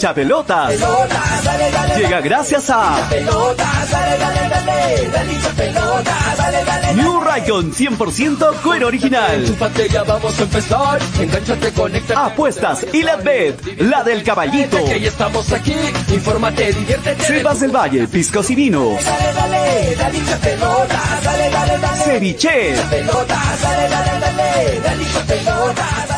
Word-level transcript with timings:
hincha 0.00 0.14
pelotas. 0.14 0.72
Llega 1.96 2.20
gracias 2.22 2.70
a 2.70 3.06
New 6.94 7.20
Raycon 7.20 7.72
100% 7.72 8.62
cuero 8.62 8.86
original. 8.86 9.44
Apuestas 12.16 12.86
y 12.92 13.02
la 13.02 13.16
bet, 13.16 13.80
la 13.80 14.02
del 14.02 14.22
caballito. 14.22 14.78
Del 17.60 17.70
Valle, 17.70 18.08
piscos 18.08 18.48
y 18.50 18.54
vinos. 18.54 19.04
Ceviche. 22.04 22.74
Dale, 22.74 23.02
dale. 24.80 26.09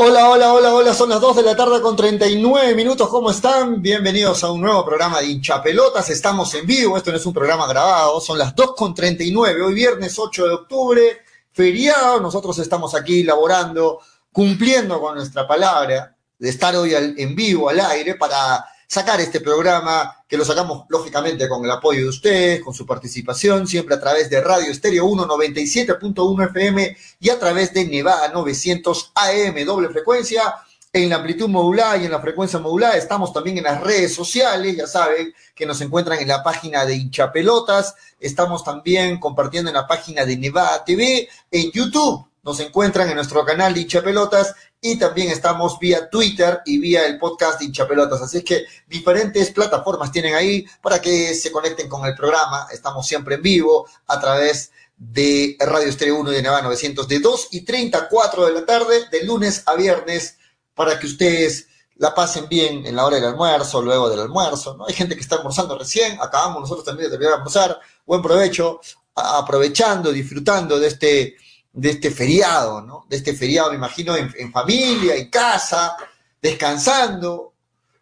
Hola, 0.00 0.30
hola, 0.30 0.52
hola, 0.52 0.74
hola, 0.74 0.94
son 0.94 1.08
las 1.08 1.20
2 1.20 1.38
de 1.38 1.42
la 1.42 1.56
tarde 1.56 1.80
con 1.80 1.96
39 1.96 2.76
minutos, 2.76 3.08
¿cómo 3.08 3.32
están? 3.32 3.82
Bienvenidos 3.82 4.44
a 4.44 4.52
un 4.52 4.60
nuevo 4.60 4.84
programa 4.84 5.18
de 5.18 5.26
hinchapelotas, 5.26 6.08
estamos 6.10 6.54
en 6.54 6.64
vivo, 6.64 6.96
esto 6.96 7.10
no 7.10 7.16
es 7.16 7.26
un 7.26 7.34
programa 7.34 7.66
grabado, 7.66 8.20
son 8.20 8.38
las 8.38 8.54
2 8.54 8.76
con 8.76 8.94
39, 8.94 9.60
hoy 9.60 9.74
viernes 9.74 10.16
8 10.16 10.46
de 10.46 10.54
octubre, 10.54 11.22
feriado, 11.50 12.20
nosotros 12.20 12.56
estamos 12.60 12.94
aquí 12.94 13.24
laborando, 13.24 13.98
cumpliendo 14.30 15.00
con 15.00 15.16
nuestra 15.16 15.48
palabra 15.48 16.16
de 16.38 16.48
estar 16.48 16.76
hoy 16.76 16.94
en 16.94 17.34
vivo, 17.34 17.68
al 17.68 17.80
aire, 17.80 18.14
para 18.14 18.64
sacar 18.88 19.20
este 19.20 19.40
programa, 19.40 20.24
que 20.26 20.38
lo 20.38 20.46
sacamos 20.46 20.86
lógicamente 20.88 21.46
con 21.46 21.62
el 21.62 21.70
apoyo 21.70 22.00
de 22.00 22.08
ustedes, 22.08 22.64
con 22.64 22.72
su 22.72 22.86
participación, 22.86 23.68
siempre 23.68 23.94
a 23.94 24.00
través 24.00 24.30
de 24.30 24.40
Radio 24.40 24.72
Estéreo 24.72 25.04
1 25.04 25.28
97.1 25.28 26.48
FM 26.48 26.96
y 27.20 27.28
a 27.28 27.38
través 27.38 27.74
de 27.74 27.84
Nevada 27.84 28.28
900 28.28 29.12
AM, 29.14 29.64
doble 29.66 29.90
frecuencia, 29.90 30.54
en 30.90 31.10
la 31.10 31.16
amplitud 31.16 31.48
modulada 31.48 31.98
y 31.98 32.06
en 32.06 32.10
la 32.10 32.20
frecuencia 32.20 32.58
modulada. 32.58 32.96
Estamos 32.96 33.30
también 33.34 33.58
en 33.58 33.64
las 33.64 33.78
redes 33.82 34.14
sociales, 34.14 34.74
ya 34.74 34.86
saben 34.86 35.34
que 35.54 35.66
nos 35.66 35.82
encuentran 35.82 36.18
en 36.18 36.28
la 36.28 36.42
página 36.42 36.86
de 36.86 36.96
Hinchapelotas, 36.96 37.94
estamos 38.18 38.64
también 38.64 39.20
compartiendo 39.20 39.68
en 39.68 39.76
la 39.76 39.86
página 39.86 40.24
de 40.24 40.38
Nevada 40.38 40.82
TV, 40.82 41.28
en 41.50 41.70
YouTube 41.72 42.28
nos 42.48 42.60
encuentran 42.60 43.06
en 43.10 43.16
nuestro 43.16 43.44
canal 43.44 43.74
de 43.74 43.80
Hinchapelotas 43.80 44.54
y 44.80 44.98
también 44.98 45.30
estamos 45.30 45.78
vía 45.78 46.08
Twitter 46.08 46.60
y 46.64 46.78
vía 46.78 47.06
el 47.06 47.18
podcast 47.18 47.58
de 47.58 47.66
Hinchapelotas. 47.66 48.22
Así 48.22 48.42
que 48.42 48.64
diferentes 48.86 49.50
plataformas 49.50 50.12
tienen 50.12 50.34
ahí 50.34 50.64
para 50.80 51.00
que 51.00 51.34
se 51.34 51.50
conecten 51.50 51.88
con 51.88 52.06
el 52.06 52.14
programa. 52.14 52.68
Estamos 52.72 53.06
siempre 53.06 53.36
en 53.36 53.42
vivo 53.42 53.88
a 54.06 54.20
través 54.20 54.70
de 54.96 55.56
Radio 55.60 55.88
Estéreo 55.88 56.18
1 56.18 56.30
de 56.30 56.42
Nevada 56.42 56.62
900 56.62 57.08
de 57.08 57.20
2 57.20 57.48
y 57.52 57.60
34 57.62 58.46
de 58.46 58.52
la 58.52 58.66
tarde, 58.66 59.08
de 59.10 59.24
lunes 59.24 59.62
a 59.66 59.74
viernes, 59.74 60.38
para 60.74 60.98
que 60.98 61.06
ustedes 61.06 61.66
la 61.96 62.14
pasen 62.14 62.48
bien 62.48 62.86
en 62.86 62.94
la 62.94 63.04
hora 63.04 63.16
del 63.16 63.26
almuerzo, 63.26 63.82
luego 63.82 64.08
del 64.08 64.20
almuerzo, 64.20 64.76
¿no? 64.76 64.86
Hay 64.86 64.94
gente 64.94 65.16
que 65.16 65.20
está 65.20 65.36
almorzando 65.36 65.76
recién, 65.76 66.18
acabamos 66.20 66.60
nosotros 66.60 66.84
también 66.84 67.06
de 67.06 67.10
terminar 67.10 67.32
de 67.32 67.38
almorzar, 67.38 67.80
buen 68.06 68.22
provecho, 68.22 68.80
aprovechando, 69.14 70.12
disfrutando 70.12 70.78
de 70.78 70.86
este, 70.86 71.36
de 71.72 71.90
este 71.90 72.10
feriado, 72.10 72.80
¿no? 72.80 73.06
De 73.08 73.16
este 73.16 73.34
feriado, 73.34 73.70
me 73.70 73.76
imagino, 73.76 74.16
en, 74.16 74.52
familia, 74.52 75.14
en 75.14 75.30
casa, 75.30 75.96
descansando, 76.40 77.54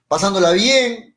pasándola 0.08 0.52
bien. 0.52 1.16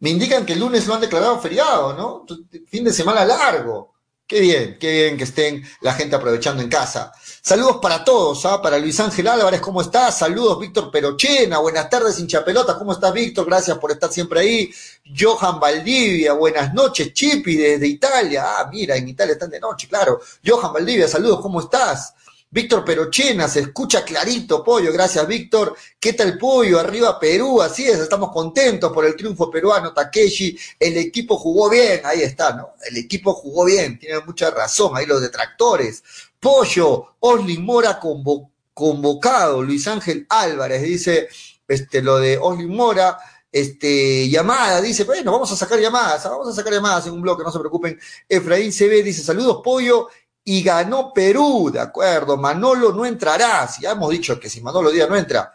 Me 0.00 0.10
indican 0.10 0.44
que 0.44 0.52
el 0.54 0.60
lunes 0.60 0.86
lo 0.86 0.94
han 0.94 1.00
declarado 1.00 1.40
feriado, 1.40 1.94
¿no? 1.94 2.24
Fin 2.66 2.84
de 2.84 2.92
semana 2.92 3.24
largo. 3.24 3.94
Qué 4.26 4.40
bien, 4.40 4.76
qué 4.78 4.92
bien 4.92 5.16
que 5.16 5.24
estén 5.24 5.62
la 5.80 5.94
gente 5.94 6.16
aprovechando 6.16 6.62
en 6.62 6.68
casa. 6.68 7.12
Saludos 7.48 7.78
para 7.80 8.02
todos, 8.02 8.44
¿ah? 8.44 8.60
para 8.60 8.76
Luis 8.76 8.98
Ángel 8.98 9.28
Álvarez, 9.28 9.60
¿cómo 9.60 9.80
estás? 9.80 10.18
Saludos, 10.18 10.58
Víctor 10.58 10.90
Perochena, 10.90 11.58
buenas 11.58 11.88
tardes, 11.88 12.18
hincha 12.18 12.44
pelota, 12.44 12.76
¿cómo 12.76 12.90
estás, 12.90 13.12
Víctor? 13.12 13.46
Gracias 13.46 13.78
por 13.78 13.92
estar 13.92 14.12
siempre 14.12 14.40
ahí. 14.40 14.74
Johan 15.16 15.60
Valdivia, 15.60 16.32
buenas 16.32 16.74
noches, 16.74 17.12
Chipi, 17.12 17.54
desde 17.54 17.86
Italia. 17.86 18.46
Ah, 18.58 18.68
mira, 18.68 18.96
en 18.96 19.06
Italia 19.06 19.34
están 19.34 19.50
de 19.50 19.60
noche, 19.60 19.86
claro. 19.86 20.20
Johan 20.44 20.72
Valdivia, 20.72 21.06
saludos, 21.06 21.40
¿cómo 21.40 21.60
estás? 21.60 22.14
Víctor 22.48 22.84
Perochena, 22.84 23.48
se 23.48 23.60
escucha 23.60 24.04
clarito, 24.04 24.64
Pollo, 24.64 24.92
gracias, 24.92 25.26
Víctor. 25.28 25.76
¿Qué 26.00 26.14
tal, 26.14 26.38
Pollo? 26.38 26.80
Arriba 26.80 27.18
Perú, 27.20 27.60
así 27.60 27.86
es, 27.86 27.98
estamos 27.98 28.32
contentos 28.32 28.92
por 28.92 29.04
el 29.04 29.14
triunfo 29.14 29.50
peruano, 29.50 29.92
Takeshi. 29.92 30.56
El 30.78 30.96
equipo 30.96 31.36
jugó 31.36 31.68
bien, 31.68 32.00
ahí 32.04 32.22
está, 32.22 32.54
¿no? 32.54 32.74
El 32.88 32.96
equipo 32.96 33.34
jugó 33.34 33.64
bien, 33.64 33.98
tiene 33.98 34.20
mucha 34.20 34.50
razón, 34.50 34.96
ahí 34.96 35.06
los 35.06 35.20
detractores. 35.20 36.02
Pollo, 36.40 37.16
Oslin 37.20 37.64
Mora 37.64 38.00
convo- 38.00 38.50
convocado, 38.74 39.62
Luis 39.62 39.86
Ángel 39.88 40.26
Álvarez, 40.28 40.82
dice 40.82 41.28
este, 41.66 42.02
lo 42.02 42.18
de 42.18 42.38
Oslin 42.38 42.74
Mora. 42.74 43.18
Este, 43.50 44.28
llamada, 44.28 44.82
dice, 44.82 45.04
bueno, 45.04 45.32
vamos 45.32 45.50
a 45.50 45.56
sacar 45.56 45.80
llamadas, 45.80 46.22
vamos 46.24 46.48
a 46.48 46.52
sacar 46.52 46.74
llamadas 46.74 47.06
en 47.06 47.14
un 47.14 47.22
bloque, 47.22 47.42
no 47.42 47.50
se 47.50 47.58
preocupen. 47.58 47.98
Efraín 48.28 48.70
CB 48.70 49.02
dice, 49.02 49.22
saludos, 49.22 49.62
Pollo, 49.64 50.08
y 50.44 50.62
ganó 50.62 51.10
Perú, 51.14 51.70
de 51.72 51.80
acuerdo, 51.80 52.36
Manolo 52.36 52.92
no 52.92 53.06
entrará, 53.06 53.66
si 53.66 53.82
ya 53.82 53.92
hemos 53.92 54.10
dicho 54.10 54.38
que 54.38 54.50
si 54.50 54.60
Manolo 54.60 54.90
Díaz 54.90 55.08
no 55.08 55.16
entra, 55.16 55.52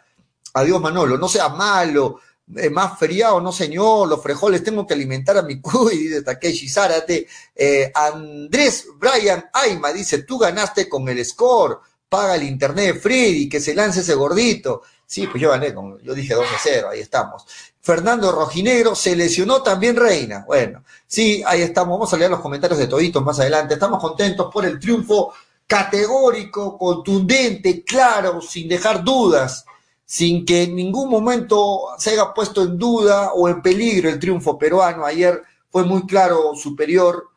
adiós 0.54 0.80
Manolo, 0.80 1.16
no 1.16 1.28
sea 1.28 1.48
malo, 1.50 2.18
eh, 2.56 2.70
más 2.70 2.98
feriado, 2.98 3.40
no 3.40 3.52
señor, 3.52 4.08
los 4.08 4.22
frejoles 4.22 4.62
tengo 4.64 4.86
que 4.86 4.94
alimentar 4.94 5.36
a 5.36 5.42
mi 5.42 5.60
cuy, 5.60 5.96
dice 6.08 6.22
Takeshi 6.22 6.68
Zárate, 6.68 7.26
Eh, 7.54 7.90
Andrés 7.94 8.86
Brian 8.96 9.44
Aima 9.52 9.92
dice, 9.92 10.22
tú 10.24 10.38
ganaste 10.38 10.88
con 10.88 11.08
el 11.08 11.24
score, 11.24 11.80
paga 12.08 12.34
el 12.36 12.42
internet 12.42 13.00
Freddy, 13.00 13.48
que 13.48 13.60
se 13.60 13.74
lance 13.74 14.00
ese 14.00 14.14
gordito, 14.14 14.82
sí, 15.06 15.26
pues 15.26 15.40
yo 15.40 15.50
gané, 15.50 15.74
con, 15.74 15.98
yo 16.02 16.14
dije 16.14 16.34
2 16.34 16.44
a 16.44 16.58
0, 16.62 16.88
ahí 16.90 17.00
estamos. 17.00 17.46
Fernando 17.82 18.30
Rojinegro, 18.30 18.94
se 18.94 19.16
lesionó 19.16 19.60
también 19.62 19.96
Reina. 19.96 20.44
Bueno, 20.46 20.84
sí, 21.06 21.42
ahí 21.44 21.62
estamos. 21.62 21.98
Vamos 21.98 22.14
a 22.14 22.16
leer 22.16 22.30
los 22.30 22.40
comentarios 22.40 22.78
de 22.78 22.86
toditos 22.86 23.24
más 23.24 23.40
adelante. 23.40 23.74
Estamos 23.74 24.00
contentos 24.00 24.52
por 24.52 24.64
el 24.64 24.78
triunfo 24.78 25.34
categórico, 25.66 26.78
contundente, 26.78 27.82
claro, 27.82 28.40
sin 28.40 28.68
dejar 28.68 29.02
dudas, 29.02 29.64
sin 30.12 30.44
que 30.44 30.64
en 30.64 30.76
ningún 30.76 31.08
momento 31.08 31.84
se 31.96 32.10
haya 32.10 32.34
puesto 32.34 32.62
en 32.62 32.76
duda 32.76 33.32
o 33.32 33.48
en 33.48 33.62
peligro 33.62 34.10
el 34.10 34.18
triunfo 34.18 34.58
peruano. 34.58 35.06
Ayer 35.06 35.42
fue 35.70 35.84
muy 35.84 36.04
claro, 36.04 36.54
superior, 36.54 37.30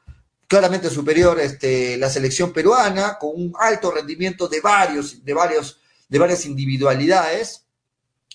claramente 0.46 0.90
superior 0.90 1.40
este, 1.40 1.96
la 1.96 2.10
selección 2.10 2.52
peruana, 2.52 3.18
con 3.18 3.30
un 3.34 3.54
alto 3.58 3.92
rendimiento 3.92 4.50
de 4.50 4.60
varios, 4.60 5.24
de 5.24 5.34
varios, 5.34 5.80
de 6.10 6.20
varias 6.20 6.46
individualidades. 6.46 7.64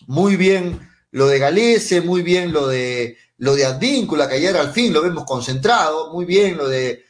Muy 0.07 0.37
bien 0.37 0.89
lo 1.11 1.27
de 1.27 1.39
Galese, 1.39 2.01
muy 2.01 2.23
bien 2.23 2.51
lo 2.51 2.67
de 2.67 3.19
lo 3.37 3.55
de 3.55 3.67
Advíncula, 3.67 4.27
que 4.27 4.37
ayer 4.37 4.57
al 4.57 4.73
fin 4.73 4.95
lo 4.95 5.03
vemos 5.03 5.25
concentrado, 5.27 6.15
muy 6.15 6.25
bien 6.25 6.57
lo 6.57 6.67
de 6.67 7.05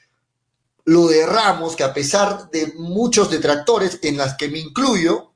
lo 0.85 1.07
de 1.07 1.25
Ramos, 1.27 1.77
que 1.77 1.85
a 1.85 1.95
pesar 1.95 2.51
de 2.51 2.73
muchos 2.77 3.31
detractores, 3.31 4.01
en 4.03 4.17
las 4.17 4.37
que 4.37 4.49
me 4.49 4.59
incluyo, 4.59 5.30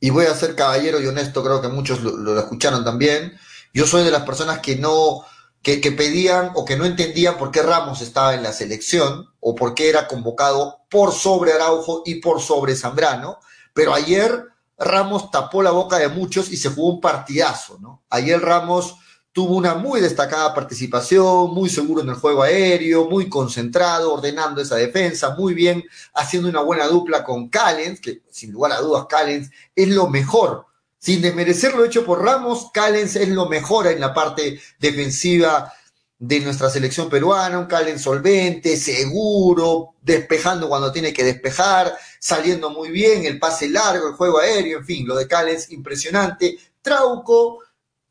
y 0.00 0.10
voy 0.10 0.26
a 0.26 0.34
ser 0.34 0.54
caballero 0.54 1.00
y 1.00 1.06
honesto, 1.06 1.42
creo 1.42 1.60
que 1.60 1.68
muchos 1.68 2.02
lo, 2.02 2.38
escucharon 2.38 2.84
también, 2.84 3.38
yo 3.74 3.86
soy 3.86 4.04
de 4.04 4.10
las 4.10 4.22
personas 4.22 4.60
que 4.60 4.76
no, 4.76 5.24
que, 5.62 5.80
que 5.80 5.92
pedían 5.92 6.52
o 6.54 6.64
que 6.64 6.76
no 6.76 6.84
entendían 6.84 7.36
por 7.36 7.50
qué 7.50 7.62
Ramos 7.62 8.00
estaba 8.00 8.34
en 8.34 8.42
la 8.42 8.52
selección, 8.52 9.28
o 9.40 9.54
por 9.54 9.74
qué 9.74 9.88
era 9.88 10.08
convocado 10.08 10.80
por 10.90 11.12
sobre 11.12 11.52
Araujo 11.52 12.02
y 12.04 12.16
por 12.16 12.40
sobre 12.40 12.74
Zambrano, 12.74 13.38
pero 13.72 13.94
ayer 13.94 14.44
Ramos 14.78 15.30
tapó 15.30 15.62
la 15.62 15.70
boca 15.70 15.98
de 15.98 16.08
muchos 16.08 16.50
y 16.50 16.56
se 16.56 16.70
jugó 16.70 16.94
un 16.94 17.00
partidazo, 17.00 17.78
¿no? 17.80 18.04
Ayer 18.10 18.40
Ramos 18.40 18.96
tuvo 19.32 19.56
una 19.56 19.74
muy 19.74 20.00
destacada 20.00 20.54
participación, 20.54 21.54
muy 21.54 21.68
seguro 21.68 22.02
en 22.02 22.08
el 22.08 22.16
juego 22.16 22.42
aéreo, 22.42 23.04
muy 23.08 23.28
concentrado, 23.28 24.14
ordenando 24.14 24.60
esa 24.60 24.76
defensa, 24.76 25.34
muy 25.36 25.54
bien, 25.54 25.84
haciendo 26.14 26.48
una 26.48 26.62
buena 26.62 26.86
dupla 26.86 27.24
con 27.24 27.48
Callens, 27.48 28.00
que 28.00 28.22
sin 28.30 28.52
lugar 28.52 28.72
a 28.72 28.80
dudas 28.80 29.06
Callens 29.08 29.50
es 29.74 29.88
lo 29.88 30.08
mejor. 30.08 30.66
Sin 30.98 31.22
desmerecer 31.22 31.74
lo 31.74 31.84
hecho 31.84 32.04
por 32.04 32.24
Ramos, 32.24 32.70
Callens 32.72 33.14
es 33.14 33.28
lo 33.28 33.48
mejor 33.48 33.86
en 33.86 34.00
la 34.00 34.12
parte 34.12 34.60
defensiva 34.80 35.72
de 36.18 36.40
nuestra 36.40 36.68
selección 36.68 37.08
peruana, 37.08 37.60
un 37.60 37.66
Callens 37.66 38.02
solvente, 38.02 38.76
seguro, 38.76 39.94
despejando 40.02 40.68
cuando 40.68 40.90
tiene 40.90 41.12
que 41.12 41.22
despejar, 41.22 41.96
saliendo 42.18 42.70
muy 42.70 42.90
bien, 42.90 43.24
el 43.24 43.38
pase 43.38 43.68
largo, 43.68 44.08
el 44.08 44.14
juego 44.14 44.38
aéreo, 44.40 44.78
en 44.78 44.84
fin, 44.84 45.06
lo 45.06 45.14
de 45.14 45.28
Callens 45.28 45.70
impresionante. 45.70 46.58
Trauco, 46.82 47.60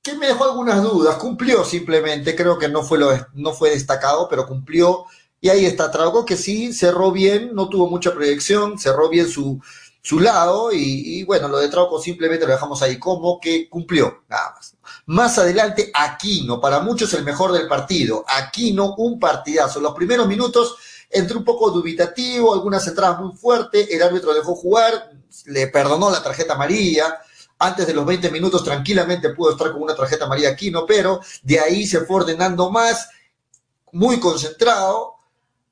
que 0.02 0.16
me 0.16 0.28
dejó 0.28 0.46
algunas 0.46 0.82
dudas, 0.82 1.18
cumplió 1.18 1.66
simplemente, 1.66 2.36
creo 2.36 2.58
que 2.58 2.70
no 2.70 2.84
fue, 2.84 2.98
lo, 2.98 3.10
no 3.34 3.54
fue 3.54 3.72
destacado, 3.72 4.28
pero 4.30 4.48
cumplió. 4.48 5.06
Y 5.40 5.50
ahí 5.50 5.66
está 5.66 5.92
Trauco, 5.92 6.26
que 6.26 6.36
sí, 6.36 6.74
cerró 6.74 7.12
bien, 7.12 7.52
no 7.54 7.70
tuvo 7.70 7.90
mucha 7.90 8.14
proyección, 8.14 8.80
cerró 8.80 9.10
bien 9.10 9.30
su, 9.30 9.62
su 10.02 10.20
lado 10.20 10.72
y, 10.72 11.24
bueno, 11.26 11.48
lo 11.48 11.60
de 11.60 11.70
Trauco 11.70 12.02
simplemente 12.02 12.46
lo 12.46 12.54
dejamos 12.54 12.82
ahí 12.82 12.98
como 12.98 13.40
que 13.40 13.70
cumplió, 13.70 14.24
nada 14.30 14.54
más. 14.56 14.76
Más 15.06 15.38
adelante, 15.38 15.92
Aquino, 15.94 16.62
para 16.62 16.80
muchos 16.80 17.14
el 17.14 17.24
mejor 17.24 17.52
del 17.52 17.68
partido. 17.68 18.24
Aquino, 18.28 18.96
un 18.96 19.20
partidazo. 19.20 19.80
Los 19.80 19.94
primeros 19.94 20.28
minutos 20.28 20.78
entró 21.10 21.38
un 21.38 21.46
poco 21.46 21.72
dubitativo, 21.72 22.54
algunas 22.54 22.88
entradas 22.88 23.20
muy 23.20 23.36
fuertes, 23.36 23.90
el 23.92 24.02
árbitro 24.02 24.34
dejó 24.34 24.56
jugar, 24.56 25.12
le 25.46 25.68
perdonó 25.68 26.10
la 26.10 26.24
tarjeta 26.24 26.54
amarilla 26.54 27.20
Antes 27.60 27.88
de 27.88 27.94
los 27.94 28.06
20 28.06 28.30
minutos 28.32 28.64
tranquilamente 28.64 29.30
pudo 29.30 29.52
estar 29.52 29.72
con 29.72 29.82
una 29.82 29.96
tarjeta 29.96 30.28
María 30.28 30.50
Aquino, 30.50 30.86
pero 30.86 31.22
de 31.42 31.60
ahí 31.60 31.88
se 31.88 32.02
fue 32.02 32.18
ordenando 32.18 32.70
más, 32.70 33.10
muy 33.92 34.20
concentrado 34.20 35.16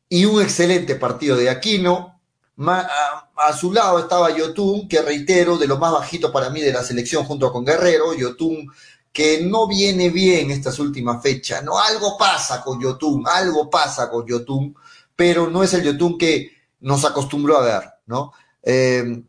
y 0.10 0.26
un 0.26 0.42
excelente 0.42 0.96
partido 0.96 1.36
de 1.36 1.50
Aquino. 1.50 2.20
A, 2.58 3.54
su 3.54 3.74
lado 3.74 4.00
estaba 4.00 4.36
Yotun, 4.36 4.88
que 4.88 5.02
reitero, 5.02 5.58
de 5.58 5.68
lo 5.68 5.78
más 5.78 5.92
bajito 5.92 6.32
para 6.32 6.50
mí 6.50 6.62
de 6.62 6.72
la 6.72 6.84
selección 6.84 7.26
junto 7.26 7.52
con 7.52 7.66
Guerrero. 7.66 8.14
Yotun 8.14 8.72
que 9.16 9.44
no 9.44 9.66
viene 9.66 10.10
bien 10.10 10.52
estas 10.52 10.78
últimas 10.78 11.24
fechas, 11.24 11.64
¿no? 11.64 11.80
Algo 11.80 12.18
pasa 12.18 12.62
con 12.62 12.82
Yotun, 12.82 13.24
algo 13.26 13.70
pasa 13.70 14.10
con 14.10 14.26
Yotun, 14.28 14.76
pero 15.16 15.50
no 15.50 15.64
es 15.64 15.74
el 15.74 15.84
Yotun 15.84 16.18
que 16.18 16.52
nos 16.82 17.06
acostumbró 17.06 17.58
a 17.58 17.62
ver, 17.62 17.84
¿no? 18.08 18.34
Eh, 18.62 19.24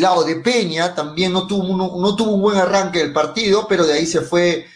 lado 0.00 0.24
de 0.24 0.36
Peña 0.36 0.94
también 0.94 1.32
no 1.32 1.46
tuvo, 1.46 1.64
un, 1.64 1.78
no 1.78 2.16
tuvo 2.16 2.32
un 2.32 2.42
buen 2.42 2.58
arranque 2.58 2.98
del 2.98 3.12
partido, 3.12 3.66
pero 3.68 3.84
de 3.84 3.94
ahí 3.94 4.06
se 4.06 4.20
fue 4.20 4.66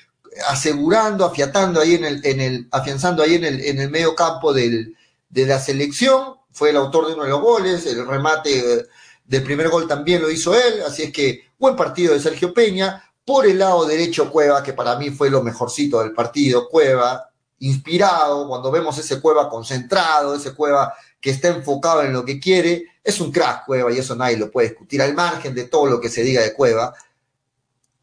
asegurando, 0.48 1.24
afiatando 1.24 1.80
ahí 1.80 1.94
en 1.94 2.04
el, 2.04 2.24
en 2.24 2.40
el, 2.40 2.68
afianzando 2.70 3.22
ahí 3.22 3.34
en 3.34 3.44
el, 3.44 3.90
medio 3.90 4.14
campo 4.14 4.52
de 4.52 4.94
la 5.30 5.58
selección, 5.58 6.36
fue 6.52 6.70
el 6.70 6.76
autor 6.76 7.06
de 7.06 7.14
uno 7.14 7.24
de 7.24 7.30
los 7.30 7.40
goles, 7.40 7.86
el 7.86 8.06
remate 8.06 8.58
eh, 8.58 8.86
del 9.24 9.42
primer 9.42 9.68
gol 9.68 9.86
también 9.86 10.22
lo 10.22 10.30
hizo 10.30 10.54
él, 10.54 10.82
así 10.86 11.04
es 11.04 11.12
que 11.12 11.42
buen 11.58 11.76
partido 11.76 12.14
de 12.14 12.20
Sergio 12.20 12.54
Peña, 12.54 13.04
por 13.24 13.46
el 13.46 13.58
lado 13.58 13.84
derecho, 13.84 14.30
Cueva, 14.30 14.62
que 14.62 14.72
para 14.72 14.96
mí 14.96 15.10
fue 15.10 15.28
lo 15.28 15.42
mejorcito 15.42 16.00
del 16.00 16.12
partido. 16.12 16.66
Cueva, 16.66 17.28
inspirado, 17.58 18.48
cuando 18.48 18.70
vemos 18.70 18.96
ese 18.96 19.20
Cueva 19.20 19.50
concentrado, 19.50 20.34
ese 20.34 20.54
Cueva 20.54 20.94
que 21.20 21.30
está 21.30 21.48
enfocado 21.48 22.02
en 22.02 22.14
lo 22.14 22.24
que 22.24 22.40
quiere, 22.40 22.86
es 23.08 23.20
un 23.20 23.32
crack 23.32 23.64
Cueva 23.64 23.90
y 23.90 23.98
eso 23.98 24.14
nadie 24.14 24.36
lo 24.36 24.50
puede 24.50 24.68
discutir. 24.68 25.00
Al 25.00 25.14
margen 25.14 25.54
de 25.54 25.64
todo 25.64 25.86
lo 25.86 26.00
que 26.00 26.10
se 26.10 26.22
diga 26.22 26.42
de 26.42 26.52
Cueva, 26.52 26.94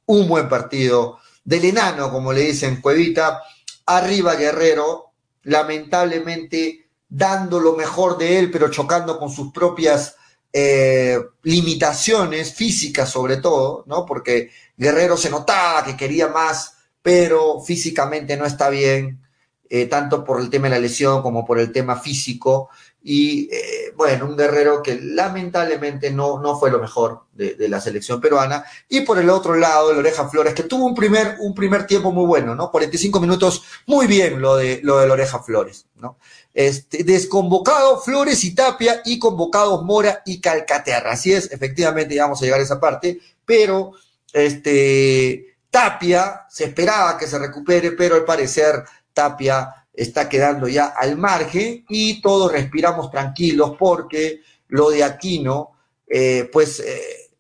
un 0.07 0.28
buen 0.28 0.50
partido 0.50 1.19
del 1.44 1.66
enano, 1.66 2.12
como 2.12 2.34
le 2.34 2.42
dicen 2.42 2.81
Cuevita, 2.81 3.42
arriba 3.86 4.34
Guerrero, 4.36 5.12
lamentablemente 5.44 6.90
dando 7.07 7.60
lo 7.60 7.74
mejor 7.74 8.18
de 8.18 8.40
él, 8.40 8.50
pero 8.50 8.72
chocando 8.72 9.19
con 9.19 9.30
sus 9.30 9.52
propias 9.52 10.16
eh, 10.52 11.19
limitaciones 11.44 12.54
físicas 12.56 13.07
sobre 13.07 13.38
todo, 13.38 13.84
¿no? 13.86 14.07
Porque 14.07 14.50
Guerrero 14.75 15.18
se 15.18 15.30
notaba 15.30 15.86
que 15.86 15.96
quería 15.96 16.30
más, 16.30 16.78
pero 17.04 17.62
físicamente 17.62 18.38
no 18.38 18.46
está 18.46 18.69
bien, 18.69 19.22
eh, 19.69 19.86
tanto 19.86 20.24
por 20.24 20.42
el 20.42 20.50
tema 20.50 20.68
de 20.68 20.75
la 20.75 20.80
lesión 20.80 21.22
como 21.22 21.46
por 21.46 21.60
el 21.60 21.72
tema 21.72 21.96
físico. 21.96 22.69
Y 23.07 23.48
eh, 23.54 23.94
bueno, 23.96 24.25
un 24.25 24.36
guerrero 24.36 24.81
que 24.81 25.00
lamentablemente 25.00 26.10
no, 26.10 26.40
no 26.42 26.57
fue 26.60 26.72
lo 26.72 26.80
mejor 26.80 27.25
de, 27.34 27.56
la 27.69 27.80
selección 27.80 28.19
peruana. 28.19 28.66
Y 28.90 29.02
por 29.02 29.19
el 29.19 29.30
otro 29.30 29.54
lado, 29.54 29.92
el 29.92 30.00
Oreja 30.00 30.28
Flores, 30.28 30.56
que 30.56 30.63
tuvo 30.63 30.88
un 30.88 30.96
primer, 30.96 31.36
un 31.40 31.54
primer 31.54 31.86
tiempo 31.86 32.12
muy 32.12 32.25
bueno, 32.25 32.56
¿no? 32.56 32.72
45 32.72 33.19
minutos, 33.19 33.62
muy 33.86 34.07
bien 34.07 34.42
lo 34.42 34.56
de, 34.56 34.80
lo 34.81 34.98
de 34.98 35.12
Oreja 35.12 35.38
Flores, 35.38 35.86
¿no? 35.98 36.18
Este, 36.52 37.04
desconvocado 37.04 38.02
Flores 38.02 38.44
y 38.44 38.56
Tapia 38.56 39.04
y 39.06 39.19
convocados 39.19 39.84
Mora 39.84 40.24
y 40.25 40.42
Calcaterra. 40.42 41.12
Así 41.12 41.31
es, 41.31 41.52
efectivamente, 41.52 42.19
vamos 42.19 42.42
a 42.42 42.46
llegar 42.46 42.60
a 42.60 42.63
esa 42.63 42.80
parte, 42.80 43.19
pero 43.46 43.92
este, 44.34 45.57
Tapia 45.69 46.48
se 46.50 46.63
esperaba 46.63 47.19
que 47.19 47.28
se 47.28 47.38
recupere, 47.38 47.92
pero 47.92 48.16
al 48.16 48.25
parecer 48.25 48.84
Tapia 49.13 49.84
está 49.97 50.30
quedando 50.30 50.68
ya 50.68 50.86
al 50.88 51.18
margen 51.18 51.86
y 51.89 52.21
todos 52.21 52.51
respiramos 52.51 53.12
tranquilos 53.12 53.75
porque 53.77 54.42
lo 54.68 54.89
de 54.89 55.03
Aquino, 55.03 55.71
eh, 56.07 56.50
pues 56.51 56.80
eh, 56.80 57.31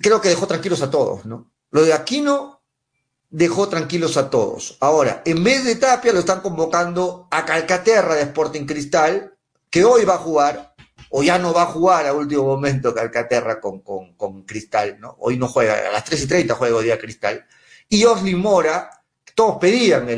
creo 0.00 0.20
que 0.20 0.28
dejó 0.28 0.46
tranquilos 0.46 0.82
a 0.82 0.90
todos, 0.90 1.26
¿no? 1.26 1.50
Lo 1.70 1.84
de 1.84 1.92
Aquino 1.92 2.56
dejó 3.30 3.68
tranquilos 3.68 4.16
a 4.16 4.30
todos. 4.30 4.76
Ahora, 4.80 5.22
en 5.24 5.42
vez 5.42 5.64
de 5.64 5.76
Tapia, 5.76 6.12
lo 6.12 6.20
están 6.20 6.40
convocando 6.40 7.28
a 7.30 7.44
Calcaterra 7.44 8.14
de 8.14 8.22
Sporting 8.22 8.64
Cristal, 8.64 9.36
que 9.68 9.84
hoy 9.84 10.04
va 10.04 10.14
a 10.14 10.18
jugar, 10.18 10.74
o 11.10 11.22
ya 11.22 11.38
no 11.38 11.52
va 11.52 11.62
a 11.62 11.66
jugar 11.66 12.06
a 12.06 12.14
último 12.14 12.44
momento 12.44 12.94
Calcaterra 12.94 13.60
con, 13.60 13.80
con, 13.80 14.42
Cristal, 14.44 14.98
¿no? 15.00 15.16
Hoy 15.18 15.36
no 15.36 15.48
juega, 15.48 15.74
a 15.88 15.92
las 15.92 16.04
3 16.04 16.22
y 16.22 16.26
30 16.26 16.54
juega 16.54 16.76
hoy 16.76 16.84
día 16.84 16.98
Cristal. 16.98 17.44
Y 17.88 18.04
Osli 18.04 18.34
Mora, 18.34 18.90
todos 19.36 19.58
pedían 19.60 20.08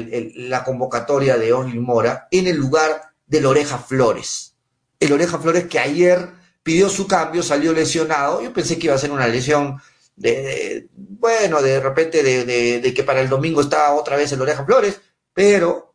la 0.48 0.62
convocatoria 0.62 1.36
de 1.36 1.52
Osli 1.52 1.80
Mora 1.80 2.28
en 2.30 2.46
el 2.46 2.56
lugar 2.56 3.10
del 3.26 3.46
Oreja 3.46 3.76
Flores. 3.76 4.54
El 5.00 5.12
Oreja 5.12 5.40
Flores 5.40 5.66
que 5.66 5.80
ayer 5.80 6.28
pidió 6.62 6.88
su 6.88 7.08
cambio, 7.08 7.42
salió 7.42 7.72
lesionado. 7.72 8.40
Yo 8.40 8.52
pensé 8.52 8.78
que 8.78 8.86
iba 8.86 8.94
a 8.94 8.98
ser 8.98 9.10
una 9.10 9.26
lesión 9.26 9.80
de, 10.14 10.88
bueno, 10.94 11.60
de 11.60 11.80
repente 11.80 12.22
de, 12.22 12.94
que 12.94 13.02
para 13.02 13.20
el 13.20 13.28
domingo 13.28 13.60
está 13.60 13.92
otra 13.92 14.16
vez 14.16 14.30
el 14.30 14.40
Oreja 14.40 14.64
Flores, 14.64 15.00
pero 15.34 15.87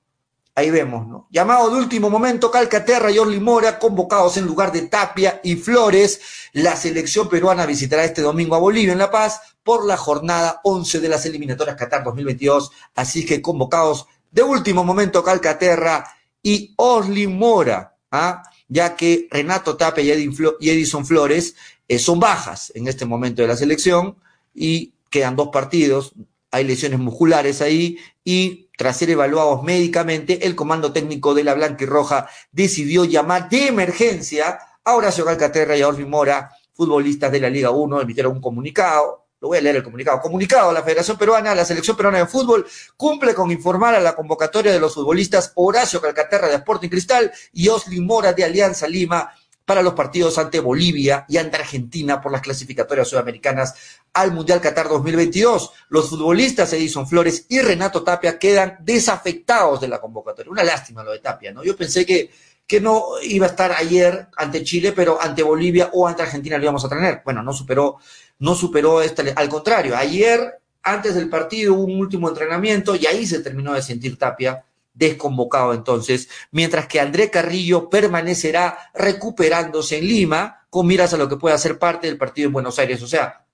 ahí 0.55 0.69
vemos, 0.69 1.07
¿no? 1.07 1.27
Llamado 1.31 1.69
de 1.69 1.77
último 1.77 2.09
momento, 2.09 2.51
Calcaterra 2.51 3.11
y 3.11 3.17
Orly 3.17 3.39
Mora, 3.39 3.79
convocados 3.79 4.38
en 4.38 4.45
lugar 4.45 4.71
de 4.71 4.83
Tapia 4.83 5.39
y 5.44 5.55
Flores. 5.55 6.21
La 6.53 6.75
selección 6.75 7.29
peruana 7.29 7.65
visitará 7.65 8.03
este 8.03 8.21
domingo 8.21 8.55
a 8.55 8.59
Bolivia 8.59 8.94
en 8.94 9.00
La 9.00 9.11
Paz 9.11 9.41
por 9.63 9.85
la 9.85 9.97
jornada 9.97 10.61
11 10.63 11.00
de 11.00 11.09
las 11.09 11.25
eliminatorias 11.25 11.75
Qatar 11.75 12.03
2022. 12.03 12.71
Así 12.95 13.25
que 13.25 13.41
convocados 13.41 14.05
de 14.31 14.44
último 14.44 14.83
momento 14.83 15.23
Calcaterra 15.23 16.05
y 16.41 16.73
Orly 16.77 17.27
Mora, 17.27 17.95
¿ah? 18.11 18.44
ya 18.67 18.95
que 18.95 19.27
Renato 19.31 19.77
Tapia 19.77 20.03
y 20.03 20.69
Edison 20.69 21.05
Flores 21.05 21.55
eh, 21.88 22.00
son 22.00 22.19
bajas 22.19 22.71
en 22.75 22.88
este 22.88 23.05
momento 23.05 23.41
de 23.41 23.47
la 23.47 23.55
selección 23.55 24.17
y 24.53 24.94
quedan 25.09 25.35
dos 25.35 25.50
partidos, 25.50 26.13
hay 26.53 26.65
lesiones 26.65 27.00
musculares 27.00 27.63
ahí 27.63 27.97
y 28.23 28.69
tras 28.77 28.97
ser 28.97 29.09
evaluados 29.09 29.63
médicamente, 29.63 30.45
el 30.45 30.55
comando 30.55 30.94
técnico 30.94 31.33
de 31.33 31.44
la 31.44 31.55
Blanca 31.55 31.83
y 31.83 31.88
Roja 31.88 32.29
decidió 32.51 33.05
llamar 33.05 33.50
de 33.50 33.67
emergencia 33.67 34.59
a 34.83 34.94
Horacio 34.94 35.25
Calcaterra 35.25 35.75
y 35.75 35.81
a 35.81 35.88
Orfi 35.88 36.05
Mora, 36.05 36.51
futbolistas 36.73 37.31
de 37.31 37.39
la 37.39 37.50
Liga 37.50 37.71
1, 37.71 38.01
emitieron 38.01 38.33
un 38.33 38.41
comunicado, 38.41 39.25
lo 39.41 39.48
voy 39.48 39.57
a 39.57 39.62
leer 39.62 39.77
el 39.77 39.83
comunicado. 39.83 40.22
Comunicado 40.22 40.69
a 40.69 40.74
la 40.74 40.83
Federación 40.83 41.17
Peruana, 41.17 41.55
la 41.55 41.65
Selección 41.65 41.98
Peruana 41.98 42.19
de 42.19 42.27
Fútbol 42.27 42.67
cumple 42.95 43.33
con 43.33 43.50
informar 43.51 43.95
a 43.95 44.00
la 44.00 44.15
convocatoria 44.15 44.72
de 44.72 44.79
los 44.79 44.93
futbolistas 44.93 45.53
Horacio 45.55 46.00
Calcaterra 46.01 46.50
de 46.50 46.55
Sporting 46.55 46.89
Cristal 46.89 47.31
y 47.51 47.67
Osli 47.67 48.00
Mora 48.00 48.31
de 48.31 48.43
Alianza 48.43 48.88
Lima 48.88 49.33
para 49.65 49.82
los 49.82 49.93
partidos 49.93 50.38
ante 50.38 50.60
Bolivia 50.60 51.25
y 51.29 51.38
ante 51.38 51.58
Argentina 51.58 52.20
por 52.20 52.32
las 52.32 52.41
clasificatorias 52.41 53.08
sudamericanas 53.08 53.75
al 54.13 54.32
Mundial 54.32 54.60
Qatar 54.60 54.89
2022. 54.89 55.72
Los 55.89 56.10
futbolistas 56.10 56.74
Edison 56.74 57.08
Flores 57.08 57.46
y 57.50 57.62
Renato 57.62 58.03
Tapia 58.03 58.38
quedan 58.38 58.77
desafectados 58.82 59.79
de 59.82 59.88
la 59.88 60.01
convocatoria. 60.01 60.51
Una 60.51 60.63
lástima 60.63 61.03
lo 61.03 61.12
de 61.12 61.20
Tapia, 61.20 61.53
¿no? 61.53 61.63
Yo 61.63 61.77
pensé 61.77 62.05
que, 62.05 62.29
que 62.67 62.82
no 62.82 63.05
iba 63.22 63.46
a 63.46 63.50
estar 63.50 63.72
ayer 63.72 64.27
ante 64.36 64.63
Chile, 64.63 64.91
pero 64.91 65.22
ante 65.22 65.43
Bolivia 65.43 65.89
o 65.93 66.08
ante 66.08 66.24
Argentina 66.24 66.58
lo 66.58 66.63
íbamos 66.63 66.84
a 66.84 66.89
tener. 66.89 67.22
Bueno, 67.24 67.41
no 67.41 67.53
superó, 67.53 67.98
no 68.39 68.55
superó 68.55 69.01
este, 69.01 69.34
al 69.34 69.48
contrario, 69.48 69.96
ayer, 69.96 70.60
antes 70.82 71.15
del 71.15 71.29
partido, 71.29 71.74
hubo 71.75 71.86
un 71.86 72.00
último 72.00 72.27
entrenamiento 72.27 72.96
y 72.96 73.05
ahí 73.05 73.25
se 73.25 73.39
terminó 73.39 73.74
de 73.74 73.82
sentir 73.82 74.17
Tapia 74.17 74.65
desconvocado 74.93 75.73
entonces, 75.73 76.29
mientras 76.51 76.88
que 76.88 77.00
André 77.00 77.29
Carrillo 77.31 77.89
permanecerá 77.89 78.91
recuperándose 78.93 79.97
en 79.97 80.07
Lima 80.07 80.65
con 80.69 80.88
miras 80.88 81.13
a 81.13 81.17
lo 81.17 81.29
que 81.29 81.38
pueda 81.38 81.57
ser 81.57 81.79
parte 81.79 82.07
del 82.07 82.17
partido 82.17 82.47
en 82.47 82.53
Buenos 82.53 82.79
Aires. 82.79 83.01
O 83.01 83.07
sea, 83.07 83.45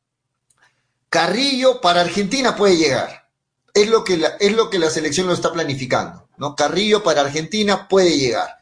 Carrillo 1.09 1.81
para 1.81 2.01
Argentina 2.01 2.55
puede 2.55 2.77
llegar. 2.77 3.29
Es 3.73 3.89
lo 3.89 4.03
que 4.03 4.17
la, 4.17 4.29
es 4.39 4.53
lo 4.53 4.69
que 4.69 4.79
la 4.79 4.89
selección 4.89 5.27
lo 5.27 5.33
está 5.33 5.51
planificando, 5.51 6.27
¿no? 6.37 6.55
Carrillo 6.55 7.03
para 7.03 7.21
Argentina 7.21 7.87
puede 7.87 8.17
llegar. 8.17 8.59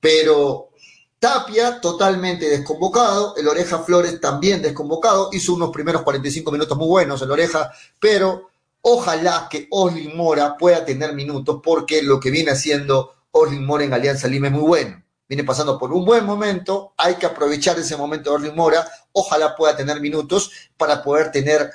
Pero 0.00 0.70
Tapia 1.18 1.80
totalmente 1.80 2.48
desconvocado, 2.48 3.34
el 3.36 3.46
Oreja 3.46 3.80
Flores 3.80 4.20
también 4.20 4.62
desconvocado, 4.62 5.28
hizo 5.32 5.54
unos 5.54 5.70
primeros 5.70 6.02
45 6.02 6.50
minutos 6.50 6.78
muy 6.78 6.88
buenos 6.88 7.20
el 7.20 7.30
Oreja, 7.30 7.70
pero 7.98 8.49
Ojalá 8.82 9.48
que 9.50 9.66
Oslin 9.70 10.16
Mora 10.16 10.56
pueda 10.56 10.84
tener 10.84 11.12
minutos 11.14 11.60
porque 11.62 12.02
lo 12.02 12.18
que 12.18 12.30
viene 12.30 12.52
haciendo 12.52 13.14
Oslin 13.30 13.64
Mora 13.64 13.84
en 13.84 13.92
Alianza 13.92 14.28
Lima 14.28 14.46
es 14.48 14.52
muy 14.52 14.62
bueno. 14.62 15.02
Viene 15.28 15.44
pasando 15.44 15.78
por 15.78 15.92
un 15.92 16.04
buen 16.04 16.24
momento, 16.24 16.92
hay 16.96 17.14
que 17.14 17.26
aprovechar 17.26 17.78
ese 17.78 17.96
momento 17.96 18.30
de 18.30 18.36
Oslin 18.36 18.56
Mora. 18.56 18.88
Ojalá 19.12 19.54
pueda 19.54 19.76
tener 19.76 20.00
minutos 20.00 20.50
para 20.76 21.02
poder 21.02 21.30
tener 21.30 21.70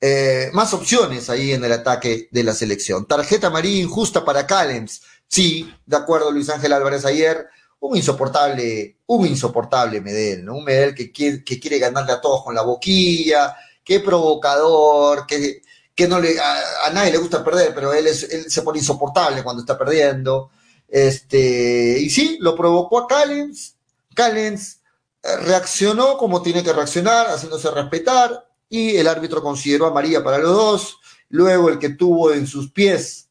eh, 0.00 0.50
más 0.52 0.74
opciones 0.74 1.30
ahí 1.30 1.52
en 1.52 1.64
el 1.64 1.72
ataque 1.72 2.28
de 2.30 2.42
la 2.42 2.52
selección. 2.52 3.06
Tarjeta 3.06 3.46
amarilla 3.46 3.82
injusta 3.82 4.24
para 4.24 4.46
Callens. 4.46 5.02
Sí, 5.28 5.72
de 5.84 5.96
acuerdo 5.96 6.30
Luis 6.30 6.48
Ángel 6.48 6.72
Álvarez 6.72 7.04
ayer. 7.04 7.46
Un 7.78 7.96
insoportable, 7.96 8.98
un 9.06 9.26
insoportable 9.26 10.00
Medel, 10.00 10.44
¿no? 10.44 10.56
Un 10.56 10.64
Medel 10.64 10.94
que 10.94 11.12
quiere, 11.12 11.44
que 11.44 11.60
quiere 11.60 11.78
ganarle 11.78 12.12
a 12.12 12.20
todos 12.20 12.42
con 12.42 12.54
la 12.54 12.62
boquilla, 12.62 13.54
qué 13.84 14.00
provocador, 14.00 15.26
que 15.26 15.62
que 15.96 16.06
no 16.06 16.20
le, 16.20 16.38
a, 16.38 16.90
nadie 16.92 17.10
le 17.12 17.18
gusta 17.18 17.42
perder, 17.42 17.74
pero 17.74 17.92
él, 17.94 18.06
es, 18.06 18.28
se 18.48 18.62
pone 18.62 18.78
insoportable 18.78 19.42
cuando 19.42 19.62
está 19.62 19.78
perdiendo. 19.78 20.50
Este, 20.86 21.98
y 21.98 22.10
sí, 22.10 22.36
lo 22.38 22.54
provocó 22.54 23.00
a 23.00 23.06
Callens. 23.06 23.74
Callens 24.14 24.80
reaccionó 25.22 26.18
como 26.18 26.42
tiene 26.42 26.62
que 26.62 26.74
reaccionar, 26.74 27.28
haciéndose 27.28 27.70
respetar, 27.70 28.46
y 28.68 28.96
el 28.96 29.08
árbitro 29.08 29.42
consideró 29.42 29.86
a 29.86 29.92
María 29.92 30.22
para 30.22 30.38
los 30.38 30.54
dos. 30.54 30.98
Luego 31.30 31.70
el 31.70 31.78
que 31.78 31.88
tuvo 31.88 32.30
en 32.30 32.46
sus 32.46 32.70
pies, 32.70 33.28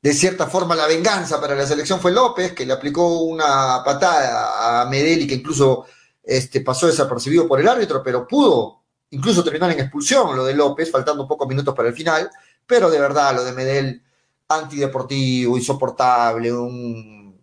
de 0.00 0.14
cierta 0.14 0.46
forma, 0.46 0.76
la 0.76 0.86
venganza 0.86 1.40
para 1.40 1.56
la 1.56 1.66
selección 1.66 2.00
fue 2.00 2.12
López, 2.12 2.52
que 2.52 2.64
le 2.64 2.72
aplicó 2.72 3.22
una 3.22 3.82
patada 3.84 4.80
a 4.80 4.86
Medel 4.86 5.22
y 5.22 5.26
que 5.26 5.34
incluso 5.34 5.86
este, 6.22 6.60
pasó 6.60 6.86
desapercibido 6.86 7.48
por 7.48 7.60
el 7.60 7.68
árbitro, 7.68 8.00
pero 8.02 8.26
pudo 8.28 8.81
incluso 9.12 9.44
terminar 9.44 9.70
en 9.70 9.80
expulsión 9.80 10.36
lo 10.36 10.44
de 10.44 10.54
López, 10.54 10.90
faltando 10.90 11.28
pocos 11.28 11.48
minutos 11.48 11.74
para 11.74 11.88
el 11.88 11.94
final. 11.94 12.30
Pero 12.66 12.90
de 12.90 12.98
verdad, 12.98 13.34
lo 13.34 13.44
de 13.44 13.52
Medel, 13.52 14.02
antideportivo, 14.48 15.56
insoportable, 15.56 16.52
un, 16.52 17.38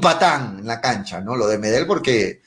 patán 0.00 0.58
en 0.60 0.66
la 0.66 0.80
cancha, 0.80 1.20
¿no? 1.20 1.36
Lo 1.36 1.46
de 1.46 1.58
Medel, 1.58 1.86
porque 1.86 2.42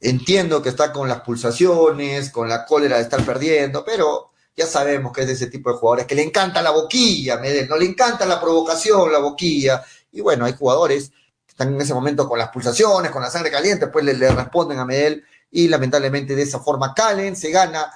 entiendo 0.00 0.62
que 0.62 0.68
está 0.70 0.92
con 0.92 1.08
las 1.08 1.20
pulsaciones, 1.20 2.30
con 2.30 2.48
la 2.48 2.64
cólera 2.66 2.96
de 2.96 3.02
estar 3.02 3.24
perdiendo, 3.24 3.84
pero 3.84 4.30
ya 4.54 4.66
sabemos 4.66 5.12
que 5.12 5.22
es 5.22 5.26
de 5.26 5.32
ese 5.34 5.46
tipo 5.48 5.70
de 5.70 5.78
jugadores 5.78 6.06
que 6.06 6.14
le 6.14 6.22
encanta 6.22 6.62
la 6.62 6.70
boquilla, 6.70 7.38
Medel, 7.38 7.68
no 7.68 7.76
le 7.76 7.86
encanta 7.86 8.24
la 8.26 8.40
provocación, 8.40 9.10
la 9.10 9.18
boquilla. 9.18 9.82
Y 10.12 10.20
bueno, 10.20 10.44
hay 10.44 10.54
jugadores 10.54 11.10
que 11.10 11.50
están 11.50 11.74
en 11.74 11.80
ese 11.80 11.94
momento 11.94 12.28
con 12.28 12.38
las 12.38 12.48
pulsaciones, 12.50 13.10
con 13.10 13.22
la 13.22 13.30
sangre 13.30 13.50
caliente, 13.50 13.88
pues 13.88 14.04
le, 14.04 14.14
le 14.14 14.30
responden 14.30 14.78
a 14.78 14.84
Medel 14.84 15.24
y 15.50 15.68
lamentablemente 15.68 16.34
de 16.34 16.42
esa 16.42 16.60
forma 16.60 16.94
Calen 16.94 17.36
se 17.36 17.50
gana 17.50 17.90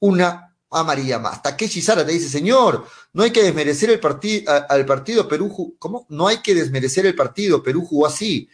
una 0.00 0.54
amarilla 0.70 1.18
más. 1.18 1.42
Takeshi 1.42 1.82
Sara 1.82 2.06
te 2.06 2.12
dice, 2.12 2.28
señor, 2.28 2.86
no 3.12 3.22
hay 3.22 3.30
que 3.30 3.42
desmerecer 3.42 3.90
el 3.90 4.00
partido 4.00 4.52
al 4.68 4.86
partido 4.86 5.26
Perú, 5.26 5.76
¿cómo? 5.78 6.06
No 6.10 6.28
hay 6.28 6.38
que 6.38 6.54
desmerecer 6.54 7.06
el 7.06 7.14
partido, 7.14 7.62
Perú 7.62 7.84
jugó 7.84 8.06
así. 8.06 8.48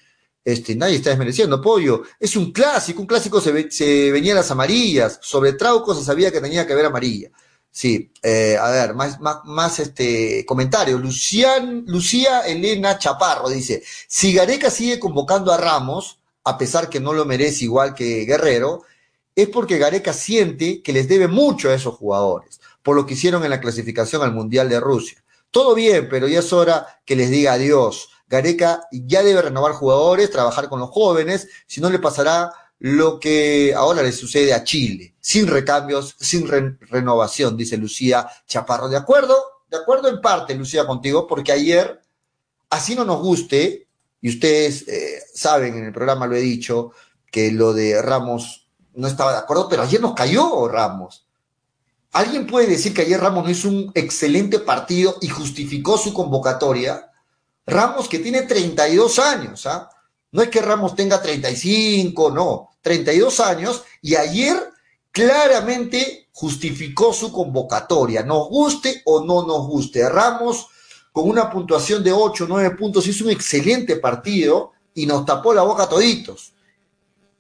Este, 0.45 0.77
nadie 0.77 0.97
está 0.97 1.11
desmereciendo, 1.11 1.61
pollo. 1.61 2.03
Es 2.21 2.37
un 2.37 2.53
clásico, 2.53 3.01
un 3.01 3.07
clásico 3.07 3.41
se, 3.41 3.71
se 3.71 4.13
venía 4.13 4.35
las 4.35 4.51
amarillas, 4.51 5.19
sobre 5.21 5.55
Trauco 5.55 5.95
se 5.95 6.05
sabía 6.05 6.31
que 6.31 6.41
tenía 6.41 6.67
que 6.67 6.73
haber 6.73 6.87
amarilla. 6.87 7.31
Sí, 7.71 8.11
eh, 8.23 8.57
a 8.59 8.71
ver, 8.71 8.95
más, 8.95 9.21
más, 9.21 9.39
más 9.45 9.79
este 9.81 10.47
comentario. 10.47 10.99
Lucian, 10.99 11.85
Lucía 11.87 12.41
Elena 12.41 12.99
Chaparro 12.99 13.51
dice, 13.51 13.83
si 14.09 14.33
Gareca 14.33 14.71
sigue 14.71 14.99
convocando 14.99 15.53
a 15.53 15.59
Ramos, 15.59 16.19
a 16.47 16.57
pesar 16.57 16.89
que 16.89 17.01
no 17.01 17.13
lo 17.13 17.25
merece 17.25 17.65
igual 17.65 17.93
que 17.93 18.25
Guerrero, 18.25 18.85
es 19.35 19.49
porque 19.49 19.79
Gareca 19.79 20.13
siente 20.13 20.81
que 20.81 20.93
les 20.93 21.09
debe 21.09 21.27
mucho 21.27 21.69
a 21.69 21.75
esos 21.75 21.97
jugadores, 21.97 22.61
por 22.85 22.95
lo 22.95 23.05
que 23.05 23.15
hicieron 23.15 23.43
en 23.43 23.51
la 23.51 23.61
clasificación 23.61 24.23
al 24.23 24.33
Mundial 24.33 24.69
de 24.69 24.79
Rusia. 24.79 25.23
Todo 25.51 25.75
bien, 25.75 26.09
pero 26.09 26.29
ya 26.29 26.39
es 26.39 26.53
hora 26.53 27.01
que 27.05 27.17
les 27.17 27.31
diga 27.31 27.55
adiós. 27.55 28.11
Gareca 28.29 28.87
ya 28.93 29.25
debe 29.25 29.43
renovar 29.43 29.73
jugadores, 29.73 30.31
trabajar 30.31 30.69
con 30.69 30.79
los 30.79 30.91
jóvenes, 30.91 31.49
si 31.67 31.81
no 31.81 31.91
le 31.91 31.99
pasará 31.99 32.53
lo 32.79 33.19
que 33.19 33.75
ahora 33.75 34.05
le 34.05 34.13
sucede 34.13 34.55
a 34.55 34.63
Chile, 34.63 35.17
sin 35.19 35.49
recambios, 35.49 36.15
sin 36.21 36.47
renovación, 36.47 37.57
dice 37.57 37.77
Lucía 37.77 38.29
Chaparro. 38.47 38.89
¿De 38.89 38.97
acuerdo? 38.97 39.37
De 39.69 39.79
acuerdo 39.79 40.09
en 40.09 40.21
parte, 40.21 40.55
Lucía, 40.55 40.87
contigo, 40.87 41.27
porque 41.27 41.51
ayer, 41.51 42.01
así 42.71 42.95
no 42.95 43.05
nos 43.05 43.21
guste, 43.21 43.86
y 44.27 44.29
ustedes 44.29 44.89
eh, 44.89 45.23
saben, 45.33 45.79
en 45.79 45.85
el 45.85 45.93
programa 45.93 46.27
lo 46.27 46.35
he 46.35 46.41
dicho, 46.41 46.91
que 47.31 47.53
lo 47.53 47.73
de 47.73 48.03
Ramos 48.03 48.69
no 48.95 49.07
estaba 49.07 49.31
de 49.31 49.39
acuerdo, 49.39 49.69
pero 49.69 49.83
ayer 49.83 50.01
nos 50.01 50.15
cayó 50.15 50.67
Ramos. 50.67 51.29
¿Alguien 52.11 52.45
puede 52.45 52.67
decir 52.67 52.93
que 52.93 53.03
ayer 53.03 53.21
Ramos 53.21 53.45
no 53.45 53.51
hizo 53.51 53.69
un 53.69 53.93
excelente 53.95 54.59
partido 54.59 55.19
y 55.21 55.29
justificó 55.29 55.97
su 55.97 56.13
convocatoria? 56.13 57.13
Ramos 57.67 58.09
que 58.09 58.19
tiene 58.19 58.43
32 58.43 59.21
años, 59.21 59.65
¿ah? 59.67 59.91
No 60.33 60.43
es 60.43 60.49
que 60.49 60.61
Ramos 60.61 60.97
tenga 60.97 61.23
35, 61.23 62.33
no, 62.33 62.71
32 62.81 63.39
años 63.39 63.85
y 64.03 64.17
ayer 64.17 64.57
claramente 65.13 66.31
justificó 66.33 67.13
su 67.13 67.31
convocatoria, 67.31 68.25
nos 68.25 68.49
guste 68.49 69.03
o 69.05 69.25
no 69.25 69.47
nos 69.47 69.69
guste. 69.69 70.09
Ramos 70.09 70.67
con 71.17 71.31
una 71.31 71.49
puntuación 71.49 72.05
de 72.05 72.13
8, 72.13 72.45
9 72.47 72.77
puntos 72.77 73.07
hizo 73.07 73.25
un 73.25 73.31
excelente 73.31 73.97
partido 73.97 74.73
y 74.93 75.07
nos 75.07 75.25
tapó 75.25 75.55
la 75.55 75.63
boca 75.63 75.85
a 75.85 75.89
toditos 75.89 76.53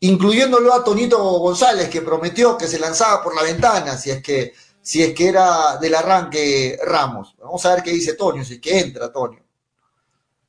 incluyéndolo 0.00 0.73
a 0.73 0.83
Tonito 0.83 1.18
González, 1.18 1.90
que 1.90 2.00
prometió 2.00 2.56
que 2.56 2.68
se 2.68 2.78
lanzaba 2.78 3.23
por 3.23 3.37
la 3.37 3.42
ventana 3.42 3.99
si 3.99 4.11
es 4.11 4.23
que, 4.23 4.54
si 4.80 5.02
es 5.02 5.12
que 5.12 5.28
era 5.28 5.76
del 5.76 5.95
arranque 5.95 6.78
Ramos. 6.87 7.37
Vamos 7.38 7.66
a 7.66 7.75
ver 7.75 7.83
qué 7.83 7.90
dice 7.90 8.14
Tonio, 8.14 8.47
si 8.47 8.54
es 8.54 8.61
que 8.61 8.78
entra 8.78 9.12
Tonio. 9.12 9.45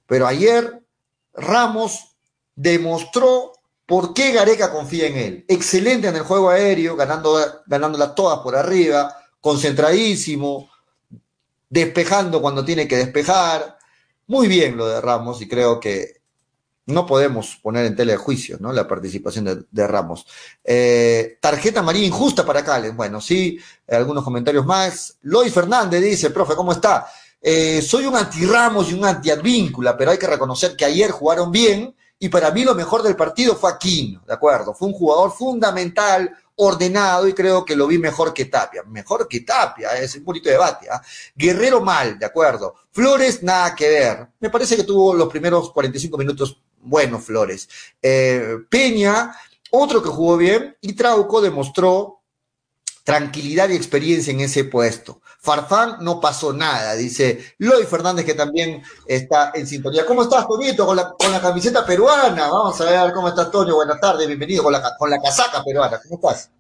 Pero 0.06 0.26
ayer 0.26 0.82
Ramos 1.34 2.16
demostró 2.56 3.52
por 3.86 4.14
qué 4.14 4.32
Gareca 4.32 4.72
confía 4.72 5.08
en 5.08 5.18
él. 5.18 5.46
Excelente 5.50 6.08
en 6.08 6.16
el 6.16 6.24
juego 6.24 6.50
aéreo, 6.50 6.96
ganando, 6.96 7.38
ganándolas 7.66 8.16
todas 8.16 8.40
por 8.40 8.56
arriba, 8.56 9.18
concentradísimo, 9.42 10.70
despejando 11.70 12.42
cuando 12.42 12.64
tiene 12.64 12.88
que 12.88 12.98
despejar. 12.98 13.78
Muy 14.28 14.48
bien 14.48 14.78
lo 14.78 14.88
de 14.88 15.02
Ramos 15.02 15.42
y 15.42 15.48
creo 15.48 15.80
que 15.80 16.18
no 16.88 17.06
podemos 17.06 17.58
poner 17.62 17.86
en 17.86 17.96
tela 17.96 18.14
de 18.14 18.18
juicio 18.18 18.58
¿no? 18.60 18.72
la 18.72 18.88
participación 18.88 19.68
de, 19.70 19.88
Ramos. 19.88 20.26
Eh, 20.64 21.38
tarjeta 21.42 21.82
María 21.82 22.06
injusta 22.06 22.46
para 22.46 22.64
Calen. 22.64 22.96
Bueno, 22.96 23.20
sí, 23.20 23.60
algunos 23.88 24.24
comentarios 24.24 24.66
más. 24.66 25.18
Lois 25.24 25.54
Fernández 25.54 26.02
dice, 26.02 26.30
profe, 26.30 26.56
¿cómo 26.56 26.72
está? 26.72 27.08
Eh, 27.42 27.82
soy 27.82 28.06
un 28.06 28.16
anti-Ramos 28.16 28.90
y 28.90 28.94
un 28.94 29.06
anti-Advíncula, 29.06 29.98
pero 29.98 30.12
hay 30.12 30.18
que 30.18 30.28
reconocer 30.28 30.76
que 30.76 30.86
ayer 30.86 31.12
jugaron 31.12 31.52
bien 31.52 31.94
y 32.20 32.30
para 32.30 32.52
mí 32.52 32.64
lo 32.64 32.74
mejor 32.74 33.04
del 33.04 33.16
partido 33.16 33.56
fue 33.56 33.72
Aquino, 33.72 34.24
¿de 34.26 34.34
acuerdo? 34.34 34.74
Fue 34.74 34.88
un 34.88 34.94
jugador 34.94 35.32
fundamental, 35.32 36.36
ordenado 36.58 37.28
y 37.28 37.34
creo 37.34 37.64
que 37.64 37.76
lo 37.76 37.88
vi 37.88 37.98
mejor 37.98 38.34
que 38.34 38.46
Tapia. 38.46 38.84
Mejor 38.84 39.28
que 39.28 39.42
Tapia, 39.42 39.98
es 39.98 40.16
un 40.16 40.26
bonito 40.26 40.50
debate. 40.50 40.88
¿ah? 40.90 41.02
Guerrero 41.36 41.82
mal, 41.82 42.20
de 42.20 42.26
acuerdo. 42.26 42.76
Flores, 42.92 43.44
nada 43.44 43.76
que 43.76 43.88
ver. 43.88 44.28
Me 44.40 44.50
parece 44.50 44.76
que 44.76 44.84
tuvo 44.84 45.14
los 45.14 45.30
primeros 45.30 45.72
45 45.72 46.18
minutos 46.18 46.62
bueno, 46.82 47.20
Flores. 47.20 47.68
Eh, 48.02 48.58
Peña, 48.70 49.36
otro 49.72 50.02
que 50.02 50.10
jugó 50.10 50.38
bien, 50.38 50.76
y 50.82 50.94
Trauco 50.94 51.42
demostró 51.42 52.22
tranquilidad 53.04 53.70
y 53.70 53.76
experiencia 53.76 54.32
en 54.32 54.42
ese 54.42 54.64
puesto. 54.66 55.22
Farfán 55.48 56.00
no 56.02 56.20
pasó 56.20 56.52
nada, 56.52 56.94
dice 56.96 57.56
Loy 57.60 57.86
Fernández, 57.86 58.26
que 58.26 58.34
también 58.34 58.84
está 59.06 59.54
en 59.56 59.66
sintonía. 59.66 60.06
¿Cómo 60.06 60.24
estás, 60.24 60.46
Toñito, 60.46 60.86
con 60.86 60.98
la, 60.98 61.16
la 61.32 61.40
camiseta 61.40 61.86
peruana? 61.86 62.50
Vamos 62.50 62.82
a 62.82 62.84
ver 62.84 63.14
cómo 63.14 63.30
estás, 63.30 63.50
Toño. 63.50 63.76
Buenas 63.76 63.98
tardes, 64.02 64.28
bienvenido 64.28 64.62
con 64.62 64.74
la, 64.74 64.84
con 64.98 65.10
la 65.10 65.22
casaca 65.22 65.64
peruana. 65.64 66.02
¿Cómo 66.04 66.16
estás? 66.16 66.52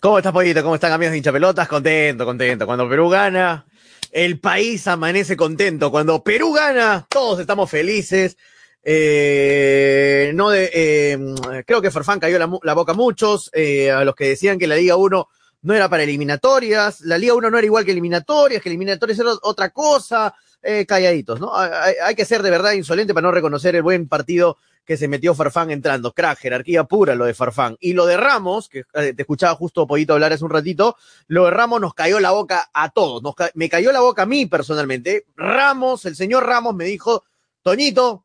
¿Cómo 0.00 0.18
estás, 0.18 0.32
Pollito? 0.32 0.64
¿Cómo 0.64 0.74
están, 0.74 0.90
amigos 0.90 1.12
de 1.12 1.18
hinchapelotas? 1.18 1.68
Contento, 1.68 2.24
contento. 2.24 2.66
Cuando 2.66 2.88
Perú 2.88 3.08
gana, 3.08 3.66
el 4.10 4.40
país 4.40 4.84
amanece 4.88 5.36
contento. 5.36 5.92
Cuando 5.92 6.24
Perú 6.24 6.52
gana, 6.52 7.06
todos 7.08 7.38
estamos 7.38 7.70
felices. 7.70 8.36
Eh, 8.82 10.32
no 10.34 10.52
eh, 10.52 11.16
creo 11.64 11.80
que 11.80 11.92
Farfán 11.92 12.18
cayó 12.18 12.36
la, 12.64 12.74
boca 12.74 12.90
a 12.90 12.96
muchos, 12.96 13.48
eh, 13.52 13.92
a 13.92 14.04
los 14.04 14.16
que 14.16 14.30
decían 14.30 14.58
que 14.58 14.66
la 14.66 14.74
Liga 14.74 14.96
1 14.96 15.28
no 15.62 15.74
era 15.74 15.88
para 15.88 16.02
eliminatorias, 16.02 17.00
la 17.02 17.18
Liga 17.18 17.34
1 17.34 17.50
no 17.50 17.58
era 17.58 17.64
igual 17.64 17.84
que 17.84 17.92
eliminatorias, 17.92 18.62
que 18.62 18.68
eliminatorias 18.68 19.18
era 19.18 19.30
otra 19.42 19.70
cosa, 19.70 20.34
eh, 20.64 20.86
calladitos, 20.86 21.40
¿no? 21.40 21.52
Hay, 21.56 22.14
que 22.14 22.24
ser 22.24 22.42
de 22.42 22.50
verdad 22.50 22.72
insolente 22.72 23.14
para 23.14 23.26
no 23.26 23.32
reconocer 23.32 23.74
el 23.74 23.82
buen 23.82 24.08
partido 24.08 24.58
que 24.84 24.96
se 24.96 25.08
metió 25.08 25.34
Farfán 25.34 25.72
entrando. 25.72 26.12
Crack, 26.12 26.38
jerarquía 26.38 26.84
pura 26.84 27.16
lo 27.16 27.24
de 27.24 27.34
Farfán. 27.34 27.76
Y 27.80 27.94
lo 27.94 28.06
de 28.06 28.16
Ramos, 28.16 28.68
que 28.68 28.84
te 28.92 29.14
escuchaba 29.16 29.56
justo 29.56 29.86
Pollito 29.88 30.12
hablar 30.12 30.32
hace 30.32 30.44
un 30.44 30.50
ratito, 30.50 30.96
lo 31.26 31.46
de 31.46 31.50
Ramos 31.50 31.80
nos 31.80 31.94
cayó 31.94 32.20
la 32.20 32.30
boca 32.30 32.70
a 32.72 32.90
todos, 32.90 33.22
me 33.54 33.68
cayó 33.68 33.90
la 33.90 34.00
boca 34.00 34.22
a 34.22 34.26
mí 34.26 34.46
personalmente. 34.46 35.26
Ramos, 35.36 36.04
el 36.04 36.14
señor 36.14 36.46
Ramos 36.46 36.76
me 36.76 36.84
dijo, 36.84 37.24
Toñito, 37.62 38.24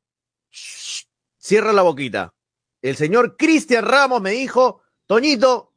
cierra 1.38 1.74
la 1.74 1.82
boquita. 1.82 2.34
El 2.84 2.96
señor 2.96 3.36
Cristian 3.36 3.84
Ramos 3.84 4.22
me 4.22 4.32
dijo, 4.32 4.82
Toñito, 5.08 5.74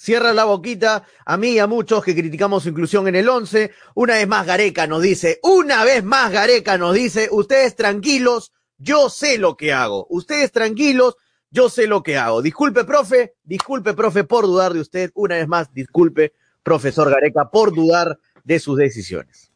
cierra 0.00 0.32
la 0.32 0.44
boquita. 0.44 1.04
A 1.26 1.36
mí 1.36 1.52
y 1.52 1.58
a 1.58 1.66
muchos 1.66 2.02
que 2.02 2.14
criticamos 2.14 2.62
su 2.62 2.70
inclusión 2.70 3.06
en 3.08 3.16
el 3.16 3.28
11. 3.28 3.70
Una 3.94 4.14
vez 4.14 4.26
más 4.26 4.46
Gareca 4.46 4.86
nos 4.86 5.02
dice, 5.02 5.38
una 5.42 5.84
vez 5.84 6.02
más 6.02 6.32
Gareca 6.32 6.78
nos 6.78 6.94
dice, 6.94 7.28
ustedes 7.30 7.76
tranquilos, 7.76 8.52
yo 8.78 9.10
sé 9.10 9.36
lo 9.36 9.56
que 9.56 9.72
hago. 9.72 10.06
Ustedes 10.08 10.52
tranquilos, 10.52 11.16
yo 11.50 11.68
sé 11.68 11.86
lo 11.86 12.02
que 12.02 12.16
hago. 12.16 12.40
Disculpe, 12.40 12.84
profe, 12.84 13.34
disculpe, 13.44 13.92
profe, 13.92 14.24
por 14.24 14.46
dudar 14.46 14.72
de 14.72 14.80
usted. 14.80 15.10
Una 15.14 15.36
vez 15.36 15.48
más, 15.48 15.72
disculpe, 15.74 16.32
profesor 16.62 17.10
Gareca, 17.10 17.50
por 17.50 17.74
dudar 17.74 18.18
de 18.42 18.58
sus 18.58 18.78
decisiones. 18.78 19.50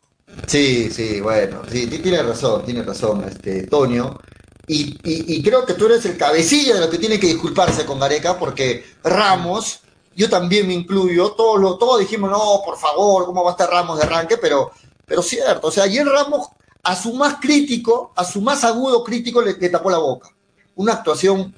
Sí, 0.46 0.90
sí, 0.90 1.20
bueno, 1.20 1.62
sí, 1.70 1.86
tiene 1.86 2.22
razón, 2.22 2.64
tiene 2.64 2.82
razón, 2.82 3.24
este, 3.24 3.66
Tonio. 3.66 4.20
Y, 4.66 4.98
y, 5.04 5.42
creo 5.42 5.66
que 5.66 5.74
tú 5.74 5.84
eres 5.86 6.06
el 6.06 6.16
cabecilla 6.16 6.74
de 6.74 6.80
lo 6.80 6.88
que 6.88 6.96
tiene 6.96 7.20
que 7.20 7.26
disculparse 7.26 7.84
con 7.84 8.00
Gareca, 8.00 8.38
porque 8.38 8.82
Ramos, 9.04 9.83
yo 10.16 10.28
también 10.28 10.66
me 10.66 10.74
incluyo, 10.74 11.32
todos, 11.32 11.60
lo, 11.60 11.76
todos 11.76 12.00
dijimos, 12.00 12.30
no, 12.30 12.60
por 12.64 12.76
favor, 12.78 13.26
¿cómo 13.26 13.42
va 13.42 13.50
a 13.50 13.52
estar 13.52 13.70
Ramos 13.70 13.98
de 13.98 14.04
arranque? 14.04 14.36
Pero, 14.36 14.70
pero 15.06 15.22
cierto, 15.22 15.68
o 15.68 15.70
sea, 15.70 15.84
ayer 15.84 16.06
Ramos, 16.06 16.48
a 16.82 16.96
su 16.96 17.14
más 17.14 17.36
crítico, 17.40 18.12
a 18.14 18.24
su 18.24 18.40
más 18.40 18.64
agudo 18.64 19.02
crítico, 19.02 19.42
le, 19.42 19.54
tapó 19.54 19.90
la 19.90 19.98
boca. 19.98 20.30
Una 20.76 20.94
actuación 20.94 21.54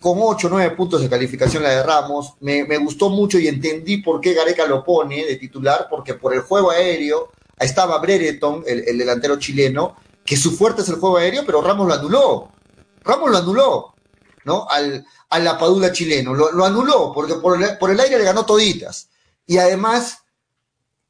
con 0.00 0.18
8 0.20 0.46
o 0.46 0.50
9 0.50 0.76
puntos 0.76 1.00
de 1.00 1.08
calificación 1.08 1.62
la 1.62 1.70
de 1.70 1.82
Ramos. 1.82 2.34
Me, 2.40 2.64
me, 2.64 2.76
gustó 2.78 3.08
mucho 3.08 3.38
y 3.38 3.48
entendí 3.48 3.98
por 3.98 4.20
qué 4.20 4.34
Gareca 4.34 4.66
lo 4.66 4.84
pone 4.84 5.24
de 5.24 5.36
titular, 5.36 5.86
porque 5.90 6.14
por 6.14 6.34
el 6.34 6.40
juego 6.40 6.70
aéreo, 6.70 7.30
estaba 7.58 7.98
Brereton, 7.98 8.62
el, 8.66 8.86
el 8.86 8.98
delantero 8.98 9.38
chileno, 9.38 9.96
que 10.24 10.36
su 10.36 10.52
fuerte 10.52 10.82
es 10.82 10.88
el 10.88 10.96
juego 10.96 11.18
aéreo, 11.18 11.44
pero 11.46 11.62
Ramos 11.62 11.86
lo 11.86 11.94
anuló. 11.94 12.48
Ramos 13.02 13.30
lo 13.30 13.38
anuló, 13.38 13.94
¿no? 14.44 14.66
Al, 14.68 15.04
a 15.28 15.38
la 15.38 15.58
Padula 15.58 15.92
chileno, 15.92 16.34
lo, 16.34 16.52
lo 16.52 16.64
anuló, 16.64 17.12
porque 17.12 17.34
por 17.34 17.62
el, 17.62 17.78
por 17.78 17.90
el 17.90 18.00
aire 18.00 18.18
le 18.18 18.24
ganó 18.24 18.46
toditas. 18.46 19.08
Y 19.46 19.58
además, 19.58 20.18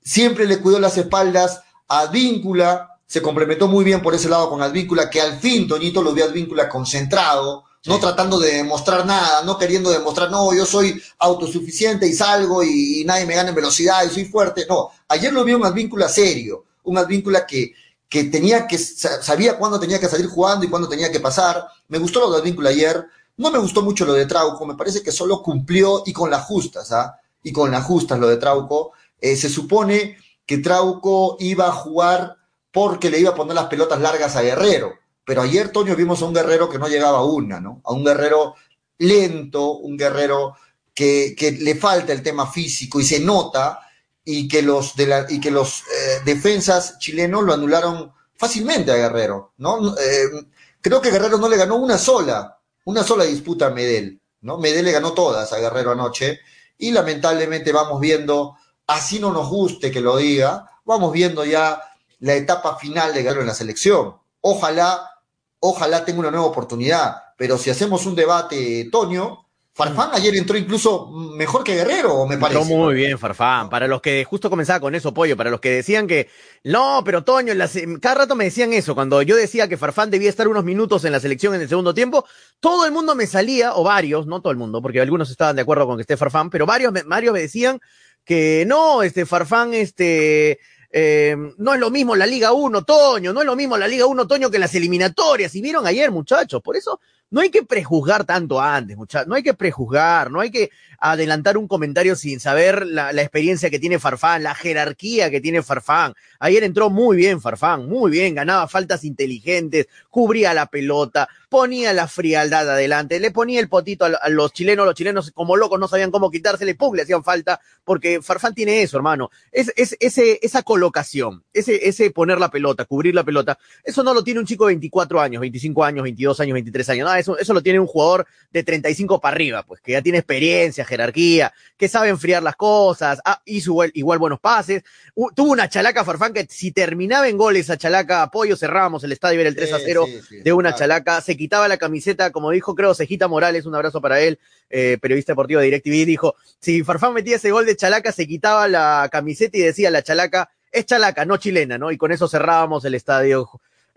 siempre 0.03 0.47
le 0.47 0.59
cuidó 0.59 0.79
las 0.79 0.97
espaldas 0.97 1.61
a 1.89 2.01
Advíncula, 2.01 3.01
se 3.07 3.23
complementó 3.23 3.69
muy 3.69 3.85
bien 3.85 4.03
por 4.03 4.15
ese 4.15 4.29
lado 4.29 4.49
con 4.49 4.63
Advíncula, 4.63 5.11
que 5.11 5.21
al 5.21 5.39
fin 5.39 5.69
Toñito 5.69 6.03
lo 6.03 6.13
vio 6.13 6.25
a 6.25 6.29
Advíncula 6.29 6.69
concentrado, 6.69 7.65
sí. 7.81 7.91
no 7.91 7.99
tratando 7.99 8.39
de 8.39 8.55
demostrar 8.55 9.07
nada, 9.07 9.43
no 9.43 9.59
queriendo 9.59 9.91
demostrar, 9.91 10.31
no, 10.31 10.53
yo 10.55 10.67
soy 10.67 11.01
autosuficiente 11.19 12.07
y 12.07 12.13
salgo 12.13 12.63
y, 12.63 13.01
y 13.01 13.05
nadie 13.05 13.27
me 13.27 13.35
gana 13.35 13.51
en 13.51 13.55
velocidad 13.55 14.05
y 14.05 14.11
soy 14.11 14.25
fuerte. 14.25 14.67
No, 14.69 14.91
ayer 15.09 15.33
lo 15.33 15.45
vio 15.45 15.57
un 15.57 15.67
Advíncula 15.67 16.09
serio, 16.09 16.65
un 16.85 16.99
Advíncula 16.99 17.47
que, 17.47 17.75
que 18.09 18.25
tenía 18.25 18.67
que, 18.67 18.79
sabía 18.79 19.59
cuándo 19.59 19.81
tenía 19.81 20.01
que 20.01 20.09
salir 20.09 20.27
jugando 20.27 20.65
y 20.65 20.69
cuándo 20.69 20.89
tenía 20.89 21.11
que 21.11 21.21
pasar. 21.21 21.67
Me 21.89 21.99
gustó 21.99 22.21
lo 22.21 22.31
de 22.31 22.39
Advíncula 22.39 22.71
ayer, 22.71 23.07
no 23.37 23.51
me 23.51 23.59
gustó 23.59 23.83
mucho 23.83 24.05
lo 24.05 24.15
de 24.15 24.27
Trauco, 24.27 24.65
me 24.67 24.75
parece 24.75 25.03
que 25.03 25.13
solo 25.13 25.43
cumplió 25.43 26.03
y 26.07 26.13
con 26.13 26.31
las 26.31 26.45
justas, 26.45 26.93
¿ah? 26.93 27.21
Y 27.43 27.53
con 27.53 27.71
las 27.71 27.85
justas 27.85 28.19
lo 28.19 28.29
de 28.29 28.37
Trauco. 28.37 28.93
Eh, 29.21 29.37
se 29.37 29.49
supone 29.49 30.19
que 30.45 30.59
Trauco 30.59 31.37
iba 31.41 31.67
a 31.69 31.73
jugar 31.73 32.37
porque 32.73 33.11
le 33.11 33.21
iba 33.21 33.31
a 33.31 33.35
poner 33.35 33.55
las 33.55 33.67
pelotas 33.67 34.01
largas 34.01 34.37
a 34.37 34.43
Guerrero. 34.43 34.93
Pero 35.25 35.43
ayer, 35.43 35.71
Toño, 35.71 35.97
vimos 35.97 36.23
a 36.23 36.27
un 36.27 36.35
guerrero 36.35 36.69
que 36.69 36.79
no 36.79 36.89
llegaba 36.89 37.19
a 37.19 37.25
una, 37.25 37.61
¿no? 37.61 37.81
A 37.85 37.93
un 37.93 38.05
guerrero 38.05 38.55
lento, 38.99 39.73
un 39.79 39.97
guerrero 39.97 40.55
que, 40.95 41.35
que 41.37 41.53
le 41.53 41.75
falta 41.75 42.13
el 42.13 42.23
tema 42.23 42.51
físico 42.51 43.01
y 43.01 43.05
se 43.05 43.21
nota, 43.21 43.81
y 44.29 44.49
que 44.49 44.61
los, 44.61 44.97
de 44.97 45.07
la, 45.07 45.27
y 45.29 45.41
que 45.41 45.53
los 45.53 45.83
eh, 45.83 46.21
defensas 46.25 46.99
chilenos 46.99 47.45
lo 47.45 47.55
anularon 47.55 48.13
fácilmente 48.35 48.91
a 48.91 48.97
Guerrero, 48.97 49.53
¿no? 49.59 49.97
Eh, 49.97 50.49
creo 50.81 51.01
que 51.01 51.13
Guerrero 51.13 51.39
no 51.39 51.49
le 51.49 51.57
ganó 51.57 51.77
una 51.77 51.97
sola, 51.97 52.56
una 52.87 53.03
sola 53.03 53.25
disputa 53.25 53.67
a 53.67 53.71
Medel, 53.71 54.21
¿no? 54.43 54.59
Medel 54.59 54.85
le 54.85 54.93
ganó 54.93 55.13
todas 55.13 55.53
a 55.53 55.59
Guerrero 55.59 55.91
anoche, 55.91 56.41
y 56.79 56.93
lamentablemente 56.93 57.73
vamos 57.73 58.01
viendo, 58.01 58.57
así 58.87 59.19
no 59.19 59.33
nos 59.33 59.49
guste 59.49 59.91
que 59.91 60.01
lo 60.01 60.17
diga, 60.17 60.71
vamos 60.85 61.13
viendo 61.13 61.45
ya 61.45 61.83
la 62.21 62.35
etapa 62.35 62.77
final 62.77 63.13
de 63.13 63.23
Guerrero 63.23 63.41
en 63.41 63.49
la 63.49 63.55
selección. 63.55 64.17
Ojalá, 64.41 65.11
ojalá 65.59 66.05
tenga 66.05 66.21
una 66.21 66.31
nueva 66.31 66.47
oportunidad, 66.47 67.17
pero 67.37 67.59
si 67.59 67.71
hacemos 67.71 68.07
un 68.07 68.15
debate, 68.15 68.89
Toño, 68.93 69.46
Farfán 69.77 70.09
ayer 70.15 70.35
entró 70.37 70.57
incluso 70.57 71.09
mejor 71.11 71.63
que 71.63 71.75
Guerrero, 71.75 72.25
me 72.27 72.39
parece. 72.39 72.63
Entró 72.63 72.77
muy 72.77 72.95
bien, 72.95 73.19
Farfán. 73.19 73.69
Para 73.69 73.87
los 73.87 74.01
que 74.01 74.25
justo 74.25 74.49
comenzaba 74.49 74.81
con 74.81 74.95
eso, 74.95 75.13
Pollo, 75.13 75.37
para 75.37 75.51
los 75.51 75.61
que 75.61 75.71
decían 75.71 76.07
que 76.07 76.31
no, 76.65 77.03
pero 77.05 77.25
Toño, 77.25 77.53
en 77.53 77.59
la, 77.59 77.69
cada 78.01 78.15
rato 78.15 78.35
me 78.35 78.45
decían 78.45 78.73
eso. 78.73 78.95
Cuando 78.95 79.21
yo 79.21 79.37
decía 79.37 79.69
que 79.69 79.77
Farfán 79.77 80.11
debía 80.11 80.31
estar 80.31 80.49
unos 80.49 80.65
minutos 80.65 81.05
en 81.05 81.13
la 81.13 81.21
selección 81.21 81.55
en 81.55 81.61
el 81.61 81.69
segundo 81.69 81.93
tiempo, 81.93 82.25
todo 82.59 82.87
el 82.87 82.93
mundo 82.93 83.15
me 83.15 83.27
salía, 83.27 83.75
o 83.75 83.85
varios, 83.85 84.27
no 84.27 84.41
todo 84.41 84.51
el 84.51 84.57
mundo, 84.57 84.81
porque 84.81 84.99
algunos 84.99 85.31
estaban 85.31 85.57
de 85.57 85.63
acuerdo 85.63 85.87
con 85.87 85.97
que 85.97 86.03
esté 86.03 86.17
Farfán, 86.17 86.49
pero 86.49 86.65
varios, 86.65 86.95
varios 87.05 87.35
me 87.35 87.41
decían 87.41 87.79
que 88.25 88.65
no, 88.67 89.03
este 89.03 89.27
Farfán, 89.27 89.75
este. 89.75 90.59
Eh, 90.91 91.37
no 91.59 91.75
es 91.75 91.81
lo 91.81 91.91
mismo 91.91 92.17
la 92.17 92.25
Liga 92.25 92.53
1, 92.55 92.83
Toño, 92.85 93.35
no 93.35 93.41
es 93.41 93.47
lo 93.47 93.55
mismo 93.55 93.77
la 93.77 93.87
Liga 93.87 94.07
1, 94.07 94.27
Toño, 94.27 94.51
que 94.51 94.59
las 94.59 94.75
eliminatorias. 94.75 95.55
Y 95.55 95.61
vieron 95.61 95.87
ayer, 95.87 96.11
muchachos, 96.11 96.63
por 96.63 96.77
eso 96.77 96.99
no 97.31 97.41
hay 97.41 97.51
que 97.51 97.65
prejuzgar 97.65 98.25
tanto 98.25 98.61
antes, 98.61 98.97
muchachos, 98.97 99.29
no 99.29 99.35
hay 99.35 99.43
que 99.43 99.55
prejuzgar, 99.55 100.31
no 100.31 100.41
hay 100.41 100.51
que 100.51 100.71
adelantar 100.99 101.57
un 101.57 101.69
comentario 101.69 102.17
sin 102.17 102.41
saber 102.41 102.87
la, 102.87 103.11
experiencia 103.11 103.71
que 103.71 103.79
tiene 103.79 103.99
Farfán, 103.99 104.43
la 104.43 104.55
jerarquía 104.55 105.31
que 105.31 105.41
tiene 105.41 105.63
Farfán. 105.63 106.15
Ayer 106.39 106.65
entró 106.65 106.91
muy 106.91 107.17
bien 107.17 107.41
Farfán, 107.41 107.89
muy 107.89 108.11
bien, 108.11 108.35
ganaba 108.35 108.69
faltas 108.69 109.05
inteligentes, 109.05 109.89
cubría 110.11 110.55
la 110.55 110.67
pelota, 110.67 111.29
ponía 111.49 111.93
la 111.93 112.09
frialdad 112.09 112.71
adelante, 112.71 113.21
le 113.21 113.31
ponía 113.31 113.61
el 113.61 113.69
potito 113.69 114.05
a, 114.05 114.29
los 114.29 114.53
chilenos, 114.53 114.87
los 114.87 114.95
chilenos 114.95 115.31
como 115.33 115.57
locos 115.57 115.79
no 115.79 115.89
sabían 115.89 116.11
cómo 116.11 116.31
quitársele, 116.31 116.75
pum, 116.75 116.95
le 116.95 117.03
hacían 117.03 117.23
falta, 117.23 117.61
porque 117.85 118.21
Farfán 118.23 118.55
tiene 118.55 118.83
eso, 118.83 118.97
hermano, 118.97 119.31
es, 119.53 119.73
es 119.77 119.97
ese, 120.01 120.39
esa 120.43 120.63
colocación, 120.63 121.45
ese, 121.53 121.89
ese 121.89 122.11
poner 122.11 122.39
la 122.39 122.51
pelota, 122.51 122.85
cubrir 122.85 123.15
la 123.15 123.25
pelota, 123.25 123.59
eso 123.85 124.03
no 124.03 124.13
lo 124.13 124.25
tiene 124.25 124.41
un 124.41 124.47
chico 124.47 124.67
de 124.67 124.75
24 124.75 125.21
años, 125.21 125.41
25 125.41 125.85
años, 125.85 126.03
22 126.03 126.41
años, 126.41 126.55
23 126.55 126.91
años, 126.91 127.09
no, 127.09 127.15
eso, 127.15 127.39
eso 127.39 127.55
lo 127.55 127.63
tiene 127.63 127.81
un 127.81 127.87
jugador 127.87 128.27
de 128.53 128.63
35 128.63 129.21
para 129.21 129.35
arriba, 129.35 129.63
pues 129.63 129.81
que 129.81 129.93
ya 129.93 130.03
tiene 130.03 130.19
experiencia, 130.19 130.85
jerarquía, 130.87 131.53
que 131.77 131.89
sabe 131.89 132.09
enfriar 132.09 132.43
las 132.43 132.57
cosas, 132.57 133.21
ah, 133.25 133.43
hizo 133.45 133.71
igual, 133.73 133.91
igual 133.95 134.19
buenos 134.19 134.41
pases, 134.41 134.83
uh, 135.15 135.31
tuvo 135.35 135.53
una 135.53 135.69
chalaca 135.69 136.05
Farfán 136.05 136.33
que 136.33 136.47
si 136.49 136.73
terminaba 136.73 137.29
en 137.29 137.37
goles 137.37 137.69
a 137.69 137.77
chalaca 137.77 138.23
apoyo, 138.23 138.57
cerrábamos 138.57 139.05
el 139.05 139.13
estadio, 139.13 139.41
era 139.41 139.49
el 139.49 139.57
3 139.57 139.73
a 139.73 139.79
0 139.79 140.05
sí, 140.07 140.13
sí, 140.13 140.21
sí, 140.29 140.37
de 140.43 140.53
una 140.53 140.71
claro. 140.71 140.79
chalaca, 140.79 141.21
se 141.21 141.37
quitaba 141.37 141.69
la 141.69 141.77
camiseta, 141.77 142.31
como 142.31 142.51
dijo, 142.51 142.75
creo, 142.75 142.95
Cejita 142.95 143.29
Morales, 143.29 143.67
un 143.67 143.75
abrazo 143.75 144.01
para 144.01 144.21
él, 144.21 144.39
eh, 144.71 144.99
periodista 145.01 145.33
deportivo 145.33 145.61
de 145.61 145.67
DirecTV, 145.67 146.07
dijo, 146.07 146.35
si 146.61 146.83
Farfán 146.83 147.13
metía 147.13 147.37
ese 147.37 147.51
gol 147.51 147.67
de 147.67 147.77
chalaca, 147.77 148.13
se 148.13 148.27
quitaba 148.27 148.69
la 148.69 149.09
camiseta 149.13 149.59
y 149.59 149.61
decía 149.61 149.91
la 149.91 150.03
chalaca, 150.03 150.51
es 150.73 150.87
chalaca, 150.87 151.25
no 151.25 151.37
chilena, 151.37 151.79
¿no? 151.79 151.91
Y 151.91 151.97
con 151.97 152.13
eso 152.13 152.29
cerrábamos 152.29 152.85
el 152.85 152.95
estadio 152.95 153.49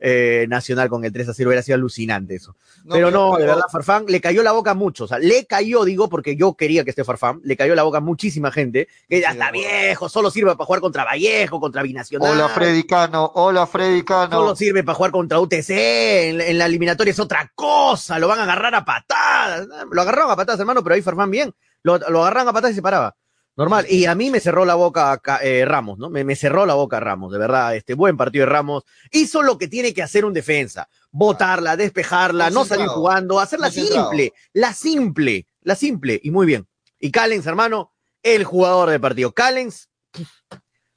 eh, 0.02 0.46
Nacional 0.50 0.90
con 0.90 1.04
el 1.04 1.12
3 1.12 1.30
a 1.30 1.34
0, 1.34 1.50
hubiera 1.50 1.62
sido 1.62 1.76
alucinante 1.76 2.36
eso. 2.36 2.56
No, 2.86 2.94
pero 2.94 3.12
no, 3.12 3.38
de 3.38 3.46
verdad, 3.46 3.64
Farfán 3.72 4.06
le 4.08 4.22
cayó 4.22 4.44
la 4.44 4.52
boca 4.52 4.72
a 4.72 4.74
mucho, 4.74 5.04
o 5.04 5.08
sea, 5.08 5.20
le 5.20 5.46
cayó, 5.46 5.84
digo, 5.84 6.10
porque 6.10 6.36
yo 6.36 6.54
quería 6.54 6.84
que 6.84 6.92
esté 6.92 7.04
Farfán, 7.04 7.42
le 7.44 7.58
cayó 7.58 7.76
la 7.76 7.84
boca 7.84 7.98
a 7.98 8.02
muchísima 8.02 8.52
gente, 8.52 8.88
que 9.08 9.22
ya 9.22 9.32
está 9.32 9.52
viejo, 9.52 10.10
solo 10.10 10.32
sirve 10.32 10.52
para 10.56 10.66
jugar 10.66 10.82
contra 10.82 11.04
Vallejo, 11.04 11.60
contra 11.60 11.84
Binacional. 11.84 12.32
Hola 12.32 12.50
Freddy 12.50 12.84
Cano, 12.84 13.32
hola 13.36 13.68
Freddy 13.68 14.04
Cano. 14.04 14.40
Solo 14.40 14.56
sirve 14.56 14.84
para 14.84 14.96
jugar 14.96 15.12
contra 15.12 15.40
UTC, 15.40 15.70
en, 15.70 16.42
en 16.42 16.58
la 16.58 16.66
eliminatoria 16.66 17.12
es 17.12 17.20
otra 17.20 17.52
cosa, 17.56 18.20
lo 18.20 18.28
van 18.28 18.40
a 18.40 18.44
agarrar 18.44 18.76
a 18.76 18.86
patadas, 18.86 19.68
lo 19.92 20.02
agarraron 20.02 20.32
a 20.32 20.36
patadas, 20.36 20.60
hermano, 20.60 20.84
pero 20.84 20.96
ahí 20.96 21.02
Farfán 21.02 21.32
bien, 21.32 21.54
lo, 21.84 21.98
lo 21.98 22.22
agarraron 22.22 22.50
a 22.50 22.54
patadas 22.54 22.72
y 22.72 22.76
se 22.76 22.82
paraba. 22.82 23.16
Normal. 23.60 23.86
Y 23.90 24.06
a 24.06 24.16
mí 24.16 24.32
me 24.32 24.40
cerró 24.40 24.64
la 24.64 24.76
boca 24.76 25.20
eh, 25.44 25.66
Ramos, 25.66 26.00
¿no? 26.00 26.10
Me, 26.10 26.24
me, 26.24 26.38
cerró 26.38 26.66
la 26.66 26.76
boca 26.76 27.02
Ramos, 27.02 27.30
de 27.34 27.38
verdad. 27.38 27.76
Este 27.76 27.94
buen 27.94 28.16
partido 28.16 28.46
de 28.46 28.54
Ramos. 28.54 28.84
Hizo 29.12 29.42
lo 29.42 29.58
que 29.58 29.68
tiene 29.68 29.94
que 29.94 30.02
hacer 30.02 30.24
un 30.24 30.32
defensa. 30.32 30.88
Botarla, 31.12 31.76
despejarla, 31.76 32.52
no 32.52 32.64
salir 32.64 32.88
jugando, 32.88 33.38
hacerla 33.38 33.70
simple. 33.70 34.32
La 34.54 34.74
simple, 34.74 35.46
la 35.64 35.76
simple. 35.76 36.22
Y 36.24 36.32
muy 36.32 36.48
bien. 36.48 36.70
Y 37.02 37.12
Callens, 37.12 37.46
hermano, 37.48 37.92
el 38.24 38.46
jugador 38.46 38.92
de 38.92 39.00
partido. 39.02 39.34
Callens, 39.34 39.90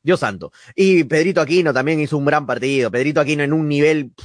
Dios 0.00 0.20
santo. 0.20 0.52
Y 0.76 1.02
Pedrito 1.02 1.40
Aquino 1.40 1.74
también 1.74 1.98
hizo 1.98 2.16
un 2.16 2.26
gran 2.26 2.46
partido. 2.46 2.92
Pedrito 2.92 3.20
Aquino 3.20 3.42
en 3.42 3.54
un 3.54 3.66
nivel 3.66 4.12
pff, 4.12 4.24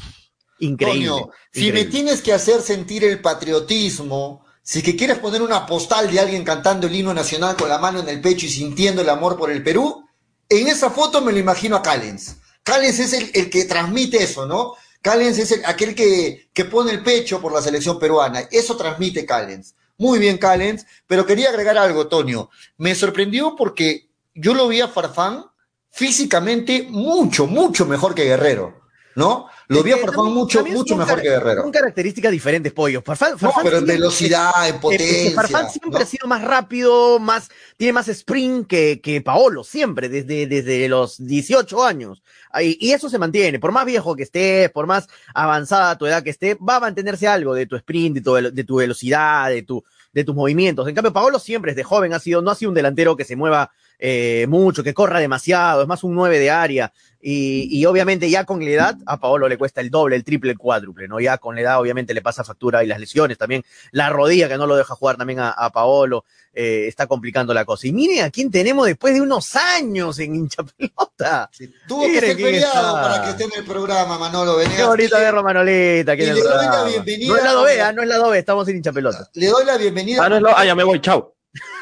increíble, 0.59 1.25
si 1.51 1.71
me 1.71 1.85
tienes 1.85 2.21
que 2.21 2.33
hacer 2.33 2.61
sentir 2.61 3.03
el 3.03 3.19
patriotismo, 3.19 4.45
si 4.67 4.81
que 4.81 4.97
quieres 4.97 5.19
poner 5.19 5.41
una 5.41 5.65
postal 5.65 6.11
de 6.11 6.19
alguien 6.19 6.43
cantando 6.43 6.87
el 6.87 6.95
himno 6.95 7.13
nacional 7.13 7.55
con 7.55 7.69
la 7.69 7.77
mano 7.77 8.01
en 8.01 8.09
el 8.09 8.19
pecho 8.19 8.45
y 8.45 8.49
sintiendo 8.49 9.01
el 9.01 9.07
amor 9.07 9.37
por 9.37 9.49
el 9.49 9.63
Perú, 9.63 10.05
en 10.49 10.67
esa 10.67 10.89
foto 10.89 11.21
me 11.21 11.31
lo 11.31 11.39
imagino 11.39 11.77
a 11.77 11.81
Callens. 11.81 12.35
Callens 12.63 12.99
es 12.99 13.13
el, 13.13 13.49
que 13.49 13.63
transmite 13.63 14.21
eso, 14.21 14.45
¿no? 14.45 14.73
Callens 15.01 15.37
es 15.37 15.53
el, 15.53 15.63
aquel 15.63 15.95
que, 15.95 16.49
que 16.53 16.65
pone 16.65 16.91
el 16.91 17.01
pecho 17.01 17.39
por 17.39 17.53
la 17.53 17.61
selección 17.61 17.97
peruana. 17.97 18.41
Eso 18.51 18.75
transmite 18.75 19.25
Callens. 19.25 19.73
Muy 19.97 20.19
bien, 20.19 20.37
Callens. 20.37 20.85
Pero 21.07 21.25
quería 21.25 21.47
agregar 21.47 21.77
algo, 21.77 22.09
Tonio. 22.09 22.49
Me 22.75 22.93
sorprendió 22.93 23.55
porque 23.55 24.09
yo 24.35 24.53
lo 24.53 24.67
vi 24.67 24.81
a 24.81 24.89
Farfán 24.89 25.45
físicamente 25.91 26.87
mucho, 26.89 27.47
mucho 27.47 27.85
mejor 27.85 28.13
que 28.13 28.25
Guerrero. 28.25 28.81
¿No? 29.17 29.47
Lo 29.67 29.81
vi 29.81 29.93
a 29.93 29.97
Farfán 29.97 30.31
mucho, 30.31 30.63
mucho 30.63 30.95
mejor 30.95 31.19
que 31.19 31.29
Guerrero. 31.29 31.63
Son 31.63 31.71
características 31.71 32.31
diferentes, 32.31 32.71
Pollo. 32.71 33.01
Farfán, 33.01 33.39
Farfán 33.39 33.63
no, 33.63 33.69
pero 33.69 33.77
en 33.79 33.85
velocidad, 33.87 34.69
en 34.69 34.79
potencia. 34.79 35.31
Farfán 35.31 35.71
siempre 35.71 35.99
¿no? 35.99 36.03
ha 36.03 36.05
sido 36.05 36.27
más 36.27 36.43
rápido, 36.43 37.17
más, 37.17 37.49
tiene 37.77 37.93
más 37.93 38.07
sprint 38.09 38.67
que, 38.67 39.01
que 39.01 39.19
Paolo, 39.21 39.63
siempre, 39.63 40.07
desde, 40.07 40.45
desde 40.45 40.87
los 40.87 41.17
18 41.17 41.83
años. 41.83 42.21
Y, 42.61 42.77
y, 42.79 42.91
eso 42.91 43.09
se 43.09 43.17
mantiene. 43.17 43.57
Por 43.57 43.71
más 43.71 43.87
viejo 43.87 44.15
que 44.15 44.21
estés, 44.21 44.69
por 44.69 44.85
más 44.85 45.07
avanzada 45.33 45.97
tu 45.97 46.05
edad 46.05 46.21
que 46.21 46.29
esté, 46.29 46.53
va 46.53 46.75
a 46.75 46.81
mantenerse 46.81 47.27
algo 47.27 47.55
de 47.55 47.65
tu 47.65 47.75
sprint, 47.75 48.17
de 48.17 48.21
tu, 48.21 48.33
de 48.35 48.63
tu 48.63 48.75
velocidad, 48.75 49.49
de, 49.49 49.63
tu, 49.63 49.83
de 50.13 50.23
tus 50.25 50.35
movimientos. 50.35 50.87
En 50.87 50.93
cambio, 50.93 51.11
Paolo 51.11 51.39
siempre 51.39 51.71
desde 51.71 51.83
joven 51.83 52.13
ha 52.13 52.19
sido, 52.19 52.43
no 52.43 52.51
ha 52.51 52.55
sido 52.55 52.69
un 52.69 52.75
delantero 52.75 53.17
que 53.17 53.25
se 53.25 53.35
mueva 53.35 53.71
eh, 53.99 54.45
mucho, 54.47 54.83
que 54.83 54.93
corra 54.93 55.19
demasiado, 55.19 55.81
es 55.81 55.87
más 55.87 56.03
un 56.03 56.15
9 56.15 56.39
de 56.39 56.51
área. 56.51 56.93
Y, 57.19 57.67
y, 57.71 57.85
obviamente 57.85 58.29
ya 58.29 58.45
con 58.45 58.63
la 58.63 58.69
edad 58.69 58.97
a 59.05 59.19
Paolo 59.19 59.49
le 59.49 59.57
cuesta 59.57 59.81
el 59.81 59.89
doble, 59.89 60.15
el 60.15 60.23
triple, 60.23 60.51
el 60.51 60.57
cuádruple, 60.57 61.07
¿no? 61.07 61.19
Ya 61.19 61.39
con 61.39 61.55
la 61.55 61.61
edad 61.61 61.81
obviamente 61.81 62.13
le 62.13 62.21
pasa 62.21 62.43
factura 62.43 62.83
y 62.83 62.87
las 62.87 62.99
lesiones 62.99 63.37
también, 63.37 63.65
la 63.91 64.09
rodilla 64.09 64.47
que 64.47 64.55
no 64.55 64.67
lo 64.67 64.75
deja 64.75 64.93
jugar 64.95 65.17
también 65.17 65.39
a, 65.39 65.49
a 65.49 65.71
Paolo, 65.71 66.23
eh, 66.59 66.87
está 66.87 67.05
complicando 67.05 67.53
la 67.53 67.65
cosa. 67.65 67.87
Y 67.87 67.91
miren 67.91 68.23
a 68.23 68.31
quién 68.31 68.49
tenemos 68.49 68.87
después 68.87 69.13
de 69.13 69.21
unos 69.21 69.55
años 69.55 70.17
en 70.17 70.33
hincha 70.33 70.63
pelota. 70.63 71.49
Sí, 71.51 71.71
tuvo 71.87 72.01
que 72.01 72.19
ser 72.19 72.35
feriado 72.35 72.93
para 72.95 73.23
que 73.23 73.29
esté 73.29 73.43
en 73.43 73.51
el 73.57 73.63
programa, 73.63 74.17
Manolo 74.17 74.55
Venegas. 74.55 74.77
Qué 74.77 74.83
bonito 74.83 75.17
verlo, 75.17 75.43
Manolita. 75.43 76.15
Y 76.15 76.17
le 76.17 76.31
doy 76.31 76.65
la 76.65 76.83
bienvenida. 76.85 77.27
No 77.27 77.37
es 77.37 77.43
la 77.43 77.51
doble, 77.51 77.93
no 77.93 78.01
es 78.01 78.07
la 78.07 78.17
doble, 78.17 78.39
estamos 78.39 78.67
en 78.67 78.77
hincha 78.77 78.91
pelota. 78.91 79.29
Le 79.33 79.47
doy 79.47 79.65
la 79.65 79.77
bienvenida. 79.77 80.25
Ah, 80.25 80.29
no 80.29 80.37
es 80.37 80.41
lo, 80.41 80.57
ah, 80.57 80.65
ya 80.65 80.73
me 80.73 80.83
voy, 80.83 80.99
chao. 80.99 81.36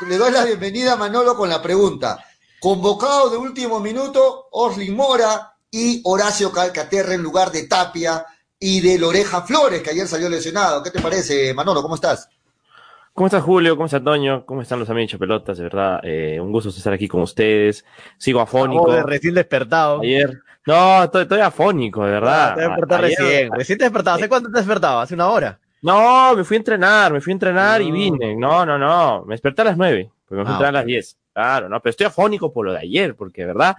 Le 0.07 0.17
doy 0.17 0.31
la 0.31 0.45
bienvenida 0.45 0.93
a 0.93 0.97
Manolo 0.97 1.35
con 1.35 1.49
la 1.49 1.61
pregunta. 1.61 2.23
Convocado 2.59 3.29
de 3.29 3.38
último 3.38 3.79
minuto, 3.79 4.47
Orly 4.51 4.91
Mora 4.91 5.53
y 5.69 6.01
Horacio 6.03 6.51
Calcaterra 6.51 7.13
en 7.13 7.21
lugar 7.21 7.51
de 7.51 7.67
Tapia 7.67 8.25
y 8.59 8.81
de 8.81 8.97
Loreja 8.97 9.41
Flores, 9.41 9.81
que 9.81 9.91
ayer 9.91 10.07
salió 10.07 10.29
lesionado. 10.29 10.81
¿Qué 10.81 10.91
te 10.91 11.01
parece, 11.01 11.53
Manolo? 11.53 11.81
¿Cómo 11.81 11.95
estás? 11.95 12.29
¿Cómo 13.13 13.27
estás, 13.27 13.43
Julio? 13.43 13.75
¿Cómo 13.75 13.85
está 13.85 14.03
Toño? 14.03 14.45
¿Cómo 14.45 14.61
están 14.61 14.79
los 14.79 14.89
amigos 14.89 15.13
de 15.13 15.17
pelotas? 15.17 15.57
De 15.57 15.63
verdad, 15.63 15.99
eh, 16.03 16.39
un 16.39 16.51
gusto 16.51 16.69
estar 16.69 16.93
aquí 16.93 17.07
con 17.07 17.21
ustedes. 17.21 17.85
Sigo 18.17 18.41
afónico. 18.41 18.83
Oh, 18.83 19.03
recién 19.03 19.33
despertado. 19.33 20.01
Ayer. 20.01 20.41
No, 20.65 21.03
estoy, 21.03 21.23
estoy 21.23 21.39
afónico, 21.39 22.03
de 22.03 22.11
verdad. 22.11 22.51
Ah, 22.51 22.55
te 22.55 22.61
despertar 22.61 23.01
recién. 23.01 23.51
Recién 23.51 23.77
te 23.77 23.85
despertado. 23.85 24.17
¿Hace 24.17 24.27
cuánto 24.27 24.49
te 24.49 24.57
despertado? 24.57 24.99
¿Hace 24.99 25.13
una 25.13 25.29
hora? 25.29 25.59
No, 25.85 26.35
me 26.35 26.43
fui 26.43 26.55
a 26.55 26.57
entrenar, 26.57 27.13
me 27.13 27.21
fui 27.21 27.31
a 27.31 27.35
entrenar 27.35 27.79
no. 27.79 27.87
y 27.87 27.91
vine. 27.91 28.35
No, 28.35 28.65
no, 28.65 28.77
no. 28.77 29.23
Me 29.25 29.35
desperté 29.35 29.61
a 29.61 29.65
las 29.65 29.77
nueve, 29.77 30.09
porque 30.27 30.39
me 30.39 30.43
fui 30.43 30.51
ah, 30.51 30.53
a 30.53 30.57
entrenar 30.57 30.73
okay. 30.73 30.79
a 30.79 30.81
las 30.81 30.85
diez. 30.85 31.17
Claro, 31.31 31.69
no, 31.69 31.79
pero 31.79 31.91
estoy 31.91 32.07
afónico 32.07 32.51
por 32.51 32.65
lo 32.65 32.73
de 32.73 32.79
ayer, 32.79 33.15
porque 33.15 33.41
de 33.41 33.47
verdad, 33.47 33.75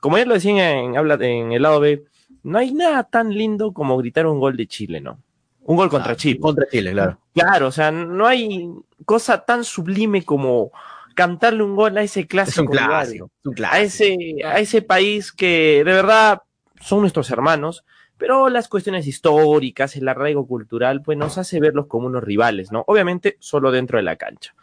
como 0.00 0.16
ayer 0.16 0.28
lo 0.28 0.34
decían 0.34 0.58
en, 0.58 0.94
en 0.96 1.52
el 1.52 1.62
lado 1.62 1.80
B, 1.80 2.04
no 2.42 2.58
hay 2.58 2.72
nada 2.72 3.04
tan 3.04 3.32
lindo 3.32 3.72
como 3.72 3.96
gritar 3.96 4.26
un 4.26 4.38
gol 4.38 4.54
de 4.54 4.66
Chile, 4.66 5.00
¿no? 5.00 5.18
Un 5.62 5.76
gol 5.76 5.88
contra 5.88 6.12
ah, 6.12 6.16
Chile. 6.16 6.40
Contra 6.40 6.66
Chile, 6.68 6.92
claro. 6.92 7.18
Claro, 7.32 7.68
o 7.68 7.72
sea, 7.72 7.90
no 7.90 8.26
hay 8.26 8.70
cosa 9.06 9.42
tan 9.44 9.64
sublime 9.64 10.22
como 10.24 10.72
cantarle 11.14 11.62
un 11.62 11.74
gol 11.74 11.96
a 11.96 12.02
ese 12.02 12.26
clásico. 12.26 12.52
Es 12.52 12.58
un 12.58 12.66
clásico, 12.66 13.30
es 13.40 13.46
un 13.46 13.54
clásico. 13.54 13.76
A, 13.76 13.80
ese, 13.80 14.16
a 14.44 14.58
ese 14.58 14.82
país 14.82 15.32
que 15.32 15.82
de 15.84 15.92
verdad 15.92 16.42
son 16.80 17.00
nuestros 17.00 17.30
hermanos, 17.30 17.84
pero 18.20 18.50
las 18.50 18.68
cuestiones 18.68 19.06
históricas, 19.06 19.96
el 19.96 20.06
arraigo 20.06 20.46
cultural, 20.46 21.00
pues 21.00 21.16
nos 21.16 21.38
hace 21.38 21.58
verlos 21.58 21.86
como 21.86 22.06
unos 22.06 22.22
rivales, 22.22 22.70
¿no? 22.70 22.84
Obviamente 22.86 23.38
solo 23.40 23.72
dentro 23.72 23.96
de 23.96 24.02
la 24.02 24.16
cancha. 24.16 24.54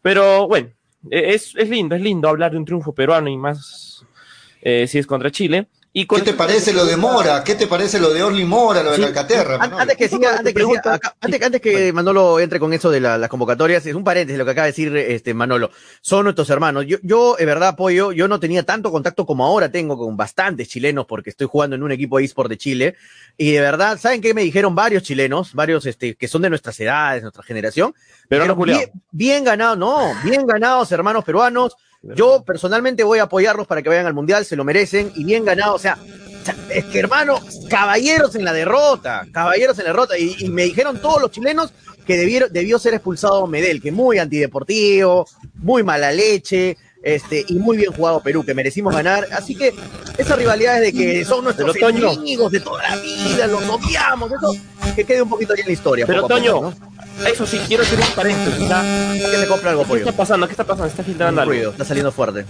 Pero 0.00 0.46
bueno, 0.46 0.70
es, 1.10 1.54
es 1.56 1.68
lindo, 1.68 1.96
es 1.96 2.02
lindo 2.02 2.28
hablar 2.28 2.52
de 2.52 2.58
un 2.58 2.64
triunfo 2.64 2.94
peruano 2.94 3.28
y 3.28 3.36
más 3.36 4.06
eh, 4.62 4.86
si 4.86 4.98
es 4.98 5.08
contra 5.08 5.32
Chile. 5.32 5.66
Y 5.92 6.06
¿Qué 6.06 6.20
te 6.22 6.34
parece 6.34 6.72
lo 6.72 6.84
de 6.84 6.96
Mora? 6.96 7.42
¿Qué 7.42 7.56
te 7.56 7.66
parece 7.66 7.98
lo 7.98 8.12
de 8.12 8.22
Orly 8.22 8.44
Mora, 8.44 8.80
lo 8.80 8.92
de 8.92 8.98
sí. 8.98 9.02
Calcaterra? 9.02 9.58
Manolo? 9.58 9.82
Antes 9.82 9.96
que 9.96 10.08
siga, 10.08 10.36
antes 10.36 10.54
que, 10.54 10.64
siga, 10.64 10.94
acá, 10.94 11.16
antes, 11.20 11.42
antes, 11.42 11.60
que 11.60 11.92
Manolo 11.92 12.38
entre 12.38 12.60
con 12.60 12.72
eso 12.72 12.92
de 12.92 13.00
la, 13.00 13.18
las 13.18 13.28
convocatorias, 13.28 13.84
es 13.84 13.94
un 13.96 14.04
paréntesis 14.04 14.38
lo 14.38 14.44
que 14.44 14.52
acaba 14.52 14.66
de 14.66 14.70
decir 14.70 14.96
este 14.96 15.34
Manolo. 15.34 15.72
Son 16.00 16.22
nuestros 16.22 16.48
hermanos. 16.48 16.84
Yo, 16.86 16.98
yo, 17.02 17.34
de 17.36 17.44
verdad, 17.44 17.70
apoyo, 17.70 18.12
yo 18.12 18.28
no 18.28 18.38
tenía 18.38 18.62
tanto 18.62 18.92
contacto 18.92 19.26
como 19.26 19.44
ahora 19.44 19.68
tengo 19.68 19.98
con 19.98 20.16
bastantes 20.16 20.68
chilenos 20.68 21.06
porque 21.06 21.30
estoy 21.30 21.48
jugando 21.50 21.74
en 21.74 21.82
un 21.82 21.90
equipo 21.90 22.18
de 22.18 22.24
eSport 22.24 22.48
de 22.48 22.56
Chile. 22.56 22.94
Y 23.36 23.50
de 23.50 23.60
verdad, 23.60 23.98
¿saben 23.98 24.20
qué 24.20 24.32
me 24.32 24.42
dijeron 24.42 24.76
varios 24.76 25.02
chilenos? 25.02 25.54
Varios 25.54 25.86
este, 25.86 26.14
que 26.14 26.28
son 26.28 26.42
de 26.42 26.50
nuestras 26.50 26.78
edades, 26.78 27.22
nuestra 27.22 27.42
generación. 27.42 27.96
Pero 28.28 28.46
no, 28.46 28.54
bien, 28.54 28.92
bien 29.10 29.42
ganados, 29.42 29.76
no, 29.76 30.12
bien 30.22 30.46
ganados, 30.46 30.92
hermanos 30.92 31.24
peruanos. 31.24 31.76
Yo 32.02 32.42
personalmente 32.44 33.04
voy 33.04 33.18
a 33.18 33.24
apoyarlos 33.24 33.66
para 33.66 33.82
que 33.82 33.88
vayan 33.88 34.06
al 34.06 34.14
mundial, 34.14 34.44
se 34.44 34.56
lo 34.56 34.64
merecen 34.64 35.12
y 35.14 35.24
bien 35.24 35.44
ganado. 35.44 35.74
O 35.74 35.78
sea, 35.78 35.98
es 36.70 36.84
que 36.86 36.98
hermano, 36.98 37.38
caballeros 37.68 38.34
en 38.34 38.44
la 38.44 38.52
derrota, 38.52 39.26
caballeros 39.32 39.78
en 39.78 39.84
la 39.84 39.90
derrota. 39.90 40.18
Y, 40.18 40.36
y 40.38 40.48
me 40.48 40.64
dijeron 40.64 41.00
todos 41.00 41.20
los 41.20 41.30
chilenos 41.30 41.72
que 42.06 42.16
debió, 42.16 42.48
debió 42.48 42.78
ser 42.78 42.94
expulsado 42.94 43.46
Medel, 43.46 43.82
que 43.82 43.92
muy 43.92 44.18
antideportivo, 44.18 45.26
muy 45.54 45.82
mala 45.82 46.10
leche. 46.12 46.76
Este, 47.02 47.46
y 47.48 47.54
muy 47.54 47.78
bien 47.78 47.92
jugado 47.92 48.22
Perú, 48.22 48.44
que 48.44 48.52
merecimos 48.52 48.94
ganar. 48.94 49.26
Así 49.32 49.54
que 49.54 49.72
esas 50.18 50.38
rivalidades 50.38 50.82
de 50.82 50.92
que 50.92 51.24
son 51.24 51.44
nuestros 51.44 51.74
enemigos 51.76 52.52
de 52.52 52.60
toda 52.60 52.82
la 52.82 52.96
vida, 52.96 53.46
los 53.46 53.62
odiamos, 53.66 54.30
eso, 54.30 54.54
que 54.94 55.04
quede 55.04 55.22
un 55.22 55.30
poquito 55.30 55.54
ahí 55.54 55.60
en 55.60 55.66
la 55.66 55.72
historia. 55.72 56.06
Pero 56.06 56.26
Toño, 56.26 56.52
poco, 56.52 56.70
¿no? 56.70 56.99
Eso 57.26 57.46
sí, 57.46 57.60
quiero 57.66 57.82
hacer 57.82 57.98
un 57.98 58.06
paréntesis. 58.14 58.68
Que 58.68 59.36
se 59.36 59.46
compre 59.46 59.70
algo, 59.70 59.82
¿Qué 59.82 59.88
pollo. 59.88 60.00
está 60.00 60.16
pasando? 60.16 60.46
¿Qué 60.46 60.52
está 60.52 60.64
pasando? 60.64 60.86
Está 60.88 61.02
filtrando 61.02 61.40
algo. 61.40 61.52
ruido, 61.52 61.70
está 61.72 61.84
saliendo 61.84 62.12
fuerte. 62.12 62.44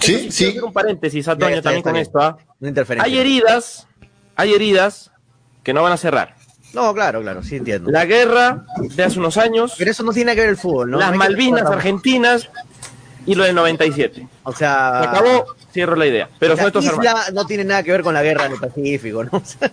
Sí, 0.00 0.14
Quiero 0.14 0.32
sí. 0.32 0.46
hacer 0.48 0.64
un 0.64 0.72
paréntesis, 0.72 1.26
Antonio, 1.28 1.56
Ya 1.56 1.62
también 1.62 1.82
con 1.82 1.92
bien. 1.94 2.02
esto. 2.02 2.20
¿ah? 2.20 2.36
Una 2.60 2.68
interferencia. 2.68 3.04
Hay 3.12 3.18
heridas, 3.18 3.86
hay 4.36 4.54
heridas 4.54 5.10
que 5.64 5.72
no 5.72 5.82
van 5.82 5.92
a 5.92 5.96
cerrar. 5.96 6.36
No, 6.72 6.92
claro, 6.94 7.20
claro, 7.22 7.42
sí 7.42 7.56
entiendo. 7.56 7.90
La 7.90 8.04
guerra 8.04 8.64
de 8.94 9.02
hace 9.02 9.18
unos 9.18 9.36
años, 9.38 9.74
Pero 9.78 9.90
eso 9.90 10.02
no 10.04 10.12
tiene 10.12 10.34
que 10.34 10.42
ver 10.42 10.50
el 10.50 10.56
fútbol, 10.56 10.90
¿no? 10.90 10.98
las 10.98 11.08
No 11.08 11.12
hay 11.14 11.18
que- 11.28 11.34
Malvinas 11.34 11.66
argentinas 11.66 12.48
y 13.26 13.34
lo 13.34 13.44
del 13.44 13.54
97. 13.54 14.28
O 14.44 14.52
sea. 14.54 15.00
Se 15.02 15.08
acabó, 15.08 15.46
cierro 15.72 15.96
la 15.96 16.06
idea. 16.06 16.28
Pero 16.38 16.54
la 16.54 16.58
son 16.62 16.66
estos 16.68 16.84
isla 16.84 17.10
hermanos. 17.10 17.32
no 17.32 17.46
tiene 17.46 17.64
nada 17.64 17.82
que 17.82 17.90
ver 17.90 18.02
con 18.02 18.14
la 18.14 18.22
guerra 18.22 18.48
del 18.48 18.58
Pacífico, 18.58 19.24
¿no? 19.24 19.30
O 19.38 19.42
sea, 19.44 19.70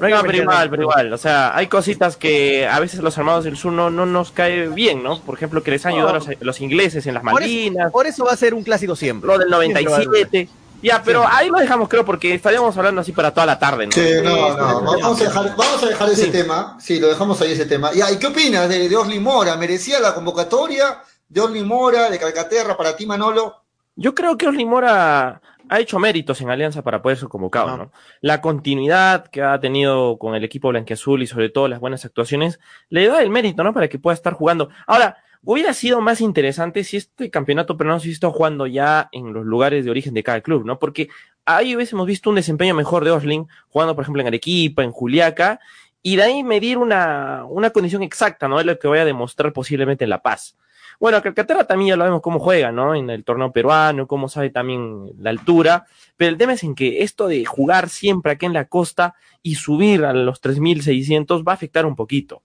no 0.00 0.22
pero 0.22 0.36
igual, 0.36 0.70
pero 0.70 0.82
igual. 0.82 1.12
O 1.12 1.18
sea, 1.18 1.56
hay 1.56 1.66
cositas 1.66 2.16
que 2.16 2.66
a 2.66 2.80
veces 2.80 3.00
los 3.00 3.16
armados 3.18 3.44
del 3.44 3.56
sur 3.56 3.72
no, 3.72 3.90
no 3.90 4.06
nos 4.06 4.30
cae 4.32 4.68
bien, 4.68 5.02
¿no? 5.02 5.20
Por 5.20 5.36
ejemplo, 5.36 5.62
que 5.62 5.70
les 5.70 5.84
han 5.86 5.94
ayudado 5.94 6.14
los, 6.14 6.28
los 6.40 6.60
ingleses 6.60 7.06
en 7.06 7.14
las 7.14 7.22
Por 7.22 7.42
eso, 7.42 7.50
Malvinas, 7.50 7.92
por 7.92 8.06
eso 8.06 8.24
va 8.24 8.32
a 8.32 8.36
ser 8.36 8.54
un 8.54 8.62
clásico 8.62 8.96
siempre. 8.96 9.26
lo 9.28 9.38
del 9.38 9.48
Siempre 9.48 9.84
va 9.84 9.92
a 9.92 9.96
haber 9.96 10.08
un 10.08 10.12
97. 10.14 10.48
Ya, 10.82 11.02
pero 11.02 11.24
ahí 11.26 11.48
lo 11.48 11.58
dejamos, 11.58 11.88
creo, 11.88 12.04
porque 12.04 12.34
estaríamos 12.34 12.76
hablando 12.76 13.00
así 13.00 13.12
para 13.12 13.32
toda 13.32 13.46
la 13.46 13.58
tarde, 13.58 13.86
¿no? 13.86 13.92
Sí, 13.92 14.06
no, 14.22 14.54
no, 14.54 14.82
vamos 15.00 15.18
a 15.20 15.24
dejar, 15.24 15.56
vamos 15.56 15.82
a 15.82 15.86
dejar 15.86 16.08
ese 16.10 16.24
Sí. 16.26 16.30
tema. 16.30 16.76
Sí, 16.78 17.00
lo 17.00 17.08
dejamos 17.08 17.40
ahí 17.40 17.52
ese 17.52 17.64
tema. 17.64 17.90
Ya, 17.94 18.10
¿y 18.10 18.18
qué 18.18 18.26
opinas 18.26 18.68
de, 18.68 18.86
de 18.88 18.96
Orly 18.96 19.18
Mora? 19.18 19.56
¿Merecía 19.56 19.98
la 20.00 20.14
convocatoria 20.14 20.98
de 21.26 21.40
Orly 21.40 21.62
Mora, 21.62 22.10
de 22.10 22.18
Calcaterra, 22.18 22.76
para 22.76 22.94
ti, 22.94 23.06
Manolo? 23.06 23.62
Yo 23.96 24.14
creo 24.14 24.36
que 24.36 24.46
Orly 24.46 24.66
Mora 24.66 25.40
ha 25.74 25.80
hecho 25.80 25.98
méritos 25.98 26.40
en 26.40 26.50
Alianza 26.50 26.82
para 26.82 27.02
poder 27.02 27.18
ser 27.18 27.28
convocado. 27.28 27.76
¿no? 27.76 27.92
La 28.20 28.40
continuidad 28.40 29.26
que 29.26 29.42
ha 29.42 29.58
tenido 29.58 30.18
con 30.18 30.34
el 30.34 30.44
equipo 30.44 30.68
blanquiazul 30.68 31.22
y 31.22 31.26
sobre 31.26 31.48
todo 31.48 31.68
las 31.68 31.80
buenas 31.80 32.04
actuaciones 32.04 32.60
le 32.88 33.06
da 33.08 33.22
el 33.22 33.30
mérito, 33.30 33.64
¿no? 33.64 33.74
Para 33.74 33.88
que 33.88 33.98
pueda 33.98 34.14
estar 34.14 34.34
jugando. 34.34 34.68
Ahora, 34.86 35.18
hubiera 35.42 35.74
sido 35.74 36.00
más 36.00 36.20
interesante 36.20 36.84
si 36.84 36.96
este 36.96 37.28
campeonato 37.30 37.76
peruano 37.76 37.98
se 37.98 38.06
hubiese 38.06 38.16
estado 38.16 38.32
jugando 38.32 38.66
ya 38.66 39.08
en 39.12 39.32
los 39.32 39.44
lugares 39.44 39.84
de 39.84 39.90
origen 39.90 40.14
de 40.14 40.22
cada 40.22 40.40
club, 40.40 40.64
¿no? 40.64 40.78
Porque 40.78 41.08
ahí 41.44 41.74
hubiésemos 41.74 42.06
visto 42.06 42.30
un 42.30 42.36
desempeño 42.36 42.74
mejor 42.74 43.04
de 43.04 43.10
Osling, 43.10 43.48
jugando, 43.68 43.94
por 43.96 44.02
ejemplo, 44.02 44.22
en 44.22 44.28
Arequipa, 44.28 44.84
en 44.84 44.92
Juliaca, 44.92 45.58
y 46.02 46.16
de 46.16 46.22
ahí 46.22 46.44
medir 46.44 46.78
una, 46.78 47.44
una 47.48 47.70
condición 47.70 48.02
exacta, 48.02 48.46
¿no? 48.46 48.60
Es 48.60 48.66
lo 48.66 48.78
que 48.78 48.86
voy 48.86 48.98
a 48.98 49.04
demostrar 49.04 49.52
posiblemente 49.52 50.04
en 50.04 50.10
La 50.10 50.22
Paz. 50.22 50.56
Bueno, 51.00 51.22
Calcaterra 51.22 51.64
también 51.64 51.90
ya 51.90 51.96
lo 51.96 52.04
vemos 52.04 52.22
cómo 52.22 52.38
juega, 52.38 52.72
¿no? 52.72 52.94
En 52.94 53.10
el 53.10 53.24
torneo 53.24 53.52
peruano, 53.52 54.06
cómo 54.06 54.28
sabe 54.28 54.50
también 54.50 55.10
la 55.18 55.30
altura. 55.30 55.86
Pero 56.16 56.30
el 56.30 56.38
tema 56.38 56.54
es 56.54 56.62
en 56.62 56.74
que 56.74 57.02
esto 57.02 57.26
de 57.28 57.44
jugar 57.44 57.88
siempre 57.88 58.32
aquí 58.32 58.46
en 58.46 58.52
la 58.52 58.66
costa 58.66 59.14
y 59.42 59.56
subir 59.56 60.04
a 60.04 60.12
los 60.12 60.40
3.600 60.42 61.46
va 61.46 61.52
a 61.52 61.54
afectar 61.54 61.86
un 61.86 61.96
poquito. 61.96 62.42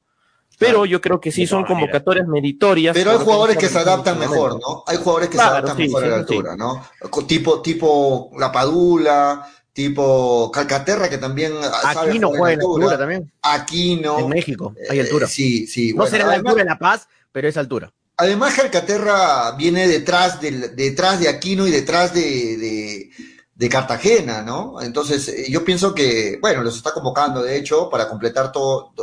Pero 0.58 0.86
yo 0.86 1.00
creo 1.00 1.22
que 1.22 1.32
sí 1.32 1.48
son 1.48 1.64
convocatorias 1.64 2.28
meritorias. 2.28 2.94
Pero 2.94 3.12
hay 3.12 3.18
jugadores 3.18 3.58
que 3.58 3.70
se 3.70 3.80
adaptan 3.80 4.20
mejor. 4.20 4.60
¿no? 4.60 4.84
Hay 4.86 4.98
jugadores 4.98 5.30
que 5.30 5.36
Claro, 5.36 5.52
se 5.52 5.58
adaptan 5.58 5.78
sí, 5.78 5.84
mejor 5.84 6.04
a 6.04 6.08
la 6.08 6.16
sí. 6.16 6.20
altura, 6.20 6.56
¿no? 6.58 6.86
Tipo, 7.26 7.62
tipo 7.62 8.30
La 8.38 8.52
Padula, 8.52 9.50
tipo 9.72 10.52
Calcaterra, 10.52 11.10
que 11.10 11.18
también 11.18 11.54
sabe 11.64 12.10
Aquí 12.10 12.20
no 12.20 12.30
juega 12.30 12.52
en 12.52 12.60
la 12.60 12.66
altura 12.66 12.98
también. 12.98 13.32
Aquino. 13.42 14.20
En 14.20 14.28
México 14.28 14.76
hay 14.90 15.00
altura. 15.00 15.28
Eh, 15.28 15.30
sí, 15.30 15.66
sí. 15.66 15.92
no 15.92 15.98
bueno, 15.98 16.12
será 16.12 16.28
la 16.28 16.34
altura 16.34 16.56
de 16.56 16.66
La 16.66 16.78
Paz, 16.78 17.08
pero 17.32 17.48
es 17.48 17.56
altura. 17.56 17.94
Además, 18.22 18.54
Calcaterra 18.54 19.52
viene 19.54 19.88
detrás, 19.88 20.42
del, 20.42 20.76
detrás 20.76 21.22
de 21.22 21.30
Aquino 21.30 21.66
y 21.66 21.72
detrás 21.72 22.14
de, 22.14 23.10
de, 23.56 23.70
Cartagena, 23.70 24.42
¿no? 24.42 24.82
Entonces, 24.82 25.30
eh, 25.30 25.46
yo 25.50 25.64
pienso 25.64 25.96
que, 25.96 26.38
bueno, 26.42 26.62
los 26.62 26.76
está 26.76 26.92
convocando, 26.92 27.42
de 27.42 27.56
hecho, 27.56 27.90
para 27.90 28.10
completar 28.10 28.52
todo, 28.52 28.94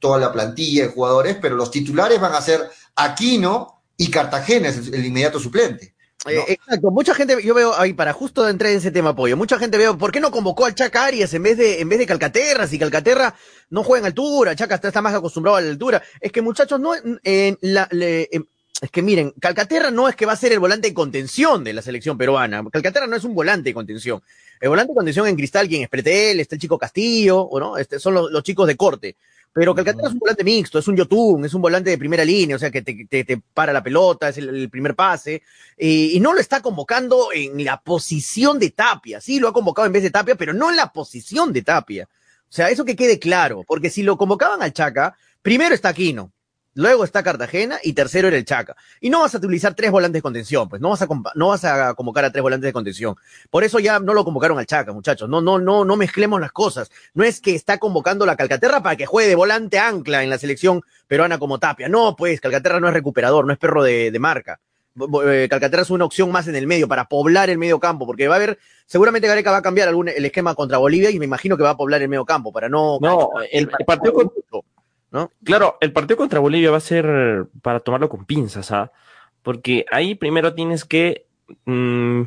toda 0.00 0.18
la 0.18 0.32
plantilla 0.32 0.86
de 0.86 0.92
jugadores, 0.92 1.36
pero 1.40 1.54
los 1.54 1.70
titulares 1.70 2.20
van 2.20 2.34
a 2.34 2.40
ser 2.40 2.68
Aquino 2.96 3.84
y 3.96 4.10
Cartagena, 4.10 4.70
es 4.70 4.88
el 4.88 5.06
inmediato 5.06 5.38
suplente. 5.38 5.94
¿No? 6.24 6.30
Eh, 6.30 6.44
exacto, 6.48 6.90
mucha 6.90 7.14
gente, 7.14 7.36
yo 7.42 7.54
veo 7.54 7.74
ahí, 7.78 7.92
para 7.92 8.12
justo 8.12 8.48
entrar 8.48 8.72
en 8.72 8.78
ese 8.78 8.90
tema 8.90 9.10
apoyo, 9.10 9.36
mucha 9.36 9.58
gente 9.58 9.78
veo, 9.78 9.96
¿por 9.96 10.10
qué 10.12 10.20
no 10.20 10.30
convocó 10.30 10.64
al 10.66 10.74
Chaca 10.74 11.04
Arias 11.04 11.32
en 11.34 11.42
vez 11.42 11.56
de, 11.56 11.80
en 11.80 11.88
vez 11.88 11.98
de 11.98 12.06
Calcaterra? 12.06 12.66
Si 12.66 12.78
Calcaterra 12.78 13.34
no 13.70 13.84
juega 13.84 14.00
en 14.00 14.06
altura, 14.06 14.56
Chaca 14.56 14.74
está, 14.74 14.88
está 14.88 15.00
más 15.02 15.14
acostumbrado 15.14 15.56
a 15.58 15.60
la 15.60 15.70
altura. 15.70 16.02
Es 16.20 16.32
que 16.32 16.42
muchachos, 16.42 16.80
no, 16.80 16.92
en 17.22 17.58
la, 17.60 17.88
le- 17.92 18.28
em, 18.32 18.44
es 18.80 18.90
que 18.90 19.02
miren, 19.02 19.32
Calcaterra 19.40 19.90
no 19.90 20.08
es 20.08 20.14
que 20.16 20.26
va 20.26 20.32
a 20.32 20.36
ser 20.36 20.52
el 20.52 20.60
volante 20.60 20.88
de 20.88 20.94
contención 20.94 21.64
de 21.64 21.72
la 21.72 21.82
selección 21.82 22.16
peruana. 22.16 22.62
Calcaterra 22.70 23.06
no 23.06 23.16
es 23.16 23.24
un 23.24 23.34
volante 23.34 23.70
de 23.70 23.74
contención. 23.74 24.22
El 24.60 24.68
volante 24.68 24.92
de 24.92 24.96
contención 24.96 25.26
en 25.26 25.36
cristal, 25.36 25.68
quien 25.68 25.82
es 25.82 25.88
Pretel, 25.88 26.40
está 26.40 26.54
el 26.56 26.60
chico 26.60 26.78
Castillo, 26.78 27.40
¿o 27.40 27.58
no? 27.60 27.76
Este, 27.76 27.98
son 27.98 28.14
los, 28.14 28.30
los 28.30 28.42
chicos 28.42 28.66
de 28.66 28.76
corte. 28.76 29.16
Pero 29.58 29.74
Calcaterra 29.74 30.06
es 30.06 30.12
un 30.12 30.20
volante 30.20 30.44
mixto, 30.44 30.78
es 30.78 30.86
un 30.86 30.96
Yotun, 30.96 31.44
es 31.44 31.52
un 31.52 31.60
volante 31.60 31.90
de 31.90 31.98
primera 31.98 32.24
línea, 32.24 32.54
o 32.54 32.58
sea, 32.60 32.70
que 32.70 32.82
te, 32.82 33.06
te- 33.10 33.24
te 33.24 33.42
para 33.52 33.72
la 33.72 33.82
pelota, 33.82 34.28
es 34.28 34.38
el, 34.38 34.48
el 34.50 34.70
primer 34.70 34.94
pase, 34.94 35.42
y, 35.76 36.16
y 36.16 36.20
no 36.20 36.32
lo 36.32 36.38
está 36.38 36.62
convocando 36.62 37.30
en 37.34 37.64
la 37.64 37.80
posición 37.80 38.60
de 38.60 38.70
Tapia. 38.70 39.20
Sí, 39.20 39.40
lo 39.40 39.48
ha 39.48 39.52
convocado 39.52 39.86
en 39.86 39.92
vez 39.92 40.04
de 40.04 40.10
Tapia, 40.10 40.36
pero 40.36 40.52
no 40.54 40.70
en 40.70 40.76
la 40.76 40.92
posición 40.92 41.52
de 41.52 41.62
Tapia. 41.62 42.08
O 42.48 42.52
sea, 42.52 42.70
eso 42.70 42.84
que 42.84 42.94
quede 42.94 43.18
claro, 43.18 43.64
porque 43.66 43.90
si 43.90 44.04
lo 44.04 44.16
convocaban 44.16 44.62
al 44.62 44.72
Chaca, 44.72 45.16
primero 45.42 45.74
está 45.74 45.88
Aquino, 45.88 46.30
luego 46.78 47.02
está 47.02 47.22
Cartagena 47.24 47.78
y 47.82 47.92
tercero 47.92 48.28
era 48.28 48.36
el 48.36 48.44
Chaca. 48.44 48.76
Y 49.00 49.10
no 49.10 49.20
vas 49.20 49.34
a 49.34 49.38
utilizar 49.38 49.74
tres 49.74 49.90
volantes 49.90 50.18
de 50.18 50.22
contención, 50.22 50.68
pues 50.68 50.80
no 50.80 50.90
vas 50.90 51.02
a, 51.02 51.08
no 51.34 51.48
vas 51.48 51.64
a 51.64 51.94
convocar 51.94 52.24
a 52.24 52.30
tres 52.30 52.42
volantes 52.42 52.66
de 52.68 52.72
contención. 52.72 53.16
Por 53.50 53.64
eso 53.64 53.80
ya 53.80 53.98
no 53.98 54.14
lo 54.14 54.24
convocaron 54.24 54.58
al 54.58 54.66
Chaca, 54.66 54.92
muchachos. 54.92 55.28
No, 55.28 55.40
no, 55.40 55.58
no, 55.58 55.84
no 55.84 55.96
mezclemos 55.96 56.40
las 56.40 56.52
cosas. 56.52 56.90
No 57.14 57.24
es 57.24 57.40
que 57.40 57.54
está 57.54 57.78
convocando 57.78 58.24
la 58.24 58.36
Calcaterra 58.36 58.82
para 58.82 58.96
que 58.96 59.06
juegue 59.06 59.28
de 59.28 59.34
volante 59.34 59.78
ancla 59.78 60.22
en 60.22 60.30
la 60.30 60.38
selección 60.38 60.82
peruana 61.06 61.38
como 61.38 61.58
Tapia. 61.58 61.88
No, 61.88 62.14
pues 62.16 62.40
Calcaterra 62.40 62.78
no 62.78 62.88
es 62.88 62.94
recuperador, 62.94 63.44
no 63.44 63.52
es 63.52 63.58
perro 63.58 63.82
de, 63.82 64.10
de 64.10 64.18
marca. 64.18 64.60
Eh, 65.24 65.46
Calcaterra 65.50 65.82
es 65.82 65.90
una 65.90 66.04
opción 66.04 66.30
más 66.32 66.48
en 66.48 66.56
el 66.56 66.66
medio 66.66 66.88
para 66.88 67.04
poblar 67.04 67.50
el 67.50 67.58
medio 67.58 67.78
campo, 67.78 68.04
porque 68.06 68.26
va 68.26 68.34
a 68.34 68.36
haber, 68.36 68.58
seguramente 68.86 69.28
Gareca 69.28 69.50
va 69.52 69.58
a 69.58 69.62
cambiar 69.62 69.88
algún, 69.88 70.08
el 70.08 70.24
esquema 70.24 70.54
contra 70.56 70.78
Bolivia 70.78 71.10
y 71.10 71.18
me 71.18 71.24
imagino 71.24 71.56
que 71.56 71.62
va 71.62 71.70
a 71.70 71.76
poblar 71.76 72.02
el 72.02 72.08
medio 72.08 72.24
campo 72.24 72.52
para 72.52 72.68
no. 72.68 72.98
No, 73.00 73.30
el, 73.50 73.70
el 73.78 73.84
partido 73.84 74.12
con- 74.12 74.32
Claro, 75.44 75.78
el 75.80 75.92
partido 75.92 76.16
contra 76.16 76.40
Bolivia 76.40 76.70
va 76.70 76.76
a 76.76 76.80
ser 76.80 77.46
para 77.62 77.80
tomarlo 77.80 78.08
con 78.08 78.24
pinzas, 78.24 78.70
¿ah? 78.72 78.92
Porque 79.42 79.86
ahí 79.90 80.14
primero 80.14 80.54
tienes 80.54 80.84
que 80.84 81.26
mm, 81.64 82.22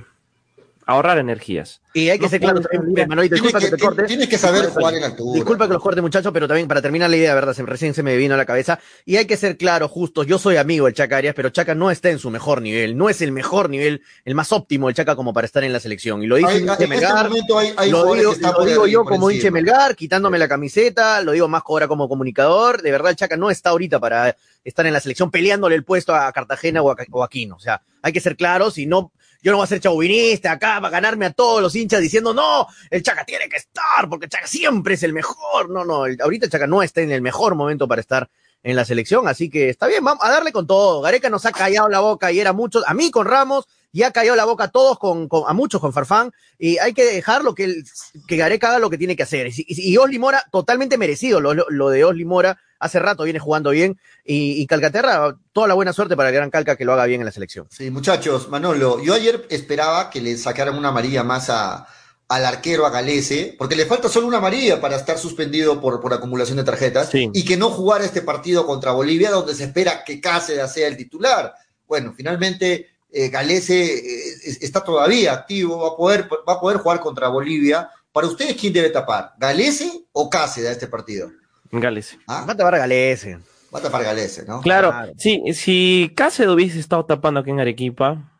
ahorrar 0.91 1.17
energías. 1.17 1.81
Y 1.93 2.09
hay 2.09 2.17
que 2.19 2.23
No 2.25 2.29
ser 2.29 2.39
claro 2.39 2.61
también, 2.61 3.07
Tienes 3.09 3.29
disculpa 3.31 3.59
que, 3.59 3.65
que, 3.65 3.71
te 3.75 3.77
corte. 3.83 4.03
tienes 4.03 4.29
que 4.29 4.37
saber 4.37 4.61
Disculpa, 4.61 4.79
jugar 4.79 4.95
en 4.95 5.03
altura. 5.03 5.33
Disculpa 5.35 5.67
que 5.67 5.73
los 5.73 5.81
corte, 5.83 6.01
muchachos, 6.01 6.31
pero 6.33 6.47
también 6.47 6.67
para 6.67 6.81
terminar 6.81 7.09
la 7.09 7.17
idea, 7.17 7.35
¿verdad? 7.35 7.53
Se- 7.53 7.63
recién 7.63 7.93
se 7.93 8.01
me 8.01 8.15
vino 8.15 8.33
a 8.33 8.37
la 8.37 8.45
cabeza. 8.45 8.79
Y 9.05 9.17
hay 9.17 9.25
que 9.25 9.35
ser 9.35 9.57
claro, 9.57 9.89
justos. 9.89 10.25
Yo 10.25 10.37
soy 10.39 10.55
amigo 10.55 10.85
del 10.85 10.93
Chaca 10.95 11.17
Arias, 11.17 11.33
pero 11.35 11.49
Chaca 11.49 11.75
no 11.75 11.91
está 11.91 12.09
en 12.09 12.19
su 12.19 12.29
mejor 12.29 12.61
nivel. 12.61 12.95
No 12.97 13.09
es 13.09 13.21
el 13.21 13.31
mejor 13.33 13.69
nivel, 13.69 14.01
el 14.23 14.35
más 14.35 14.51
óptimo 14.53 14.87
del 14.87 14.95
Chaca 14.95 15.15
como 15.17 15.33
para 15.33 15.45
estar 15.45 15.63
en 15.65 15.73
la 15.73 15.79
selección. 15.81 16.23
Y 16.23 16.27
lo 16.27 16.37
dice 16.37 16.57
en 16.57 16.69
este 16.69 16.87
Melgar, 16.87 17.27
momento 17.27 17.59
hay, 17.59 17.73
hay 17.75 17.91
lo 17.91 18.13
digo, 18.13 18.33
lo 18.57 18.65
digo 18.65 18.87
yo 18.87 19.03
como 19.03 19.29
encima. 19.29 19.51
Melgar, 19.55 19.95
quitándome 19.97 20.39
la 20.39 20.47
camiseta, 20.47 21.21
lo 21.21 21.33
digo 21.33 21.49
más 21.49 21.61
ahora 21.67 21.87
como 21.89 22.07
comunicador. 22.07 22.81
De 22.81 22.91
verdad, 22.91 23.09
el 23.11 23.17
Chaca 23.17 23.35
no 23.35 23.49
está 23.51 23.71
ahorita 23.71 23.99
para 23.99 24.35
estar 24.63 24.85
en 24.85 24.93
la 24.93 24.99
selección 25.01 25.29
peleándole 25.29 25.75
el 25.75 25.83
puesto 25.83 26.15
a 26.15 26.31
Cartagena 26.31 26.81
o 26.81 26.91
a, 26.91 26.95
o 27.11 27.21
a 27.21 27.25
Aquino. 27.25 27.55
O 27.55 27.59
sea, 27.59 27.81
hay 28.01 28.13
que 28.13 28.19
ser 28.21 28.37
claros 28.37 28.77
y 28.77 28.85
no, 28.85 29.11
yo 29.41 29.51
no 29.51 29.57
voy 29.57 29.63
a 29.65 29.67
ser 29.67 29.79
chauvinista 29.79 30.51
acá 30.51 30.75
para 30.81 30.89
ganarme 30.91 31.25
a 31.25 31.33
todos 31.33 31.61
los 31.61 31.75
hinchas 31.75 32.01
diciendo, 32.01 32.33
no, 32.33 32.67
el 32.89 33.01
Chaca 33.03 33.23
tiene 33.25 33.49
que 33.49 33.57
estar 33.57 34.07
porque 34.09 34.27
Chaca 34.27 34.47
siempre 34.47 34.93
es 34.95 35.03
el 35.03 35.13
mejor. 35.13 35.69
No, 35.69 35.83
no, 35.85 36.05
el- 36.05 36.21
ahorita 36.21 36.45
el 36.45 36.51
Chaca 36.51 36.67
no 36.67 36.83
está 36.83 37.01
en 37.01 37.11
el 37.11 37.21
mejor 37.21 37.55
momento 37.55 37.87
para 37.87 38.01
estar 38.01 38.29
en 38.63 38.75
la 38.75 38.85
selección, 38.85 39.27
así 39.27 39.49
que 39.49 39.69
está 39.69 39.87
bien, 39.87 40.03
vamos 40.03 40.23
a 40.23 40.29
darle 40.29 40.51
con 40.51 40.67
todo. 40.67 41.01
Gareca 41.01 41.29
nos 41.29 41.45
ha 41.45 41.51
callado 41.51 41.89
la 41.89 41.99
boca 41.99 42.31
y 42.31 42.39
era 42.39 42.53
muchos, 42.53 42.83
a 42.87 42.93
mí 42.93 43.09
con 43.09 43.25
Ramos, 43.25 43.65
y 43.93 44.03
ha 44.03 44.11
callado 44.11 44.37
la 44.37 44.45
boca 44.45 44.65
a 44.65 44.67
todos 44.69 44.97
con, 44.99 45.27
con- 45.27 45.43
a 45.47 45.53
muchos 45.53 45.81
con 45.81 45.91
Farfán, 45.91 46.31
y 46.57 46.77
hay 46.77 46.93
que 46.93 47.03
dejarlo 47.03 47.53
que, 47.55 47.81
que 48.27 48.37
Gareca 48.37 48.69
haga 48.69 48.79
lo 48.79 48.89
que 48.89 48.97
tiene 48.97 49.15
que 49.15 49.23
hacer. 49.23 49.47
Y, 49.47 49.65
y, 49.67 49.91
y 49.93 49.97
Osli 49.97 50.17
Mora, 50.19 50.45
totalmente 50.51 50.97
merecido, 50.97 51.41
lo, 51.41 51.53
lo- 51.53 51.65
lo 51.69 51.89
de 51.89 52.03
Osli 52.05 52.23
Mora, 52.23 52.57
hace 52.79 52.99
rato 52.99 53.23
viene 53.23 53.39
jugando 53.39 53.71
bien, 53.71 53.99
y, 54.23 54.61
y 54.61 54.67
Calcaterra, 54.67 55.35
toda 55.53 55.67
la 55.67 55.73
buena 55.73 55.91
suerte 55.91 56.15
para 56.15 56.29
el 56.29 56.35
gran 56.35 56.49
Calca 56.51 56.75
que 56.77 56.85
lo 56.85 56.93
haga 56.93 57.05
bien 57.05 57.19
en 57.21 57.25
la 57.25 57.31
selección. 57.31 57.67
Sí, 57.69 57.89
muchachos, 57.91 58.47
Manolo, 58.49 59.01
yo 59.03 59.13
ayer 59.13 59.45
esperaba 59.49 60.09
que 60.09 60.21
le 60.21 60.37
sacaran 60.37 60.77
una 60.77 60.89
amarilla 60.89 61.23
más 61.23 61.49
a, 61.49 61.87
al 62.33 62.45
arquero, 62.45 62.85
a 62.85 62.89
Galese, 62.89 63.55
porque 63.57 63.75
le 63.75 63.85
falta 63.85 64.07
solo 64.07 64.25
una 64.27 64.37
amarilla 64.37 64.79
para 64.79 64.95
estar 64.95 65.17
suspendido 65.17 65.81
por, 65.81 65.99
por 65.99 66.13
acumulación 66.13 66.57
de 66.57 66.63
tarjetas 66.63 67.09
Sí. 67.09 67.29
y 67.33 67.43
que 67.43 67.57
no 67.57 67.69
jugara 67.69 68.05
este 68.05 68.21
partido 68.21 68.65
contra 68.65 68.91
Bolivia, 68.91 69.31
donde 69.31 69.53
se 69.53 69.65
espera 69.65 70.03
que 70.05 70.21
Cáceres 70.21 70.71
sea 70.71 70.87
el 70.87 70.95
titular. 70.95 71.53
Bueno, 71.87 72.13
finalmente 72.15 72.87
eh, 73.11 73.27
Galese 73.29 73.83
eh, 73.83 74.33
es- 74.45 74.61
está 74.63 74.81
todavía 74.83 75.33
activo, 75.33 75.77
va 75.79 75.89
a, 75.89 75.97
poder, 75.97 76.29
va 76.47 76.53
a 76.53 76.59
poder 76.61 76.77
jugar 76.77 77.01
contra 77.01 77.27
Bolivia. 77.27 77.89
Para 78.13 78.27
ustedes, 78.27 78.55
¿quién 78.55 78.71
debe 78.71 78.89
tapar? 78.89 79.33
¿Galese 79.37 80.05
o 80.13 80.29
Cáceres 80.29 80.69
a 80.69 80.73
este 80.73 80.87
partido? 80.87 81.29
Gales. 81.71 82.17
¿Ah? 82.27 82.45
Va 82.47 82.53
a 82.53 82.57
tapar 82.57 82.75
a 82.75 82.79
Galese. 82.79 83.39
Va 83.73 83.79
a 83.79 83.81
tapar 83.81 84.03
Galese, 84.03 84.45
¿no? 84.45 84.61
Claro, 84.61 84.91
Claro. 84.91 85.13
sí, 85.17 85.41
si 85.53 86.11
Cáceres 86.15 86.53
hubiese 86.53 86.79
estado 86.79 87.05
tapando 87.05 87.41
aquí 87.41 87.49
en 87.49 87.59
Arequipa, 87.59 88.31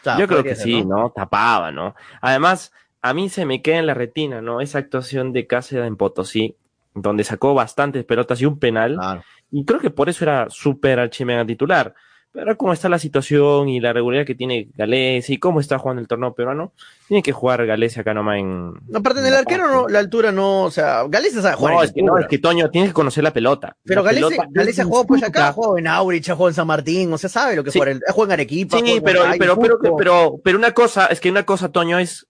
O 0.00 0.02
sea, 0.04 0.18
yo 0.18 0.26
creo 0.28 0.42
que 0.42 0.54
ser, 0.54 0.64
sí, 0.64 0.84
¿no? 0.84 1.10
Tapaba, 1.14 1.70
¿no? 1.72 1.94
Además, 2.22 2.72
a 3.08 3.14
mí 3.14 3.28
se 3.28 3.44
me 3.46 3.62
queda 3.62 3.78
en 3.78 3.86
la 3.86 3.94
retina, 3.94 4.40
¿no? 4.40 4.60
Esa 4.60 4.78
actuación 4.78 5.32
de 5.32 5.46
Cáceres 5.46 5.86
en 5.86 5.96
Potosí, 5.96 6.56
donde 6.94 7.24
sacó 7.24 7.54
bastantes 7.54 8.04
pelotas 8.04 8.40
y 8.40 8.46
un 8.46 8.58
penal. 8.58 8.94
Claro. 8.96 9.22
Y 9.50 9.64
creo 9.64 9.80
que 9.80 9.90
por 9.90 10.08
eso 10.08 10.24
era 10.24 10.46
súper 10.50 10.98
archimega 10.98 11.44
titular. 11.46 11.94
Pero 12.32 12.54
cómo 12.58 12.74
está 12.74 12.90
la 12.90 12.98
situación 12.98 13.66
y 13.70 13.80
la 13.80 13.94
regularidad 13.94 14.26
que 14.26 14.34
tiene 14.34 14.68
Galés 14.74 15.30
y 15.30 15.38
cómo 15.38 15.58
está 15.58 15.78
jugando 15.78 16.02
el 16.02 16.08
torneo 16.08 16.34
peruano, 16.34 16.74
tiene 17.08 17.22
que 17.22 17.32
jugar 17.32 17.64
Galés 17.64 17.96
acá 17.96 18.12
nomás 18.12 18.40
en... 18.40 18.72
No, 18.88 18.98
aparte 18.98 19.20
en 19.20 19.24
del 19.24 19.32
La 19.32 19.38
arquero, 19.38 19.68
no, 19.72 19.88
la 19.88 20.00
altura 20.00 20.32
no, 20.32 20.64
o 20.64 20.70
sea, 20.70 21.04
Galese 21.08 21.40
sabe 21.40 21.56
jugar 21.56 21.72
No, 21.74 21.80
en 21.80 21.86
es 21.86 21.92
que 21.94 22.02
no, 22.02 22.18
es 22.18 22.26
que 22.26 22.36
Toño, 22.36 22.68
tienes 22.68 22.90
que 22.90 22.94
conocer 22.94 23.24
la 23.24 23.32
pelota. 23.32 23.74
Pero 23.84 24.02
La 24.02 24.10
pelota 24.10 24.48
Galese 24.50 24.82
ha 24.82 24.84
jugado 24.84 25.06
pues 25.06 25.22
acá, 25.22 25.48
ha 25.48 25.52
jugado 25.52 25.78
en 25.78 25.86
Aurich, 25.86 26.28
ha 26.28 26.34
jugado 26.34 26.50
en 26.50 26.54
San 26.54 26.66
Martín, 26.66 27.10
o 27.10 27.16
sea, 27.16 27.30
sabe 27.30 27.56
lo 27.56 27.64
que 27.64 27.70
Sí. 27.70 27.78
juega, 27.78 27.92
en- 27.92 28.02
ha 28.06 28.12
jugado 28.12 28.28
en 28.30 28.32
Arequipa. 28.34 28.78
Sí, 28.80 29.00
pero, 29.02 29.22
pero, 29.38 29.56
pero, 29.96 30.34
pero 30.44 30.58
una 30.58 30.72
cosa, 30.72 31.06
es 31.06 31.20
que 31.20 31.30
una 31.30 31.44
cosa, 31.46 31.70
Toño, 31.72 31.98
es 31.98 32.26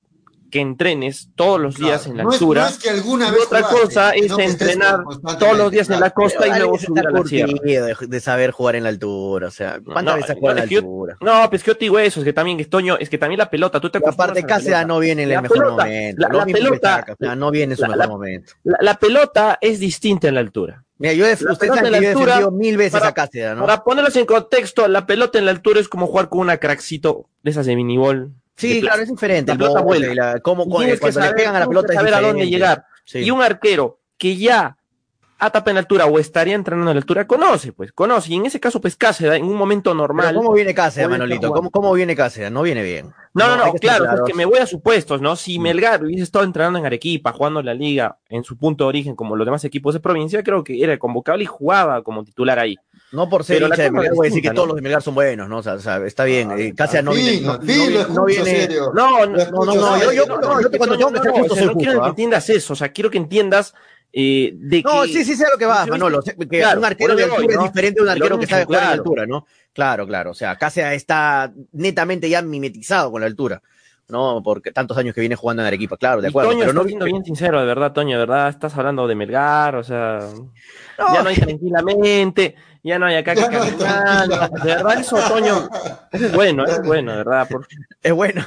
que 0.50 0.61
entrenes 0.61 1.28
todos 1.35 1.61
los 1.61 1.76
días 1.76 2.02
Claro. 2.02 2.11
en 2.12 2.16
la 2.18 2.22
No 2.24 2.28
es- 2.30 2.35
altura. 2.37 2.61
no 2.62 2.68
es 2.68 2.78
que 2.78 2.90
alguna 2.90 3.30
vez 3.30 3.42
otra 3.46 3.62
jugaste, 3.62 3.80
cosa 3.87 4.11
es 4.11 4.38
entrenar 4.38 5.04
todos 5.38 5.56
los 5.59 5.70
días 5.72 5.90
en 5.90 6.00
la 6.00 6.11
costa 6.11 6.46
y 6.46 6.59
luego 6.59 6.78
subir 6.78 7.06
a 7.06 7.11
la 7.11 7.24
sierra. 7.24 7.52
de, 7.62 7.94
de 8.06 8.20
saber 8.20 8.50
jugar 8.52 8.76
en 8.76 8.85
la 8.85 8.88
altura, 8.90 9.48
o 9.48 9.50
sea, 9.50 9.80
¿cuántas 9.85 10.04
No, 10.04 10.14
veces 10.14 10.30
ha 10.30 10.35
no, 10.35 10.40
jugado 10.40 10.52
en 10.52 10.56
la 10.59 10.62
es 10.64 10.68
que 10.68 10.74
yo- 10.74 10.80
altura? 10.80 11.16
No, 11.20 11.50
pues 11.50 11.62
que 11.62 11.70
yo 11.70 11.74
te 11.76 11.85
digo 11.87 11.98
eso, 11.98 12.20
es 12.20 12.24
que 12.24 12.32
también, 12.32 12.61
es 12.61 12.70
Toño, 12.70 12.96
es 12.98 13.09
que 13.11 13.18
también 13.18 13.38
la 13.38 13.50
pelota, 13.50 13.80
tú 13.80 13.90
te 13.90 13.98
aparte, 13.98 14.42
Cáceres 14.44 14.87
no 14.87 14.98
viene 14.98 15.22
en 15.24 15.28
el 15.30 15.35
La 15.35 15.42
mejor 15.42 15.59
pelota, 15.59 15.85
momento. 15.85 16.20
la- 16.28 16.28
la 16.38 16.44
pelota- 16.46 17.04
sea, 17.18 17.35
no 17.37 17.50
viene 17.50 17.72
en 17.74 17.76
su 17.76 17.82
la- 17.82 17.88
mejor 17.88 17.98
la- 17.98 18.09
momento. 18.09 18.52
La, 18.64 18.78
la 18.80 18.94
pelota 18.98 19.59
es 19.61 19.80
distinta 19.80 20.28
en 20.28 20.35
la 20.35 20.40
altura. 20.40 20.82
Mira, 20.98 21.12
yo 21.12 21.26
saben 21.26 21.50
en 21.61 21.85
que 21.85 21.90
la 21.90 21.98
yo 22.00 22.04
he 22.04 22.09
defendido 22.14 22.50
mil 22.52 22.76
veces 22.78 22.92
para- 22.92 23.09
a 23.09 23.12
Cáceres, 23.12 23.54
¿no? 23.54 23.66
Para 23.66 23.85
ponerlos 23.85 24.16
en 24.16 24.24
contexto, 24.24 24.88
la 24.88 25.04
pelota 25.04 25.38
en 25.38 25.44
la 25.44 25.50
altura 25.50 25.78
es 25.80 25.88
como 25.88 26.06
jugar 26.06 26.30
con 26.30 26.38
una 26.40 26.56
crackcito 26.56 27.26
de 27.42 27.50
esas 27.50 27.66
de 27.66 27.76
minibol. 27.76 28.30
Sí, 28.57 28.81
claro, 28.81 29.03
es 29.03 29.09
diferente. 29.11 29.51
La 29.51 29.53
el 29.55 29.59
pelota 29.59 29.81
vuela. 29.83 30.07
y 30.12 30.14
la- 30.14 30.40
cómo, 30.40 30.66
cuando 30.66 30.97
saber, 31.12 31.31
le 31.31 31.37
pegan 31.37 31.57
a 31.57 31.61
la 31.61 31.66
pelota 31.69 31.92
es 31.92 31.99
saber 31.99 32.14
a 32.14 32.21
dónde 32.21 32.49
llegar. 32.49 32.85
Sí. 33.05 33.19
Y 33.21 33.31
un 33.31 33.42
arquero 33.42 34.01
que 34.16 34.37
ya 34.37 34.77
ha 35.38 35.51
tapado 35.51 35.70
en 35.70 35.75
la 35.75 35.81
altura 35.81 36.07
o 36.07 36.18
estaría 36.18 36.55
entrenando 36.55 36.90
en 36.90 36.96
la 36.96 37.01
altura, 37.01 37.27
conoce, 37.27 37.72
pues, 37.72 37.92
conoce. 37.92 38.33
Y 38.33 38.37
en 38.37 38.46
ese 38.46 38.59
caso, 38.59 38.81
pues, 38.81 38.96
Cáceres, 38.96 39.38
en 39.38 39.44
un 39.44 39.55
momento 39.57 39.94
normal. 39.94 40.35
¿Cómo 40.35 40.53
viene 40.53 40.75
Cáceres, 40.75 41.09
Manolito? 41.11 41.51
¿Cómo, 41.53 41.70
¿Cómo 41.70 41.92
viene 41.92 42.16
Cáceres? 42.16 42.51
No 42.51 42.62
viene 42.62 42.83
bien. 42.83 43.12
No, 43.35 43.49
no, 43.49 43.66
no, 43.66 43.72
claro, 43.75 44.07
es 44.14 44.20
que 44.27 44.33
me 44.33 44.46
voy 44.46 44.59
a 44.61 44.66
supuestos, 44.66 45.20
¿no? 45.20 45.37
Si 45.37 45.59
Melgar 45.59 46.03
hubiese 46.03 46.22
estado 46.22 46.44
entrenando 46.44 46.79
en 46.79 46.87
Arequipa, 46.87 47.33
jugando 47.33 47.62
la 47.62 47.75
liga 47.75 48.16
en 48.31 48.44
su 48.44 48.57
punto 48.57 48.85
de 48.85 48.88
origen 48.88 49.14
como 49.14 49.37
los 49.37 49.44
demás 49.46 49.62
equipos 49.64 49.92
de 49.92 50.01
provincia, 50.01 50.42
creo 50.42 50.64
que 50.64 50.83
era 50.83 50.99
convocable 50.99 51.42
y 51.42 51.46
jugaba 51.46 52.03
como 52.03 52.25
titular 52.25 52.59
ahí. 52.59 52.77
No 53.12 53.29
por 53.29 53.44
ser 53.44 53.57
Pero 53.57 53.68
la 53.68 53.75
hincha 53.75 53.83
de 53.83 53.88
cosa 53.90 53.99
Melgar 54.01 54.12
es 54.12 54.16
voy 54.16 54.27
a 54.27 54.31
decir 54.31 54.42
que 54.42 54.51
todos 54.51 54.66
¿no? 54.66 54.66
los 54.68 54.77
de 54.77 54.83
Melgar 54.83 55.03
son 55.03 55.14
buenos, 55.14 55.49
¿no? 55.51 55.59
O 55.59 55.62
sea, 55.62 55.75
o 55.75 55.79
sea, 55.81 55.99
está 56.07 56.25
bien. 56.25 56.51
eh, 56.59 56.72
Cáceres 56.75 57.05
no 57.05 57.12
viene. 57.12 57.40
No, 57.42 57.53
al 57.53 57.59
no 58.14 58.25
viene- 58.25 58.68
no. 58.68 58.92
No, 58.94 59.27
no, 59.27 59.64
no, 59.75 60.03
yo, 60.03 60.12
yo, 60.12 60.27
no, 60.27 60.38
no, 60.38 60.61
yo 60.62 60.70
te- 60.70 60.79
cuando 60.79 60.96
tengo 60.96 61.12
que 61.12 61.18
ser 61.20 61.33
no, 61.33 61.38
justo, 61.42 61.75
quiero 61.79 62.01
que 62.01 62.07
¿ah? 62.07 62.09
entiendas 62.09 62.49
eso, 62.49 62.72
o 62.72 62.77
sea, 62.77 62.88
quiero 62.88 63.11
que 63.11 63.18
entiendas 63.18 63.75
eh, 64.12 64.53
de 64.55 64.83
que... 64.83 64.88
No, 64.88 65.05
sí, 65.05 65.25
sí 65.25 65.37
sé 65.37 65.45
a 65.45 65.51
lo 65.51 65.59
que 65.59 65.66
va, 65.66 65.85
Sí, 65.85 65.90
Manolo. 65.90 66.23
Que 66.23 66.47
claro, 66.47 66.81
un 66.81 66.87
arquero 66.87 67.14
de 67.14 67.27
voy, 67.27 67.37
altura 67.37 67.55
¿no? 67.57 67.64
es 67.64 67.73
diferente 67.73 68.01
de 68.01 68.03
un 68.03 68.09
arquero 68.09 68.38
que 68.38 68.47
sabe 68.47 68.64
jugar 68.64 68.81
en 68.81 68.87
claro. 68.88 69.03
altura, 69.03 69.27
¿no? 69.27 69.47
Claro, 69.73 70.07
claro. 70.07 70.31
O 70.31 70.35
sea, 70.35 70.57
Cáceres 70.57 70.95
está 70.95 71.53
netamente 71.73 72.29
ya 72.31 72.40
mimetizado 72.40 73.11
con 73.11 73.21
la 73.21 73.27
altura, 73.27 73.62
¿no? 74.09 74.42
Porque 74.42 74.73
tantos 74.73 74.97
años 74.97 75.14
que 75.14 75.21
viene 75.21 75.37
jugando 75.37 75.62
en 75.62 75.66
Arequipa, 75.66 75.97
claro, 75.97 76.23
de 76.23 76.29
Y 76.29 76.31
acuerdo. 76.31 76.51
Toño, 76.51 76.61
pero 76.61 76.73
no, 76.73 76.85
siendo 76.85 77.05
bien 77.05 77.25
sincero, 77.25 77.61
de 77.61 77.66
verdad, 77.66 77.92
Toño, 77.92 78.19
de 78.19 78.25
verdad, 78.27 78.49
estás 78.49 78.77
hablando 78.77 79.07
de 79.07 79.14
Melgar, 79.14 79.77
o 79.77 79.85
sea, 79.85 80.21
No, 80.98 81.14
ya 81.14 81.22
no 81.22 81.28
hay 81.28 81.37
tranquilamente, 81.37 82.54
ya 82.82 82.98
no 82.98 83.06
hay 83.06 83.16
acá 83.16 83.35
que 83.35 83.40
no 83.42 83.48
caminar, 83.50 84.28
de 84.28 84.74
verdad, 84.74 85.00
eso, 85.00 85.16
Toño, 85.28 85.68
es 86.12 86.32
bueno, 86.32 86.64
es 86.64 86.82
bueno, 86.82 87.12
de 87.12 87.18
verdad, 87.18 87.48
por- 87.48 87.66
es 88.02 88.12
bueno. 88.12 88.46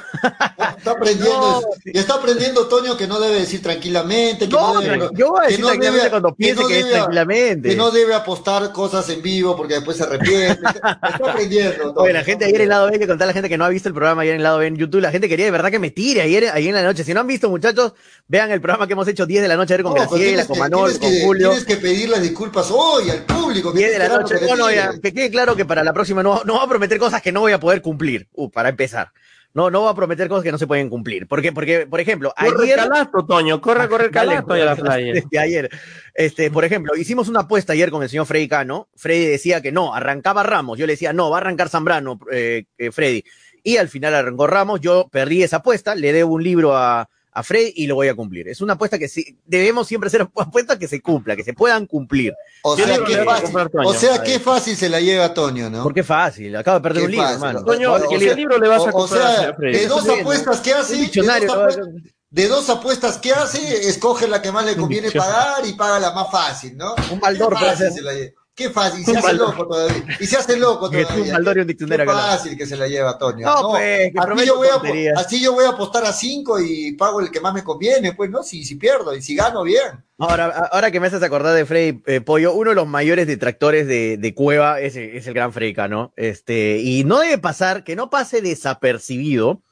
Está 0.78 0.92
aprendiendo, 0.92 1.60
No, 1.60 1.62
y 1.84 1.98
está 1.98 2.14
aprendiendo 2.14 2.66
Toño 2.66 2.96
que 2.96 3.06
no 3.06 3.20
debe 3.20 3.40
decir 3.40 3.62
tranquilamente, 3.62 4.48
que 4.48 4.52
No, 4.54 4.74
no, 4.74 4.80
debe, 4.80 5.08
yo 5.14 5.30
voy 5.30 5.40
a 5.40 5.42
que 5.42 5.48
decir 5.50 5.60
no 5.60 5.66
tranquilamente 5.68 5.98
debe- 6.06 6.10
cuando 6.10 6.28
que 6.30 6.34
piense 6.36 6.62
no 6.62 6.68
que 6.68 6.78
es 6.78 6.84
debe- 6.86 6.92
tranquilamente. 6.96 7.68
que 7.68 7.76
no 7.76 7.90
debe 7.90 8.14
apostar 8.14 8.72
cosas 8.72 9.08
en 9.10 9.20
vivo 9.22 9.56
porque 9.56 9.74
después 9.74 9.96
se 9.98 10.04
arrepiente. 10.04 10.60
Está 10.66 10.98
aprendiendo. 11.30 11.92
Toño, 11.92 12.00
Oye, 12.04 12.12
la 12.14 12.24
gente 12.24 12.46
ayer 12.46 12.62
en 12.62 12.72
aprendiendo. 12.72 12.74
lado 12.74 12.90
B, 12.90 12.98
que 12.98 13.06
contar 13.06 13.26
a 13.26 13.28
la 13.28 13.32
gente 13.34 13.48
que 13.48 13.58
no 13.58 13.64
ha 13.64 13.68
visto 13.68 13.88
el 13.88 13.94
programa 13.94 14.22
ayer 14.22 14.34
en 14.34 14.42
lado 14.42 14.58
B 14.58 14.66
en 14.66 14.76
YouTube, 14.76 15.00
la 15.02 15.10
gente 15.12 15.28
quería 15.28 15.44
de 15.44 15.50
verdad 15.50 15.70
que 15.70 15.78
me 15.78 15.90
tire 15.90 16.22
ayer, 16.22 16.48
ayer 16.52 16.70
en 16.70 16.74
la 16.74 16.82
noche. 16.82 17.04
Si 17.04 17.12
no 17.14 17.20
han 17.20 17.26
visto, 17.26 17.48
muchachos, 17.50 17.92
vean 18.26 18.50
el 18.50 18.60
programa 18.60 18.86
que 18.86 18.94
hemos 18.94 19.06
hecho 19.06 19.26
10 19.26 19.42
de 19.42 19.48
la 19.48 19.56
noche 19.56 19.74
ayer 19.74 19.84
con 19.84 19.92
No, 19.92 19.98
pero 19.98 20.10
Graciela, 20.10 20.46
con 20.46 20.56
tienes 20.56 20.98
con 20.98 21.10
que- 21.10 21.20
Julio. 21.24 21.48
Tienes 21.50 21.66
que 21.66 21.76
pedir 21.76 22.08
las 22.08 22.22
disculpas 22.40 22.70
hoy 22.70 23.10
al 23.10 23.22
público. 23.24 23.70
que 23.70 23.80
10 23.80 23.92
de 23.92 23.98
la 23.98 24.08
noche. 24.08 24.38
que 24.38 24.46
No, 24.46 24.56
no, 24.56 24.68
le 24.68 24.76
ya, 24.76 24.92
que 24.98 25.12
quede 25.12 25.30
claro 25.30 25.54
que 25.54 25.66
para 25.66 25.84
la 25.84 25.92
próxima 25.92 26.22
no, 26.22 26.42
no 26.44 26.54
va 26.54 26.62
a 26.62 26.68
prometer 26.68 26.98
cosas 26.98 27.20
que 27.20 27.32
no 27.32 27.40
voy 27.40 27.52
a 27.52 27.60
poder 27.60 27.82
cumplir. 27.82 28.28
Uh, 28.32 28.50
para 28.50 28.70
empezar. 28.70 29.12
No, 29.52 29.70
no 29.70 29.80
voy 29.80 29.90
a 29.90 29.94
prometer 29.94 30.26
cosas 30.28 30.44
que 30.44 30.52
no 30.52 30.56
se 30.56 30.66
pueden 30.66 30.88
cumplir. 30.88 31.26
Porque, 31.26 31.52
porque, 31.52 31.86
por 31.86 32.00
ejemplo, 32.00 32.32
Corre 32.38 32.64
ayer. 32.64 32.76
calato, 32.76 33.26
Toño, 33.26 33.60
corre 33.60 33.88
Dale, 33.88 34.10
calato 34.10 34.56
y 34.56 34.60
a 34.60 34.64
la 34.64 34.76
playa. 34.76 35.12
Desde 35.12 35.38
ayer. 35.38 35.68
Este, 36.14 36.50
por 36.50 36.64
ejemplo, 36.64 36.96
hicimos 36.96 37.28
una 37.28 37.40
apuesta 37.40 37.74
ayer 37.74 37.90
con 37.90 38.02
el 38.02 38.08
señor 38.08 38.24
Freddy 38.24 38.48
Cano. 38.48 38.88
Freddy 38.96 39.26
decía 39.26 39.60
que 39.60 39.70
no, 39.70 39.94
arrancaba 39.94 40.42
Ramos. 40.42 40.78
Yo 40.78 40.86
le 40.86 40.94
decía, 40.94 41.12
no, 41.12 41.28
va 41.30 41.38
a 41.38 41.40
arrancar 41.40 41.68
Zambrano, 41.68 42.18
eh, 42.32 42.64
eh, 42.78 42.90
Freddy. 42.90 43.22
Y 43.62 43.76
al 43.76 43.88
final 43.88 44.14
arrancó 44.14 44.46
Ramos. 44.46 44.80
Yo 44.80 45.08
perdí 45.10 45.42
esa 45.42 45.56
apuesta, 45.56 45.94
le 45.94 46.12
debo 46.14 46.32
un 46.34 46.42
libro 46.42 46.74
a, 46.74 47.10
a 47.32 47.42
Freddy 47.42 47.72
y 47.76 47.86
lo 47.86 47.94
voy 47.94 48.08
a 48.08 48.14
cumplir. 48.14 48.48
Es 48.48 48.60
una 48.60 48.72
apuesta 48.74 48.98
que 48.98 49.08
sí, 49.08 49.38
debemos 49.46 49.86
siempre 49.86 50.08
hacer 50.08 50.22
apuestas 50.36 50.78
que 50.78 50.88
se 50.88 51.00
cumpla, 51.00 51.36
que 51.36 51.44
se 51.44 51.52
puedan 51.54 51.86
cumplir. 51.86 52.32
O 52.62 52.76
¿Qué 52.76 52.84
sea, 52.84 53.04
qué 53.04 53.14
a 53.20 53.24
fácil, 53.24 53.44
comprar, 53.44 53.68
Toño? 53.70 53.88
o 53.88 53.94
sea, 53.94 54.14
A 54.16 54.22
qué 54.22 54.32
ver. 54.32 54.40
fácil 54.40 54.76
se 54.76 54.88
la 54.88 55.00
lleva 55.00 55.32
Toño, 55.32 55.70
¿no? 55.70 55.82
Porque 55.82 56.02
fácil, 56.02 56.54
acabo 56.56 56.78
de 56.78 56.82
perder 56.82 57.00
Qué 57.02 57.06
un 57.06 57.10
libro, 57.12 57.26
fácil. 57.26 57.36
hermano. 57.46 57.64
Toño, 57.64 57.94
O 57.94 58.08
¿qué 58.08 58.18
sea, 58.18 58.34
libro 58.34 58.58
le 58.58 58.68
vas 58.68 58.80
a 58.80 58.84
O, 58.84 58.88
o 58.88 58.92
comprar 58.92 59.22
a 59.22 59.36
sea, 59.36 59.54
Freddy? 59.54 59.78
de 59.78 59.86
dos 59.86 60.08
apuestas 60.08 60.60
que 60.60 60.72
hace, 60.74 60.96
de 60.96 61.08
dos, 61.08 61.28
apuestas, 61.54 61.86
de 62.30 62.48
dos 62.48 62.70
apuestas 62.70 63.18
que 63.18 63.32
hace, 63.32 63.88
escoge 63.88 64.28
la 64.28 64.40
que 64.42 64.52
más 64.52 64.64
le 64.64 64.76
conviene 64.76 65.10
pagar 65.10 65.64
y 65.66 65.72
paga 65.74 65.98
la 65.98 66.12
más 66.12 66.30
fácil, 66.30 66.76
¿no? 66.76 66.94
Un 67.10 67.20
baldor 67.20 67.58
fácil 67.58 67.90
se 67.92 68.02
la 68.02 68.12
lleva. 68.14 68.39
Qué 68.60 68.68
fácil, 68.68 69.00
y 69.00 69.04
se 69.04 69.16
hace 69.16 69.32
loco 69.32 69.66
todavía. 69.66 70.04
Y 70.20 70.26
se 70.26 70.36
hace 70.36 70.56
loco 70.58 70.90
todavía. 70.90 71.08
Qué 71.08 72.04
fácil 72.04 72.58
que 72.58 72.66
se 72.66 72.76
la 72.76 72.88
lleva 72.88 73.16
Toño. 73.16 73.46
No, 73.46 73.70
pues, 73.70 74.12
así, 74.14 74.46
yo 74.46 74.56
voy 74.56 74.68
a, 74.68 74.72
tonterías. 74.72 75.18
así 75.18 75.42
yo 75.42 75.54
voy 75.54 75.64
a 75.64 75.70
apostar 75.70 76.04
a 76.04 76.12
cinco 76.12 76.60
y 76.60 76.92
pago 76.92 77.22
el 77.22 77.30
que 77.30 77.40
más 77.40 77.54
me 77.54 77.64
conviene, 77.64 78.12
pues, 78.12 78.28
¿no? 78.28 78.42
Si, 78.42 78.62
si 78.62 78.74
pierdo 78.74 79.16
y 79.16 79.22
si 79.22 79.34
gano, 79.34 79.62
bien. 79.62 80.04
Ahora, 80.18 80.68
ahora 80.72 80.90
que 80.90 81.00
me 81.00 81.06
haces 81.06 81.22
acordar 81.22 81.54
de 81.54 81.64
Freddy 81.64 82.02
eh, 82.04 82.20
Pollo, 82.20 82.52
uno 82.52 82.68
de 82.68 82.76
los 82.76 82.86
mayores 82.86 83.26
detractores 83.26 83.86
de, 83.86 84.18
de 84.18 84.34
Cueva 84.34 84.78
es, 84.78 84.94
es 84.94 85.26
el 85.26 85.32
gran 85.32 85.54
Freddy 85.54 85.72
¿no? 85.88 86.12
Este, 86.16 86.80
y 86.80 87.04
no 87.04 87.20
debe 87.20 87.38
pasar, 87.38 87.82
que 87.82 87.96
no 87.96 88.10
pase 88.10 88.42
desapercibido 88.42 89.62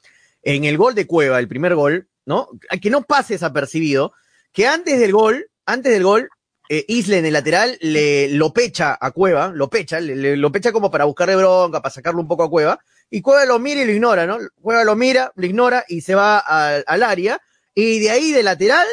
en 0.41 0.63
el 0.63 0.77
gol 0.77 0.95
de 0.95 1.05
Cueva, 1.05 1.37
el 1.37 1.47
primer 1.47 1.75
gol, 1.75 2.07
¿no? 2.25 2.49
Que 2.81 2.89
no 2.89 3.03
pase 3.03 3.35
desapercibido, 3.35 4.13
que 4.51 4.65
antes 4.65 4.99
del 4.99 5.11
gol, 5.11 5.45
antes 5.67 5.93
del 5.93 6.03
gol, 6.03 6.31
eh, 6.69 6.85
Isla 6.87 7.17
en 7.17 7.25
el 7.25 7.33
lateral 7.33 7.77
le 7.81 8.29
lo 8.29 8.53
pecha 8.53 8.97
a 9.01 9.11
Cueva, 9.11 9.51
lo 9.53 9.69
pecha, 9.69 9.99
le- 9.99 10.37
lo 10.37 10.51
pecha 10.51 10.71
como 10.71 10.89
para 10.91 11.05
buscarle 11.05 11.35
bronca, 11.35 11.81
para 11.81 11.93
sacarlo 11.93 12.21
un 12.21 12.27
poco 12.27 12.43
a 12.43 12.49
Cueva, 12.49 12.79
y 13.09 13.21
Cueva 13.21 13.43
lo 13.45 13.59
mira 13.59 13.81
y 13.81 13.85
lo 13.85 13.91
ignora, 13.91 14.25
¿no? 14.27 14.37
Cueva 14.61 14.83
lo 14.83 14.95
mira, 14.95 15.31
lo 15.35 15.45
ignora 15.45 15.83
y 15.87 16.01
se 16.01 16.15
va 16.15 16.37
al, 16.39 16.83
al 16.87 17.03
área, 17.03 17.41
y 17.75 17.99
de 17.99 18.11
ahí 18.11 18.31
de 18.31 18.43
lateral, 18.43 18.87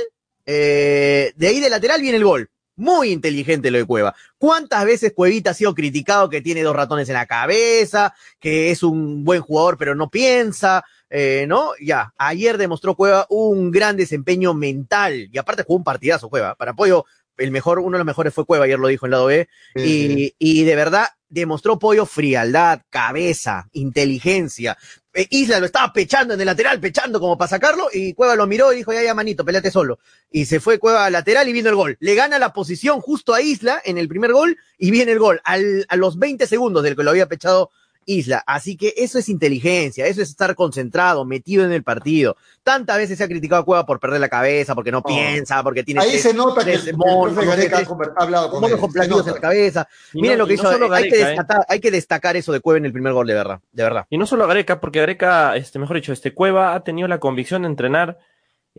eh, 0.46 1.32
de 1.36 1.46
ahí 1.48 1.60
de 1.60 1.70
lateral 1.70 2.00
viene 2.00 2.16
el 2.18 2.24
gol. 2.24 2.50
Muy 2.78 3.10
inteligente 3.10 3.70
lo 3.70 3.78
de 3.78 3.86
Cueva. 3.86 4.14
¿Cuántas 4.36 4.84
veces 4.84 5.12
Cuevita 5.14 5.50
ha 5.50 5.54
sido 5.54 5.74
criticado 5.74 6.28
que 6.28 6.42
tiene 6.42 6.62
dos 6.62 6.76
ratones 6.76 7.08
en 7.08 7.14
la 7.14 7.24
cabeza, 7.24 8.12
que 8.38 8.70
es 8.70 8.82
un 8.82 9.24
buen 9.24 9.40
jugador 9.40 9.78
pero 9.78 9.94
no 9.94 10.10
piensa? 10.10 10.84
Eh, 11.08 11.46
¿No? 11.48 11.70
Ya, 11.80 12.12
ayer 12.18 12.58
demostró 12.58 12.94
Cueva 12.94 13.26
un 13.30 13.70
gran 13.70 13.96
desempeño 13.96 14.52
mental 14.52 15.28
y 15.32 15.38
aparte 15.38 15.62
jugó 15.62 15.78
un 15.78 15.84
partidazo 15.84 16.28
Cueva. 16.28 16.54
Para 16.54 16.72
apoyo, 16.72 17.06
el 17.38 17.50
mejor, 17.50 17.78
uno 17.78 17.92
de 17.92 17.98
los 17.98 18.06
mejores 18.06 18.32
fue 18.34 18.44
Cueva, 18.46 18.64
ayer 18.64 18.78
lo 18.78 18.88
dijo 18.88 19.06
en 19.06 19.10
lado 19.12 19.26
B. 19.26 19.48
Y, 19.76 20.34
y 20.38 20.64
de 20.64 20.76
verdad 20.76 21.06
demostró 21.28 21.78
Pollo 21.78 22.06
frialdad, 22.06 22.82
cabeza, 22.90 23.68
inteligencia. 23.72 24.76
Eh, 25.12 25.26
Isla 25.30 25.58
lo 25.60 25.66
estaba 25.66 25.92
pechando 25.92 26.34
en 26.34 26.40
el 26.40 26.46
lateral, 26.46 26.78
pechando 26.78 27.18
como 27.20 27.36
para 27.38 27.48
sacarlo, 27.48 27.88
y 27.92 28.12
Cueva 28.14 28.36
lo 28.36 28.46
miró 28.46 28.72
y 28.72 28.76
dijo, 28.76 28.92
ya, 28.92 29.02
ya, 29.02 29.14
manito, 29.14 29.44
peleate 29.44 29.70
solo. 29.70 29.98
Y 30.30 30.44
se 30.44 30.60
fue 30.60 30.78
Cueva 30.78 31.06
al 31.06 31.12
lateral 31.12 31.48
y 31.48 31.52
vino 31.52 31.68
el 31.68 31.74
gol. 31.74 31.96
Le 32.00 32.14
gana 32.14 32.38
la 32.38 32.52
posición 32.52 33.00
justo 33.00 33.34
a 33.34 33.40
Isla 33.40 33.80
en 33.84 33.98
el 33.98 34.08
primer 34.08 34.32
gol 34.32 34.56
y 34.78 34.90
viene 34.90 35.12
el 35.12 35.18
gol 35.18 35.40
al- 35.44 35.86
a 35.88 35.96
los 35.96 36.18
20 36.18 36.46
segundos 36.46 36.82
del 36.84 36.96
que 36.96 37.02
lo 37.02 37.10
había 37.10 37.26
pechado 37.28 37.70
Isla. 38.06 38.42
Así 38.46 38.76
que 38.76 38.94
eso 38.96 39.18
es 39.18 39.28
inteligencia, 39.28 40.06
eso 40.06 40.22
es 40.22 40.30
estar 40.30 40.54
concentrado, 40.54 41.24
metido 41.24 41.64
en 41.64 41.72
el 41.72 41.82
partido. 41.82 42.36
Tantas 42.62 42.96
veces 42.98 43.18
se 43.18 43.24
ha 43.24 43.28
criticado 43.28 43.60
a 43.62 43.64
Cueva 43.64 43.84
por 43.84 44.00
perder 44.00 44.20
la 44.20 44.28
cabeza, 44.28 44.74
porque 44.74 44.92
no 44.92 45.02
piensa, 45.02 45.62
porque 45.62 45.82
tiene 45.84 46.00
Ahí 46.00 46.10
tres- 46.10 46.22
se 46.22 46.32
nota 46.34 46.64
que 46.64 46.78
tres 46.78 46.96
monos, 46.96 47.34
Gareca 47.36 47.76
ha 47.76 47.78
tres- 47.80 47.88
conver- 47.88 48.12
ha 48.16 48.22
hablado 48.22 48.50
con 48.50 48.64
él. 48.64 48.78
con 48.78 48.90
Se 48.90 48.94
platillos 48.98 49.26
en 49.26 49.34
la 49.34 49.40
cabeza. 49.40 49.88
Y 50.14 50.22
Miren 50.22 50.38
no- 50.38 50.44
lo 50.44 50.48
que 50.48 50.54
no 50.56 50.62
hizo, 50.62 50.72
solo 50.72 50.94
hay, 50.94 51.08
que 51.10 51.20
¿eh? 51.20 51.24
destacar, 51.26 51.66
hay 51.68 51.80
que 51.80 51.90
destacar 51.90 52.36
eso 52.36 52.52
de 52.52 52.60
Cueva 52.60 52.78
en 52.78 52.86
el 52.86 52.92
primer 52.92 53.12
gol, 53.12 53.26
de 53.26 53.34
verdad, 53.34 53.60
de 53.72 53.82
verdad. 53.82 54.06
Y 54.08 54.16
no 54.18 54.26
solo 54.26 54.44
a 54.44 54.46
Gareca, 54.46 54.80
porque 54.80 55.00
Gareca, 55.00 55.56
este, 55.56 55.78
mejor 55.78 55.96
dicho, 55.96 56.12
este 56.12 56.32
Cueva 56.32 56.74
ha 56.74 56.80
tenido 56.84 57.08
la 57.08 57.18
convicción 57.18 57.62
de 57.62 57.68
entrenar 57.68 58.18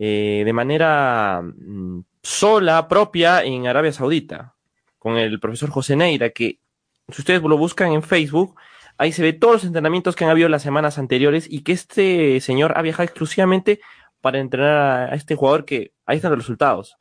eh, 0.00 0.42
de 0.44 0.52
manera 0.52 1.42
mm, 1.42 2.00
sola, 2.22 2.86
propia, 2.88 3.42
en 3.42 3.66
Arabia 3.66 3.92
Saudita, 3.92 4.54
con 4.98 5.16
el 5.16 5.40
profesor 5.40 5.70
José 5.70 5.96
Neira, 5.96 6.30
que 6.30 6.58
si 7.08 7.20
ustedes 7.22 7.42
lo 7.42 7.56
buscan 7.58 7.92
en 7.92 8.02
Facebook, 8.02 8.54
ahí 8.98 9.12
se 9.12 9.22
ve 9.22 9.32
todos 9.32 9.54
los 9.54 9.64
entrenamientos 9.64 10.14
que 10.16 10.24
han 10.24 10.30
habido 10.30 10.48
las 10.48 10.62
semanas 10.62 10.98
anteriores 10.98 11.46
y 11.48 11.62
que 11.62 11.72
este 11.72 12.40
señor 12.40 12.74
ha 12.76 12.82
viajado 12.82 13.04
exclusivamente 13.04 13.80
para 14.20 14.38
entrenar 14.40 15.10
a, 15.10 15.14
este 15.14 15.36
jugador 15.36 15.64
que 15.64 15.92
ahí 16.04 16.16
están 16.16 16.32
los 16.32 16.40
resultados. 16.40 16.96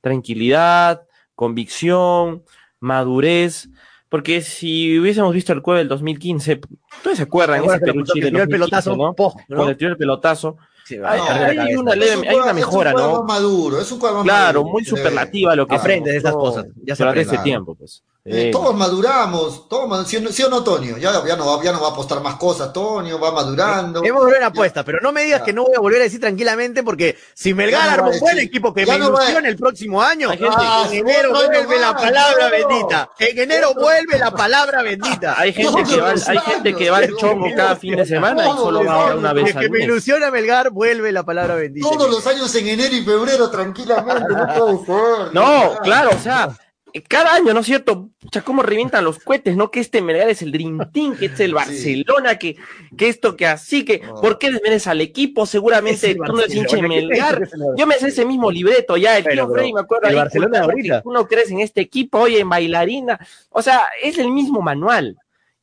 Tranquilidad, 0.00 1.02
convicción, 1.34 2.44
madurez. 2.80 3.68
Porque 4.08 4.42
si 4.42 4.98
hubiésemos 4.98 5.32
visto 5.32 5.52
el 5.54 5.62
Cueva 5.62 5.78
del 5.78 5.88
2015, 5.88 6.60
¿ustedes 6.98 7.16
se 7.16 7.22
acuerdan? 7.22 7.64
Ese 7.64 7.78
Perú-Chile 7.80 8.26
que 8.26 8.30
tiró 8.30 8.42
el 8.42 8.48
2015, 8.48 8.52
pelotazo, 8.52 8.96
¿no? 8.96 9.14
po, 9.14 9.34
¿no? 9.48 9.56
Cuando 9.56 9.76
tiró 9.76 9.90
el 9.90 9.96
pelotazo. 9.96 10.58
Sí, 10.84 10.96
Hay- 11.02 11.74
una 11.76 11.94
leve- 11.94 12.18
un 12.18 12.28
hay 12.28 12.34
una 12.34 12.34
Cueva- 12.34 12.44
es 12.44 12.50
un 12.50 12.54
mejora, 12.56 12.92
¿no? 12.92 13.22
maduro, 13.22 13.80
es 13.80 13.90
un 13.90 13.98
Claro, 14.00 14.24
maduro. 14.24 14.64
muy 14.64 14.84
superlativa 14.84 15.56
lo 15.56 15.66
que 15.66 15.76
Aprende 15.76 16.10
de 16.12 16.18
esas 16.18 16.34
cosas, 16.34 16.66
ya 16.84 16.94
se 16.94 17.02
durante 17.04 17.22
ese 17.22 17.38
tiempo, 17.38 17.74
pues. 17.74 18.04
Eh, 18.24 18.48
Eh, 18.48 18.50
todos 18.52 18.72
maduramos, 18.76 19.68
todos 19.68 20.06
¿sí, 20.06 20.16
o 20.16 20.20
no- 20.20 20.30
o 20.30 20.48
no, 20.48 20.62
Tonio? 20.62 20.96
Ya, 20.96 21.10
ya, 21.26 21.34
no, 21.34 21.44
va- 21.44 21.64
ya 21.64 21.72
no 21.72 21.80
va 21.80 21.88
a 21.88 21.90
apostar 21.90 22.22
más 22.22 22.36
cosas, 22.36 22.72
Tonio, 22.72 23.18
va 23.18 23.32
madurando. 23.32 24.00
Hemos 24.04 24.22
volver 24.22 24.36
en 24.36 24.44
apuesta, 24.44 24.84
pero 24.84 25.00
no 25.02 25.10
me 25.10 25.24
digas 25.24 25.40
Ya. 25.40 25.44
que 25.46 25.52
no 25.52 25.64
voy 25.64 25.74
a 25.76 25.80
volver 25.80 26.02
a 26.02 26.04
decir 26.04 26.20
tranquilamente 26.20 26.84
porque 26.84 27.18
si 27.34 27.52
Melgar 27.52 27.82
Ya 27.82 27.96
no 27.96 28.12
a 28.12 28.18
buen 28.20 28.38
equipo 28.38 28.72
que 28.72 28.86
Ya 28.86 28.92
me 28.92 28.98
no 29.00 29.10
va 29.12 29.18
a- 29.18 29.22
ilusiona 29.24 29.48
el 29.48 29.56
próximo 29.56 30.00
año, 30.00 30.30
gente 30.30 30.46
Ah, 30.56 30.84
en 30.88 30.98
enero 30.98 31.32
no, 31.32 31.42
no, 31.42 31.48
vuelve 31.48 31.74
no, 31.74 31.80
la 31.80 31.92
no, 31.94 31.98
palabra 31.98 32.44
no. 32.44 32.50
bendita. 32.68 33.10
En 33.18 33.38
enero 33.40 33.74
vuelve 33.74 34.18
la 34.20 34.30
palabra 34.30 34.82
bendita. 34.82 35.34
hay 35.36 35.52
gente, 35.52 35.82
que 35.82 36.00
va, 36.00 36.12
los 36.12 36.28
hay 36.28 36.38
gente 36.38 36.74
que 36.76 36.90
va 36.90 36.98
al 36.98 37.16
chongo 37.16 37.46
cada 37.56 37.74
fin 37.74 37.96
de 37.96 38.06
semana 38.06 38.46
y 38.46 38.50
solo 38.52 38.84
va 38.84 39.06
años, 39.08 39.18
una 39.18 39.30
El 39.30 39.34
vez 39.42 39.56
al 39.56 39.62
que 39.62 39.68
me 39.68 39.80
ilusiona 39.82 40.30
Melgar 40.30 40.70
vuelve 40.70 41.10
la 41.10 41.24
palabra 41.24 41.56
bendita. 41.56 41.88
Todos 41.90 42.08
los 42.08 42.24
años 42.28 42.54
en 42.54 42.68
enero 42.68 42.94
y 42.94 43.04
febrero, 43.04 43.50
tranquilamente, 43.50 44.28
no 44.32 44.46
puede 44.46 44.86
ser. 44.86 45.34
No, 45.34 45.74
claro, 45.82 46.10
o 46.14 46.18
sea, 46.22 46.50
eh, 46.50 46.71
cada 47.00 47.34
año, 47.34 47.54
¿no 47.54 47.60
es 47.60 47.66
cierto? 47.66 48.10
Sea, 48.32 48.42
cómo 48.42 48.62
revientan 48.62 49.04
los 49.04 49.18
cohetes, 49.18 49.56
¿no? 49.56 49.70
Que 49.70 49.80
este 49.80 50.02
Melgar 50.02 50.28
es 50.28 50.42
el 50.42 50.52
Dream 50.52 50.90
Team, 50.92 51.16
que 51.16 51.26
es 51.26 51.40
el 51.40 51.54
Barcelona, 51.54 52.38
que, 52.38 52.56
que 52.96 53.08
esto, 53.08 53.36
que 53.36 53.46
así, 53.46 53.84
que, 53.84 54.00
No. 54.00 54.14
¿por 54.20 54.38
qué 54.38 54.50
desmereces 54.50 54.86
al 54.88 55.00
equipo? 55.00 55.46
Seguramente 55.46 56.14
tú 56.26 56.32
no 56.32 56.40
eres 56.40 56.54
hincha 56.54 56.76
de 56.76 56.82
Barcelona, 56.82 57.08
¿qué 57.08 57.16
Melgar. 57.16 57.48
Yo 57.76 57.86
me 57.86 57.94
sé 57.96 58.08
ese 58.08 58.24
mismo 58.24 58.50
libreto, 58.50 58.96
ya, 58.96 59.18
el 59.18 59.24
tío 59.24 59.48
Freddy 59.48 59.72
me 59.72 59.80
acuerdo. 59.80 60.08
el 60.08 60.14
ahí, 60.14 60.20
Barcelona 60.20 60.60
puta, 60.60 60.64
ahorita. 60.64 60.96
que 60.98 61.02
Tú 61.02 61.12
no 61.12 61.26
crees 61.26 61.50
en 61.50 61.60
este 61.60 61.80
equipo, 61.80 62.18
oye, 62.18 62.40
en 62.40 62.48
bailarina. 62.48 63.18
O 63.50 63.62
sea, 63.62 63.86
es 64.02 64.18
el 64.18 64.30
mismo 64.30 64.60
manual. 64.60 65.16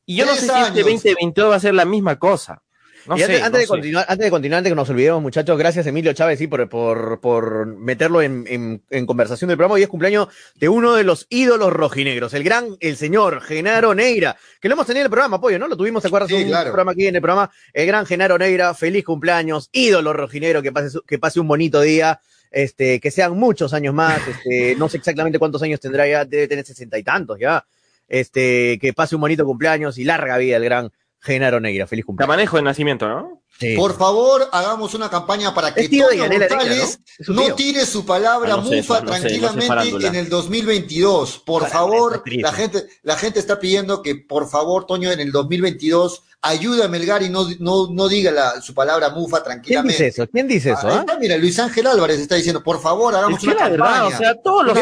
Y 0.06 0.16
yo 0.16 0.26
no 0.26 0.32
sé 0.34 0.40
si 0.40 0.46
este 0.46 0.56
años. 0.56 0.74
2022 0.84 1.50
va 1.50 1.56
a 1.56 1.60
ser 1.60 1.74
la 1.74 1.84
misma 1.84 2.18
cosa. 2.18 2.62
No 3.10 3.16
y 3.16 3.22
sé, 3.22 3.24
antes, 3.24 3.42
antes 3.42 3.52
no 3.52 3.58
de 3.58 3.64
sé. 3.64 3.68
continuar, 3.68 4.06
antes 4.06 4.24
de 4.24 4.30
continuar, 4.30 4.58
antes 4.58 4.70
que 4.70 4.76
nos 4.76 4.88
olvidemos, 4.88 5.20
muchachos, 5.20 5.58
gracias 5.58 5.84
Emilio 5.84 6.12
Chávez 6.12 6.38
sí, 6.38 6.46
por, 6.46 6.68
por, 6.68 7.20
por 7.20 7.66
meterlo 7.66 8.22
en, 8.22 8.44
en, 8.46 8.84
en 8.88 9.04
conversación 9.04 9.48
del 9.48 9.56
programa. 9.56 9.74
Hoy 9.74 9.82
es 9.82 9.88
cumpleaños 9.88 10.28
de 10.54 10.68
uno 10.68 10.94
de 10.94 11.02
los 11.02 11.26
ídolos 11.28 11.72
rojinegros, 11.72 12.34
el 12.34 12.44
gran, 12.44 12.76
el 12.78 12.96
señor 12.96 13.40
Genaro 13.40 13.96
Neira, 13.96 14.36
que 14.60 14.68
lo 14.68 14.74
hemos 14.74 14.86
tenido 14.86 15.00
en 15.00 15.06
el 15.06 15.10
programa, 15.10 15.38
apoyo, 15.38 15.58
¿no? 15.58 15.66
Lo 15.66 15.76
tuvimos, 15.76 16.02
¿te 16.02 16.06
acuerdas? 16.06 16.28
Sí, 16.30 16.36
un 16.36 16.44
claro. 16.50 16.66
programa 16.70 16.92
aquí 16.92 17.08
en 17.08 17.16
el 17.16 17.20
programa. 17.20 17.50
El 17.72 17.88
gran 17.88 18.06
Genaro 18.06 18.38
Neira, 18.38 18.74
feliz 18.74 19.04
cumpleaños, 19.04 19.70
ídolo 19.72 20.12
rojinegro, 20.12 20.62
que 20.62 20.70
pase, 20.70 20.96
que 21.04 21.18
pase 21.18 21.40
un 21.40 21.48
bonito 21.48 21.80
día. 21.80 22.20
Este, 22.52 23.00
que 23.00 23.10
sean 23.10 23.36
muchos 23.36 23.74
años 23.74 23.92
más, 23.92 24.20
este, 24.28 24.74
no 24.78 24.88
sé 24.88 24.98
exactamente 24.98 25.40
cuántos 25.40 25.62
años 25.62 25.80
tendrá 25.80 26.06
ya, 26.06 26.24
debe 26.24 26.46
tener 26.46 26.64
sesenta 26.64 26.96
y 26.96 27.02
tantos 27.02 27.40
ya. 27.40 27.64
Este, 28.08 28.78
que 28.80 28.92
pase 28.92 29.16
un 29.16 29.20
bonito 29.20 29.44
cumpleaños 29.44 29.98
y 29.98 30.04
larga 30.04 30.36
vida 30.38 30.56
el 30.56 30.64
gran 30.64 30.90
Genaro 31.20 31.60
Neira. 31.60 31.86
Feliz 31.86 32.04
cumpleaños. 32.04 32.28
Camanejo 32.30 32.56
de 32.56 32.62
nacimiento, 32.62 33.08
¿no? 33.08 33.39
Sí. 33.60 33.76
Por 33.76 33.96
favor, 33.98 34.48
hagamos 34.52 34.94
una 34.94 35.10
campaña 35.10 35.52
para 35.52 35.74
que 35.74 35.86
Toño 35.86 36.06
González 36.28 36.98
¿no? 37.28 37.34
No 37.48 37.54
tire 37.54 37.84
su 37.84 38.06
palabra 38.06 38.54
Ah, 38.54 38.56
no 38.56 38.64
sé, 38.66 38.76
mufa 38.76 39.00
no 39.00 39.00
sé, 39.00 39.04
no 39.06 39.12
sé 39.14 39.20
tranquilamente 39.20 39.66
farándula. 39.66 40.08
en 40.08 40.14
el 40.14 40.28
2022. 40.30 41.38
Por 41.44 41.62
Para 41.62 41.72
favor, 41.72 42.22
la 42.26 42.52
gente, 42.52 42.86
la 43.02 43.16
gente 43.16 43.38
está 43.38 43.60
pidiendo 43.60 44.00
que 44.02 44.14
por 44.16 44.48
favor, 44.48 44.86
Toño, 44.86 45.12
en 45.12 45.20
el 45.20 45.30
2022 45.30 46.22
ayude 46.42 46.82
a 46.82 46.88
Melgar 46.88 47.22
y 47.22 47.28
no, 47.28 47.46
no, 47.58 47.88
no 47.90 48.08
diga 48.08 48.30
la- 48.30 48.62
su 48.62 48.72
palabra 48.72 49.10
mufa 49.10 49.38
¿Quién 49.42 49.44
tranquilamente. 49.44 50.04
dice 50.04 50.22
eso? 50.22 50.30
¿Quién 50.32 50.48
dice 50.48 50.70
eso? 50.70 50.88
Ah? 50.88 51.00
está, 51.00 51.18
mira, 51.18 51.36
Luis 51.36 51.58
Ángel 51.58 51.86
Álvarez 51.86 52.18
está 52.18 52.36
diciendo, 52.36 52.62
por 52.62 52.80
favor, 52.80 53.14
hagamos 53.14 53.38
Es 53.40 53.44
una 53.44 53.68
verdad, 53.68 53.86
campaña. 53.86 54.06
o 54.06 54.18
sea, 54.18 54.34
todos 54.42 54.64
los. 54.64 54.78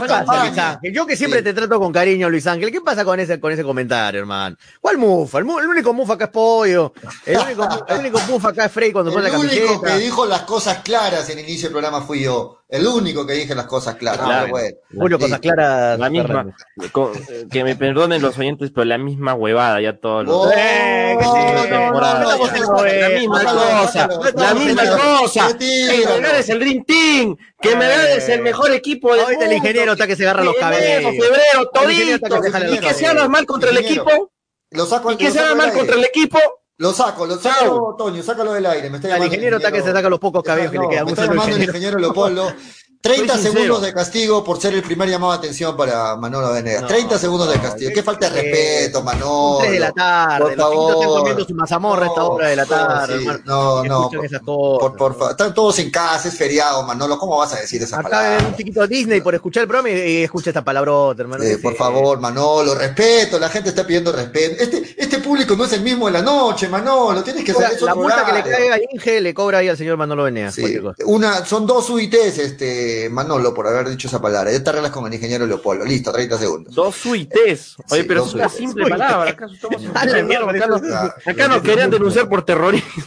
Yo 0.93 1.05
que 1.07 1.17
siempre 1.17 1.41
Sí. 1.41 1.45
te 1.47 1.55
trato 1.55 1.81
con 1.81 1.93
cariño, 1.93 2.31
Luis 2.31 2.47
Ángel. 2.47 2.71
¿Qué 2.71 2.81
pasa 2.81 3.05
con 3.05 3.19
ese, 3.19 3.41
con 3.41 3.51
ese 3.51 3.65
comentario, 3.65 4.21
hermano? 4.21 4.57
¿Cuál 4.81 4.99
mufa? 4.99 5.39
El, 5.39 5.47
mu- 5.47 5.59
el 5.59 5.67
único 5.67 5.93
mufa 5.93 6.15
acá 6.15 6.27
es 6.27 6.31
Pollo. 6.31 6.93
El 7.27 7.39
único, 7.39 7.69
mu- 7.69 7.85
el 7.89 7.99
único 7.99 8.21
mufa 8.29 8.51
acá 8.51 8.67
es 8.67 8.68
Frey 8.69 8.93
cuando 8.93 9.13
pone 9.13 9.27
El 9.27 9.33
la 9.33 9.39
único 9.39 9.55
camiseta. 9.67 9.87
que 9.95 9.99
dijo 10.01 10.27
las 10.27 10.43
cosas 10.43 10.79
claras 10.83 11.29
en 11.31 11.39
el 11.39 11.45
inicio 11.49 11.69
del 11.69 11.73
programa 11.73 12.01
fui 12.03 12.23
yo. 12.23 12.57
El 12.69 12.87
único 12.87 13.27
que 13.27 13.33
dije 13.33 13.55
las 13.55 13.67
cosas 13.67 13.95
claras. 13.97 14.21
Claro. 14.27 14.47
Ah, 14.47 14.51
bueno. 14.51 14.77
Julio, 14.95 15.17
Sí. 15.19 15.25
cosas 15.25 15.41
claras. 15.41 15.99
La 15.99 16.11
misma, 16.11 16.47
con- 16.93 17.13
que 17.51 17.65
me 17.65 17.77
perdonen 17.77 18.21
los 18.21 18.37
oyentes, 18.39 18.71
pero 18.75 18.85
la 18.85 18.99
misma 18.99 19.35
huevada 19.35 19.81
ya 19.81 19.99
todos 19.99 20.27
los... 20.27 20.35
Oh, 20.37 20.51
Eh, 20.55 21.17
sí. 21.19 21.27
no, 21.27 21.67
no, 21.67 21.91
no, 21.93 22.01
la 22.01 23.09
misma 23.19 23.45
cosa, 23.45 24.09
la 24.37 24.55
misma 24.55 24.83
cosa. 24.99 25.57
Que 25.59 26.05
me 26.07 26.21
ganes 26.21 26.49
el 26.51 26.59
Dream 26.61 26.85
Team, 26.85 27.37
que 27.61 27.75
me 27.77 27.89
ganes 27.89 28.29
el 28.29 28.43
mejor 28.43 28.71
equipo 28.73 29.13
del 29.15 29.21
Ahorita 29.25 29.47
el 29.47 29.53
ingeniero 29.55 29.93
está 29.93 30.07
que 30.07 30.17
se 30.17 30.25
agarra 30.25 30.45
los 30.45 30.55
cabellos. 30.57 31.11
febrero, 31.13 31.61
El 31.63 31.69
todito, 31.73 32.75
y 32.75 32.79
que 32.79 32.95
se 32.95 33.07
haga 33.07 33.29
mal 33.29 33.47
contra 33.47 33.71
el 33.71 33.79
equipo, 33.79 34.31
Lo 34.71 34.85
saco 34.85 35.13
y 35.13 35.17
que 35.17 35.31
se 35.31 35.41
haga 35.41 35.55
mal 35.55 35.73
contra 35.73 35.97
el 35.97 36.05
equipo, 36.05 36.39
Lo 36.79 36.93
saco, 36.93 37.27
lo 37.27 37.37
saco, 37.39 37.97
Toño, 37.99 38.23
sácalo 38.23 38.53
del 38.53 38.65
aire. 38.67 38.89
Me 38.89 38.99
está 38.99 39.17
El 39.17 39.25
ingeniero 39.25 39.57
está 39.57 39.73
que 39.73 39.83
se 39.83 39.93
saca 39.93 40.09
los 40.09 40.21
pocos 40.21 40.45
cabellos 40.45 40.71
que 40.71 40.79
le 40.79 40.89
quedan. 40.89 41.07
Me 41.07 41.11
está 41.11 41.27
llamando 41.27 41.57
el 41.57 41.63
ingeniero. 41.63 41.73
ingeniero 41.73 41.99
Leopoldo. 41.99 42.53
30 43.01 43.27
Soy 43.35 43.43
sincero. 43.43 43.53
segundos 43.65 43.83
de 43.83 43.95
castigo 43.95 44.43
por 44.43 44.61
ser 44.61 44.75
el 44.75 44.83
primer 44.83 45.09
llamado 45.09 45.33
de 45.33 45.39
atención 45.39 45.77
para 45.77 46.17
Manolo 46.17 46.53
Venegas. 46.53 46.83
No, 46.83 46.89
30 46.89 47.17
segundos 47.19 47.49
de 47.49 47.61
castigo. 47.61 47.91
qué 47.95 48.03
falta 48.03 48.29
de 48.29 48.43
respeto, 48.43 49.03
Manolo. 49.05 49.59
3 49.61 49.71
de 49.73 49.79
la 49.79 49.93
tarde, 49.93 50.39
Por 50.41 50.49
chiquitos 50.51 50.71
están 50.73 50.99
favor. 51.03 51.19
comiendo 51.21 51.45
su 51.45 51.55
mazamorra 51.55 52.05
a 52.05 52.09
esta 52.09 52.25
hora 52.25 52.49
de 52.49 52.57
la 52.57 52.67
tarde, 52.67 53.19
sí, 53.21 53.27
no, 53.45 53.85
no, 53.85 54.01
escuchan 54.01 54.19
por- 54.19 54.27
esas 54.27 54.41
cosas. 54.43 54.81
Por, 54.81 54.97
por 54.97 55.13
favor. 55.15 55.31
Están 55.31 55.55
todos 55.55 55.79
en 55.79 55.91
casa, 55.93 56.27
es 56.29 56.35
feriado, 56.37 56.83
Manolo. 56.83 57.19
¿Cómo 57.19 57.39
vas 57.39 57.53
a 57.55 57.61
decir 57.61 57.81
esa 57.83 58.01
Acá 58.01 58.09
palabra? 58.11 58.37
ven 58.39 58.47
un 58.47 58.57
chiquito 58.57 58.87
Disney 58.89 59.21
por 59.21 59.35
escuchar 59.37 59.63
el 59.63 59.69
programa 59.69 59.91
y, 59.91 60.25
escucha 60.25 60.51
esta 60.51 60.65
palabrota, 60.65 61.23
hermano. 61.23 61.45
Eh, 61.45 61.59
por 61.59 61.77
favor, 61.77 62.19
Manolo, 62.19 62.75
respeto, 62.75 63.39
la 63.39 63.49
gente 63.49 63.69
está 63.69 63.87
pidiendo 63.87 64.11
respeto. 64.11 64.57
Este, 64.61 64.97
este 64.99 65.19
público 65.21 65.55
no 65.55 65.65
es 65.67 65.73
el 65.73 65.83
mismo 65.83 66.07
de 66.07 66.13
la 66.15 66.23
noche, 66.23 66.69
Manolo, 66.69 67.23
tienes 67.23 67.45
que 67.45 67.53
La, 67.53 67.61
saber 67.61 67.81
la 67.83 67.95
multa 67.95 68.25
que 68.27 68.33
le 68.33 68.43
cae 68.43 68.73
a 68.73 68.79
Inge 68.93 69.21
le 69.21 69.33
cobra 69.33 69.59
ahí 69.59 69.69
al 69.69 69.77
señor 69.79 69.97
Manolo 69.97 70.25
Venegas. 70.25 70.55
Sí, 70.57 70.79
una, 71.05 71.45
son 71.47 71.65
dos 71.65 71.89
UITs, 71.91 72.39
este, 72.39 72.88
Manolo, 73.11 73.53
por 73.55 73.67
haber 73.67 73.89
dicho 73.89 74.09
esa 74.09 74.21
palabra. 74.21 74.51
Ya 74.53 74.63
te 74.63 74.71
arreglas 74.71 74.93
con 74.93 75.07
el 75.07 75.15
ingeniero 75.15 75.47
Leopoldo. 75.47 75.85
Listo, 75.85 76.13
30 76.13 76.39
segundos. 76.39 76.75
dos 76.75 76.95
suites. 76.97 77.77
Oye, 77.91 78.03
Sí, 78.03 78.09
pero 78.09 78.25
es 78.25 78.35
una 78.35 78.49
simple 78.49 78.85
Suites. 78.85 78.99
palabra, 78.99 79.31
¿acaso 79.31 79.55
estamos 79.55 79.83
en 79.83 79.97
A 79.97 80.05
la 80.05 80.23
mierda, 80.23 80.51
acá, 80.51 80.67
nos, 80.67 80.83
acá 81.27 81.49
nos 81.49 81.63
querían 81.63 81.91
denunciar 81.91 82.29
por 82.29 82.45
terrorismo. 82.45 83.05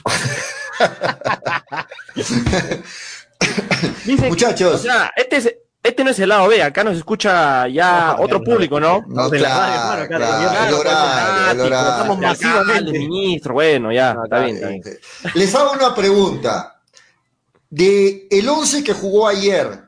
Dicen 4.05 4.23
que- 4.23 4.29
Muchachos. 4.29 4.75
o 4.75 4.77
sea, 4.77 5.11
este 5.15 5.37
es 5.37 5.55
este 5.83 6.03
no 6.03 6.11
es 6.11 6.19
el 6.19 6.29
lado 6.29 6.47
B, 6.47 6.61
acá 6.61 6.83
nos 6.83 6.95
escucha 6.95 7.67
ya 7.67 8.13
No, 8.15 8.23
otro 8.23 8.37
no, 8.37 8.43
público, 8.43 8.79
¿no? 8.79 9.03
No, 9.07 9.29
de 9.29 9.39
claro, 9.39 10.07
claro, 10.07 10.07
claro, 10.07 10.25
claro, 10.25 10.67
el 10.67 10.73
horario, 10.75 11.49
el 11.49 11.57
claro, 11.57 11.65
horario. 11.65 11.89
estamos 11.89 12.17
masivamente. 12.19 12.91
ministro, 12.99 13.53
bueno, 13.55 13.91
ya, 13.91 14.13
No, 14.13 14.23
está 14.25 14.39
bien, 14.41 14.55
está 14.57 14.67
bien. 14.69 14.83
Les 15.33 15.55
hago 15.55 15.71
una 15.71 15.95
pregunta. 15.95 16.80
De 17.71 18.27
el 18.29 18.47
11 18.49 18.83
que 18.83 18.91
jugó 18.93 19.27
ayer, 19.29 19.79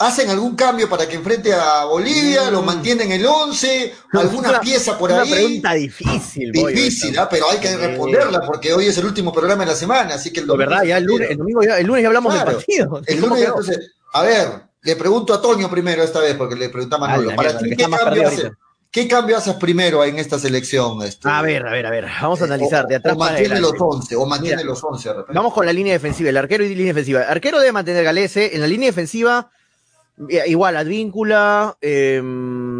¿hacen 0.00 0.30
algún 0.30 0.56
cambio 0.56 0.88
para 0.88 1.08
que 1.08 1.14
enfrente 1.14 1.54
a 1.54 1.84
Bolivia? 1.84 2.50
¿Lo 2.50 2.60
mantienen 2.62 3.12
el 3.12 3.24
11? 3.24 3.94
¿Alguna 4.14 4.48
Una- 4.50 4.60
pieza 4.60 4.98
por 4.98 5.12
una 5.12 5.22
ahí? 5.22 5.30
pregunta 5.30 5.74
difícil, 5.74 6.50
Difícil. 6.50 7.16
¿ah? 7.16 7.28
pero 7.30 7.48
hay 7.50 7.58
que 7.58 7.76
responderla 7.76 8.40
porque 8.42 8.72
hoy 8.72 8.86
es 8.86 8.98
el 8.98 9.04
último 9.06 9.32
programa 9.32 9.64
de 9.64 9.70
la 9.70 9.76
semana, 9.76 10.16
así 10.16 10.32
que 10.32 10.40
el 10.40 10.46
verdad, 10.48 10.82
ya 10.82 10.98
el 10.98 11.04
lunes, 11.04 11.30
el 11.30 11.36
domingo 11.38 11.62
ya, 11.62 11.78
el 11.78 11.86
lunes 11.86 12.02
ya 12.02 12.08
hablamos 12.08 12.34
Claro. 12.34 12.50
del 12.50 12.56
partido. 12.56 13.02
El 13.06 13.16
¿Cómo 13.20 13.34
lunes, 13.36 13.48
entonces, 13.48 13.92
a 14.12 14.22
ver, 14.22 14.48
le 14.82 14.96
pregunto 14.96 15.32
a 15.34 15.40
Toño 15.40 15.70
primero 15.70 16.02
esta 16.02 16.18
vez, 16.18 16.34
porque 16.34 16.56
le 16.56 16.68
pregunté 16.68 16.96
a 16.96 16.98
Manolo. 16.98 17.30
Ah, 17.30 17.36
Para 17.36 17.48
mierda, 17.50 17.58
ti, 17.62 17.70
que 17.70 17.76
¿qué 17.76 17.82
cambio, 17.90 18.24
ahorita. 18.28 18.50
¿Qué 18.90 19.06
cambio 19.08 19.36
haces 19.36 19.54
primero 19.54 20.04
en 20.04 20.18
esta 20.18 20.38
selección? 20.38 21.02
este? 21.02 21.28
A 21.28 21.42
ver, 21.42 21.66
a 21.66 21.70
ver, 21.72 21.86
a 21.86 21.90
ver. 21.90 22.06
Vamos 22.20 22.40
a 22.42 22.44
analizar 22.44 22.86
de 22.86 22.96
O- 22.96 22.98
atrás 22.98 23.14
o 23.16 23.18
mantiene 23.18 23.60
los 23.60 23.74
11, 23.78 24.16
o 24.16 24.26
mantiene 24.26 24.56
Mira, 24.56 24.68
los 24.68 24.82
11 24.84 25.08
de 25.08 25.14
repente. 25.14 25.32
Vamos 25.38 25.52
con 25.52 25.66
la 25.66 25.72
línea 25.72 25.92
defensiva, 25.92 26.30
el 26.30 26.36
arquero 26.36 26.64
y 26.64 26.68
línea 26.74 26.92
defensiva. 26.94 27.22
El 27.22 27.30
arquero 27.30 27.58
debe 27.60 27.72
mantener 27.72 28.04
Galese. 28.04 28.54
En 28.54 28.60
la 28.60 28.66
línea 28.66 28.88
defensiva, 28.88 29.50
eh, 30.28 30.42
igual, 30.46 30.76
Advíncula. 30.76 31.76
eh, 31.80 32.20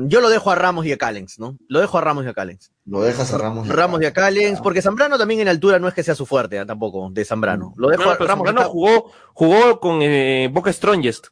yo 0.06 0.20
lo 0.20 0.28
dejo 0.30 0.50
a 0.50 0.54
Ramos 0.54 0.86
y 0.86 0.92
a 0.92 0.96
Callens, 0.96 1.38
¿no? 1.38 1.56
Lo 1.68 1.80
dejo 1.80 1.98
a 1.98 2.00
Ramos 2.00 2.24
y 2.24 2.28
a 2.28 2.34
Callens. 2.34 2.72
Lo 2.86 3.02
dejas 3.02 3.32
a 3.34 3.38
Ramos. 3.38 3.68
Ramos 3.68 4.00
y 4.02 4.06
a 4.06 4.12
Callens, 4.12 4.60
porque 4.60 4.80
Zambrano 4.82 5.18
también 5.18 5.40
en 5.40 5.48
altura 5.48 5.78
no 5.78 5.86
es 5.88 5.94
que 5.94 6.02
sea 6.02 6.14
su 6.14 6.24
fuerte, 6.26 6.56
¿eh? 6.56 6.64
tampoco, 6.66 7.10
de 7.12 7.24
Zambrano. 7.24 7.74
Lo 7.76 7.88
dejo 7.90 8.04
No, 8.04 8.10
a 8.10 8.14
Ramos. 8.14 8.28
Zambrano 8.28 8.64
jugó, 8.70 9.12
jugó 9.34 9.78
con 9.78 9.98
eh, 10.02 10.48
Boca 10.52 10.72
Strongest. 10.72 11.26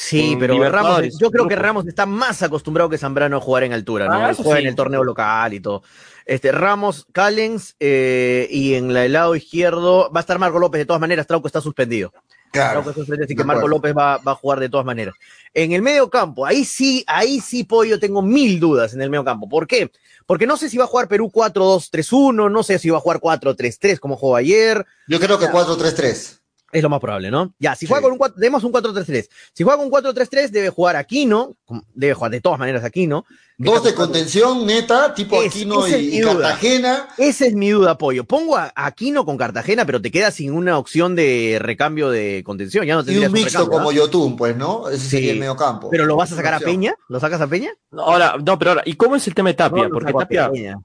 Sí, 0.00 0.36
pero 0.38 0.56
Ramos, 0.70 1.18
yo 1.18 1.28
creo 1.30 1.48
que. 1.48 1.56
Ramos 1.56 1.84
está 1.86 2.06
más 2.06 2.42
acostumbrado 2.42 2.88
que 2.88 2.98
Zambrano 2.98 3.38
a 3.38 3.40
jugar 3.40 3.64
en 3.64 3.72
altura, 3.72 4.06
¿no? 4.06 4.14
Ah, 4.24 4.32
juega 4.32 4.58
sí. 4.58 4.62
en 4.62 4.68
el 4.68 4.76
torneo 4.76 5.02
local 5.02 5.52
y 5.54 5.60
todo. 5.60 5.82
Este, 6.24 6.52
Ramos, 6.52 7.06
Callens, 7.10 7.74
eh, 7.80 8.46
y 8.50 8.74
en 8.74 8.94
la- 8.94 9.04
el 9.04 9.12
lado 9.14 9.34
izquierdo 9.34 10.08
va 10.14 10.20
a 10.20 10.22
estar 10.22 10.38
Marco 10.38 10.58
López 10.60 10.78
de 10.78 10.86
todas 10.86 11.00
maneras, 11.00 11.26
Trauco 11.26 11.48
está 11.48 11.60
suspendido. 11.60 12.12
Claro. 12.52 12.70
Trauco 12.74 12.90
está 12.90 13.00
suspendido, 13.00 13.24
así 13.24 13.34
que 13.34 13.42
Marco. 13.44 13.66
López 13.66 13.92
va, 13.96 14.18
va 14.18 14.32
a 14.32 14.34
jugar 14.36 14.60
de 14.60 14.68
todas 14.68 14.86
maneras. 14.86 15.14
En 15.52 15.72
el 15.72 15.82
medio 15.82 16.08
campo, 16.08 16.46
ahí 16.46 16.64
sí, 16.64 17.02
ahí 17.08 17.40
sí, 17.40 17.64
Pollo, 17.64 17.98
tengo 17.98 18.22
mil 18.22 18.60
dudas 18.60 18.94
en 18.94 19.02
el 19.02 19.10
medio 19.10 19.24
campo. 19.24 19.48
¿Por 19.48 19.66
qué? 19.66 19.90
Porque 20.26 20.46
no 20.46 20.56
sé 20.56 20.68
si 20.70 20.76
va 20.78 20.84
a 20.84 20.88
jugar 20.88 21.08
Perú 21.08 21.28
4-2-3-1, 21.32 22.50
no 22.50 22.62
sé 22.62 22.78
si 22.78 22.88
va 22.90 22.98
a 22.98 23.00
jugar 23.00 23.18
4-3-3 23.20 23.98
como 23.98 24.16
jugó 24.16 24.36
ayer. 24.36 24.86
Yo 25.08 25.18
creo 25.18 25.38
que 25.38 25.46
4-3-3. 25.46 26.40
Es 26.70 26.82
lo 26.82 26.90
más 26.90 27.00
probable, 27.00 27.30
¿no? 27.30 27.54
Ya, 27.58 27.74
si 27.74 27.80
Sí. 27.80 27.86
juega 27.86 28.02
con 28.02 28.12
un 28.12 28.18
4, 28.18 28.38
demos 28.38 28.62
un 28.62 28.72
4-3-3. 28.72 29.30
Si 29.54 29.64
juega 29.64 29.78
con 29.78 29.86
un 29.86 29.90
4-3-3, 29.90 30.50
debe 30.52 30.68
jugar 30.68 30.96
Aquino, 30.96 31.56
debe 31.94 32.12
jugar 32.14 32.30
de 32.30 32.40
todas 32.42 32.58
maneras 32.58 32.84
Aquino. 32.84 33.24
Dos 33.56 33.82
de 33.82 33.94
contención, 33.94 34.66
neta, 34.66 35.14
tipo 35.14 35.42
Es- 35.42 35.48
Aquino 35.54 35.86
es 35.86 36.00
y. 36.00 36.20
Cartagena. 36.20 37.08
Esa 37.16 37.46
es 37.46 37.54
mi 37.54 37.70
duda, 37.70 37.96
Pollo. 37.98 38.24
Pongo 38.24 38.56
a 38.56 38.70
Aquino 38.76 39.24
con 39.24 39.36
Cartagena, 39.38 39.84
pero 39.86 40.00
te 40.02 40.10
quedas 40.10 40.34
sin 40.34 40.52
una 40.52 40.78
opción 40.78 41.16
de 41.16 41.58
recambio 41.60 42.10
de 42.10 42.42
contención. 42.44 42.84
Ya 42.84 42.94
no 42.94 43.00
Y 43.00 43.04
tendrías 43.06 43.28
un 43.28 43.32
mixto 43.34 43.58
recambio, 43.60 43.78
como. 43.78 43.92
Yotun, 43.92 44.36
pues, 44.36 44.54
¿no? 44.56 44.88
Ese 44.90 45.04
Sí. 45.04 45.08
sería 45.10 45.32
el 45.32 45.38
medio 45.40 45.56
campo. 45.56 45.88
Pero 45.90 46.04
lo 46.06 46.16
vas 46.16 46.30
a 46.32 46.36
sacar 46.36 46.54
a. 46.54 46.60
Peña, 46.60 46.94
¿lo 47.08 47.18
sacas 47.18 47.40
a 47.40 47.46
Peña? 47.46 47.70
Ahora, 47.92 48.36
no, 48.44 48.58
pero 48.58 48.72
ahora, 48.72 48.82
¿y 48.84 48.92
cómo 48.94 49.16
es 49.16 49.26
el 49.26 49.34
tema 49.34 49.48
de 49.48 49.54
Tapia? 49.54 49.84
No, 49.84 49.88
Porque 49.90 50.12
Tapia, 50.12 50.50
Peña. 50.50 50.76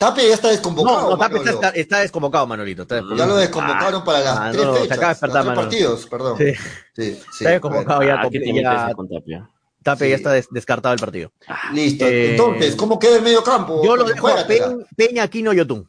Tapia 0.00 0.24
ya 0.28 0.32
está 0.34 0.48
desconvocado. 0.48 1.14
No, 1.14 1.28
no, 1.28 1.42
está, 1.44 1.68
está 1.70 1.98
desconvocado, 1.98 2.46
Manolito. 2.46 2.82
Está 2.82 3.02
Ya 3.14 3.26
lo 3.26 3.36
desconvocaron 3.36 4.02
para 4.02 4.20
las 4.20 4.34
Ah, 4.38 4.48
tres 4.50 4.64
no, 4.64 4.74
se 4.74 4.80
fechas. 4.80 4.96
acaba 5.22 5.42
de 5.42 5.44
los 5.44 5.54
partidos, 5.56 6.06
perdón. 6.06 6.38
Sí, 6.38 6.54
Sí, 6.96 7.14
sí, 7.14 7.18
está 7.40 7.50
desconvocado 7.50 8.02
ya. 8.02 8.14
ah, 8.22 8.28
¿qué 8.30 8.40
te 8.40 8.46
comple- 8.46 8.62
ya 8.62 8.94
con 8.94 9.08
Tapia? 9.10 9.50
Tapia 9.82 10.06
Sí. 10.06 10.10
ya 10.10 10.16
está 10.16 10.32
des- 10.32 10.48
descartado 10.50 10.94
del 10.94 11.00
partido. 11.00 11.32
Listo. 11.74 12.06
Eh, 12.06 12.30
Entonces, 12.30 12.76
¿cómo 12.76 12.98
queda 12.98 13.16
el 13.16 13.22
medio 13.22 13.44
campo? 13.44 13.82
Yo 13.84 13.94
lo 13.94 14.04
dejo 14.04 14.26
a 14.28 14.30
Juégatela. 14.32 14.74
Peña, 14.96 15.22
Aquino, 15.24 15.52
Yotun. 15.52 15.86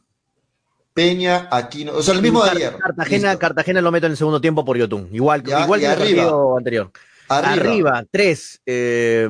Peña, 0.92 1.48
Aquino. 1.50 1.92
O 1.94 2.02
sea, 2.02 2.12
el 2.12 2.20
mismo 2.20 2.44
de 2.44 2.50
ayer. 2.50 2.76
Cartagena, 2.76 3.28
Listo. 3.30 3.38
Cartagena 3.38 3.80
lo 3.80 3.90
meto 3.92 4.04
en 4.04 4.12
el 4.12 4.18
segundo 4.18 4.42
tiempo 4.42 4.62
por 4.62 4.76
Yotun. 4.76 5.08
Igual, 5.10 5.42
Ya, 5.42 5.62
igual 5.64 5.80
y 5.80 5.84
que 5.84 5.90
el 5.90 5.96
partido 5.98 6.58
anterior. 6.58 6.90
Arriba. 7.28 7.52
Arriba, 7.52 8.04
tres. 8.10 8.60
eh, 8.66 9.26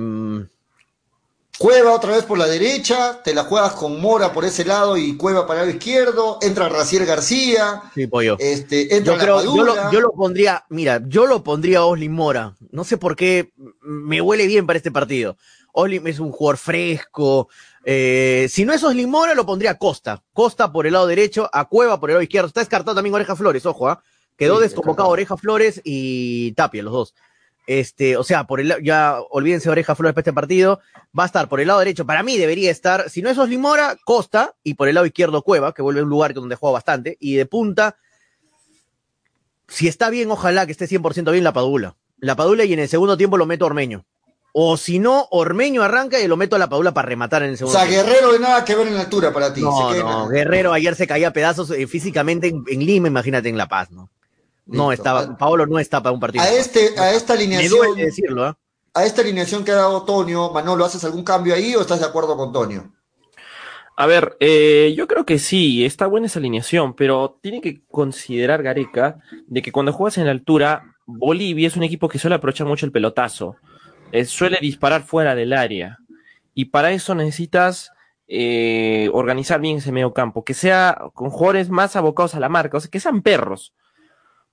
Cueva 1.63 1.93
otra 1.95 2.17
vez 2.17 2.25
por 2.25 2.39
la 2.39 2.49
derecha, 2.49 3.23
te 3.23 3.33
la 3.33 3.45
juegas 3.45 3.75
con 3.75 4.01
Mora 4.01 4.33
por 4.33 4.45
ese 4.45 4.65
lado 4.65 4.97
y 4.97 5.17
Cueva 5.17 5.47
para 5.47 5.61
el 5.61 5.67
lado 5.69 5.79
izquierdo, 5.79 6.39
entra 6.43 6.69
Raciel 6.69 7.07
García, 7.07 7.83
sí, 7.95 8.09
pollo. 8.09 8.37
este, 8.41 8.97
entra 8.97 9.15
Yo 9.15 9.21
creo, 9.21 9.37
la 9.37 9.45
yo 9.45 9.63
lo, 9.65 9.93
yo 9.93 10.01
lo 10.01 10.11
pondría, 10.11 10.65
mira, 10.71 11.01
yo 11.07 11.25
lo 11.27 11.45
pondría 11.45 11.79
a 11.79 11.85
Oslin 11.85 12.11
Mora. 12.11 12.57
No 12.73 12.83
sé 12.83 12.97
por 12.97 13.15
qué 13.15 13.53
me 13.81 14.21
huele 14.21 14.49
bien 14.49 14.67
para 14.67 14.77
este 14.77 14.91
partido. 14.91 15.37
Oslin 15.73 16.05
es 16.09 16.19
un 16.19 16.33
jugador 16.33 16.57
fresco. 16.57 17.49
eh, 17.85 18.49
si 18.51 18.65
no 18.65 18.73
es 18.73 18.83
Oslin 18.83 19.09
Mora, 19.09 19.35
lo 19.35 19.47
pondría 19.47 19.71
a 19.71 19.79
Costa. 19.79 20.21
Costa 20.33 20.73
por 20.73 20.89
el 20.89 20.95
lado 20.95 21.07
derecho, 21.07 21.49
a 21.53 21.69
Cueva 21.69 22.01
por 22.01 22.11
el 22.11 22.15
lado 22.15 22.23
izquierdo. 22.25 22.49
Está 22.49 22.59
descartado 22.61 22.97
también 22.97 23.15
Oreja 23.15 23.37
Flores, 23.37 23.65
ojo, 23.67 23.89
¿ah? 23.89 24.03
Quedó 24.37 24.57
Sí, 24.57 24.63
desconvocado. 24.63 25.09
Oreja 25.11 25.37
Flores 25.37 25.81
y 25.85 26.51
Tapia, 26.55 26.83
los 26.83 26.93
dos. 26.93 27.15
Este, 27.67 28.17
o 28.17 28.25
sea, 28.25 28.45
por 28.45 28.61
el 28.61 28.75
ya 28.83 29.19
olvídense 29.31 29.71
Oreja 29.71 29.95
Flores 29.95 30.15
para 30.15 30.23
este 30.23 30.33
partido. 30.33 30.81
Va 31.19 31.25
a 31.25 31.27
estar 31.27 31.49
por 31.49 31.61
el 31.61 31.69
lado 31.69 31.79
derecho, 31.79 32.07
para 32.07 32.23
mí 32.23 32.39
debería 32.39 32.71
estar, 32.71 33.11
si 33.11 33.23
no 33.23 33.29
es 33.29 33.39
Oslin 33.39 33.61
Mora, 33.61 33.97
Costa, 34.05 34.55
y 34.63 34.75
por 34.75 34.89
el 34.89 34.95
lado 34.95 35.07
izquierdo 35.07 35.43
Cueva, 35.43 35.75
que 35.75 35.83
vuelve 35.83 36.01
a 36.01 36.05
un 36.05 36.09
lugar 36.09 36.33
donde 36.35 36.57
juega 36.57 36.73
bastante, 36.73 37.17
y 37.21 37.37
de 37.37 37.47
punta, 37.47 37.97
si 39.69 39.89
está 39.89 40.11
bien, 40.11 40.31
ojalá 40.31 40.67
que 40.67 40.73
esté 40.73 40.87
100% 40.87 41.31
bien 41.33 41.45
la 41.45 41.53
Padula. 41.53 41.97
La 42.19 42.37
Padula 42.37 42.65
y 42.65 42.73
en 42.73 42.79
el 42.79 42.89
segundo 42.89 43.17
tiempo 43.17 43.37
lo 43.37 43.47
meto 43.47 43.65
a 43.65 43.67
Ormeño. 43.67 44.05
O 44.55 44.77
si 44.77 44.99
no, 44.99 45.29
Ormeño 45.31 45.83
arranca 45.83 46.21
y 46.21 46.29
lo 46.29 46.37
meto 46.37 46.57
a 46.57 46.59
la 46.59 46.69
Padula 46.69 46.93
para 46.93 47.09
rematar 47.09 47.43
en 47.43 47.49
el 47.51 47.55
O 47.55 47.59
segundo 47.59 47.79
sea, 47.79 47.89
tiempo. 47.89 48.07
Guerrero 48.07 48.33
de 48.33 48.39
nada 48.39 48.65
que 48.65 48.77
ver 48.77 48.87
en 48.87 48.95
la 48.95 49.01
altura 49.01 49.33
para 49.33 49.53
ti. 49.53 49.63
No, 49.63 49.93
se 49.93 49.99
no, 49.99 50.29
Guerrero 50.29 50.73
ayer 50.73 50.95
se 50.95 51.07
caía 51.07 51.29
a 51.29 51.33
pedazos 51.33 51.71
eh, 51.71 51.87
físicamente 51.87 52.49
en, 52.49 52.63
en 52.69 52.85
Lima, 52.85 53.09
imagínate 53.09 53.49
en 53.49 53.57
La 53.57 53.67
Paz, 53.67 53.91
¿no? 53.91 54.11
No 54.67 54.91
Listo. 54.91 54.93
estaba, 54.93 55.37
Paolo 55.37 55.67
no 55.67 55.79
está 55.79 56.03
para 56.03 56.13
un 56.13 56.21
partido. 56.21 56.45
A, 56.45 56.51
este, 56.51 56.99
a 56.99 57.13
esta 57.13 57.35
Me 57.35 57.41
alineación, 57.41 57.87
duele 57.87 58.05
decirlo, 58.05 58.45
¿ah? 58.45 58.59
a 58.95 59.05
esta 59.05 59.23
alineación 59.23 59.65
que 59.65 59.73
ha 59.73 59.77
dado 59.77 60.05
Tonio, 60.05 60.51
Manolo, 60.51 60.85
¿haces 60.85 61.05
algún 61.05 61.25
cambio 61.25 61.55
ahí 61.55 61.75
o 61.75 61.81
estás 61.81 62.01
de 62.01 62.07
acuerdo 62.07 62.37
con 62.37 62.53
Tonio? 62.53 62.93
A 63.97 64.07
ver, 64.07 64.37
eh, 64.41 64.95
yo 64.97 65.07
creo 65.07 65.27
que 65.27 65.39
sí, 65.39 65.85
está 65.85 66.07
buena 66.07 66.27
esa 66.27 66.39
alineación, 66.39 66.95
pero 66.95 67.39
tiene 67.43 67.61
que 67.61 67.83
considerar 67.91 68.63
Gareca 68.63 69.19
de 69.47 69.63
que 69.63 69.73
cuando 69.73 69.93
juegas 69.93 70.19
en 70.19 70.25
la 70.25 70.31
altura, 70.31 70.97
Bolivia 71.07 71.69
es 71.69 71.77
un 71.77 71.83
equipo 71.83 72.09
que 72.09 72.19
suele 72.19 72.37
aprovechar 72.37 72.67
mucho 72.67 72.87
el 72.87 72.93
pelotazo, 72.93 73.57
eh, 74.11 74.25
suele 74.25 74.59
disparar 74.61 75.03
fuera 75.03 75.35
del 75.35 75.53
área, 75.53 75.99
y 76.55 76.67
para 76.67 76.93
eso 76.93 77.15
necesitas 77.15 77.91
eh, 78.29 79.11
organizar 79.13 79.61
bien 79.61 79.79
ese 79.79 79.93
medio 79.93 80.15
campo, 80.15 80.43
que 80.45 80.55
sea 80.55 80.99
con 81.13 81.31
jugadores 81.31 81.69
más 81.69 81.95
abocados 81.95 82.35
a 82.35 82.41
la 82.41 82.49
marca, 82.49 82.79
o 82.79 82.81
sea, 82.81 82.91
que 82.91 83.01
sean 83.01 83.23
perros. 83.23 83.75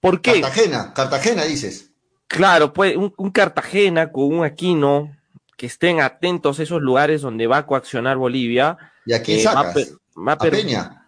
¿Por 0.01 0.21
qué? 0.21 0.41
Cartagena, 0.41 0.93
Cartagena 0.93 1.43
dices. 1.45 1.91
Claro, 2.27 2.73
pues 2.73 2.95
un, 2.95 3.13
un 3.17 3.31
Cartagena 3.31 4.11
con 4.11 4.25
un 4.33 4.45
Aquino, 4.45 5.15
que 5.57 5.65
estén 5.65 5.99
atentos 5.99 6.59
a 6.59 6.63
esos 6.63 6.81
lugares 6.81 7.21
donde 7.21 7.47
va 7.47 7.57
a 7.57 7.65
coaccionar 7.65 8.17
Bolivia. 8.17 8.77
¿Y 9.05 9.13
a 9.13 9.21
quién 9.21 9.39
eh, 9.39 9.43
sacas? 9.43 9.93
va 10.17 10.31
a 10.31 10.35
¿A 10.35 10.37
per- 10.37 10.51
Peña? 10.51 11.07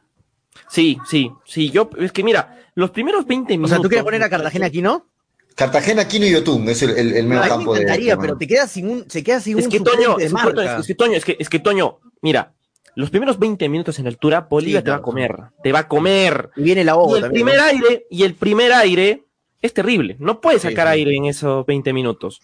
Sí, 0.68 0.98
sí, 1.08 1.32
sí. 1.46 1.70
Yo, 1.70 1.90
es 2.00 2.12
que 2.12 2.24
mira, 2.24 2.60
los 2.76 2.92
primeros 2.92 3.26
20 3.26 3.54
O 3.54 3.56
minutos. 3.58 3.70
sea, 3.72 3.82
¿tú 3.82 3.88
quieres 3.88 4.04
poner 4.04 4.24
a 4.24 4.30
Cartagena 4.30 4.66
aquí, 4.66 4.82
no? 4.82 5.08
Cartagena, 5.56 6.08
Quino 6.08 6.26
y 6.26 6.32
Yotun, 6.32 6.68
es 6.70 6.82
el, 6.82 6.92
el, 6.92 7.14
el 7.14 7.28
medio 7.28 7.42
a 7.42 7.46
mí 7.46 7.50
me 7.50 7.56
campo 7.58 7.74
de. 7.76 7.82
encantaría, 7.82 8.16
de- 8.16 8.22
pero 8.22 8.38
te 8.38 8.48
quedas 8.48 8.72
sin 8.72 8.90
un, 8.90 9.10
se 9.10 9.24
queda 9.24 9.40
sin 9.42 9.60
Es 9.60 9.66
un 9.66 9.72
que 9.72 9.80
Toño, 9.80 10.18
suplente 10.18 10.22
de 10.22 10.26
es 10.26 10.32
que, 10.34 10.38
Toño, 10.42 10.56
marca. 10.56 10.80
es 10.80 10.88
que 10.88 10.96
Toño, 10.96 11.14
es 11.18 11.26
que, 11.26 11.38
es 11.40 11.50
que 11.50 11.60
Toño, 11.60 12.00
mira, 12.22 12.54
los 12.96 13.10
primeros 13.10 13.40
20 13.40 13.70
minutos 13.70 13.98
en 14.00 14.08
altura, 14.08 14.48
Bolivia 14.50 14.80
Sí, 14.80 14.86
te 14.86 14.92
va 14.92 14.98
a 14.98 15.02
comer, 15.02 15.36
te 15.64 15.72
va 15.72 15.80
a 15.80 15.88
comer. 15.88 16.50
Y 16.56 16.64
viene 16.64 16.84
la 16.84 16.94
Y 16.94 16.96
O 16.98 17.16
el 17.16 17.22
también. 17.24 17.46
primer 17.46 17.58
¿no? 17.60 17.64
aire, 17.66 18.06
y 18.10 18.24
el 18.24 18.36
primer 18.36 18.74
aire 18.74 19.24
es 19.62 19.74
terrible. 19.74 20.16
No 20.20 20.42
puedes 20.42 20.64
sacar 20.64 20.88
sí. 20.88 20.94
aire 20.94 21.16
en 21.16 21.26
esos 21.26 21.66
20 21.66 21.94
minutos. 21.94 22.42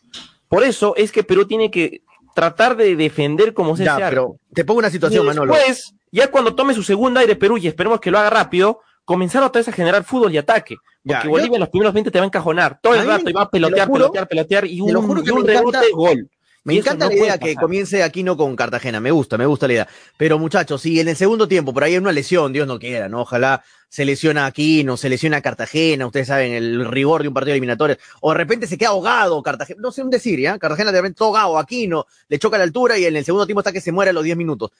Por 0.48 0.64
eso 0.64 0.96
es 0.96 1.12
que 1.12 1.24
Perú 1.24 1.46
tiene 1.46 1.70
que 1.72 2.02
tratar 2.34 2.78
de 2.78 2.96
defender 2.96 3.54
como 3.54 3.76
se 3.76 3.84
Ya, 3.86 3.98
pero 3.98 4.38
te 4.54 4.64
pongo 4.64 4.80
una 4.80 4.90
situación, 4.90 5.24
y 5.26 5.28
Manolo. 5.28 5.54
después, 5.54 5.94
ya 6.12 6.30
cuando 6.32 6.56
tome 6.56 6.74
su 6.74 6.84
segundo 6.84 7.20
aire 7.20 7.36
Perú, 7.36 7.58
y 7.58 7.68
esperemos 7.68 8.00
que 8.00 8.12
lo 8.12 8.20
haga 8.20 8.30
rápido, 8.30 8.80
comenzar 9.04 9.42
otra 9.44 9.60
vez 9.60 9.68
a 9.68 9.72
generar 9.72 10.04
fútbol 10.04 10.34
y 10.34 10.38
ataque. 10.38 10.76
Ya, 11.04 11.16
Porque 11.18 11.28
yo- 11.28 11.32
Bolivia 11.32 11.56
en 11.56 11.60
los 11.62 11.70
primeros 11.70 11.94
20 11.94 12.12
te 12.12 12.20
va 12.20 12.24
a 12.26 12.28
encajonar 12.28 12.80
todo 12.82 12.94
el 12.94 13.02
me- 13.02 13.06
rato 13.08 13.30
y 13.30 13.34
va 13.34 13.42
a 13.44 13.46
te 13.46 13.52
pelotear, 13.52 13.88
juro- 13.88 14.00
pelotear, 14.12 14.28
pelotear 14.28 14.66
y 14.66 14.82
un, 14.82 14.90
y 14.90 15.30
un 15.32 15.46
rebote, 15.48 15.80
gol. 15.94 16.30
Me 16.68 16.74
Y 16.74 16.80
encanta 16.80 17.06
no 17.06 17.12
la 17.12 17.18
idea 17.18 17.38
que 17.38 17.56
comience 17.56 18.04
Aquino 18.04 18.36
con 18.36 18.54
Cartagena, 18.58 19.00
me 19.00 19.10
gusta, 19.12 19.38
me 19.38 19.46
gusta 19.46 19.68
la 19.68 19.74
idea. 19.74 19.88
Pero 20.18 20.38
muchachos, 20.38 20.82
si 20.82 21.00
en 21.00 21.08
el 21.08 21.16
segundo 21.16 21.48
tiempo 21.48 21.74
por 21.74 21.86
ahí 21.86 21.94
hay 21.94 21.98
una 21.98 22.12
lesión, 22.12 22.52
Dios 22.52 22.68
no 22.68 22.78
quiera, 22.78 23.08
¿no? 23.08 23.22
Ojalá 23.22 23.64
se 23.88 24.04
lesiona 24.04 24.46
Aquino, 24.46 24.98
se 24.98 25.08
lesiona 25.08 25.40
Cartagena, 25.40 26.06
ustedes 26.06 26.28
saben, 26.28 26.52
el 26.52 26.86
rigor 26.86 27.22
de 27.22 27.30
un 27.30 27.34
partido 27.34 27.54
eliminatorio, 27.54 27.96
o 28.20 28.32
de 28.32 28.38
repente 28.38 28.68
se 28.68 28.78
queda 28.78 28.90
ahogado 28.90 29.42
Cartagena, 29.42 29.80
no 29.82 29.94
sé 29.94 30.04
un 30.04 30.10
decir, 30.10 30.42
¿ya? 30.42 30.60
Cartagena 30.60 30.92
de 30.92 30.98
repente 31.00 31.24
ahogado, 31.24 31.58
Aquino, 31.58 32.06
le 32.28 32.38
choca 32.38 32.58
la 32.58 32.66
altura 32.66 32.98
y 32.98 33.06
en 33.06 33.16
el 33.16 33.24
segundo 33.24 33.46
tiempo 33.46 33.62
está 33.62 33.72
que 33.72 33.80
se 33.80 33.94
muere 33.94 34.10
a 34.10 34.14
los 34.14 34.26
10 34.26 34.36
minutos. 34.36 34.72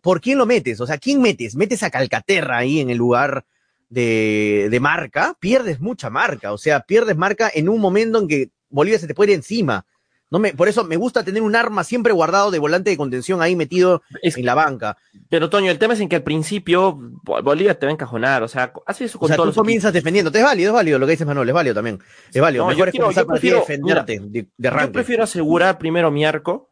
¿Por 0.00 0.22
quién 0.22 0.38
lo 0.38 0.46
metes? 0.46 0.80
O 0.80 0.86
sea, 0.86 0.96
¿quién 0.96 1.20
metes? 1.20 1.54
¿Metes 1.54 1.82
a 1.82 1.90
Calcaterra 1.90 2.56
ahí 2.56 2.80
en 2.80 2.88
el 2.88 2.96
lugar 2.96 3.44
de, 3.90 4.68
de 4.70 4.80
marca? 4.80 5.36
Pierdes 5.38 5.80
mucha 5.80 6.08
marca, 6.08 6.54
o 6.54 6.56
sea, 6.56 6.80
pierdes 6.80 7.18
marca 7.18 7.50
en 7.52 7.68
un 7.68 7.78
momento 7.78 8.20
en 8.20 8.26
que 8.26 8.50
Bolivia 8.70 8.98
se 8.98 9.06
te 9.06 9.14
puede 9.14 9.32
ir 9.32 9.36
encima. 9.36 9.84
No 10.28 10.40
me, 10.40 10.52
por 10.54 10.66
eso 10.68 10.82
me 10.82 10.96
gusta 10.96 11.22
tener 11.22 11.40
un 11.42 11.54
arma 11.54 11.84
siempre 11.84 12.12
guardado 12.12 12.50
de 12.50 12.58
volante 12.58 12.90
de 12.90 12.96
contención 12.96 13.42
ahí 13.42 13.54
metido 13.54 14.02
Es- 14.22 14.36
en 14.36 14.44
la 14.44 14.54
banca. 14.54 14.96
Pero 15.28 15.48
Toño, 15.50 15.70
el 15.70 15.78
tema 15.78 15.94
es 15.94 16.00
en 16.00 16.08
que 16.08 16.16
al 16.16 16.24
principio 16.24 16.98
Bo- 17.22 17.40
Bolivia 17.42 17.78
te 17.78 17.86
va 17.86 17.90
a 17.90 17.92
encajonar, 17.92 18.42
o 18.42 18.48
sea, 18.48 18.72
hace 18.86 19.04
eso 19.04 19.18
O 19.18 19.20
con 19.20 19.28
sea, 19.28 19.36
todos 19.36 19.46
tú 19.46 19.50
los 19.50 19.56
comienzas 19.56 19.92
defendiendo. 19.92 20.30
Es 20.36 20.42
válido, 20.44 20.70
es 20.70 20.74
válido 20.74 20.98
lo 20.98 21.06
que 21.06 21.12
dices 21.12 21.26
Manuel, 21.26 21.48
es 21.48 21.54
válido 21.54 21.74
también. 21.76 22.00
Es 22.32 22.40
válido. 22.42 22.64
No, 22.64 22.70
Mejor 22.70 22.86
yo 22.86 22.88
es 22.88 22.90
quiero- 22.92 23.10
yo 23.12 23.26
prefiero- 23.26 23.58
defenderte 23.60 24.18
de, 24.20 24.46
de 24.56 24.70
Yo 24.82 24.92
prefiero 24.92 25.22
asegurar 25.22 25.78
primero 25.78 26.10
mi 26.10 26.24
arco 26.24 26.70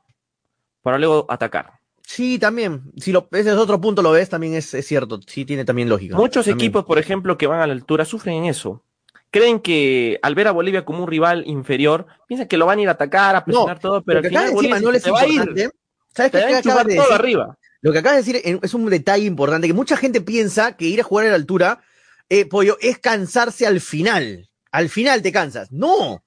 para 0.83 0.99
luego 0.99 1.27
atacar. 1.29 1.75
Sí, 2.07 2.39
también. 2.39 2.83
Si 2.99 3.13
lo, 3.13 3.29
ese 3.33 3.49
es 3.51 3.57
otro 3.57 3.81
punto, 3.81 4.03
lo 4.03 4.11
ves, 4.11 4.29
también 4.29 4.55
es, 4.55 4.75
es 4.75 4.87
cierto. 4.87 5.21
Sí, 5.27 5.47
tiene 5.47 5.65
también 5.65 5.89
lógica. 5.89 6.17
Muchos 6.17 6.45
También. 6.45 6.67
equipos, 6.67 6.85
por 6.85 6.99
ejemplo, 6.99 7.39
que 7.39 7.47
van 7.47 7.61
a 7.61 7.67
la 7.67 7.73
altura 7.73 8.05
sufren 8.05 8.35
en 8.35 8.45
eso. 8.45 8.83
Creen 9.35 9.59
que 9.59 10.21
al 10.23 10.37
ver 10.37 10.47
a 10.47 10.53
Bolivia 10.53 10.85
como 10.85 11.03
un 11.03 11.11
rival 11.11 11.43
inferior, 11.49 12.07
piensan 12.29 12.47
que 12.47 12.57
lo 12.57 12.67
van 12.67 12.79
a 12.79 12.83
ir 12.83 12.89
a 12.89 12.93
atacar, 12.93 13.35
a 13.35 13.45
presionar 13.45 13.81
todo, 13.81 14.01
pero 14.05 14.21
al 14.21 14.27
final 14.27 14.53
Bolivia 14.53 14.77
Manuel, 14.77 15.01
se 15.01 15.09
es 15.09 15.13
va 15.13 15.23
a 15.23 15.27
ir, 15.27 15.33
importante. 15.33 15.71
¿Sabes 16.15 16.31
te 16.31 16.39
qué 16.39 16.55
acabas 16.55 16.87
de 16.87 16.95
todo 16.95 17.07
decir? 17.07 17.21
arriba. 17.21 17.59
Lo 17.81 17.91
que 17.91 17.99
acabas 17.99 18.25
de 18.25 18.33
decir 18.33 18.59
es 18.63 18.75
un 18.75 18.89
detalle 18.89 19.25
importante, 19.25 19.67
que 19.67 19.73
mucha 19.73 19.97
gente 19.97 20.21
piensa 20.21 20.77
que 20.77 20.85
ir 20.85 21.01
a 21.01 21.03
jugar 21.03 21.27
a 21.27 21.31
la 21.31 21.35
altura, 21.35 21.81
eh, 22.29 22.47
pollo, 22.47 22.79
es 22.81 23.01
cansarse 23.01 23.67
al 23.67 23.81
final. 23.81 24.49
Al 24.71 24.89
final 24.89 25.21
te 25.21 25.33
cansas. 25.33 25.73
No. 25.73 26.25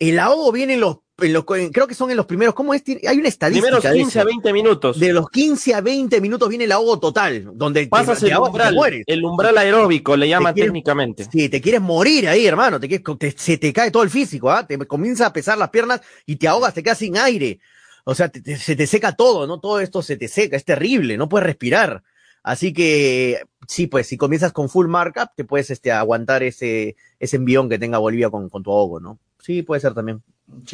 El 0.00 0.18
ahogo 0.18 0.50
viene 0.50 0.74
en 0.74 0.80
los, 0.80 0.96
en 1.20 1.32
los 1.32 1.44
en- 1.56 1.70
creo 1.72 1.86
que 1.86 1.94
son 1.94 2.10
en 2.10 2.16
los 2.16 2.26
primeros, 2.26 2.54
¿cómo 2.54 2.74
es? 2.74 2.82
Hay 3.06 3.18
una 3.18 3.28
estadística 3.28 3.66
Primeros 3.66 3.82
de 3.82 3.92
15 3.92 4.18
a 4.18 4.22
eso. 4.22 4.26
20 4.28 4.52
minutos. 4.52 4.98
De 5.00 5.12
los 5.12 5.28
15 5.30 5.74
a 5.74 5.80
20 5.80 6.20
minutos 6.20 6.48
viene 6.48 6.64
el 6.64 6.72
ahogo 6.72 6.98
total, 7.00 7.50
donde 7.54 7.86
Pasas 7.88 8.20
te 8.20 8.26
el 8.26 8.32
te 8.32 8.38
umbral, 8.38 8.74
mueres. 8.74 9.04
el 9.06 9.24
umbral 9.24 9.58
aeróbico 9.58 10.16
le 10.16 10.28
llaman 10.28 10.54
quieres- 10.54 10.68
técnicamente. 10.70 11.26
Sí, 11.30 11.48
te 11.48 11.60
quieres 11.60 11.80
morir 11.80 12.28
ahí, 12.28 12.46
hermano. 12.46 12.78
Te, 12.78 12.88
te- 12.98 13.30
se 13.36 13.58
te 13.58 13.72
cae 13.72 13.90
todo 13.90 14.02
el 14.02 14.10
físico, 14.10 14.50
¿ah? 14.50 14.66
Te 14.66 14.78
comienza 14.86 15.26
a 15.26 15.32
pesar 15.32 15.58
las 15.58 15.70
piernas 15.70 16.00
y 16.26 16.36
te 16.36 16.46
ahogas, 16.48 16.74
te 16.74 16.82
quedas 16.82 16.98
sin 16.98 17.16
aire. 17.18 17.58
O 18.04 18.14
sea, 18.14 18.30
se 18.58 18.76
te 18.76 18.86
seca 18.86 19.12
todo, 19.16 19.46
¿no? 19.46 19.60
Todo 19.60 19.80
esto 19.80 20.02
se 20.02 20.16
te 20.16 20.28
seca, 20.28 20.56
es 20.56 20.64
terrible, 20.64 21.16
no 21.18 21.28
puedes 21.28 21.46
respirar. 21.46 22.02
Así 22.42 22.72
que, 22.72 23.42
sí, 23.66 23.86
pues, 23.88 24.06
si 24.06 24.16
comienzas 24.16 24.52
con 24.52 24.68
full 24.70 24.86
markup, 24.86 25.30
te 25.36 25.44
puedes 25.44 25.70
este, 25.70 25.92
aguantar 25.92 26.42
ese, 26.42 26.96
ese 27.18 27.36
envión 27.36 27.68
que 27.68 27.78
tenga 27.78 27.98
Bolivia 27.98 28.30
con, 28.30 28.48
con 28.48 28.62
tu 28.62 28.70
ahogo, 28.70 29.00
¿no? 29.00 29.18
Sí, 29.42 29.62
puede 29.62 29.80
ser 29.82 29.92
también. 29.92 30.22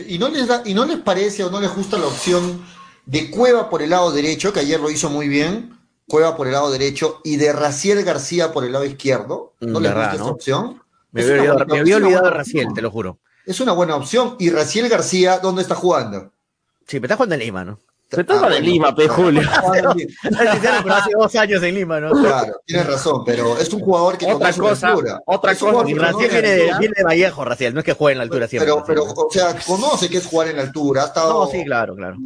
¿Y 0.07 0.19
no, 0.19 0.29
les 0.29 0.47
da, 0.47 0.63
¿Y 0.65 0.75
no 0.75 0.85
les 0.85 0.99
parece 0.99 1.45
o 1.45 1.51
no 1.51 1.61
les 1.61 1.75
gusta 1.75 1.99
la 1.99 2.07
opción 2.07 2.65
de 3.07 3.31
Cueva 3.31 3.69
por 3.69 3.83
el 3.83 3.91
lado 3.91 4.11
derecho, 4.13 4.53
que 4.53 4.61
ayer 4.61 4.81
lo 4.81 4.91
hizo 4.91 5.11
muy 5.11 5.29
bien? 5.29 5.79
Cueva 6.07 6.37
por 6.37 6.47
el 6.47 6.53
lado 6.53 6.71
derecho 6.71 7.21
y 7.25 7.37
de 7.37 7.53
Raciel 7.53 8.03
García 8.05 8.53
por 8.53 8.65
el 8.65 8.73
lado 8.73 8.85
izquierdo. 8.85 9.55
¿No 9.61 9.81
Mm, 9.81 9.83
les 9.83 9.95
gusta 9.95 10.15
esa 10.15 10.25
opción? 10.25 10.83
Me 11.13 11.21
Es 11.23 11.31
había 11.31 11.53
olvidado, 11.53 11.67
me 11.67 11.81
había 11.81 12.21
de 12.23 12.31
Raciel, 12.31 12.69
te 12.75 12.83
lo 12.83 12.91
juro. 12.91 13.19
Es 13.47 13.61
una 13.61 13.73
buena 13.73 13.97
opción. 13.97 14.37
¿Y 14.39 14.51
Raciel 14.51 14.89
García 14.89 15.39
dónde 15.39 15.63
está 15.63 15.75
jugando? 15.75 16.33
Sí, 16.87 17.01
pero 17.01 17.05
estás 17.07 17.17
jugando 17.17 17.35
en 17.35 17.41
Lima, 17.41 17.65
¿no? 17.65 17.79
Se 18.11 18.23
trata 18.23 18.35
Ah, 18.47 18.49
de 18.49 18.55
bueno. 18.61 18.67
Lima, 18.67 18.95
pe, 18.95 19.09
Julio. 19.09 19.43
pero 20.23 20.95
hace 20.95 21.11
dos 21.19 21.35
años 21.37 21.63
en 21.63 21.75
Lima, 21.75 22.01
¿no? 22.01 22.13
Claro, 22.13 22.61
tienes 22.65 22.87
razón, 22.87 23.25
pero 23.25 23.59
es 23.59 23.73
un 23.73 23.81
jugador 23.81 24.19
que 24.19 24.27
Otra 24.27 24.53
conoce 24.53 24.61
la 24.63 24.69
cosa, 24.69 24.89
altura. 24.89 25.21
otra 25.27 25.53
Es 25.53 25.59
cosa, 25.59 25.89
Y 25.89 25.95
Raciel 25.95 26.29
la 26.33 26.41
viene 26.41 26.49
de, 26.49 26.61
altura. 26.63 26.79
viene 26.79 26.95
de 26.97 27.03
Vallejo, 27.05 27.45
Raciel, 27.45 27.75
no 27.75 27.81
es 27.81 27.87
que 27.87 27.93
juegue 27.95 28.13
en 28.13 28.19
la 28.19 28.25
altura 28.25 28.47
siempre. 28.47 28.73
Pero, 28.73 28.85
pero, 28.87 29.05
o 29.05 29.29
sea, 29.31 29.57
conoce 29.67 30.09
que 30.09 30.19
es 30.19 30.27
jugar 30.27 30.49
en 30.49 30.57
la 30.57 30.63
altura. 30.63 31.03
Ha 31.03 31.07
estado, 31.07 31.45
No, 31.45 31.51
sí, 31.51 31.65
claro, 31.65 31.97
claro. 31.97 32.17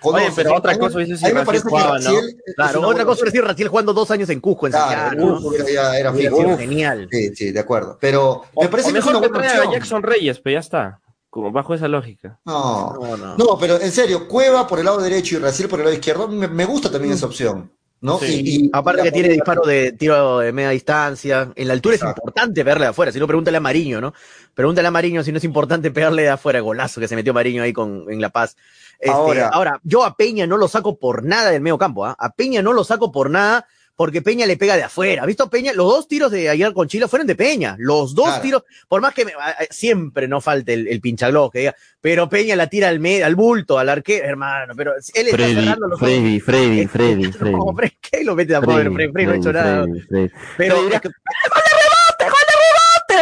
conoce. 0.00 0.24
Oye, 0.26 0.32
pero 0.36 0.54
otra 0.54 0.78
cosa 0.78 0.98
dice 1.00 1.16
si 1.16 1.24
a 1.24 1.28
mí 1.28 1.34
me 1.34 1.44
Raciel 1.44 2.36
Claro, 2.54 2.86
otra 2.88 3.04
cosa 3.04 3.20
es 3.20 3.32
decir 3.32 3.44
Raciel 3.44 3.68
jugando 3.68 3.92
dos 3.92 4.10
años 4.10 4.28
en 4.30 4.40
Cusco, 4.40 4.66
en 4.66 4.72
Claro, 4.72 5.08
Santiago, 5.10 5.40
¿no? 5.40 5.48
Uf, 5.48 5.56
ya 5.72 5.96
era 5.98 6.12
Hubiera 6.12 6.30
fijo. 6.30 6.42
sido 6.44 6.58
genial. 6.58 7.08
Sí, 7.10 7.34
sí, 7.34 7.50
de 7.52 7.60
acuerdo. 7.60 7.98
Pero 8.00 8.42
me 8.60 8.68
parece 8.68 8.92
que 8.92 8.98
es 8.98 9.04
mejor 9.04 9.16
una 9.16 9.26
que 9.26 9.32
buena 9.32 9.48
opción. 9.54 9.72
Jackson 9.72 10.02
Reyes, 10.02 10.38
pero 10.40 10.54
ya 10.54 10.60
está. 10.60 11.00
Como 11.32 11.50
bajo 11.50 11.72
esa 11.72 11.88
lógica. 11.88 12.38
No, 12.44 12.92
No, 12.92 13.16
no. 13.16 13.36
no, 13.38 13.58
pero 13.58 13.80
en 13.80 13.90
serio, 13.90 14.28
Cueva 14.28 14.66
por 14.66 14.78
el 14.80 14.84
lado 14.84 15.00
derecho 15.00 15.36
y 15.36 15.38
Raciel 15.38 15.66
por 15.66 15.78
el 15.78 15.86
lado 15.86 15.94
izquierdo, 15.94 16.28
me, 16.28 16.46
me 16.46 16.66
gusta 16.66 16.90
también 16.92 17.14
esa 17.14 17.24
opción. 17.24 17.72
¿no? 18.02 18.18
Sí. 18.18 18.42
Y- 18.44 18.64
y- 18.66 18.70
Aparte 18.72 19.00
y 19.00 19.04
que 19.04 19.12
tiene 19.12 19.28
disparo 19.30 19.62
de 19.62 19.92
tiro 19.92 20.40
de 20.40 20.52
media 20.52 20.68
distancia. 20.70 21.50
En 21.54 21.68
la 21.68 21.72
altura 21.72 21.94
Exacto. 21.94 22.16
es 22.16 22.22
importante 22.22 22.62
verle 22.62 22.84
de 22.84 22.90
afuera. 22.90 23.12
Si 23.12 23.18
no, 23.18 23.26
pregúntale 23.26 23.56
a 23.56 23.60
Mariño, 23.60 23.98
¿no? 24.00 24.12
Pregúntale 24.52 24.88
a 24.88 24.90
Mariño 24.90 25.22
si 25.24 25.32
no 25.32 25.38
es 25.38 25.44
importante 25.44 25.90
pegarle 25.90 26.22
de 26.24 26.28
afuera. 26.30 26.60
Golazo 26.60 27.00
que 27.00 27.08
se 27.08 27.16
metió 27.16 27.32
Mariño 27.32 27.62
ahí 27.62 27.72
con, 27.72 28.04
en 28.10 28.20
La 28.20 28.28
Paz. 28.28 28.56
Este, 28.98 29.10
Ahora- 29.10 29.48
ahora, 29.48 29.80
yo 29.84 30.04
a 30.04 30.14
Peña 30.16 30.46
no 30.46 30.58
lo 30.58 30.68
saco 30.68 30.98
por 30.98 31.24
nada 31.24 31.50
del 31.50 31.62
medio 31.62 31.78
campo. 31.78 32.04
¿ah? 32.04 32.14
A 32.18 32.30
Peña 32.34 32.60
no 32.60 32.74
lo 32.74 32.84
saco 32.84 33.10
por 33.10 33.30
nada 33.30 33.66
porque 33.94 34.22
Peña 34.22 34.46
le 34.46 34.56
pega 34.56 34.76
de 34.76 34.82
afuera. 34.84 35.22
¿Has 35.22 35.26
visto 35.26 35.48
Peña? 35.50 35.72
Los 35.72 35.86
dos 35.86 36.08
tiros 36.08 36.30
de 36.30 36.48
ayer 36.48 36.72
con 36.72 36.88
Chile 36.88 37.08
fueron 37.08 37.26
de 37.26 37.34
Peña. 37.36 37.76
Los 37.78 38.14
dos 38.14 38.26
Claro. 38.26 38.42
tiros, 38.42 38.62
por 38.88 39.00
más 39.00 39.14
que 39.14 39.24
me- 39.24 39.32
a- 39.34 39.50
a- 39.50 39.56
siempre 39.70 40.26
no 40.28 40.40
falte 40.40 40.74
el, 40.74 40.88
el 40.88 41.00
que 41.02 41.58
diga, 41.60 41.76
pero 42.00 42.28
Peña 42.28 42.56
la 42.56 42.66
tira 42.68 42.88
al 42.88 43.00
medio, 43.00 43.26
al 43.26 43.36
bulto, 43.36 43.78
al 43.78 43.88
arquero, 43.88 44.24
hermano. 44.26 44.74
Pero 44.76 44.92
él 44.94 44.98
está 45.26 45.36
Freddy, 45.36 45.54
cerrando 45.54 45.88
los 45.88 45.96
ojos. 45.98 46.08
Freddy, 46.08 46.40
Freddy, 46.40 46.86
Freddy, 46.86 47.32
Freddy. 47.32 47.52
No, 47.52 47.72
Freddy, 47.76 47.96
¿qué 48.00 48.24
lo 48.24 48.34
mete 48.34 48.52
de 48.52 48.56
afuera? 48.56 48.90
Freddy, 48.90 49.12
Freddy 49.12 49.26
no 49.26 49.32
ha 49.32 49.36
hecho 49.36 49.52
nada. 49.52 49.84
Freddy, 49.84 50.00
Freddy. 50.00 50.30
Pero 50.56 50.76
Freddy 50.76 50.94
es 50.94 51.00
que- 51.00 51.08
¡Te 51.08 52.24
va 52.24 52.30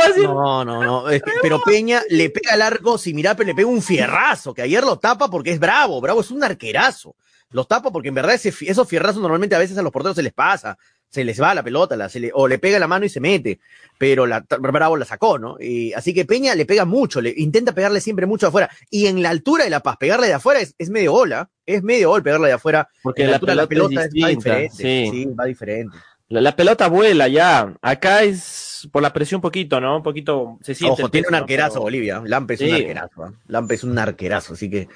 a 0.05 0.25
no, 0.25 0.65
no, 0.65 0.83
no. 0.85 1.09
es 1.11 1.23
que- 1.23 1.33
pero 1.43 1.61
Peña 1.63 2.03
le 2.11 2.31
pega 2.31 2.55
al 2.55 2.63
arco, 2.63 2.97
si 2.97 3.13
Mirape 3.13 3.45
le 3.45 3.55
pega 3.55 3.69
un 3.69 3.83
fierrazo, 3.83 4.55
que 4.55 4.63
ayer 4.63 4.83
lo 4.85 4.99
tapa 4.99 5.29
porque 5.29 5.51
es 5.51 5.59
bravo. 5.59 6.01
Bravo 6.01 6.21
es 6.21 6.31
un 6.31 6.43
arquerazo. 6.45 7.17
Los 7.51 7.67
tapa 7.69 7.91
porque 7.91 8.09
en 8.09 8.15
verdad 8.15 8.35
ese, 8.35 8.53
esos 8.67 8.89
fierrazos 8.89 9.21
normalmente 9.21 9.55
a 9.57 9.59
veces 9.59 9.77
a 9.79 9.83
los 9.83 9.93
porteros 9.93 10.17
se 10.17 10.23
les 10.23 10.33
pasa. 10.33 10.77
Se 11.09 11.25
les 11.25 11.43
va 11.43 11.53
la 11.57 11.65
pelota, 11.65 11.97
la, 11.97 12.09
se 12.09 12.21
le- 12.21 12.31
o 12.33 12.47
le 12.47 12.61
pega 12.61 12.79
la 12.79 12.87
mano 12.87 13.05
y 13.05 13.09
se 13.09 13.19
mete. 13.19 13.59
Pero 13.99 14.27
la, 14.27 14.45
Bravo 14.61 14.97
la 14.97 15.05
sacó, 15.05 15.41
¿no? 15.41 15.57
Y, 15.59 15.93
así 15.93 16.15
que 16.15 16.25
Peña 16.25 16.55
le 16.55 16.67
pega 16.67 16.85
mucho, 16.85 17.21
le 17.21 17.35
intenta 17.37 17.73
pegarle 17.75 18.01
siempre 18.01 18.27
mucho 18.27 18.47
de 18.47 18.49
afuera. 18.51 18.71
Y 18.91 19.07
en 19.07 19.21
la 19.21 19.31
altura 19.31 19.65
de 19.65 19.71
La 19.71 19.81
Paz, 19.81 19.97
pegarle 19.99 20.29
de 20.29 20.35
afuera 20.35 20.61
es, 20.61 20.77
es 20.79 20.89
medio 20.89 21.11
gol, 21.11 21.33
¿ah? 21.33 21.51
Es 21.67 21.83
medio 21.83 22.11
gol 22.11 22.23
pegarle 22.23 22.47
de 22.47 22.53
afuera. 22.55 22.89
Porque 23.03 23.23
En 23.25 23.31
la 23.31 23.37
altura 23.39 23.67
pelota, 23.67 24.05
es 24.05 24.11
va 24.23 24.29
diferente. 24.29 24.71
sí. 24.77 25.09
sí, 25.11 25.25
va 25.27 25.45
diferente. 25.47 25.97
La, 26.29 26.41
la 26.41 26.55
pelota 26.55 26.87
vuela 26.89 27.27
ya. 27.27 27.75
Acá 27.83 28.23
es 28.23 28.89
por 28.93 29.03
la 29.03 29.13
presión 29.13 29.39
un 29.39 29.43
poquito, 29.43 29.81
¿no? 29.81 29.97
Un 29.97 30.03
poquito 30.05 30.59
se 30.63 30.77
siente. 30.77 31.03
Ojo, 31.03 31.11
tiene 31.11 31.27
un 31.27 31.35
arquerazo 31.35 31.81
Bolivia. 31.81 32.23
Lampe 32.25 32.55
es 32.55 32.61
Sí. 32.61 32.69
un 32.69 32.75
arquerazo. 32.77 33.25
¿ah? 33.25 33.33
Lampe 33.49 33.75
es 33.75 33.83
un 33.83 33.99
arquerazo, 33.99 34.53
así 34.55 34.71
que 34.71 34.87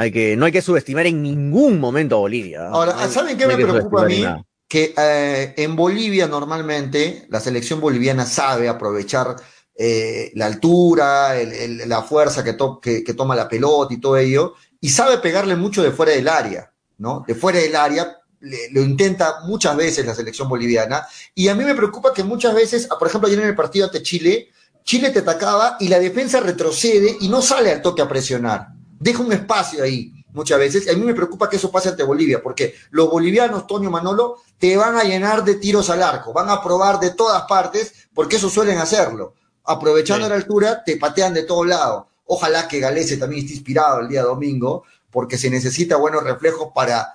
hay 0.00 0.10
que 0.12 0.36
no 0.36 0.46
hay 0.46 0.52
que 0.52 0.62
subestimar 0.62 1.06
en 1.06 1.20
ningún 1.22 1.78
momento 1.80 2.14
a 2.16 2.18
Bolivia. 2.20 2.62
¿ah? 2.62 2.70
Ahora, 2.72 3.08
¿saben 3.08 3.36
qué 3.36 3.46
no 3.46 3.56
me 3.56 3.64
preocupa 3.64 4.02
a 4.02 4.06
mí? 4.06 4.20
nada. 4.22 4.44
Que 4.68 4.94
eh, 4.96 5.54
en 5.56 5.74
Bolivia 5.76 6.26
normalmente 6.28 7.26
la 7.30 7.40
selección 7.40 7.80
boliviana 7.80 8.24
sabe 8.26 8.68
aprovechar 8.68 9.34
eh, 9.80 10.30
la 10.34 10.46
altura, 10.46 11.36
el- 11.40 11.52
el- 11.52 11.88
la 11.88 12.02
fuerza 12.02 12.42
que, 12.44 12.52
to- 12.54 12.80
que- 12.80 13.02
que 13.04 13.14
toma 13.14 13.34
la 13.36 13.48
pelota 13.48 13.94
y 13.94 14.00
todo 14.00 14.16
ello, 14.16 14.54
y 14.80 14.88
sabe 14.88 15.18
pegarle 15.18 15.56
mucho 15.56 15.82
de 15.82 15.90
fuera 15.92 16.12
del 16.12 16.28
área, 16.28 16.72
¿no? 16.98 17.24
De 17.26 17.34
fuera 17.34 17.58
del 17.60 17.74
área 17.76 18.16
le- 18.40 18.70
lo 18.72 18.82
intenta 18.82 19.40
muchas 19.46 19.76
veces 19.76 20.04
la 20.06 20.14
selección 20.14 20.48
boliviana, 20.48 21.06
y 21.34 21.48
a 21.48 21.54
mí 21.54 21.64
me 21.64 21.74
preocupa 21.74 22.12
que 22.12 22.22
muchas 22.24 22.54
veces, 22.54 22.86
ah, 22.90 22.96
por 22.98 23.08
ejemplo, 23.08 23.26
ayer 23.28 23.40
en 23.40 23.48
el 23.48 23.54
partido 23.56 23.86
ante 23.86 24.02
Chile, 24.02 24.48
Chile 24.84 25.10
te 25.10 25.20
atacaba 25.20 25.76
y 25.80 25.88
la 25.88 25.98
defensa 25.98 26.40
retrocede 26.40 27.16
y 27.20 27.28
no 27.28 27.40
sale 27.42 27.70
al 27.72 27.80
toque 27.82 28.02
a 28.02 28.08
presionar, 28.08 28.68
deja 28.98 29.22
un 29.22 29.32
espacio 29.32 29.82
ahí. 29.82 30.12
muchas 30.30 30.58
veces. 30.58 30.86
Y 30.86 30.90
a 30.90 30.92
mí 30.94 31.00
me 31.04 31.14
preocupa 31.14 31.48
que 31.48 31.56
eso 31.56 31.70
pase 31.70 31.88
ante 31.88 32.02
Bolivia, 32.04 32.40
porque 32.42 32.74
los 32.90 33.10
bolivianos, 33.10 33.66
Toño 33.66 33.90
Manolo, 33.90 34.36
te 34.58 34.76
van 34.76 34.96
a 34.96 35.02
llenar 35.02 35.42
de 35.42 35.54
tiros 35.54 35.90
al 35.90 36.02
arco, 36.02 36.32
van 36.32 36.48
a 36.50 36.62
probar 36.62 37.00
de 37.00 37.10
todas 37.10 37.42
partes, 37.48 38.08
porque 38.14 38.36
eso 38.36 38.48
suelen 38.48 38.78
hacerlo. 38.78 39.34
Aprovechando 39.64 40.26
Sí. 40.26 40.30
la 40.30 40.36
altura, 40.36 40.84
te 40.84 40.96
patean 40.96 41.34
de 41.34 41.42
todos 41.42 41.66
lados. 41.66 42.04
Ojalá 42.26 42.68
que 42.68 42.78
Galese 42.78 43.16
también 43.16 43.42
esté 43.42 43.54
inspirado 43.54 44.00
el 44.00 44.08
día 44.08 44.22
domingo, 44.22 44.84
porque 45.10 45.38
se 45.38 45.50
necesita 45.50 45.96
buenos 45.96 46.22
reflejos 46.22 46.68
para 46.74 47.14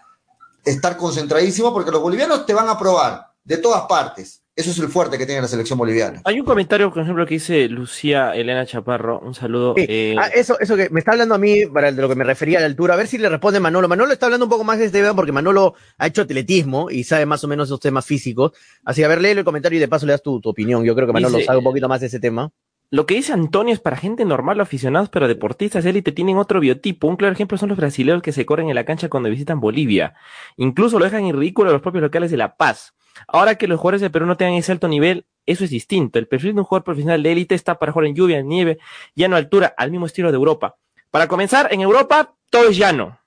estar 0.65 0.97
concentradísimo, 0.97 1.71
porque 1.71 1.91
los 1.91 2.01
bolivianos 2.01 2.45
te 2.45 2.53
van 2.53 2.67
a 2.67 2.77
probar 2.77 3.27
de 3.43 3.57
todas 3.57 3.83
partes. 3.83 4.41
Eso 4.55 4.69
es 4.69 4.77
el 4.77 4.87
fuerte 4.89 5.17
que 5.17 5.25
tiene 5.25 5.41
la 5.41 5.47
selección 5.47 5.79
boliviana. 5.79 6.21
Hay 6.25 6.39
un 6.39 6.45
comentario, 6.45 6.93
por 6.93 7.01
ejemplo, 7.01 7.25
que 7.25 7.33
dice 7.33 7.67
Lucía 7.69 8.35
Elena 8.35 8.67
Chaparro. 8.67 9.19
Un 9.19 9.33
saludo. 9.33 9.73
Sí. 9.75 9.85
eh, 9.89 10.15
Ah, 10.19 10.27
eso, 10.27 10.59
eso 10.59 10.75
que 10.75 10.89
me 10.91 10.99
está 10.99 11.13
hablando 11.13 11.33
a 11.33 11.39
mí, 11.39 11.65
para 11.65 11.91
de 11.91 11.99
lo 11.99 12.07
que 12.07 12.13
me 12.13 12.23
refería 12.23 12.59
a 12.59 12.61
la 12.61 12.67
altura, 12.67 12.93
a 12.93 12.97
ver 12.97 13.07
si 13.07 13.17
le 13.17 13.29
responde 13.29 13.59
Manolo. 13.59 13.87
Manolo 13.87 14.13
está 14.13 14.27
hablando 14.27 14.45
un 14.45 14.51
poco 14.51 14.63
más 14.63 14.77
de 14.77 14.85
este 14.85 14.99
tema 15.01 15.15
porque 15.15 15.31
Manolo 15.31 15.73
ha 15.97 16.05
hecho 16.05 16.21
atletismo 16.21 16.91
y 16.91 17.03
sabe 17.03 17.25
más 17.25 17.43
o 17.43 17.47
menos 17.47 17.67
esos 17.67 17.79
temas 17.79 18.05
físicos. 18.05 18.51
Así 18.85 19.01
que 19.01 19.05
a 19.05 19.07
ver, 19.07 19.21
léelo 19.21 19.39
el 19.39 19.45
comentario 19.45 19.77
y 19.77 19.79
de 19.79 19.87
paso 19.87 20.05
le 20.05 20.11
das 20.11 20.21
tu, 20.21 20.39
tu 20.39 20.49
opinión. 20.49 20.83
Yo 20.83 20.93
creo 20.93 21.07
que 21.07 21.13
Manolo 21.13 21.37
Dice- 21.37 21.47
sabe 21.47 21.57
un 21.57 21.63
poquito 21.63 21.89
más 21.89 22.01
de 22.01 22.07
ese 22.07 22.19
tema. 22.19 22.51
Lo 22.91 23.07
que 23.07 23.15
dice 23.15 23.33
Antonio 23.33 23.73
es 23.73 23.79
para 23.79 23.97
gente 23.97 24.23
normal 24.23 24.59
o 24.59 24.61
aficionados, 24.61 25.09
pero 25.09 25.27
deportistas 25.27 25.83
élite 25.83 26.11
tienen 26.11 26.37
otro 26.37 26.59
biotipo. 26.59 27.07
Un 27.07 27.15
claro 27.15 27.33
ejemplo 27.33 27.57
son 27.57 27.69
los 27.69 27.77
brasileños 27.79 28.21
que 28.21 28.31
se 28.31 28.45
corren 28.45 28.69
en 28.69 28.75
la 28.75 28.85
cancha 28.85 29.09
cuando 29.09 29.31
visitan 29.31 29.59
Bolivia. 29.59 30.13
Incluso 30.57 30.99
lo 30.99 31.05
dejan 31.05 31.23
en 31.25 31.35
ridículo 31.39 31.71
a 31.71 31.73
los 31.73 31.81
propios 31.81 32.03
locales 32.03 32.29
de 32.29 32.37
La 32.37 32.55
Paz. 32.55 32.93
Ahora 33.27 33.55
que 33.55 33.67
los 33.67 33.79
jugadores 33.79 34.01
de 34.01 34.09
Perú 34.09 34.25
no 34.25 34.37
tengan 34.37 34.55
ese 34.55 34.71
alto 34.71 34.87
nivel, 34.87 35.25
eso 35.45 35.63
es 35.63 35.69
distinto. 35.69 36.19
El 36.19 36.27
perfil 36.27 36.53
de 36.53 36.59
un 36.61 36.65
jugador 36.65 36.83
profesional 36.83 37.21
de 37.21 37.31
élite 37.31 37.55
está 37.55 37.77
para 37.77 37.91
jugar 37.91 38.07
en 38.07 38.15
lluvia, 38.15 38.39
en 38.39 38.47
nieve, 38.47 38.79
llano 39.15 39.35
a 39.35 39.39
altura, 39.39 39.73
al 39.77 39.91
mismo 39.91 40.05
estilo 40.05 40.31
de 40.31 40.37
Europa. 40.37 40.75
Para 41.11 41.27
comenzar, 41.27 41.67
en 41.71 41.81
Europa 41.81 42.33
todo 42.49 42.69
es 42.69 42.77
llano. 42.77 43.19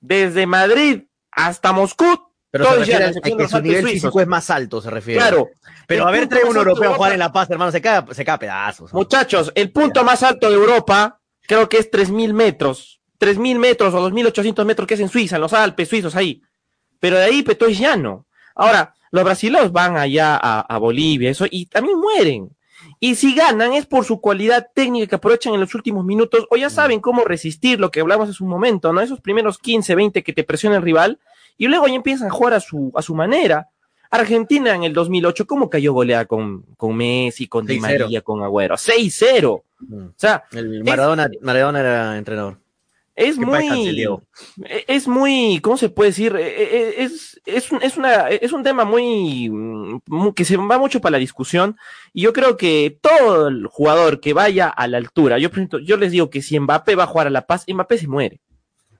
Desde 0.00 0.46
Madrid 0.46 1.02
hasta 1.30 1.72
Moscú, 1.72 2.06
Pero 2.50 2.64
todo 2.64 2.76
se 2.76 2.82
es 2.82 2.88
llano, 2.88 3.06
a 3.06 3.20
que 3.36 3.48
su 3.48 3.60
nivel 3.60 3.82
suizos. 3.82 4.00
físico 4.02 4.20
es 4.20 4.26
más 4.26 4.50
alto, 4.50 4.80
se 4.80 4.90
refiere. 4.90 5.20
Claro. 5.20 5.48
Pero 5.86 6.04
El 6.04 6.08
a 6.08 6.12
ver, 6.12 6.28
trae 6.28 6.44
un 6.44 6.56
europeo 6.56 6.92
a 6.92 6.94
jugar 6.94 7.12
en 7.12 7.18
La 7.18 7.32
Paz, 7.32 7.50
hermano, 7.50 7.70
se 7.72 7.80
cae, 7.82 8.02
se 8.12 8.24
cae 8.24 8.34
a 8.34 8.38
pedazos. 8.38 8.92
Muchachos, 8.94 9.52
el 9.54 9.70
punto 9.70 10.02
más 10.04 10.22
alto 10.22 10.48
de 10.48 10.54
Europa 10.54 11.20
creo 11.46 11.68
que 11.68 11.78
es 11.78 11.90
3.000 11.90 12.32
metros. 12.32 13.00
3.000 13.18 13.58
metros 13.58 13.92
o 13.92 14.10
2.800 14.10 14.64
metros 14.64 14.86
que 14.86 14.94
es 14.94 15.00
en 15.00 15.08
Suiza, 15.10 15.36
en 15.36 15.42
los 15.42 15.52
Alpes 15.52 15.88
suizos 15.88 16.16
ahí. 16.16 16.42
Pero 16.98 17.18
de 17.18 17.24
ahí, 17.24 17.42
Peto 17.42 17.66
es 17.66 17.78
llano. 17.78 18.26
Ahora, 18.54 18.94
los 19.10 19.24
brasileños 19.24 19.72
van 19.72 19.96
allá 19.96 20.36
a, 20.36 20.60
a 20.60 20.78
Bolivia, 20.78 21.30
eso, 21.30 21.46
y 21.50 21.66
también 21.66 21.98
mueren. 21.98 22.50
Y 22.98 23.14
si 23.14 23.34
ganan 23.34 23.72
es 23.72 23.86
por 23.86 24.04
su 24.04 24.20
cualidad 24.20 24.68
técnica 24.74 25.06
que 25.06 25.14
aprovechan 25.14 25.54
en 25.54 25.60
los 25.60 25.74
últimos 25.74 26.04
minutos, 26.04 26.46
o 26.50 26.56
ya 26.56 26.70
saben 26.70 27.00
cómo 27.00 27.24
resistir 27.24 27.80
lo 27.80 27.90
que 27.90 28.00
hablamos 28.00 28.28
hace 28.28 28.42
un 28.42 28.50
momento, 28.50 28.92
¿no? 28.92 29.00
Esos 29.00 29.20
primeros 29.20 29.58
15, 29.58 29.94
20 29.94 30.22
que 30.22 30.32
te 30.32 30.44
presiona 30.44 30.76
el 30.76 30.82
rival, 30.82 31.18
y 31.56 31.66
luego 31.66 31.86
ya 31.88 31.94
empiezan 31.94 32.28
a 32.28 32.30
jugar 32.30 32.54
a 32.54 32.60
su, 32.60 32.92
a 32.94 33.02
su 33.02 33.14
manera. 33.14 33.68
Argentina 34.10 34.74
en 34.74 34.82
el 34.82 34.92
2008, 34.92 35.46
¿cómo 35.46 35.70
cayó 35.70 35.92
goleada 35.92 36.24
con, 36.24 36.62
con 36.76 36.96
Messi, 36.96 37.46
con 37.46 37.64
Di 37.64 37.78
6-0. 37.78 37.80
María, 37.80 38.20
con 38.22 38.42
Agüero? 38.42 38.74
6-0. 38.74 39.62
Mm. 39.80 40.04
O 40.06 40.12
sea, 40.16 40.44
El 40.52 40.82
Maradona, 40.82 41.30
Maradona 41.40 41.80
era 41.80 42.18
entrenador. 42.18 42.58
Es 43.28 43.36
muy, 43.38 44.06
es 44.86 45.06
muy, 45.08 45.60
¿cómo 45.62 45.76
se 45.76 45.88
puede 45.88 46.10
decir? 46.10 46.34
E- 46.36 46.42
e- 47.00 47.02
Es, 47.04 47.40
es, 47.46 47.70
un- 47.72 47.82
es, 47.82 47.96
una, 47.96 48.28
es 48.28 48.52
un 48.52 48.62
tema 48.62 48.84
muy, 48.84 49.48
mm, 49.50 50.32
que 50.34 50.44
se 50.44 50.56
va 50.56 50.78
mucho 50.78 51.00
para 51.00 51.12
la 51.12 51.18
discusión. 51.18 51.76
Y 52.12 52.22
yo 52.22 52.32
creo 52.32 52.56
que 52.56 52.98
todo 53.00 53.48
el 53.48 53.66
jugador 53.66 54.20
que 54.20 54.32
vaya 54.32 54.68
a 54.68 54.86
la 54.88 54.98
altura, 54.98 55.38
yo, 55.38 55.50
yo 55.84 55.96
les 55.96 56.12
digo 56.12 56.30
que 56.30 56.42
si 56.42 56.58
Mbappé 56.58 56.94
va 56.94 57.04
a 57.04 57.08
jugar 57.08 57.26
a 57.26 57.30
La 57.30 57.46
Paz, 57.46 57.64
Mbappé 57.68 57.98
se 57.98 58.08
muere. 58.08 58.40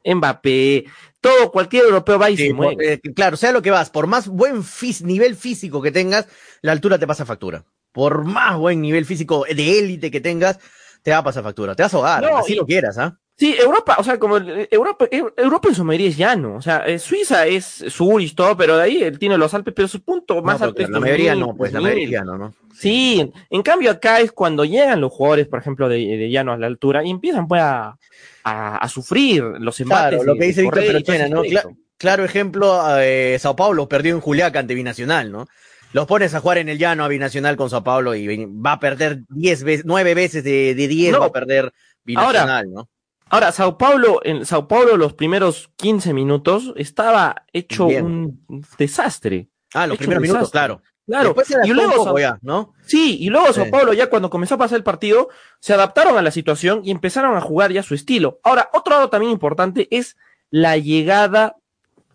Mbappé, 0.04 0.86
todo, 1.20 1.50
cualquier 1.52 1.84
europeo 1.84 2.18
va 2.18 2.30
y 2.30 2.36
Sí, 2.36 2.46
se 2.48 2.54
muere. 2.54 2.94
eh, 2.94 3.00
claro, 3.14 3.36
sea 3.36 3.52
lo 3.52 3.60
que 3.62 3.70
vas, 3.70 3.90
por 3.90 4.06
más 4.06 4.28
buen 4.28 4.62
fis- 4.62 5.02
nivel 5.02 5.36
físico 5.36 5.82
que 5.82 5.92
tengas, 5.92 6.26
la 6.62 6.72
altura 6.72 6.98
te 6.98 7.06
pasa 7.06 7.26
factura. 7.26 7.64
Por 7.92 8.24
más 8.24 8.56
buen 8.56 8.80
nivel 8.80 9.04
físico 9.04 9.44
de 9.44 9.78
élite 9.78 10.10
que 10.10 10.20
tengas, 10.20 10.58
te 11.02 11.10
va 11.10 11.18
a 11.18 11.24
pasar 11.24 11.42
factura. 11.42 11.74
Te 11.74 11.82
vas 11.82 11.92
a 11.92 11.96
ahogar, 11.98 12.22
No, 12.22 12.36
así 12.38 12.52
y- 12.54 12.56
lo 12.56 12.64
quieras, 12.64 12.96
¿ah? 12.98 13.18
Sí, 13.40 13.56
Europa, 13.58 13.96
o 13.98 14.04
sea, 14.04 14.18
como 14.18 14.36
el- 14.36 14.68
Europa, 14.70 15.06
Eu- 15.10 15.32
Europa 15.34 15.68
en 15.70 15.74
su 15.74 15.82
mayoría 15.82 16.08
es 16.10 16.16
llano, 16.18 16.56
o 16.56 16.60
sea, 16.60 16.84
eh, 16.86 16.98
Suiza 16.98 17.46
es 17.46 17.82
Zurich, 17.88 18.34
todo, 18.34 18.54
pero 18.54 18.76
de 18.76 18.82
ahí 18.82 19.02
él 19.02 19.18
tiene 19.18 19.38
los 19.38 19.54
Alpes, 19.54 19.72
pero 19.74 19.88
su 19.88 20.02
punto 20.02 20.42
más 20.42 20.60
alto 20.60 20.82
es 20.82 20.90
la 20.90 21.00
mayoría 21.00 21.30
2000, 21.32 21.46
no, 21.48 21.56
pues 21.56 21.72
la 21.72 21.78
2000. 21.80 21.96
mayoría 21.96 22.22
no, 22.24 22.36
¿no? 22.36 22.54
Sí, 22.78 23.18
en, 23.20 23.32
en 23.48 23.62
cambio 23.62 23.90
acá 23.92 24.20
es 24.20 24.30
cuando 24.30 24.66
llegan 24.66 25.00
los 25.00 25.10
jugadores, 25.10 25.48
por 25.48 25.58
ejemplo, 25.58 25.88
de, 25.88 25.96
de 25.96 26.30
llano 26.30 26.52
a 26.52 26.58
la 26.58 26.66
altura 26.66 27.02
y 27.02 27.08
empiezan 27.10 27.48
pues 27.48 27.62
a, 27.62 27.96
a, 28.44 28.76
a 28.76 28.88
sufrir 28.90 29.42
los 29.42 29.80
embates. 29.80 30.18
Claro, 30.18 30.24
lo 30.24 30.32
de- 30.34 30.38
que 30.38 30.42
de 30.44 30.46
dice 30.48 30.60
Víctor 30.62 30.84
y 30.84 30.86
Perochena, 30.88 31.28
¿no? 31.28 31.42
Cla- 31.42 31.76
claro 31.96 32.24
ejemplo, 32.24 32.78
eh, 32.98 33.38
Sao 33.40 33.56
Paulo 33.56 33.88
perdió 33.88 34.14
en 34.14 34.20
Juliaca 34.20 34.58
ante 34.58 34.74
Binacional, 34.74 35.32
¿no? 35.32 35.46
Los 35.94 36.06
pones 36.06 36.34
a 36.34 36.40
jugar 36.40 36.58
en 36.58 36.68
el 36.68 36.76
llano 36.78 37.04
a 37.04 37.08
Binacional 37.08 37.56
con 37.56 37.70
Sao 37.70 37.82
Paulo 37.82 38.14
y 38.14 38.44
va 38.46 38.72
a 38.72 38.80
perder 38.80 39.20
10 39.30 39.64
veces, 39.64 39.86
9 39.86 40.14
veces 40.14 40.44
de, 40.44 40.74
de 40.74 40.88
10 40.88 41.12
No. 41.14 41.20
va 41.20 41.26
a 41.26 41.32
perder 41.32 41.72
Binacional, 42.04 42.70
¿no? 42.70 42.88
Ahora, 43.30 43.52
Sao 43.52 43.78
Paulo, 43.78 44.20
en 44.24 44.44
Sao 44.44 44.66
Paulo 44.68 44.96
los 44.96 45.14
primeros 45.14 45.70
15 45.76 46.12
minutos 46.12 46.72
estaba 46.76 47.44
hecho 47.52 47.86
Bien. 47.86 48.04
un 48.06 48.64
desastre. 48.76 49.48
Ah, 49.72 49.86
los 49.86 49.98
primeros 49.98 50.20
minutos, 50.22 50.50
claro. 50.50 50.82
Claro, 51.06 51.34
y 51.64 51.70
luego 51.70 52.04
poco 52.04 52.18
ya, 52.20 52.38
¿no? 52.42 52.72
Sí, 52.86 53.18
y 53.20 53.30
luego 53.30 53.52
Sao 53.52 53.64
Sí. 53.64 53.70
Paulo 53.72 53.92
ya 53.92 54.08
cuando 54.08 54.30
comenzó 54.30 54.54
a 54.54 54.58
pasar 54.58 54.76
el 54.76 54.84
partido, 54.84 55.28
se 55.58 55.74
adaptaron 55.74 56.16
a 56.16 56.22
la 56.22 56.30
situación 56.30 56.82
y 56.84 56.90
empezaron 56.92 57.36
a 57.36 57.40
jugar 57.40 57.72
ya 57.72 57.82
su 57.82 57.94
estilo. 57.94 58.38
Ahora, 58.44 58.68
otro 58.72 58.94
lado 58.94 59.10
también 59.10 59.32
importante 59.32 59.88
es 59.90 60.16
la 60.50 60.76
llegada 60.76 61.56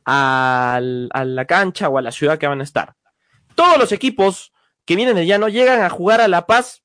al- 0.05 1.09
a 1.13 1.26
la 1.26 1.45
cancha 1.45 1.89
o 1.89 1.97
a 1.97 2.01
la 2.01 2.11
ciudad 2.11 2.38
que 2.38 2.47
van 2.47 2.61
a 2.61 2.63
estar. 2.63 2.95
Todos 3.55 3.78
los 3.78 3.91
equipos 3.91 4.53
que 4.86 4.95
vienen 4.95 5.16
de 5.16 5.26
llano 5.26 5.49
llegan 5.49 5.82
a 5.82 5.89
jugar 5.89 6.22
a 6.22 6.28
La 6.28 6.45
Paz, 6.45 6.84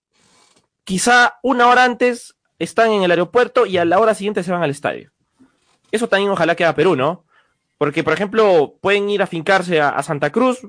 quizá 0.84 1.38
una 1.42 1.68
hora 1.68 1.84
antes 1.84 2.34
están 2.60 2.92
en 2.92 3.02
el 3.02 3.10
aeropuerto 3.10 3.66
y 3.66 3.78
a 3.78 3.84
la 3.84 3.98
hora 3.98 4.14
siguiente 4.14 4.44
se 4.44 4.52
van 4.52 4.62
al 4.62 4.70
estadio. 4.70 5.10
Eso 5.90 6.08
también 6.08 6.30
ojalá 6.30 6.54
que 6.54 6.62
haga 6.62 6.76
Perú, 6.76 6.94
¿no? 6.94 7.24
Porque, 7.78 8.04
por 8.04 8.12
ejemplo, 8.12 8.76
pueden 8.80 9.08
ir 9.08 9.22
a 9.22 9.26
fincarse 9.26 9.80
a, 9.80 10.00
Santa 10.02 10.30
Cruz 10.30 10.60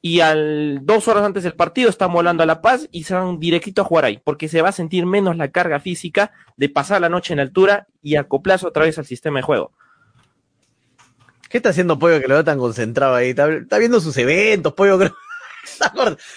y 0.00 0.20
al 0.20 0.80
dos 0.82 1.06
horas 1.06 1.22
antes 1.22 1.42
del 1.42 1.52
partido 1.52 1.90
están 1.90 2.12
volando 2.12 2.42
a 2.42 2.46
La 2.46 2.62
Paz 2.62 2.88
y 2.90 3.04
se 3.04 3.14
van 3.14 3.38
directito 3.38 3.82
a 3.82 3.84
jugar 3.84 4.06
ahí, 4.06 4.20
porque 4.24 4.48
se 4.48 4.62
va 4.62 4.70
a 4.70 4.72
sentir 4.72 5.04
menos 5.04 5.36
la 5.36 5.48
carga 5.48 5.78
física 5.78 6.32
de 6.56 6.70
pasar 6.70 7.02
la 7.02 7.10
noche 7.10 7.34
en 7.34 7.40
altura 7.40 7.86
y 8.02 8.16
acoplarse 8.16 8.66
otra 8.66 8.84
vez 8.84 8.98
al 8.98 9.04
sistema 9.04 9.38
de 9.38 9.42
juego. 9.42 9.72
¿Qué 11.50 11.58
está 11.58 11.68
haciendo 11.68 11.98
Pollo 11.98 12.18
que 12.20 12.26
lo 12.26 12.34
veo 12.34 12.44
tan 12.44 12.58
concentrado 12.58 13.14
ahí? 13.14 13.30
Está, 13.30 13.52
está 13.52 13.76
viendo 13.76 14.00
sus 14.00 14.16
eventos, 14.16 14.72
Pollo, 14.72 14.98
creo. 14.98 15.14
Está, 15.64 15.92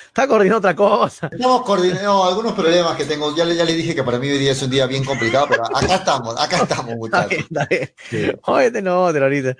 está 0.07 0.27
coordinando 0.27 0.57
otra 0.59 0.75
cosa. 0.75 1.29
Estamos 1.31 1.61
coordinando 1.63 2.23
algunos 2.25 2.53
problemas 2.53 2.95
que 2.95 3.05
tengo. 3.05 3.35
Ya, 3.35 3.45
le- 3.45 3.55
ya 3.55 3.65
les 3.65 3.75
dije 3.75 3.93
que 3.93 4.03
para 4.03 4.17
mí 4.17 4.29
hoy 4.29 4.37
día 4.37 4.53
es 4.53 4.61
un 4.61 4.69
día 4.69 4.85
bien 4.87 5.03
complicado, 5.03 5.47
pero 5.49 5.63
acá 5.65 5.95
estamos, 5.95 6.39
acá 6.39 6.57
estamos, 6.57 6.93
Está 6.93 6.95
muchachos. 6.95 7.29
bien, 7.29 7.41
está 7.51 7.65
bien. 8.11 8.39
Óyete, 8.45 8.81
no, 8.81 9.11
te 9.13 9.19
lo 9.19 9.25
ahorita. 9.25 9.57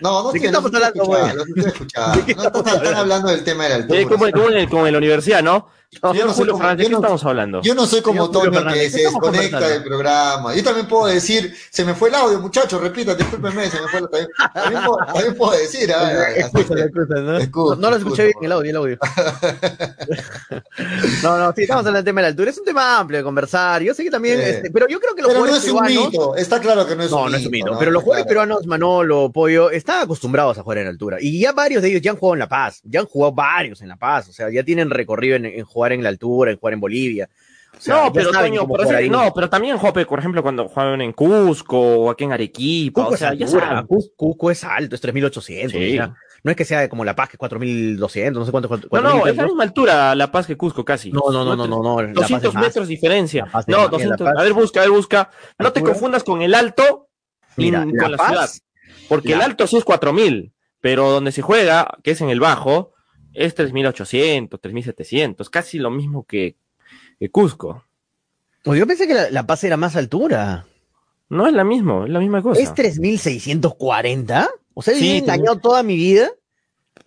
No, 0.00 0.22
no 0.22 0.32
¿De 0.32 0.40
qué 0.40 0.46
estoy- 0.46 0.58
estamos 0.66 0.74
hablando, 0.74 1.04
güey? 1.04 1.22
¿De 1.22 2.34
No, 2.34 2.42
estamos 2.42 2.66
están, 2.72 2.94
hablando? 2.94 3.28
del 3.28 3.44
tema 3.44 3.64
de 3.64 3.68
la 3.70 3.74
altura. 3.76 4.00
Eh, 4.00 4.04
como, 4.06 4.30
como 4.30 4.48
en 4.50 4.56
el- 4.56 4.68
como 4.68 4.86
en 4.86 4.92
la 4.92 4.98
universidad, 4.98 5.42
¿no? 5.42 5.68
Yo 5.92 6.12
no 6.12 6.18
soy 6.28 6.34
Julio 6.34 6.52
como- 6.52 6.58
Fernández, 6.62 6.78
¿de 6.78 6.84
yo 6.84 6.88
qué 6.88 6.92
no- 6.92 6.98
estamos 6.98 7.24
hablando? 7.24 7.62
Yo 7.62 7.74
no 7.74 7.84
soy 7.86 8.00
como 8.00 8.26
Señor 8.26 8.32
Toño 8.32 8.50
que 8.52 8.56
Fernández, 8.58 8.92
se 8.92 8.98
¿qué 8.98 9.04
estamos 9.06 9.32
desconecta 9.32 9.68
del 9.68 9.82
programa. 9.82 10.54
Yo 10.54 10.62
también 10.62 10.86
puedo 10.86 11.06
decir, 11.06 11.52
se 11.70 11.84
me 11.84 11.94
fue 11.94 12.10
el 12.10 12.14
audio, 12.14 12.38
muchachos, 12.40 12.80
repita, 12.80 13.16
discúlpenme, 13.16 13.68
se 13.68 13.80
me 13.80 13.88
fue 13.88 13.98
el 13.98 14.04
audio. 14.06 14.28
También, 14.54 14.84
puedo, 14.84 14.98
también 15.06 15.34
puedo 15.36 15.52
decir, 15.58 15.92
ah, 15.92 16.26
que- 16.32 16.40
escúchalo, 16.42 17.22
¿no? 17.22 17.38
Escucho, 17.38 17.74
no, 17.74 17.80
no 17.82 17.90
lo 17.90 17.96
escuché 17.96 18.28
escucho. 18.28 18.40
bien 18.40 18.44
el 18.44 18.52
audio, 18.52 18.70
el 18.70 18.76
audio. 18.76 18.98
no, 21.24 21.38
no, 21.38 21.52
sí, 21.54 21.62
estamos 21.62 21.80
hablando 21.80 21.96
del 21.96 22.04
tema 22.04 22.20
de 22.20 22.22
la 22.22 22.28
altura. 22.28 22.50
Es 22.50 22.58
un 22.58 22.64
tema 22.64 22.98
amplio 22.98 23.18
de 23.18 23.24
conversar. 23.24 23.82
Yo 23.82 23.92
sé 23.92 24.04
que 24.04 24.10
también, 24.10 24.38
Sí. 24.38 24.44
este, 24.48 24.70
pero 24.70 24.86
yo 24.88 25.00
creo 25.00 25.14
que 25.16 25.22
los 25.22 25.30
Pero 25.32 25.40
no 25.40 25.46
jugadores 25.46 25.66
es 25.66 25.72
un 25.72 25.80
peruanos. 25.82 26.10
mito, 26.12 26.36
está 26.36 26.60
claro 26.60 26.86
que 26.86 26.94
no 26.96 27.02
es 27.02 27.10
No, 27.10 27.24
un 27.24 27.32
no 27.32 27.36
es 27.36 27.44
un 27.46 27.50
mito. 27.50 27.72
¿no? 27.72 27.78
Pero 27.80 27.90
los 27.90 28.02
jugadores 28.04 28.26
Claro. 28.26 28.28
peruanos, 28.46 28.66
Manolo, 28.66 29.32
Pollo, 29.32 29.70
están 29.70 30.02
acostumbrados 30.02 30.56
a 30.58 30.62
jugar 30.62 30.78
en 30.78 30.86
altura. 30.86 31.16
Y 31.20 31.40
ya 31.40 31.50
varios 31.52 31.82
de 31.82 31.88
ellos 31.88 32.00
ya 32.02 32.12
han 32.12 32.16
jugado 32.16 32.34
en 32.34 32.38
La 32.40 32.48
Paz. 32.48 32.80
Ya 32.84 33.00
han 33.00 33.06
jugado 33.06 33.32
varios 33.32 33.82
en 33.82 33.88
La 33.88 33.96
Paz. 33.96 34.28
O 34.28 34.32
sea, 34.32 34.48
ya 34.50 34.62
tienen 34.62 34.88
recorrido 34.90 35.34
en, 35.36 35.46
en 35.46 35.64
jugar 35.64 35.79
en 35.92 36.02
la 36.02 36.08
altura, 36.10 36.50
en 36.50 36.58
jugar 36.58 36.74
en 36.74 36.80
Bolivia. 36.80 37.28
O 37.76 37.80
sea, 37.80 38.04
no, 38.04 38.12
pero 38.12 38.32
saben 38.32 38.50
Toño, 38.50 38.60
cómo 38.62 38.74
pero 38.74 38.84
jugar 38.84 38.98
sí, 38.98 39.04
ahí. 39.04 39.10
no, 39.10 39.32
pero 39.34 39.48
también 39.48 39.78
Jope, 39.78 40.04
por 40.04 40.18
ejemplo, 40.18 40.42
cuando 40.42 40.68
juegan 40.68 41.00
en 41.00 41.12
Cusco 41.12 41.78
o 41.80 42.10
aquí 42.10 42.24
en 42.24 42.32
Arequipa, 42.32 43.02
Cusco 43.02 43.14
o 43.14 43.16
sea, 43.16 43.32
es 43.32 43.54
altura, 43.54 43.86
Cusco 44.16 44.50
es 44.50 44.64
alto, 44.64 44.94
es 44.96 45.00
3800. 45.00 45.72
Sí. 45.72 45.88
o 45.90 45.92
sea, 46.02 46.14
no 46.42 46.50
es 46.50 46.56
que 46.56 46.64
sea 46.64 46.88
como 46.88 47.04
La 47.04 47.14
Paz, 47.14 47.28
que 47.28 47.36
es 47.36 47.38
4200, 47.38 48.40
no 48.40 48.44
sé 48.46 48.50
cuánto. 48.50 48.68
No, 48.68 48.74
no, 48.74 48.88
4000 48.88 49.28
es 49.30 49.36
la 49.36 49.44
misma 49.44 49.62
altura 49.62 50.14
La 50.14 50.32
Paz 50.32 50.46
que 50.46 50.56
Cusco 50.56 50.84
casi. 50.84 51.10
No, 51.12 51.22
no, 51.30 51.44
no, 51.44 51.54
no, 51.56 51.66
no, 51.66 51.82
no. 51.82 52.02
La 52.02 52.12
Paz 52.12 52.14
200 52.42 52.48
es 52.48 52.54
más. 52.54 52.64
metros 52.64 52.88
diferencia. 52.88 53.44
No, 53.44 53.50
más, 53.52 53.68
La 53.68 53.88
200. 53.88 54.18
Paz- 54.26 54.34
A 54.38 54.42
ver, 54.42 54.52
busca, 54.52 54.80
a 54.80 54.82
ver, 54.82 54.90
busca. 54.92 55.30
No 55.58 55.72
te 55.72 55.82
confundas 55.82 56.24
con 56.24 56.42
el 56.42 56.54
alto 56.54 57.08
y 57.56 57.64
Mira, 57.64 57.80
con 57.84 58.10
La 58.12 58.18
ciudad. 58.18 58.50
Porque 59.08 59.30
La- 59.30 59.36
el 59.36 59.42
alto 59.42 59.66
sí 59.66 59.76
es 59.76 59.84
4000, 59.84 60.52
pero 60.80 61.10
donde 61.10 61.32
se 61.32 61.42
juega, 61.42 61.88
que 62.02 62.12
es 62.12 62.20
en 62.20 62.30
el 62.30 62.40
bajo, 62.40 62.92
es 63.32 63.54
3800, 63.54 64.60
3700, 64.60 65.50
casi 65.50 65.78
lo 65.78 65.90
mismo 65.90 66.24
que, 66.24 66.56
que 67.18 67.30
Cusco. 67.30 67.84
Pues 68.64 68.78
yo 68.78 68.86
pensé 68.86 69.06
que 69.06 69.14
la, 69.14 69.30
La 69.30 69.46
Paz 69.46 69.64
era 69.64 69.76
más 69.76 69.96
altura. 69.96 70.66
No 71.28 71.46
es 71.46 71.52
la 71.52 71.64
misma, 71.64 72.04
es 72.04 72.10
la 72.10 72.18
misma 72.20 72.42
cosa. 72.42 72.60
¿Es 72.60 72.74
3640? 72.74 74.48
O 74.74 74.82
sea, 74.82 74.94
Sí, 74.94 75.00
me 75.00 75.06
he 75.14 75.18
engañado 75.18 75.58
toda 75.58 75.82
mi 75.82 75.96
vida. 75.96 76.28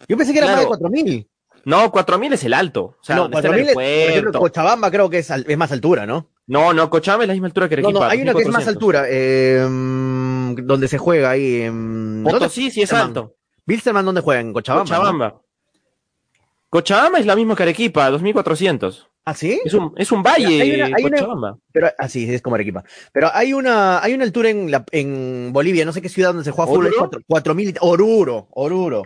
Yo 0.07 0.17
pensé 0.17 0.34
que 0.34 0.39
era 0.39 0.47
más 0.47 0.55
de 0.59 0.65
Claro. 0.67 0.80
4000. 0.80 1.28
No, 1.65 1.91
4000 1.91 2.34
es 2.34 2.43
el 2.43 2.53
alto. 2.53 2.84
O 2.84 3.03
sea, 3.03 3.15
no, 3.15 3.21
donde 3.24 3.38
está 3.38 3.47
el 3.49 3.53
4000 3.53 3.69
es, 3.69 3.74
por 3.74 3.84
ejemplo. 3.84 4.39
Cochabamba 4.39 4.91
creo 4.91 5.09
que 5.09 5.19
es, 5.19 5.32
al- 5.32 5.45
es 5.47 5.57
más 5.57 5.71
altura, 5.71 6.05
¿no? 6.05 6.30
No, 6.47 6.74
no, 6.74 6.89
Cochabamba 6.89 7.24
es 7.24 7.28
la 7.30 7.34
misma 7.34 7.47
altura 7.47 7.69
que 7.69 7.78
No, 7.78 7.88
Arequipa. 7.88 8.05
no, 8.05 8.11
hay 8.11 8.21
una 8.21 8.34
que 8.34 8.41
es 8.41 8.47
más 8.49 8.65
2400. 8.65 8.67
altura, 8.76 9.05
eh, 9.09 10.63
donde 10.63 10.88
se 10.88 10.97
juega 10.97 11.30
ahí. 11.32 11.61
en- 11.61 12.24
¿dónde- 12.24 12.39
Potosí 12.39 12.69
sí 12.71 12.82
es 12.82 12.91
alto. 12.93 13.36
Wilstermann, 13.65 14.05
¿dónde 14.05 14.21
juega? 14.21 14.41
En 14.41 14.51
Cochabamba. 14.51 15.28
¿no? 15.30 15.42
Cochabamba. 16.74 17.19
Es 17.19 17.26
la 17.28 17.36
misma 17.36 17.55
que 17.55 17.63
Arequipa, 17.63 18.09
2400. 18.09 19.07
¿Ah, 19.26 19.34
sí? 19.34 19.61
Es 19.63 19.74
un, 19.74 19.93
es 19.95 20.11
un 20.11 20.21
valle, 20.24 20.61
Hay 20.61 20.74
una- 20.76 20.86
hay 20.97 21.03
una- 21.05 21.17
Cochabamba. 21.19 21.57
Pero, 21.71 21.89
ah, 21.97 22.09
sí, 22.09 22.34
es 22.34 22.41
como 22.41 22.55
Arequipa. 22.55 22.84
Pero 23.13 23.30
hay 23.34 23.53
una, 23.53 24.01
hay 24.03 24.13
una 24.13 24.24
altura 24.26 24.49
en, 24.49 24.71
la, 24.71 24.84
en 24.91 25.51
Bolivia, 25.53 25.86
no 25.86 25.93
sé 25.93 26.01
qué 26.01 26.09
ciudad 26.09 26.30
donde 26.30 26.43
se 26.43 26.51
juega 26.51 26.67
fútbol, 26.71 26.88
es 26.88 26.93
¿Oruro? 26.93 27.09
cuatro- 27.09 27.21
4000, 27.28 27.76
Oruro, 27.82 28.47
Oruro. 28.51 29.03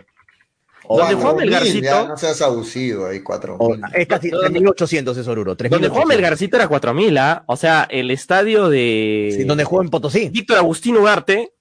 ¿Dónde 0.88 1.02
Cuatro 1.02 1.18
juega 1.18 1.32
mil, 1.34 1.44
Melgarcito? 1.50 2.08
No 2.08 2.16
seas 2.16 2.40
abusivo 2.40 3.06
ahí, 3.06 3.20
cuatro. 3.20 3.56
O- 3.58 3.70
mil. 3.70 3.80
es 3.94 4.06
casi 4.08 4.30
¿Dónde- 4.30 4.48
3800 4.58 5.18
es 5.18 5.28
Oruro. 5.28 5.50
Donde 5.50 5.64
3800. 5.68 5.92
jugó 5.94 6.06
Melgarcito 6.08 6.56
era 6.56 6.66
4000, 6.68 7.18
¿ah? 7.18 7.44
O 7.46 7.56
sea, 7.56 7.86
el 7.90 8.10
estadio 8.10 8.70
de 8.70 9.34
Sí, 9.36 9.44
donde 9.44 9.64
juega 9.64 9.84
en 9.84 9.90
Potosí. 9.90 10.30
Víctor 10.30 10.56
Agustín 10.56 10.96
Ugarte 10.96 11.52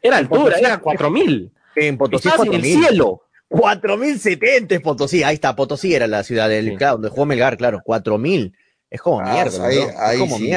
era 0.00 0.16
altura, 0.16 0.44
Potosí. 0.44 0.64
era 0.64 0.78
4000. 0.78 1.52
En 1.76 1.98
Potosí 1.98 2.28
Estabas 2.28 2.46
en 2.46 2.54
el 2.54 2.60
4000. 2.62 2.88
cielo. 2.88 3.20
4070 3.60 4.74
es 4.74 4.80
Potosí. 4.80 5.22
Ahí 5.22 5.34
está, 5.34 5.54
Potosí 5.56 5.94
era 5.94 6.06
la 6.06 6.22
ciudad 6.24 6.48
del, 6.48 6.70
Sí. 6.70 6.76
claro, 6.76 6.94
donde 6.94 7.08
jugó 7.10 7.26
Melgar, 7.26 7.56
claro. 7.56 7.80
4000. 7.84 8.52
Es 8.90 9.00
como 9.00 9.20
Ah, 9.20 9.32
miércoles. 9.32 9.60
ahí, 9.60 9.78
¿no? 9.78 9.84
ahí 9.98 10.14
es 10.14 10.20
como 10.20 10.36
sí. 10.36 10.52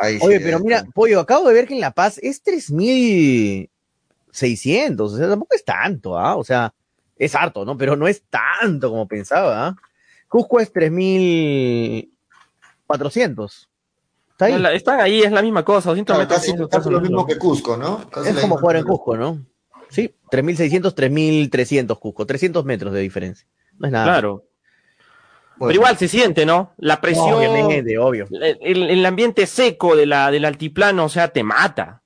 Ahí 0.00 0.18
Oye, 0.22 0.38
sí, 0.38 0.44
pero 0.44 0.60
mira, 0.60 0.78
está. 0.78 0.90
Pollo, 0.92 1.20
acabo 1.20 1.48
de 1.48 1.54
ver 1.54 1.66
que 1.66 1.74
en 1.74 1.80
La 1.80 1.90
Paz 1.92 2.18
es 2.22 2.42
3600. 2.42 5.12
O 5.12 5.16
sea, 5.16 5.28
tampoco 5.28 5.54
es 5.54 5.64
tanto, 5.64 6.16
¿ah? 6.18 6.36
O 6.36 6.44
sea, 6.44 6.72
es 7.16 7.34
harto, 7.34 7.64
¿no? 7.64 7.76
Pero 7.76 7.96
no 7.96 8.06
es 8.08 8.22
tanto 8.30 8.90
como 8.90 9.06
pensaba, 9.08 9.66
¿ah? 9.68 9.76
Cusco 10.28 10.60
es 10.60 10.72
3400. 10.72 13.68
Está 14.32 14.44
ahí. 14.46 14.52
No, 14.52 14.58
la- 14.60 14.72
Están 14.72 15.00
ahí, 15.00 15.22
es 15.22 15.32
la 15.32 15.42
misma 15.42 15.64
cosa, 15.64 15.88
200 15.90 16.14
Claro, 16.14 16.28
metros. 16.28 16.38
casi, 16.40 16.52
200 16.52 16.78
casi 16.78 16.90
lo 16.90 17.00
mismo 17.00 17.26
que 17.26 17.36
Cusco, 17.36 17.76
¿no? 17.76 18.08
Casi 18.10 18.28
es 18.28 18.34
como 18.36 18.54
misma 18.54 18.60
jugar 18.60 18.76
en. 18.76 18.84
Cusco, 18.84 19.16
¿no? 19.16 19.44
Sí, 19.90 20.14
3600, 20.30 20.94
3300 20.94 21.98
Cusco. 21.98 22.26
300 22.26 22.64
metros 22.64 22.92
de 22.92 23.00
diferencia. 23.00 23.46
No 23.78 23.86
es 23.86 23.92
nada. 23.92 24.04
Claro. 24.06 24.44
Bueno, 25.56 25.72
Pero 25.72 25.80
igual 25.80 25.98
se 25.98 26.08
siente, 26.08 26.46
¿no? 26.46 26.72
La 26.78 27.02
presión, 27.02 27.34
Obviamente, 27.34 27.98
obvio. 27.98 28.26
el, 28.30 29.04
ambiente 29.04 29.46
seco 29.46 29.94
de 29.94 30.06
la, 30.06 30.30
del 30.30 30.46
altiplano, 30.46 31.04
o 31.04 31.08
sea, 31.10 31.28
te 31.28 31.42
mata. 31.42 32.02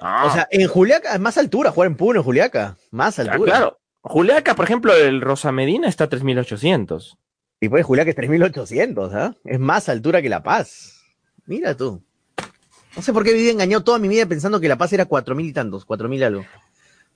Ah, 0.00 0.24
O 0.26 0.32
sea, 0.32 0.48
en 0.50 0.66
Juliaca 0.66 1.14
es 1.14 1.20
más 1.20 1.38
altura, 1.38 1.70
jugar 1.70 1.86
en 1.86 1.96
Puno, 1.96 2.18
en 2.20 2.24
Juliaca. 2.24 2.76
Más 2.90 3.14
claro, 3.14 3.32
altura. 3.32 3.52
claro. 3.52 3.80
Juliaca, 4.00 4.56
por 4.56 4.64
ejemplo, 4.64 4.92
el 4.94 5.20
Rosa 5.20 5.52
Medina 5.52 5.88
está 5.88 6.04
a 6.04 6.08
3800. 6.08 7.18
Y 7.60 7.68
pues 7.68 7.84
Juliaca 7.84 8.10
es 8.10 8.16
3800, 8.16 9.14
¿ah? 9.14 9.36
Es 9.44 9.60
más 9.60 9.88
altura 9.88 10.22
que 10.22 10.30
La 10.30 10.42
Paz. 10.42 11.00
Mira 11.46 11.76
tú. 11.76 12.02
No 12.96 13.02
sé 13.02 13.12
por 13.12 13.22
qué 13.22 13.34
viví 13.34 13.50
engañado 13.50 13.84
toda 13.84 13.98
mi 13.98 14.08
vida 14.08 14.26
pensando 14.26 14.58
que 14.58 14.68
La 14.68 14.78
Paz 14.78 14.92
era 14.94 15.04
4000 15.04 15.46
y 15.46 15.52
tantos, 15.52 15.84
4000 15.84 16.24
algo. 16.24 16.44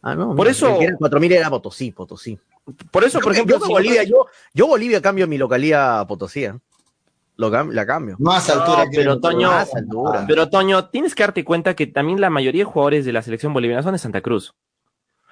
Ah, 0.07 0.14
no. 0.14 0.28
Por 0.28 0.38
mira, 0.46 0.50
eso- 0.50 0.78
que 0.78 0.84
era 0.84 0.96
4000 0.96 1.32
era 1.32 1.48
Potosí, 1.50 1.90
Potosí. 1.90 2.38
Por 2.90 3.05
eso, 3.05 3.18
por 3.20 3.28
Yo- 3.28 3.32
ejemplo, 3.32 3.59
yo, 3.59 3.64
si 3.66 3.72
Bolivia, 3.72 4.02
no- 4.02 4.09
yo, 4.09 4.26
yo 4.52 4.66
Bolivia 4.66 5.00
cambio 5.00 5.26
mi 5.26 5.38
localidad 5.38 6.00
a 6.00 6.07
Potosí, 6.07 6.44
¿eh? 6.44 6.55
Lo 7.36 7.50
cam- 7.50 7.72
la 7.72 7.84
cambio. 7.84 8.16
Más 8.20 8.48
No, 8.48 8.55
altura 8.55 8.84
que 8.90 8.96
pero 8.98 9.18
Toño- 9.18 9.50
Más 9.50 9.74
altura. 9.74 10.24
Pero 10.28 10.48
Toño, 10.50 10.88
tienes 10.90 11.14
que 11.14 11.22
darte 11.24 11.42
cuenta 11.44 11.74
que 11.74 11.86
también 11.88 12.20
la 12.20 12.30
mayoría 12.30 12.61
de 12.61 12.64
jugadores 12.70 13.05
de 13.05 13.12
la 13.12 13.22
selección 13.22 13.52
boliviana 13.52 13.82
son 13.82 13.92
de 13.92 13.98
Santa 13.98 14.20
Cruz. 14.20 14.55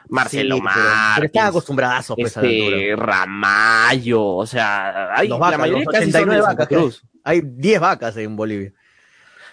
Marcelo 0.09 0.57
Sí, 0.57 0.63
pero- 0.63 1.27
están 1.27 1.47
acostumbrados 1.47 2.13
pues, 2.17 2.37
a 2.37 2.41
este, 2.41 2.97
Ramallo, 2.97 4.25
o 4.25 4.47
sea, 4.47 5.15
hay, 5.17 5.29
vacas, 5.29 5.51
la 5.53 5.59
mayoría 5.59 5.85
casi 5.87 5.97
son 6.11 6.13
de 6.13 6.19
89 6.19 6.43
Santa 6.43 6.53
vacas 6.55 6.69
que 6.69 6.75
Cruz. 6.75 7.03
Hay 7.23 7.41
10 7.45 7.81
vacas 7.81 8.17
en 8.17 8.35
Bolivia. 8.35 8.73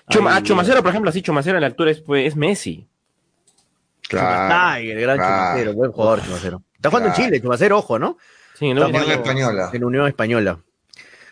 Chuma- 0.10 0.32
Hay- 0.34 0.40
a 0.40 0.44
Chumacero, 0.44 0.82
por 0.82 0.90
ejemplo, 0.90 1.10
así 1.12 1.22
Chumacero 1.22 1.58
en 1.58 1.62
la 1.62 1.68
altura 1.68 1.92
es, 1.92 2.02
pues, 2.02 2.26
es 2.26 2.36
Messi. 2.36 2.89
Claro. 4.10 4.56
Ay, 4.58 4.92
el 4.92 5.00
gran 5.02 5.18
claro. 5.18 5.36
Chumacero, 5.46 5.74
buen 5.74 5.92
jugador 5.92 6.24
Chumacero. 6.24 6.64
Está 6.76 6.90
jugando 6.90 7.10
Claro. 7.10 7.22
en 7.24 7.28
Chile, 7.30 7.42
Chumacero, 7.42 7.78
ojo, 7.78 8.00
¿no? 8.00 8.18
Sí, 8.58 8.74
¿no? 8.74 8.86
Está 8.86 8.88
Unión 8.88 9.04
jugando 9.04 9.24
Española. 9.24 9.70
En 9.74 9.84
Unión 9.84 10.08
Española. 10.08 10.60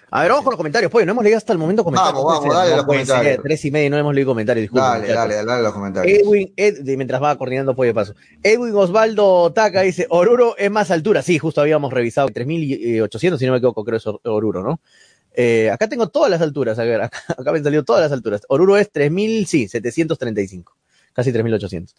A 0.10 0.22
ver, 0.22 0.32
ojo 0.32 0.44
con 0.44 0.52
los 0.52 0.58
comentarios, 0.58 0.90
pues, 0.90 1.06
no 1.06 1.12
hemos 1.12 1.24
leído 1.26 1.38
hasta 1.38 1.52
el 1.52 1.60
momento 1.60 1.84
comentarios. 1.84 2.14
Vamos, 2.24 2.40
vamos, 2.40 2.56
dale 2.56 2.70
los 2.70 2.78
no 2.78 2.82
ser, 2.84 2.86
comentarios. 2.88 3.44
Tres 3.44 3.66
y 3.66 3.72
media 3.72 3.88
y 3.88 3.90
no 3.90 3.98
hemos 3.98 4.16
leído 4.16 4.30
comentarios, 4.32 4.62
disculpen. 4.64 4.88
Dale, 4.90 5.02
muchachos. 5.02 5.18
dale, 5.30 5.46
dale 5.46 5.64
los 5.64 5.74
comentarios. 5.74 6.20
Edwin, 6.20 6.54
Ed- 6.56 6.96
mientras 6.96 7.22
va 7.22 7.36
coordinando 7.38 7.76
pollo 7.76 7.90
de 7.90 7.94
paso. 7.94 8.16
Edwin 8.42 8.74
Osvaldo 8.74 9.52
Taca 9.52 9.82
dice, 9.82 10.06
Oruro 10.10 10.56
es 10.58 10.72
más 10.72 10.92
altura. 10.92 11.22
Sí, 11.24 11.40
justo 11.40 11.60
habíamos 11.60 11.92
revisado 11.92 12.30
3800, 12.30 13.38
si 13.38 13.46
no 13.46 13.52
me 13.52 13.58
equivoco, 13.58 13.84
creo 13.84 13.96
que 13.96 13.98
es 13.98 14.08
Or- 14.08 14.22
Oruro, 14.24 14.64
¿no? 14.64 14.80
Eh, 15.34 15.70
acá 15.72 15.90
tengo 15.90 16.08
todas 16.08 16.32
las 16.32 16.42
alturas, 16.42 16.80
a 16.80 16.84
ver, 16.84 17.02
acá, 17.02 17.20
acá 17.38 17.52
me 17.52 17.58
han 17.58 17.64
salido 17.66 17.84
todas 17.84 18.02
las 18.02 18.12
alturas. 18.14 18.42
Oruro 18.48 18.78
es 18.78 18.90
3000, 18.90 19.46
sí, 19.46 19.68
735, 19.68 20.74
casi 21.12 21.34
3800. 21.34 21.96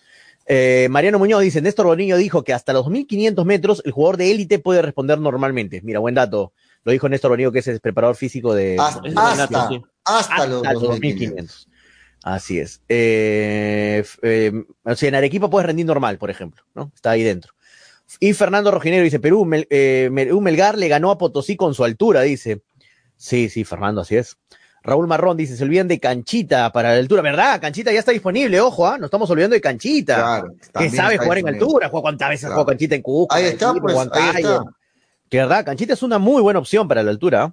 Eh, 0.51 0.89
Mariano 0.91 1.19
Muñoz 1.19 1.43
dice, 1.43 1.61
Néstor 1.61 1.87
Bonillo 1.87 2.17
dijo 2.17 2.43
que 2.43 2.55
hasta 2.55 2.73
los 2.73 2.85
2500 2.85 3.45
metros 3.45 3.83
el 3.85 3.93
jugador 3.93 4.17
de 4.17 4.31
élite 4.31 4.59
puede 4.59 4.81
responder 4.81 5.21
normalmente. 5.21 5.83
Mira, 5.83 5.99
buen 5.99 6.15
dato. 6.15 6.53
Lo 6.85 6.93
dijo 6.93 7.09
Néstor 7.09 7.31
Bonillo, 7.33 7.53
que 7.53 7.59
es 7.59 7.69
el 7.69 7.81
preparador 7.81 8.17
físico 8.17 8.55
de... 8.55 8.77
Hasta, 8.79 9.71
hasta, 10.05 10.47
los 10.47 10.63
los 10.63 10.83
2500. 10.83 10.89
2500. 10.89 11.69
Así 12.23 12.59
es. 12.59 12.81
Eh, 12.89 14.03
eh, 14.23 14.53
o 14.85 14.95
sea, 14.97 15.09
en 15.11 15.15
Arequipa 15.17 15.51
puedes 15.51 15.67
rendir 15.67 15.85
normal, 15.87 16.17
por 16.19 16.31
ejemplo, 16.31 16.63
¿no? 16.75 16.91
Está 16.95 17.11
ahí 17.11 17.23
dentro. 17.23 17.53
Y 18.19 18.33
Fernando 18.33 18.71
Rojinero 18.71 19.05
dice, 19.05 19.21
Perú, 19.21 19.45
Mel- 19.45 19.69
Melgar 20.11 20.79
le 20.79 20.89
ganó 20.89 21.11
a 21.11 21.19
Potosí 21.19 21.57
con 21.57 21.75
su 21.75 21.85
altura, 21.85 22.23
dice. 22.23 22.63
Sí, 23.17 23.51
sí, 23.51 23.65
Fernando, 23.65 24.01
así 24.01 24.17
es. 24.17 24.39
Raúl 24.89 25.07
Marrón 25.07 25.37
dice, 25.37 25.55
se 25.57 25.65
olvidan 25.65 25.87
de 25.87 26.01
Canchita 26.01 26.73
para 26.73 26.93
la 26.93 26.99
altura, 26.99 27.21
¿verdad? 27.21 27.61
Canchita 27.61 27.93
ya 27.93 27.99
está 27.99 28.13
disponible, 28.13 28.59
ojo, 28.61 28.87
¿ah? 28.87 28.97
No 28.99 29.05
estamos 29.05 29.29
olvidando 29.31 29.55
de 29.55 29.61
Canchita. 29.61 30.15
Claro. 30.17 30.55
que 30.79 30.91
sabe 30.91 31.19
jugar 31.19 31.39
en 31.39 31.49
altura, 31.49 31.89
juega 31.91 32.03
cuántas 32.03 32.29
veces 32.31 32.47
Claro. 32.47 32.55
juega 32.55 32.71
Canchita 32.73 32.95
en 32.95 33.03
Cusco. 33.03 33.35
Ahí 33.35 33.45
está, 33.45 33.71
Arequipa, 33.71 33.83
pues, 33.83 33.95
ahí 33.95 33.99
Huancayo. 33.99 34.53
está. 34.61 34.65
Que 35.29 35.37
verdad, 35.37 35.65
Canchita 35.65 35.93
es 35.93 36.03
una 36.03 36.19
muy 36.19 36.41
buena 36.41 36.59
opción 36.59 36.89
para 36.89 37.03
la 37.03 37.11
altura. 37.11 37.53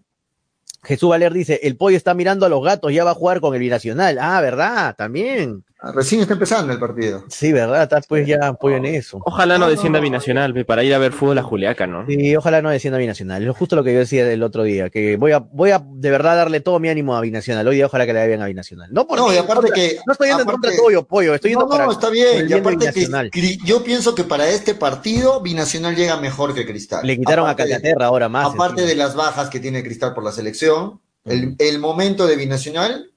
Jesús 0.84 1.10
Valer 1.10 1.34
dice, 1.34 1.60
el 1.64 1.76
pollo 1.78 1.98
está 1.98 2.14
mirando 2.14 2.46
a 2.46 2.50
los 2.50 2.64
gatos, 2.64 2.94
ya 2.94 3.04
va 3.04 3.12
a 3.12 3.16
jugar 3.16 3.42
con 3.42 3.54
el 3.54 3.60
binacional. 3.60 4.18
Ah, 4.20 4.40
¿verdad? 4.40 4.96
También. 4.96 5.64
Ah, 5.88 5.92
Recién 5.94 6.20
está 6.22 6.34
empezando 6.34 6.74
el 6.74 6.80
partido. 6.80 7.24
Sí, 7.30 7.54
¿verdad? 7.54 7.84
Está 7.84 8.02
pues 8.02 8.26
ya 8.26 8.40
apoyo 8.48 8.78
en 8.78 8.86
eso. 8.86 9.20
Ojalá 9.24 9.60
no 9.60 9.70
descienda 9.70 10.00
binacional, 10.00 10.52
ve, 10.52 10.66
para 10.66 10.84
ir 10.84 10.94
a 10.96 10.98
ver 10.98 11.12
fútbol 11.12 11.38
a 11.38 11.44
Juliaca, 11.44 11.86
¿no? 11.86 12.08
Sí, 12.08 12.36
ojalá 12.36 12.64
no 12.64 12.72
descienda 12.72 12.98
binacional. 12.98 13.48
Es 13.48 13.56
justo 13.56 13.76
lo 13.76 13.84
que 13.84 13.94
yo 13.94 14.00
decía 14.00 14.32
el 14.32 14.42
otro 14.42 14.64
día, 14.64 14.90
que 14.90 15.16
voy 15.18 15.32
a, 15.34 15.40
voy 15.40 15.70
a 15.70 15.84
de 15.88 16.10
verdad 16.10 16.36
darle 16.38 16.60
todo 16.60 16.80
mi 16.80 16.90
ánimo 16.90 17.16
a 17.16 17.22
binacional. 17.22 17.68
Hoy 17.68 17.76
día 17.76 17.86
ojalá 17.86 18.08
que 18.08 18.14
le 18.14 18.20
vaya 18.20 18.28
bien 18.30 18.42
a 18.42 18.48
binacional. 18.48 18.90
No, 18.92 19.06
porque 19.06 19.22
No, 19.24 19.34
y 19.34 19.38
aparte 19.38 19.72
que- 19.76 20.00
no 20.08 20.14
estoy 20.14 20.30
yendo 20.30 20.42
en 20.42 20.50
aparte- 20.50 20.68
contra 20.70 20.84
tuyo, 20.84 21.04
pollo, 21.06 21.36
estoy 21.36 21.52
yendo 21.52 21.66
No, 21.66 21.72
no, 21.72 21.78
para 21.78 21.92
está 21.92 22.08
por 22.08 22.12
bien. 22.14 22.50
Y 22.50 22.54
aparte 22.54 22.92
que 23.32 23.58
yo 23.64 23.84
pienso 23.84 24.16
que 24.16 24.24
para 24.24 24.50
este 24.50 24.74
partido 24.74 25.42
Binacional 25.42 25.96
llega 25.96 26.18
mejor 26.20 26.56
que 26.56 26.66
Cristal. 26.66 27.06
Le 27.06 27.18
quitaron 27.18 27.46
Aparte 27.48 27.62
a 27.62 27.66
Calcaterra 27.68 28.08
ahora 28.08 28.28
más. 28.28 28.48
Aparte 28.48 28.82
encima. 28.82 28.88
de 28.90 28.96
las 28.96 29.16
bajas 29.16 29.50
que 29.52 29.60
tiene 29.60 29.84
Cristal 29.84 30.16
por 30.16 30.24
la 30.24 30.32
selección, 30.32 31.00
el, 31.26 31.56
el 31.60 31.78
momento 31.80 32.26
de 32.26 32.36
Binacional, 32.38 33.12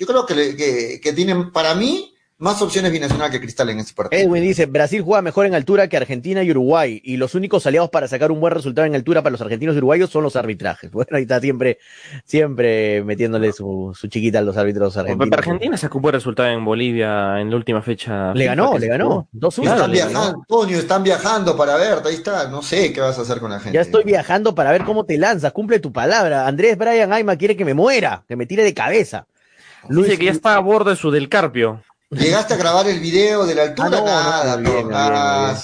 yo 0.00 0.06
creo 0.06 0.24
que, 0.24 0.56
que, 0.56 1.00
que 1.02 1.12
tienen 1.12 1.52
para 1.52 1.74
mí 1.74 2.14
más 2.40 2.62
opciones 2.62 2.90
Binacional 2.90 3.30
que 3.30 3.38
Cristal 3.38 3.68
en 3.68 3.80
este 3.80 3.92
partido. 3.92 4.20
Edwin 4.20 4.42
dice, 4.42 4.64
Brasil 4.64 5.02
juega 5.02 5.20
mejor 5.20 5.44
en 5.44 5.54
altura 5.54 5.88
que 5.88 5.98
Argentina 5.98 6.42
y 6.42 6.50
Uruguay, 6.50 7.00
y 7.04 7.18
los 7.18 7.34
únicos 7.34 7.66
aliados 7.66 7.90
para 7.90 8.08
sacar 8.08 8.32
un 8.32 8.40
buen 8.40 8.54
resultado 8.54 8.86
en 8.86 8.94
altura 8.94 9.22
para 9.22 9.32
los 9.32 9.42
argentinos 9.42 9.74
y 9.74 9.78
uruguayos 9.78 10.08
son 10.10 10.24
los 10.24 10.36
arbitrajes. 10.36 10.90
Bueno, 11.00 11.16
ahí 11.16 11.22
está 11.22 11.40
siempre, 11.40 11.78
siempre 12.24 13.02
metiéndole 13.04 13.52
su, 13.52 13.96
su 13.98 14.08
chiquita 14.08 14.40
a 14.40 14.42
los 14.42 14.56
árbitros 14.56 14.96
argentinos. 14.96 15.38
Argentina 15.38 15.76
sacó 15.76 15.98
un 15.98 16.02
buen 16.02 16.14
resultado 16.14 16.48
en 16.48 16.64
Bolivia 16.64 17.40
en 17.40 17.50
la 17.50 17.56
última 17.56 17.80
fecha. 17.80 18.34
Le 18.34 18.44
ganó, 18.44 18.76
le 18.76 18.86
ganó. 18.86 19.28
jugó. 19.32 19.50
2-1. 19.50 19.62
Claro, 19.62 19.76
están 19.76 19.92
viajando, 19.92 20.38
Antonio, 20.40 20.78
están 20.78 21.02
viajando 21.02 21.56
para 21.56 21.76
verte, 21.76 22.08
ahí 22.08 22.14
está. 22.14 22.48
No 22.48 22.62
sé 22.62 22.92
qué 22.92 23.00
vas 23.00 23.18
a 23.18 23.22
hacer 23.22 23.40
con 23.40 23.50
la 23.50 23.60
gente. 23.60 23.74
Ya 23.74 23.82
estoy 23.82 24.04
viajando 24.04 24.54
para 24.54 24.72
ver 24.72 24.84
cómo 24.84 25.04
te 25.04 25.18
lanzas, 25.18 25.52
cumple 25.52 25.78
tu 25.78 25.92
palabra. 25.92 26.46
Andrés 26.46 26.76
Brian 26.78 27.12
Aima 27.12 27.36
quiere 27.36 27.56
que 27.56 27.64
me 27.64 27.74
muera, 27.74 28.24
que 28.28 28.36
me 28.36 28.46
tire 28.46 28.62
de 28.62 28.74
cabeza. 28.74 29.26
Dice 29.88 30.18
que 30.18 30.26
ya 30.26 30.30
está 30.32 30.54
a 30.56 30.60
bordo 30.60 30.90
de 30.90 30.96
su 30.96 31.10
del 31.10 31.28
Carpio. 31.28 31.82
Llegaste 32.12 32.54
a 32.54 32.56
grabar 32.56 32.88
el 32.88 32.98
video 32.98 33.46
de 33.46 33.54
la 33.54 33.62
altura, 33.62 33.86
Ah, 33.88 33.90
no, 33.92 33.98
no, 34.00 34.04
nada, 34.06 34.56
bien, 34.56 34.74
bien. 34.74 34.88
Ah, 34.92 35.56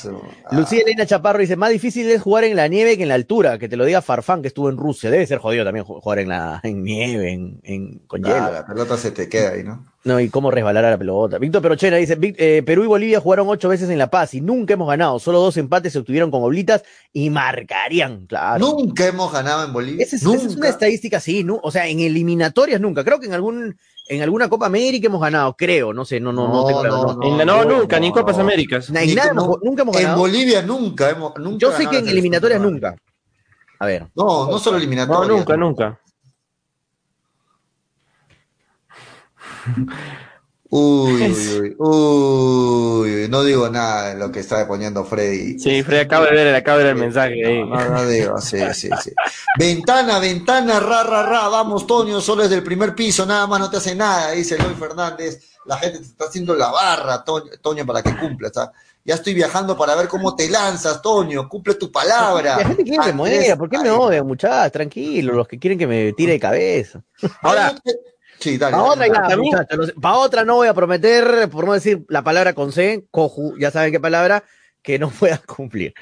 Lucía 0.53 0.83
Elena 0.83 1.05
Chaparro 1.05 1.41
dice, 1.41 1.57
más 1.57 1.71
difícil 1.71 2.09
es 2.09 2.23
jugar 2.23 2.45
en 2.45 2.55
la 2.55 2.69
nieve 2.69 2.97
que 2.97 3.03
en 3.03 3.09
la 3.09 3.17
altura, 3.17 3.59
que 3.59 3.69
te 3.69 3.77
lo 3.77 3.85
diga 3.85 4.01
Farfán 4.01 4.43
que 4.43 4.49
estuvo 4.49 4.71
en 4.71 4.77
Rusia. 4.77 5.11
Debe 5.11 5.27
ser 5.27 5.39
jodido 5.39 5.65
también 5.65 5.85
ju- 5.85 6.01
jugar 6.01 6.21
en 6.21 6.29
la 6.29 6.61
en 6.63 6.85
nieve, 6.85 7.33
en, 7.33 7.59
en- 7.65 7.99
con 8.07 8.23
hielo. 8.23 8.53
la 8.53 8.65
pelota 8.65 8.97
se 8.97 9.11
te 9.11 9.29
queda 9.29 9.51
ahí, 9.55 9.65
¿no? 9.65 9.87
No, 10.05 10.21
y 10.21 10.29
cómo 10.29 10.53
resbalar 10.53 10.85
a 10.85 10.91
la 10.91 10.99
pelota. 10.99 11.39
Víctor 11.39 11.63
Perochena 11.63 11.97
dice, 11.97 12.15
"Vic- 12.17 12.37
eh, 12.39 12.63
Perú 12.65 12.85
y 12.85 12.87
Bolivia 12.87 13.19
jugaron 13.19 13.49
ocho 13.49 13.69
veces 13.69 13.91
en 13.91 13.99
La 13.99 14.09
Paz 14.09 14.33
y 14.35 14.41
nunca 14.41 14.75
hemos 14.75 14.87
ganado. 14.89 15.19
Solo 15.19 15.41
dos 15.41 15.57
empates 15.57 15.95
se 15.95 15.99
obtuvieron 15.99 16.31
con 16.31 16.45
oblitas 16.45 16.85
y 17.13 17.29
marcarían, 17.29 18.27
claro. 18.27 18.61
Nunca 18.65 19.05
hemos 19.05 19.33
ganado 19.33 19.65
en 19.65 19.73
Bolivia. 19.73 20.05
Esa 20.05 20.15
es, 20.15 20.23
nunca. 20.23 20.39
esa 20.39 20.49
es 20.49 20.57
una 20.57 20.69
estadística, 20.69 21.19
sí, 21.19 21.43
¿no? 21.43 21.59
o 21.61 21.73
sea, 21.73 21.89
en 21.89 21.99
eliminatorias 21.99 22.81
nunca. 22.81 23.03
Creo 23.03 23.19
que 23.19 23.27
en 23.27 23.33
algún 23.35 23.77
en 24.09 24.23
alguna 24.23 24.49
Copa 24.49 24.67
América 24.67 25.07
hemos 25.09 25.21
ganado, 25.21 25.55
creo, 25.57 25.93
no 25.93 26.05
sé, 26.05 26.21
no, 26.21 26.33
no, 26.33 26.47
no, 26.49 26.71
No, 26.71 26.83
no, 26.85 27.15
no. 27.15 27.23
En 27.23 27.39
la- 27.39 27.45
no, 27.45 27.65
nunca, 27.65 27.99
ni 27.99 28.07
en 28.09 28.13
Copas 28.13 28.39
Américas. 28.39 28.91
Ni 28.91 29.15
nada 29.15 29.35
como- 29.35 29.59
nunca 29.63 29.83
hemos 29.83 29.97
En 29.97 30.03
ganado. 30.03 30.21
Bolivia 30.21 30.63
nunca 30.63 31.11
hemos. 31.11 31.37
Nunca 31.39 31.59
Yo 31.59 31.73
sé 31.73 31.87
que 31.89 31.99
en 31.99 32.09
eliminatorias 32.09 32.61
nunca. 32.61 32.95
A 33.79 33.87
ver. 33.87 34.07
No, 34.15 34.51
no 34.51 34.59
solo 34.59 34.77
No, 34.79 34.83
eliminatorias. 34.83 35.29
nunca, 35.29 35.57
nunca. 35.57 36.01
Uy, 40.71 41.23
uy, 41.23 41.77
uy, 41.79 43.15
uy, 43.23 43.29
no 43.29 43.45
digo 43.45 43.69
nada 43.69 44.11
de 44.11 44.19
lo 44.19 44.33
que 44.33 44.41
está 44.41 44.67
poniendo 44.67 45.05
Freddy. 45.05 45.59
Sí, 45.59 45.83
Freddy 45.83 46.03
acaba 46.03 46.27
de 46.27 46.33
ver, 46.33 46.55
acaba 46.55 46.79
de 46.79 46.85
ver 46.85 46.93
el 46.95 47.01
mensaje 47.01 47.47
ahí. 47.47 47.65
No, 47.65 47.89
no 47.89 48.07
digo, 48.07 48.39
sí, 48.41 48.59
sí, 48.73 48.89
sí. 49.03 49.13
Ventana, 49.59 50.19
ventana, 50.19 50.81
ra, 50.81 51.05
ra, 51.05 51.23
ra, 51.23 51.49
vamos, 51.49 51.87
Toño, 51.87 52.21
solo 52.21 52.43
es 52.43 52.51
del 52.51 52.63
primer 52.63 52.95
piso, 52.95 53.25
nada 53.27 53.47
más 53.47 53.61
no 53.61 53.71
te 53.71 53.77
hace 53.77 53.95
nada, 53.95 54.33
dice 54.33 54.57
Eloy 54.57 54.75
Fernández. 54.75 55.51
La 55.67 55.77
gente 55.79 55.99
te 55.99 56.05
está 56.05 56.27
haciendo 56.27 56.55
la 56.55 56.71
barra, 56.71 57.25
Toño, 57.25 57.51
Toño, 57.61 57.85
para 57.85 58.03
que 58.03 58.17
cumpla. 58.17 58.49
está. 58.49 58.73
Ya 59.05 59.15
estoy 59.15 59.35
viajando 59.35 59.77
para 59.77 59.95
ver 59.95 60.09
cómo 60.09 60.35
te 60.35 60.49
lanzas, 60.49 61.01
Toño, 61.01 61.49
cumple 61.49 61.75
tu 61.75 61.93
palabra. 61.93 62.57
La 62.59 62.67
gente 62.67 62.83
quiere 62.83 63.05
que 63.05 63.13
me 63.13 63.57
¿por 63.57 63.71
qué 63.71 63.79
me 63.79 63.91
odian, 63.91 64.27
muchachos? 64.27 64.73
Tranquilo, 64.73 65.33
los 65.33 65.47
que 65.47 65.61
quieren 65.61 65.79
que 65.79 65.87
me 65.87 66.13
tire 66.13 66.33
de 66.33 66.41
cabeza. 66.41 67.05
Ahora, 67.43 67.73
Sí, 68.39 68.59
dale. 68.59 68.73
Para 68.77 68.85
otra, 68.85 69.07
dale. 69.09 69.29
ya, 69.29 69.37
muchachos, 69.37 69.95
para 70.01 70.15
otra 70.17 70.45
no 70.45 70.57
voy 70.57 70.69
a 70.69 70.75
prometer, 70.75 71.49
por 71.51 71.67
no 71.67 71.73
decir 71.73 72.05
la 72.09 72.23
palabra 72.23 72.53
con 72.55 72.73
C, 72.73 73.05
coju, 73.11 73.57
ya 73.59 73.71
saben 73.71 73.93
qué 73.93 74.01
palabra, 74.01 74.45
que 74.83 74.99
no 74.99 75.11
pueda 75.19 75.39
cumplir, 75.39 75.95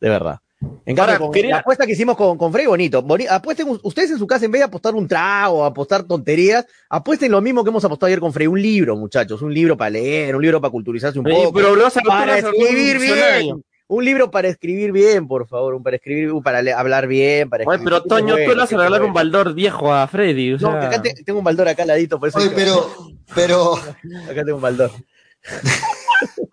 de 0.00 0.08
verdad. 0.08 0.38
En 0.86 0.94
cambio, 0.94 1.02
Ahora, 1.14 1.18
con 1.18 1.32
quería- 1.32 1.50
la 1.56 1.56
apuesta 1.58 1.86
que 1.86 1.92
hicimos 1.92 2.16
con, 2.16 2.38
con 2.38 2.52
Frey, 2.52 2.66
bonito. 2.66 3.02
Boni- 3.02 3.26
apuesten 3.28 3.66
ustedes 3.82 4.12
en 4.12 4.18
su 4.18 4.28
casa, 4.28 4.44
en 4.44 4.52
vez 4.52 4.60
de 4.60 4.64
apostar 4.66 4.94
un 4.94 5.08
trago, 5.08 5.64
apostar 5.64 6.04
tonterías, 6.04 6.64
apuesten 6.88 7.32
lo 7.32 7.40
mismo 7.40 7.64
que 7.64 7.70
hemos 7.70 7.84
apostado 7.84 8.06
ayer 8.06 8.20
con 8.20 8.32
Frey, 8.32 8.46
un 8.46 8.62
libro, 8.62 8.94
muchachos, 8.96 9.42
un 9.42 9.52
libro 9.52 9.76
para 9.76 9.90
leer, 9.90 10.36
un 10.36 10.42
libro 10.42 10.60
para 10.60 10.70
culturizarse 10.70 11.18
un 11.18 11.24
poco, 11.24 11.52
pero 11.52 11.74
lo 11.74 11.82
vas 11.82 11.96
a 11.96 12.00
para 12.02 12.38
escribir 12.38 12.98
bien. 13.00 13.64
Un 13.94 14.06
libro 14.06 14.30
para 14.30 14.48
escribir 14.48 14.90
bien, 14.90 15.28
por 15.28 15.46
favor, 15.46 15.74
un 15.74 15.82
para 15.82 15.96
escribir, 15.96 16.32
un 16.32 16.42
para 16.42 16.60
hablar 16.78 17.06
bien, 17.06 17.50
para 17.50 17.64
Oye, 17.64 17.74
escribir. 17.76 18.00
pero 18.00 18.02
Toño, 18.04 18.32
bueno, 18.32 18.44
tú 18.46 18.50
le 18.54 18.56
vas 18.62 18.72
a 18.72 18.76
regalar 18.78 19.02
un 19.02 19.12
baldor 19.12 19.52
viejo 19.52 19.92
a 19.92 20.08
Freddy. 20.08 20.54
O 20.54 20.58
No, 20.58 20.70
sea, 20.70 20.86
acá 20.88 21.02
te- 21.02 21.12
tengo 21.24 21.40
un 21.40 21.44
baldor 21.44 21.68
acá 21.68 21.82
al 21.82 21.88
ladito, 21.88 22.18
por 22.18 22.30
eso 22.30 22.38
Oye, 22.38 22.48
que- 22.48 22.54
pero, 22.54 22.90
pero, 23.34 23.74
acá 24.30 24.44
tengo 24.46 24.56
un 24.56 24.62
baldor. 24.62 24.92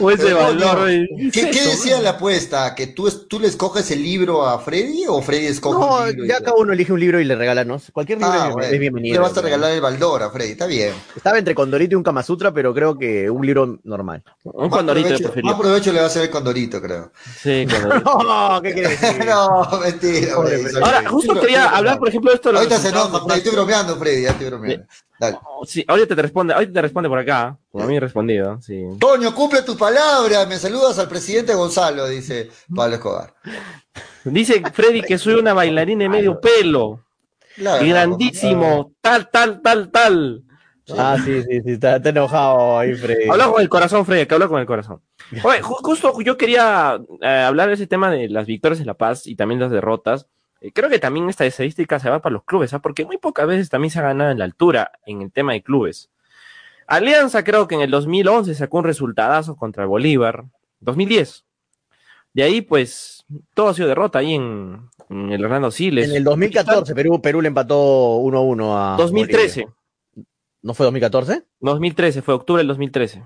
o 0.00 0.10
ese 0.10 0.24
pero, 0.26 0.86
¿qué, 1.32 1.46
decía 1.46 2.00
la 2.00 2.10
apuesta? 2.10 2.74
¿Que 2.74 2.88
tú, 2.88 3.08
es- 3.08 3.26
tú 3.28 3.40
le 3.40 3.48
escoges 3.48 3.90
el 3.90 4.02
libro 4.02 4.46
a 4.46 4.58
Freddy 4.58 5.04
o 5.08 5.20
Freddy 5.22 5.46
escoge 5.46 5.78
No, 5.78 6.04
el 6.04 6.10
libro? 6.10 6.24
y 6.24 6.28
ya 6.28 6.40
cada 6.40 6.54
uno 6.56 6.72
elige 6.72 6.92
un 6.92 7.00
libro 7.00 7.20
y 7.20 7.24
le 7.24 7.34
regala, 7.34 7.64
¿no? 7.64 7.80
Cualquier 7.92 8.18
libro 8.18 8.32
Ah, 8.34 8.46
es, 8.48 8.52
bueno, 8.52 8.68
es 8.72 8.78
bienvenido. 8.80 9.14
Le 9.14 9.20
vas 9.20 9.36
a 9.36 9.42
regalar 9.42 9.72
el 9.72 9.80
baldor 9.80 10.22
a 10.22 10.30
Freddy, 10.30 10.52
está 10.52 10.66
bien. 10.66 10.92
Estaba 11.16 11.38
entre 11.38 11.54
Condorito 11.54 11.94
y 11.94 11.96
un 11.96 12.02
Kama 12.02 12.22
Sutra, 12.22 12.52
pero 12.52 12.72
creo 12.74 12.96
que 12.98 13.28
un 13.30 13.44
libro 13.44 13.78
normal. 13.84 14.22
Un 14.44 14.68
Más 14.68 14.70
condorito 14.70 15.08
provecho- 15.08 15.22
preferir. 15.24 15.44
Más 15.44 15.60
provecho 15.60 15.92
le 15.92 15.98
va 15.98 16.04
a 16.04 16.08
hacer 16.08 16.22
el 16.22 16.30
condorito, 16.30 16.80
creo. 16.80 17.12
Sí, 17.42 17.66
condorito. 17.70 18.18
No, 18.22 18.60
¿qué 18.62 18.72
quieres 18.74 19.00
decir? 19.00 19.24
no, 19.26 19.80
mentira, 19.80 20.34
Pobre. 20.36 20.60
Ahora, 20.82 21.08
justo 21.08 21.40
quería 21.40 21.68
hablar, 21.70 21.98
por 21.98 22.08
ejemplo, 22.08 22.30
de 22.30 22.36
esto 22.36 22.48
de 22.50 22.52
los 22.54 22.62
Ahorita 22.62 22.80
se 22.80 22.88
enoja. 22.88 23.36
Estoy 23.36 23.52
bromeando, 23.52 23.96
Freddy, 23.96 24.22
ya 24.22 24.30
estoy 24.30 24.46
bromeando. 24.46 24.84
Dale. 25.18 25.38
Oh, 25.44 25.64
Sí, 25.66 25.84
ahorita 25.86 26.14
te 26.14 26.22
responde, 26.22 26.54
ahorita 26.54 26.72
te 26.72 26.82
responde 26.82 27.08
por 27.08 27.18
acá. 27.18 27.56
Como 27.70 27.84
a 27.84 27.86
mí 27.86 27.96
he 27.96 28.00
respondido, 28.00 28.60
sí. 28.62 28.84
Toño, 29.00 29.34
cumple 29.34 29.62
tu 29.62 29.76
palabra. 29.76 30.46
Me 30.46 30.56
saludas 30.58 30.98
al 30.98 31.08
presidente 31.08 31.54
Gonzalo, 31.54 32.08
dice 32.08 32.50
Pablo 32.74 32.96
Escobar. 32.96 33.34
Dice 34.24 34.62
Freddy 34.72 35.00
que 35.02 35.16
soy 35.16 35.34
una 35.34 35.54
bailarina 35.54 36.04
de 36.04 36.08
medio 36.08 36.40
pelo. 36.40 37.04
Claro, 37.56 37.84
grandísimo, 37.86 38.92
tal, 39.00 39.30
tal, 39.30 39.62
tal, 39.62 39.90
tal. 39.90 40.42
Ah, 40.96 41.16
sí, 41.22 41.42
sí, 41.42 41.60
sí, 41.64 41.70
está, 41.72 41.96
está 41.96 42.08
enojado 42.10 42.78
ahí, 42.78 42.94
Freddy. 42.94 43.28
Habla 43.28 43.48
con 43.48 43.60
el 43.60 43.68
corazón, 43.68 44.04
Freddy, 44.06 44.26
que 44.26 44.34
habla 44.34 44.48
con 44.48 44.60
el 44.60 44.66
corazón. 44.66 45.00
Oye, 45.44 45.62
ju- 45.62 45.78
justo 45.82 46.12
yo 46.20 46.36
quería 46.36 46.98
eh, 47.22 47.28
hablar 47.28 47.68
de 47.68 47.74
ese 47.74 47.86
tema 47.86 48.10
de 48.10 48.28
las 48.28 48.46
victorias 48.46 48.80
en 48.80 48.86
La 48.86 48.94
Paz 48.94 49.26
y 49.26 49.34
también 49.36 49.60
las 49.60 49.70
derrotas. 49.70 50.26
Eh, 50.60 50.72
creo 50.72 50.90
que 50.90 50.98
también 50.98 51.28
esta 51.28 51.46
estadística 51.46 51.98
se 51.98 52.10
va 52.10 52.20
para 52.20 52.32
los 52.32 52.44
clubes, 52.44 52.72
¿ah? 52.72 52.80
porque 52.80 53.04
muy 53.04 53.18
pocas 53.18 53.46
veces 53.46 53.68
también 53.68 53.90
se 53.90 53.98
ha 53.98 54.02
ganado 54.02 54.30
en 54.30 54.38
la 54.38 54.44
altura 54.44 54.92
en 55.06 55.22
el 55.22 55.32
tema 55.32 55.52
de 55.52 55.62
clubes. 55.62 56.10
Alianza 56.86 57.44
creo 57.44 57.68
que 57.68 57.74
en 57.74 57.82
el 57.82 57.90
2011 57.90 58.54
sacó 58.54 58.78
un 58.78 58.84
resultadazo 58.84 59.56
contra 59.56 59.82
el 59.82 59.88
Bolívar. 59.88 60.44
2010. 60.80 61.44
De 62.32 62.42
ahí, 62.42 62.62
pues, 62.62 63.24
todo 63.54 63.68
ha 63.68 63.74
sido 63.74 63.88
derrota 63.88 64.20
ahí 64.20 64.34
en, 64.34 64.88
en 65.10 65.32
el 65.32 65.44
Hernando 65.44 65.70
Siles. 65.70 66.08
En 66.08 66.16
el 66.16 66.24
2014, 66.24 66.94
Perú, 66.94 67.20
Perú 67.20 67.42
le 67.42 67.48
empató 67.48 68.18
1-1 68.20 68.94
a. 68.94 68.96
2013. 68.96 69.62
Bolivia. 69.62 69.78
¿No 70.62 70.74
fue 70.74 70.84
2014? 70.84 71.44
2013, 71.60 72.22
fue 72.22 72.34
octubre 72.34 72.60
del 72.60 72.68
2013. 72.68 73.24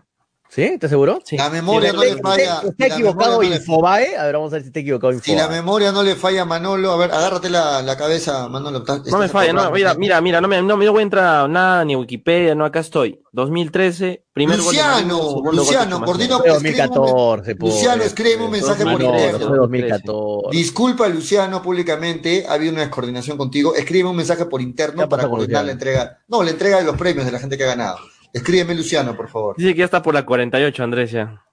¿Sí? 0.54 0.64
¿Estás 0.64 0.90
seguro? 0.90 1.18
Sí. 1.24 1.38
La 1.38 1.48
memoria 1.48 1.92
Si 1.92 1.96
no 1.96 2.02
le 2.02 2.16
falla. 2.18 2.60
¿Está 2.62 2.86
equivocado 2.88 3.40
le- 3.40 3.56
Infobae? 3.56 4.16
A 4.18 4.24
ver, 4.24 4.34
vamos 4.34 4.52
a 4.52 4.56
ver 4.56 4.62
si 4.62 4.66
está 4.68 4.80
equivocado 4.80 5.10
Si 5.14 5.30
la 5.34 5.44
Infobae. 5.44 5.56
memoria 5.56 5.92
no 5.92 6.02
le 6.02 6.14
falla 6.14 6.42
a 6.42 6.44
Manolo, 6.44 6.92
a 6.92 6.96
ver, 6.98 7.10
agárrate 7.10 7.48
la, 7.48 7.80
la 7.80 7.96
cabeza, 7.96 8.48
Manolo. 8.50 8.80
estás- 8.80 9.06
No 9.06 9.16
me 9.16 9.30
falla, 9.30 9.54
no, 9.54 9.70
mira, 9.70 9.94
mira, 9.94 10.20
mira, 10.20 10.42
no 10.42 10.48
me, 10.48 10.60
no 10.60 10.76
me 10.76 10.86
voy 10.90 10.98
a 11.00 11.02
entrar 11.04 11.24
a 11.44 11.48
nada, 11.48 11.86
ni 11.86 11.94
a 11.94 11.98
Wikipedia, 11.98 12.54
no, 12.54 12.66
acá 12.66 12.80
estoy. 12.80 13.18
2013, 13.32 14.24
primer 14.34 14.58
gol 14.60 14.66
de 14.74 14.82
Luciano, 14.82 15.18
gol 15.18 15.50
de 15.52 15.56
Luciano, 15.56 15.96
un- 16.00 16.04
2014, 16.04 17.54
pobre. 17.56 17.72
Luciano, 17.74 18.02
escribe 18.02 18.44
un 18.44 18.50
mensaje 18.50 18.82
por 18.82 18.92
2013, 18.92 19.24
interno. 19.28 19.48
fue 19.48 19.56
2014. 19.56 20.56
Disculpa, 20.58 21.08
Luciano, 21.08 21.62
públicamente, 21.62 22.44
ha 22.46 22.52
habido 22.52 22.72
una 22.72 22.82
descoordinación 22.82 23.38
contigo. 23.38 23.74
Escribe 23.74 24.06
un 24.10 24.16
mensaje 24.16 24.44
por 24.44 24.60
¿Qué 24.60 24.64
interno 24.66 25.08
para 25.08 25.22
coordinar 25.28 25.62
Luciano? 25.62 25.66
la 25.66 25.72
entrega. 25.72 26.18
No, 26.28 26.42
la 26.42 26.50
entrega 26.50 26.76
de 26.76 26.84
los 26.84 26.96
premios 26.98 27.24
de 27.24 27.32
la 27.32 27.38
gente 27.38 27.56
que 27.56 27.64
ha 27.64 27.68
ganado. 27.68 27.96
Escríbeme, 28.32 28.74
Luciano, 28.74 29.16
por 29.16 29.28
favor. 29.28 29.56
Dice 29.56 29.72
que 29.72 29.78
ya 29.80 29.84
está 29.84 30.02
por 30.02 30.14
la 30.14 30.24
48, 30.24 30.82
Andrés, 30.82 31.10
ya. 31.10 31.44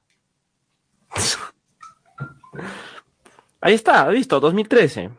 Ahí 3.61 3.73
está, 3.73 4.09
listo, 4.09 4.39
2013. 4.39 5.09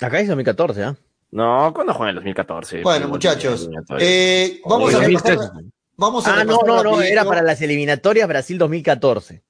Acá 0.00 0.18
dice 0.18 0.28
2014, 0.28 0.84
¿ah? 0.84 0.96
No, 1.30 1.72
¿cuándo 1.74 1.92
juega 1.94 2.10
en 2.10 2.16
el 2.16 2.22
2014? 2.22 2.82
Bueno, 2.82 3.08
muchachos, 3.08 3.68
eh, 3.98 4.60
vamos 4.64 4.94
a 4.94 4.98
repasar. 5.00 5.36
2013. 5.36 5.70
Vamos 5.96 6.26
a 6.26 6.40
Ah, 6.40 6.44
no, 6.44 6.60
no, 6.64 6.82
no, 6.82 7.02
era 7.02 7.24
para 7.24 7.42
las 7.42 7.60
eliminatorias 7.60 8.28
Brasil 8.28 8.56
2014. 8.56 9.42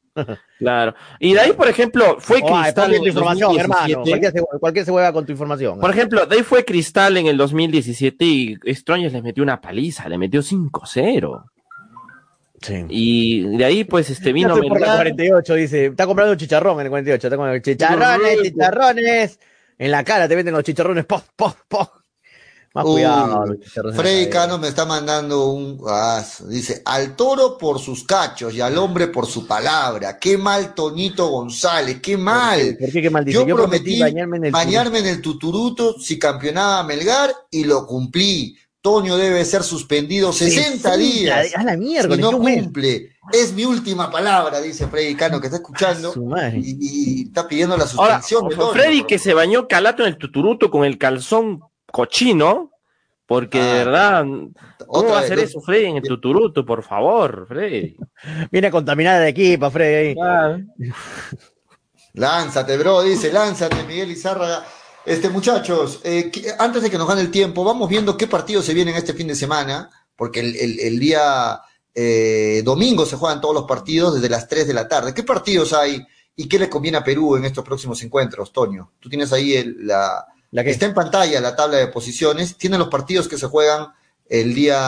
Claro. 0.59 0.95
Y 1.21 1.35
de 1.35 1.41
ahí, 1.41 1.53
por 1.53 1.69
ejemplo, 1.69 2.17
fue 2.19 2.41
Oh, 2.43 2.61
Cristal 2.63 2.91
tu 2.97 3.07
información, 3.07 3.53
2017. 3.55 3.61
hermano. 3.61 4.05
Cualquier 4.05 4.33
se, 4.33 4.59
cualquier 4.59 4.85
se 4.85 4.91
juega 4.91 5.13
con 5.13 5.27
tu 5.27 5.33
información. 5.33 5.79
Por 5.81 5.91
ejemplo, 5.91 6.27
de 6.27 6.37
ahí 6.37 6.43
fue 6.43 6.65
Cristal 6.65 7.17
en 7.17 7.27
el 7.27 7.37
2017 7.37 8.25
y 8.25 8.59
Strongest 8.75 9.15
les 9.15 9.23
metió 9.23 9.43
una 9.43 9.61
paliza, 9.61 10.09
le 10.09 10.19
metió 10.19 10.43
5-0. 10.43 11.45
sí. 12.63 12.85
Y 12.89 13.57
de 13.57 13.65
ahí, 13.65 13.85
pues, 13.85 14.11
este 14.11 14.33
vino 14.33 14.55
por 14.57 14.65
la 14.65 14.71
Melgar. 14.75 14.97
48, 14.97 15.55
dice. 15.55 15.87
Está 15.87 16.07
comprando 16.07 16.33
un 16.33 16.39
chicharrón 16.39 16.81
en 16.81 16.87
el 16.87 16.91
48. 16.91 17.27
Está 17.27 17.37
comprando 17.37 17.63
chicharrones, 17.63 18.43
chicharrones. 18.43 19.41
En 19.79 19.91
la 19.93 20.03
cara 20.03 20.27
te 20.27 20.35
venden 20.35 20.55
los 20.55 20.65
chicharrones. 20.65 21.05
Po, 21.05 21.23
po, 21.37 21.55
po. 21.69 21.93
Más 22.75 22.85
cuidado. 22.85 23.45
la 23.47 23.93
Freddy. 23.95 24.29
Cano 24.29 24.59
me 24.59 24.69
está 24.69 24.85
mandando 24.85 25.47
un. 25.49 25.81
ah, 25.89 26.25
dice: 26.49 26.83
al 26.85 27.17
toro 27.17 27.57
por 27.59 27.79
sus 27.79 28.05
cachos 28.05 28.55
y 28.55 28.61
al 28.61 28.77
hombre 28.79 29.09
por 29.09 29.27
su 29.27 29.47
palabra. 29.47 30.19
Qué 30.19 30.37
mal, 30.39 30.75
Toñito 30.75 31.29
González, 31.29 32.01
qué 32.01 32.17
mal. 32.17 32.77
¿Por 32.79 32.91
qué 32.93 33.03
qué 33.03 33.11
mal 33.11 33.25
dice? 33.25 33.39
Yo, 33.39 33.47
Yo, 33.47 33.57
prometí 33.57 34.01
bañarme 34.01 34.37
en 34.37 34.45
el 34.47 34.53
bañarme 34.53 34.99
en 35.01 35.07
el 35.07 35.23
tuturuto 35.23 35.99
si 35.99 36.19
campeonaba 36.19 36.83
Melgar 36.85 37.31
y 37.51 37.65
lo 37.65 37.87
cumplí. 37.87 38.57
Toño 38.81 39.17
debe 39.17 39.45
ser 39.45 39.65
suspendido 39.65 40.33
60 40.33 40.97
días. 40.97 41.53
A 41.57 41.65
la 41.65 41.77
mierda, 41.77 42.15
Si 42.15 42.21
no 42.21 42.39
cumple, 42.39 43.11
es 43.33 43.53
mi 43.53 43.65
última 43.65 44.09
palabra, 44.09 44.61
dice 44.61 44.87
Freddy 44.87 45.17
Cano, 45.17 45.41
que 45.41 45.49
está 45.49 45.57
escuchando 45.57 46.13
Su 46.13 46.25
madre. 46.25 46.61
y, 46.63 46.77
y 46.81 47.23
está 47.27 47.49
pidiendo 47.49 47.77
la 47.77 47.85
Ahora, 47.97 48.23
suspensión 48.23 48.49
de 48.49 48.55
Toño. 48.55 48.73
Freddy 48.73 49.03
que 49.05 49.19
se 49.19 49.35
bañó 49.35 49.67
calato 49.67 50.05
en 50.05 50.11
el 50.11 50.17
tuturuto 50.17 50.71
con 50.71 50.85
el 50.85 50.97
calzón 50.97 51.61
cochino, 51.93 52.71
porque 53.27 53.59
de 53.63 53.71
Ah, 53.71 53.85
verdad, 53.85 54.25
¿cómo 54.87 55.11
va 55.11 55.19
a 55.19 55.21
hacer 55.21 55.39
eso 55.39 55.61
Freddy 55.61 55.87
en 55.87 55.97
el 55.99 56.03
tuturuto? 56.03 56.65
Por 56.65 56.83
favor, 56.83 57.47
Freddy. 57.47 57.97
Viene 58.51 58.69
a 58.69 58.71
contaminar 58.71 59.21
de 59.21 59.29
equipo, 59.29 59.71
Freddy. 59.71 60.17
Ah, 60.23 60.57
Lánzate, 62.15 62.77
bro, 62.79 63.03
dice, 63.03 63.33
lánzate, 63.33 63.85
Miguel 63.85 64.11
Izárraga. 64.11 64.65
Este, 65.05 65.29
muchachos, 65.29 66.01
eh, 66.05 66.31
que- 66.31 66.53
antes 66.59 66.83
de 66.83 66.91
que 66.91 66.99
nos 66.99 67.07
gane 67.09 67.21
el 67.21 67.31
tiempo, 67.31 67.65
vamos 67.65 67.89
viendo 67.89 68.17
qué 68.17 68.27
partidos 68.27 68.65
se 68.65 68.75
vienen 68.75 68.95
este 68.97 69.15
fin 69.15 69.29
de 69.29 69.35
semana, 69.35 69.89
porque 70.17 70.41
el, 70.41 70.57
el- 70.57 70.81
el 70.81 70.99
día 70.99 71.61
eh, 71.95 72.63
domingo 72.65 73.05
se 73.07 73.17
juegan 73.17 73.41
todos 73.41 73.55
los 73.55 73.65
partidos 73.65 74.15
desde 74.15 74.29
las 74.29 74.49
3 74.49 74.67
de 74.67 74.75
la 74.75 74.89
tarde. 74.89 75.15
¿Qué 75.15 75.23
partidos 75.23 75.73
hay 75.73 76.05
y 76.37 76.49
qué 76.49 76.59
le 76.59 76.69
conviene 76.69 76.99
a 76.99 77.05
Perú 77.05 77.37
en 77.37 77.45
estos 77.45 77.65
próximos 77.65 78.03
encuentros, 78.03 78.53
Toño? 78.53 78.93
Tú 79.01 79.09
tienes 79.09 79.33
ahí 79.33 79.55
el- 79.55 79.87
la... 79.87 80.25
¿La 80.51 80.65
qué? 80.65 80.71
Está 80.71 80.87
en 80.87 80.95
pantalla 80.95 81.41
la 81.41 81.55
tabla 81.55 81.77
de 81.77 81.89
posiciones, 81.89 82.57
tiene 82.57 82.79
los 82.79 82.89
partidos 82.89 83.29
que 83.29 83.37
se 83.37 83.47
juegan 83.47 83.89
el 84.29 84.55
día 84.55 84.79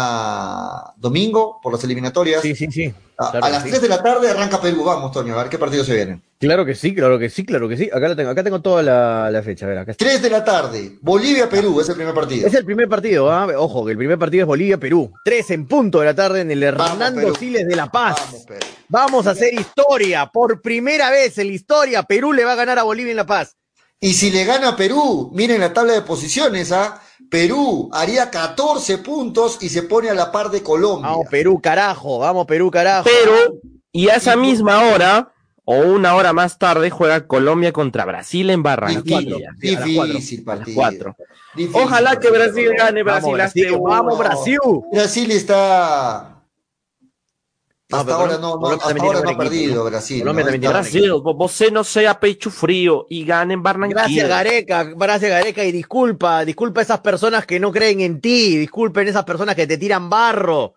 domingo 0.97 1.61
por 1.63 1.73
las 1.73 1.83
eliminatorias. 1.85 2.43
Sí, 2.43 2.55
sí, 2.55 2.69
sí. 2.71 2.95
A, 3.17 3.31
claro 3.31 3.45
a 3.45 3.49
que 3.49 3.53
las 3.53 3.63
sí. 3.65 3.69
3 3.71 3.83
de 3.83 3.89
la 3.89 4.03
tarde 4.03 4.31
arranca 4.31 4.61
Perú. 4.61 4.85
Vamos, 4.85 5.13
Toño, 5.13 5.35
a 5.35 5.43
ver 5.43 5.51
qué 5.51 5.59
partidos 5.59 5.87
se 5.87 5.95
vienen. 5.95 6.23
Claro 6.39 6.65
que 6.65 6.75
sí, 6.75 6.95
claro 6.95 7.19
que 7.19 7.29
sí, 7.29 7.45
claro 7.45 7.69
que 7.69 7.77
sí. 7.77 7.91
Acá 7.93 8.09
la 8.09 8.17
tengo, 8.17 8.31
acá 8.31 8.43
tengo 8.43 8.61
toda 8.63 8.83
la, 8.83 9.31
la 9.31 9.43
fecha. 9.43 9.67
A 9.67 9.69
ver, 9.69 9.79
acá 9.79 9.91
está. 9.93 10.05
3 10.05 10.23
de 10.23 10.31
la 10.31 10.45
tarde, 10.45 10.99
Bolivia-Perú, 11.03 11.81
es 11.81 11.89
el 11.91 11.97
primer 11.97 12.15
partido. 12.15 12.47
Es 12.47 12.55
el 12.55 12.65
primer 12.65 12.89
partido, 12.89 13.31
¿ah? 13.31 13.47
ojo, 13.57 13.85
que 13.85 13.93
el 13.93 13.99
primer 13.99 14.19
partido 14.19 14.43
es 14.43 14.47
Bolivia-Perú. 14.47 15.13
Tres 15.25 15.51
en 15.51 15.67
punto 15.67 16.01
de 16.01 16.07
la 16.07 16.15
tarde 16.15 16.41
en 16.41 16.51
el 16.51 16.63
Hernando. 16.63 17.35
Siles 17.35 17.67
de 17.67 17.77
La 17.77 17.91
Paz. 17.91 18.17
Vamos, 18.27 18.45
Perú. 18.47 18.67
Vamos 18.89 19.27
a 19.27 19.31
hacer 19.31 19.53
historia. 19.53 20.27
Por 20.27 20.63
primera 20.63 21.11
vez 21.11 21.37
en 21.39 21.49
la 21.49 21.53
historia, 21.53 22.03
Perú 22.03 22.33
le 22.33 22.45
va 22.45 22.53
a 22.53 22.57
ganar 22.57 22.79
a 22.79 22.83
Bolivia 22.85 23.11
en 23.11 23.17
La 23.17 23.27
Paz. 23.27 23.57
Y 24.01 24.15
si 24.15 24.31
le 24.31 24.45
gana 24.45 24.71
a 24.71 24.77
Perú, 24.77 25.31
miren 25.35 25.61
la 25.61 25.75
tabla 25.75 25.93
de 25.93 26.01
posiciones, 26.03 26.73
¿ah? 26.73 27.01
Perú 27.31 27.91
haría 27.93 28.31
14 28.31 28.99
puntos 28.99 29.59
y 29.61 29.69
se 29.69 29.83
pone 29.83 30.09
a 30.09 30.15
la 30.15 30.33
par 30.33 30.51
de 30.51 30.63
Colombia. 30.63 31.11
Vamos, 31.11 31.27
Perú, 31.31 31.61
carajo. 31.61 32.19
Vamos, 32.19 32.47
Perú, 32.47 32.71
carajo. 32.71 33.05
Pero, 33.05 33.61
y 33.93 34.09
a 34.09 34.15
esa 34.15 34.37
misma 34.37 34.83
hora, 34.87 35.33
o 35.65 35.77
una 35.77 36.15
hora 36.15 36.33
más 36.33 36.59
tarde, 36.59 36.89
juega 36.91 37.27
Colombia 37.27 37.73
contra 37.73 38.07
Brasil 38.07 38.49
en 38.51 38.63
Barranquilla. 38.63 39.51
Difícil 39.59 40.01
A 40.01 40.07
las 40.07 40.59
partido. 40.59 40.75
cuatro. 40.75 41.17
Difícil 41.55 41.83
Ojalá 41.83 42.19
que. 42.19 42.31
Brasil 42.31 42.71
gane, 42.77 43.03
Vamos, 43.03 43.33
Brasil, 43.33 43.65
Brasil, 43.67 43.81
vamos. 43.85 44.19
Brasil. 44.19 44.59
Brasil 44.93 45.31
está. 45.31 46.39
No, 47.91 47.97
Hasta 47.99 48.05
pero 48.07 48.16
ahora 48.18 48.38
no, 48.38 48.57
no, 48.57 48.66
hasta 48.68 48.88
ahora 49.03 49.20
no 49.22 49.30
ha 49.30 49.36
perdido 49.38 49.74
¿no? 49.74 49.84
Brasil. 49.91 50.20
Colombia 50.20 50.45
¿no? 50.45 50.51
también 50.51 50.61
tiene 50.61 50.78
Está- 50.78 50.80
Brasil, 50.91 51.12
vo- 51.12 51.36
você 51.36 51.70
no 51.72 51.82
sea 51.82 52.20
pecho 52.20 52.51
frío 52.51 53.07
y 53.11 53.24
gane 53.24 53.55
en 53.55 53.62
Barranquilla. 53.62 54.03
Gracias, 54.03 54.28
Gareca. 54.28 54.84
Gracias, 54.97 55.30
Gareca. 55.30 55.64
Y 55.64 55.72
disculpa, 55.72 56.45
disculpa 56.45 56.80
a 56.80 56.84
esas 56.84 57.01
personas 57.01 57.47
que 57.47 57.59
no 57.59 57.72
creen 57.72 58.01
en 58.01 58.20
ti. 58.20 58.57
Disculpen 58.59 59.09
esas 59.09 59.24
personas 59.24 59.57
que 59.57 59.66
te 59.66 59.76
tiran 59.76 60.09
barro. 60.09 60.74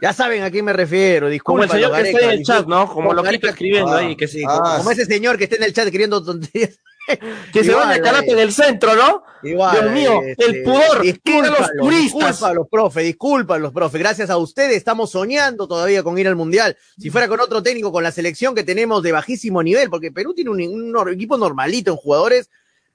Ya 0.00 0.12
saben 0.12 0.42
a 0.42 0.50
quién 0.50 0.64
me 0.64 0.72
refiero. 0.72 1.26
Como 1.26 1.30
Disculpa, 1.32 1.64
el 1.64 1.70
señor 1.70 1.92
que 2.02 2.08
está 2.10 2.20
en 2.24 2.30
el 2.30 2.44
chat, 2.44 2.66
¿no? 2.66 2.88
Como 2.92 3.12
lo 3.12 3.22
Gareca- 3.22 3.32
quito 3.40 3.48
escribiendo 3.48 3.92
Ah, 3.92 3.98
ahí, 3.98 4.16
que 4.16 4.28
sí. 4.28 4.42
ah, 4.48 4.76
Como 4.78 4.90
ese 4.92 5.04
señor 5.04 5.36
que 5.36 5.44
está 5.44 5.56
en 5.56 5.64
el 5.64 5.72
chat 5.74 5.84
escribiendo 5.86 6.22
tonterías. 6.24 6.78
Que 7.52 7.64
se 7.64 7.74
vaya 7.74 8.00
karate 8.02 8.30
eh. 8.30 8.32
en 8.32 8.38
el 8.38 8.52
centro, 8.52 8.94
¿no? 8.94 9.22
Igual, 9.42 9.80
Dios 9.80 9.92
mío, 9.92 10.20
este, 10.26 10.44
el 10.46 10.62
pudor, 10.62 11.02
tienen 11.22 11.50
los 11.52 11.70
turistas. 11.78 12.30
Disculpa 12.30 12.48
a 12.48 12.54
los 12.54 12.68
profes, 12.68 13.04
disculpa 13.04 13.54
a 13.54 13.58
los 13.58 13.72
profes. 13.72 14.00
Gracias 14.00 14.30
a 14.30 14.36
ustedes 14.36 14.76
estamos 14.76 15.10
soñando 15.10 15.68
todavía 15.68 16.02
con 16.02 16.18
ir 16.18 16.28
al 16.28 16.36
Mundial. 16.36 16.76
Si 16.98 17.10
fuera 17.10 17.28
con 17.28 17.40
otro 17.40 17.62
técnico, 17.62 17.92
con 17.92 18.02
la 18.02 18.12
selección 18.12 18.54
que 18.54 18.64
tenemos 18.64 19.02
de 19.02 19.12
bajísimo 19.12 19.62
nivel, 19.62 19.90
porque 19.90 20.12
Perú 20.12 20.34
tiene 20.34 20.50
un, 20.50 20.94
equipo 21.12 21.38
normalito 21.38 21.92
en 21.92 21.96
jugadores, 21.96 22.50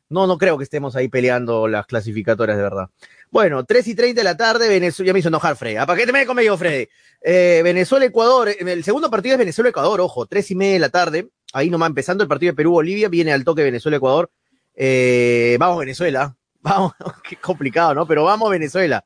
no, 0.09 0.27
no 0.27 0.37
creo 0.37 0.57
que 0.57 0.63
estemos 0.63 0.95
ahí 0.95 1.07
peleando 1.07 1.67
las 1.67 1.87
clasificatorias 1.87 2.57
de 2.57 2.63
verdad. 2.63 2.89
Bueno, 3.31 3.63
3 3.63 3.87
y 3.87 3.95
30 3.95 4.19
de 4.19 4.23
la 4.23 4.37
tarde, 4.37 4.69
Venezuela, 4.69 5.07
ya 5.07 5.13
me 5.13 5.19
hizo 5.19 5.29
enojar 5.29 5.55
Freddy. 5.55 5.77
¿A 5.77 5.87
qué 5.95 6.05
te 6.05 6.11
me 6.11 6.25
conmigo, 6.25 6.55
Freddy? 6.55 6.87
Eh, 7.21 7.61
Venezuela-Ecuador, 7.63 8.49
eh, 8.49 8.57
el 8.59 8.83
segundo 8.83 9.09
partido 9.09 9.33
es 9.33 9.39
Venezuela-Ecuador, 9.39 10.01
ojo, 10.01 10.27
3 10.27 10.51
y 10.51 10.55
media 10.55 10.73
de 10.73 10.79
la 10.79 10.89
tarde, 10.89 11.29
ahí 11.53 11.69
nomás 11.69 11.87
empezando 11.89 12.23
el 12.23 12.27
partido 12.27 12.51
de 12.51 12.55
Perú-Bolivia, 12.57 13.07
viene 13.09 13.31
al 13.31 13.43
toque 13.45 13.63
Venezuela-Ecuador. 13.63 14.29
Eh, 14.75 15.55
vamos 15.59 15.77
Venezuela, 15.79 16.35
vamos, 16.61 16.93
qué 17.29 17.35
complicado, 17.37 17.93
¿no? 17.93 18.05
Pero 18.05 18.23
vamos 18.25 18.49
Venezuela 18.49 19.05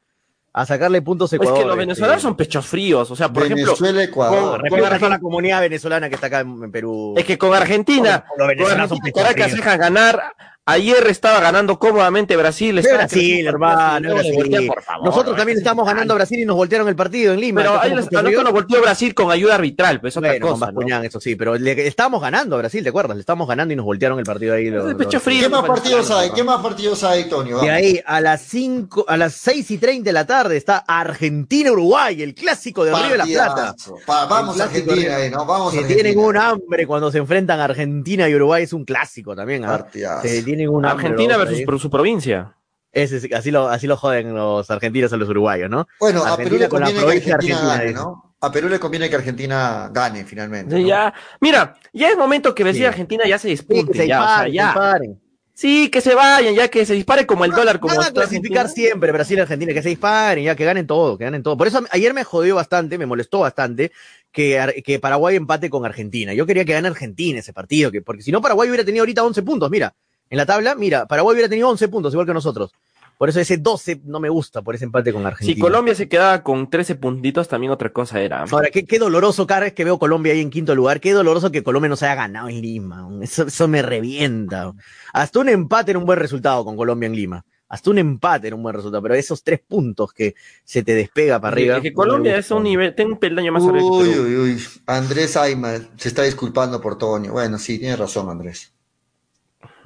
a 0.54 0.66
sacarle 0.66 1.04
puntos 1.04 1.32
a 1.34 1.38
Pues 1.38 1.48
Ecuador. 1.50 1.64
que 1.64 1.68
los 1.68 1.78
venezolanos 1.78 2.16
este. 2.18 2.24
son 2.28 2.36
pechos 2.36 2.66
fríos. 2.66 3.12
O 3.12 3.16
sea, 3.16 3.32
por 3.32 3.44
ejemplo, 3.44 3.66
Venezuela, 3.66 4.04
Ecuador. 4.04 4.52
con- 4.54 4.62
Respeto 4.62 4.86
a 4.86 4.90
Argen- 4.90 5.00
toda 5.00 5.10
la 5.12 5.20
comunidad 5.20 5.62
venezolana 5.62 6.10
que 6.10 6.16
está 6.16 6.28
acá 6.28 6.40
en, 6.40 6.64
en 6.64 6.72
Perú. 6.72 7.14
es 7.16 7.26
que 7.26 7.38
con 7.38 7.54
Argentina, 7.54 8.26
Los 8.30 8.38
con 8.38 8.48
venezolanos 8.48 8.90
son 8.90 8.98
Argentina 8.98 9.04
pechos 9.04 9.24
Caracas 9.24 9.52
ganar. 9.78 10.34
Ayer 10.70 11.08
estaba 11.08 11.40
ganando 11.40 11.80
cómodamente 11.80 12.36
Brasil. 12.36 12.78
Estaba 12.78 12.98
Brasil, 12.98 13.48
hermano, 13.48 14.16
Brasil. 14.16 14.68
por 14.68 14.84
favor, 14.84 15.06
Nosotros 15.06 15.32
¿no? 15.32 15.38
también 15.38 15.58
estamos 15.60 15.88
el 15.88 15.94
ganando 15.94 16.14
a. 16.14 16.18
Brasil 16.18 16.40
y 16.40 16.46
nos 16.46 16.58
voltearon 16.58 16.90
el 16.90 16.96
partido 16.98 17.34
en 17.34 17.40
Lima. 17.40 17.62
Pero 17.62 17.80
ahí 17.80 17.94
nos 17.94 18.52
volteó 18.52 18.82
Brasil 18.82 19.14
con 19.14 19.32
ayuda 19.32 19.56
arbitral, 19.56 20.02
pues 20.02 20.12
es 20.14 20.18
otra 20.18 20.32
Bueno, 20.32 20.48
con 20.48 20.60
cosa. 20.60 20.72
¿no? 20.74 21.04
Eso 21.04 21.22
sí, 21.22 21.38
pero 21.38 21.56
le, 21.56 21.88
estábamos 21.88 22.22
ganando 22.22 22.56
a 22.58 22.60
Brasil, 22.60 22.84
¿te 22.84 22.90
acuerdas? 22.90 23.16
Le 23.16 23.22
estábamos 23.22 23.48
ganando 23.48 23.74
y 23.74 23.78
nos 23.78 23.86
voltearon 23.86 24.20
el 24.20 24.26
partido 24.26 24.56
ahí. 24.56 24.70
los- 24.70 24.88
de 24.90 24.96
pecho 24.96 25.22
frío. 25.22 25.44
¿Qué 25.44 25.50
más 25.50 25.64
partidos 25.66 26.12
hay? 26.12 26.32
¿Qué 26.32 26.44
más 26.44 26.62
partidos 26.62 27.02
hay? 27.06 27.24
De 27.24 27.30
Vamos. 27.30 27.62
ahí 27.70 28.02
a 28.06 28.20
las 28.20 28.42
5, 28.42 29.06
a 29.08 29.16
las 29.16 29.36
6 29.36 29.72
y 29.72 29.78
30 29.78 30.10
de 30.10 30.14
la 30.14 30.28
tarde 30.28 30.58
está 30.58 30.84
Argentina-Uruguay, 30.86 32.22
el 32.22 32.34
clásico 32.36 32.84
de 32.84 32.94
Río 32.94 33.10
de 33.12 33.18
la 33.18 33.26
Plata. 33.26 33.76
Pa- 34.06 34.26
vamos 34.26 34.56
El 34.56 34.62
a 34.62 34.66
Argentina, 34.66 34.96
de- 35.18 35.24
ahí, 35.24 35.30
¿no? 35.32 35.46
Vamos 35.46 35.70
a 35.70 35.72
Se 35.72 35.78
Argentina. 35.80 36.04
tienen 36.04 36.20
un 36.26 36.36
hambre 36.38 36.86
cuando 36.86 37.10
se 37.10 37.20
enfrentan 37.20 37.60
Argentina 37.62 38.28
y 38.28 38.36
Uruguay, 38.36 38.64
es 38.64 38.74
un 38.74 38.84
clásico 38.84 39.34
también. 39.36 39.64
¿ah? 39.66 39.88
Se 40.22 40.44
Argentina 40.84 41.38
versus 41.38 41.62
por 41.62 41.80
su 41.80 41.90
provincia. 41.90 42.54
Ese 42.92 43.18
es- 43.18 43.34
así, 43.34 43.52
lo, 43.52 43.68
así 43.68 43.86
lo 43.86 43.98
joden 43.98 44.34
los 44.34 44.72
argentinos 44.72 45.12
a 45.14 45.18
los 45.18 45.30
uruguayos, 45.30 45.70
¿no? 45.70 45.88
Bueno, 46.00 46.22
a 46.26 46.36
Perú 46.38 46.56
Argentina 46.56 46.60
le 46.64 46.70
con 46.70 46.80
la 46.80 46.86
conviene 46.88 47.00
que 47.00 47.06
provincia 47.06 47.28
de 47.30 47.34
Argentina 47.36 47.74
Argentina, 47.74 48.02
gane. 48.02 48.18
A 48.40 48.52
Perú 48.52 48.70
le 48.70 48.80
conviene 48.80 49.10
que 49.10 49.16
Argentina 49.16 49.90
gane 49.92 50.26
finalmente. 50.26 50.76
Sí, 50.76 50.82
¿no? 50.84 50.88
ya, 50.88 51.14
mira, 51.42 51.76
ya 51.94 52.10
es 52.10 52.18
momento 52.18 52.56
que 52.56 52.64
Brasil 52.64 52.82
y 52.82 52.86
Sí. 52.86 52.88
Argentina 52.88 53.26
ya 53.28 53.38
se 53.38 53.48
Sí, 53.48 53.50
disputen, 53.50 53.88
que 53.88 53.94
se 54.00 54.08
ya, 54.08 54.20
o 54.24 54.26
sea, 54.26 54.44
disparen, 54.46 54.54
ya. 54.54 54.62
se 54.62 54.68
disparen. 54.68 55.22
Sí, 55.54 55.90
que 55.90 56.02
se 56.02 56.14
vayan, 56.14 56.54
ya 56.54 56.68
que 56.68 56.86
se 56.86 56.94
dispare 56.94 57.26
como 57.26 57.44
el 57.44 57.50
dólar, 57.52 57.80
como 57.80 57.94
a 58.00 58.12
clasificar 58.12 58.66
Argentina. 58.66 58.68
siempre 58.68 59.12
Brasil 59.12 59.40
y 59.40 59.42
Argentina, 59.42 59.74
que 59.74 59.82
se 59.82 59.90
disparen, 59.90 60.44
ya 60.46 60.56
que 60.56 60.66
ganen 60.66 60.86
todo, 60.86 61.18
que 61.18 61.24
ganen 61.24 61.42
todo. 61.42 61.58
Por 61.58 61.66
eso 61.68 61.82
ayer 61.90 62.14
me 62.14 62.24
jodió 62.24 62.56
bastante, 62.56 62.98
me 63.00 63.08
molestó 63.08 63.40
bastante 63.40 63.92
que, 64.32 64.84
que 64.86 65.00
Paraguay 65.00 65.36
empate 65.36 65.70
con 65.72 65.84
Argentina. 65.84 66.32
Yo 66.36 66.46
quería 66.46 66.64
que 66.64 66.74
gane 66.74 66.88
Argentina 66.88 67.40
ese 67.40 67.54
partido, 67.54 67.92
que, 67.92 68.04
porque 68.04 68.22
si 68.22 68.32
no 68.32 68.40
Paraguay 68.40 68.70
hubiera 68.70 68.86
tenido 68.86 69.02
ahorita 69.02 69.24
11 69.24 69.42
puntos, 69.42 69.72
mira, 69.72 69.96
en 70.30 70.38
la 70.38 70.46
tabla, 70.46 70.76
mira, 70.76 71.06
Paraguay 71.06 71.34
hubiera 71.34 71.50
tenido 71.50 71.70
11 71.70 71.88
puntos, 71.88 72.14
igual 72.14 72.28
que 72.28 72.34
nosotros. 72.34 72.72
Por 73.18 73.30
eso 73.30 73.40
ese 73.40 73.58
12 73.58 74.02
no 74.06 74.20
me 74.20 74.30
gusta, 74.30 74.62
por 74.62 74.76
ese 74.76 74.86
empate 74.86 75.12
con 75.12 75.26
Argentina. 75.26 75.56
Si 75.56 75.60
Colombia 75.60 75.96
se 75.96 76.08
quedaba 76.08 76.44
con 76.44 76.70
13 76.70 76.96
puntitos, 76.96 77.48
también 77.48 77.72
otra 77.72 77.90
cosa 77.92 78.22
era. 78.22 78.44
Ahora, 78.44 78.70
qué, 78.72 78.86
qué 78.86 79.00
doloroso 79.00 79.48
cada 79.48 79.62
vez 79.62 79.74
que 79.74 79.84
veo 79.84 79.98
Colombia 79.98 80.34
ahí 80.34 80.42
en 80.42 80.52
quinto 80.52 80.76
lugar, 80.76 81.00
qué 81.00 81.14
doloroso 81.14 81.52
que 81.52 81.64
Colombia 81.64 81.90
no 81.90 81.96
se 81.96 82.06
haya 82.06 82.16
ganado 82.16 82.48
en 82.48 82.62
Lima. 82.62 83.10
Eso, 83.22 83.48
eso 83.48 83.68
me 83.68 83.82
revienta. 83.82 84.72
Hasta 85.14 85.40
un 85.40 85.50
empate 85.50 85.92
era 85.92 86.00
un 86.00 86.06
buen 86.06 86.20
resultado 86.20 86.64
con 86.64 86.78
Colombia 86.78 87.08
en 87.08 87.16
Lima. 87.16 87.46
Hasta 87.70 87.90
un 87.90 87.98
empate 87.98 88.48
era 88.48 88.56
un 88.56 88.64
buen 88.64 88.76
resultado, 88.76 89.02
pero 89.02 89.16
esos 89.16 89.44
tres 89.44 89.60
puntos 89.68 90.14
que 90.14 90.36
se 90.64 90.84
te 90.84 90.94
despega 90.94 91.42
para 91.42 91.54
arriba. 91.54 91.78
Es 91.78 91.82
que 91.82 91.94
Colombia 91.94 92.34
no 92.34 92.38
es 92.38 92.52
un 92.52 92.64
nivel, 92.64 92.96
tiene 92.96 93.14
un 93.14 93.20
peldaño 93.20 93.52
más 93.52 93.64
arriba 93.64 93.80
que 93.80 93.86
Uy, 93.88 94.20
uy, 94.20 94.36
uy. 94.36 94.64
Andrés 94.86 95.36
Aima 95.36 95.74
se 95.98 96.08
está 96.08 96.22
disculpando 96.22 96.80
por 96.80 97.00
Toño. 97.00 97.34
Bueno, 97.34 97.58
sí, 97.58 97.80
tiene 97.80 97.96
razón, 97.96 98.30
Andrés. 98.30 98.77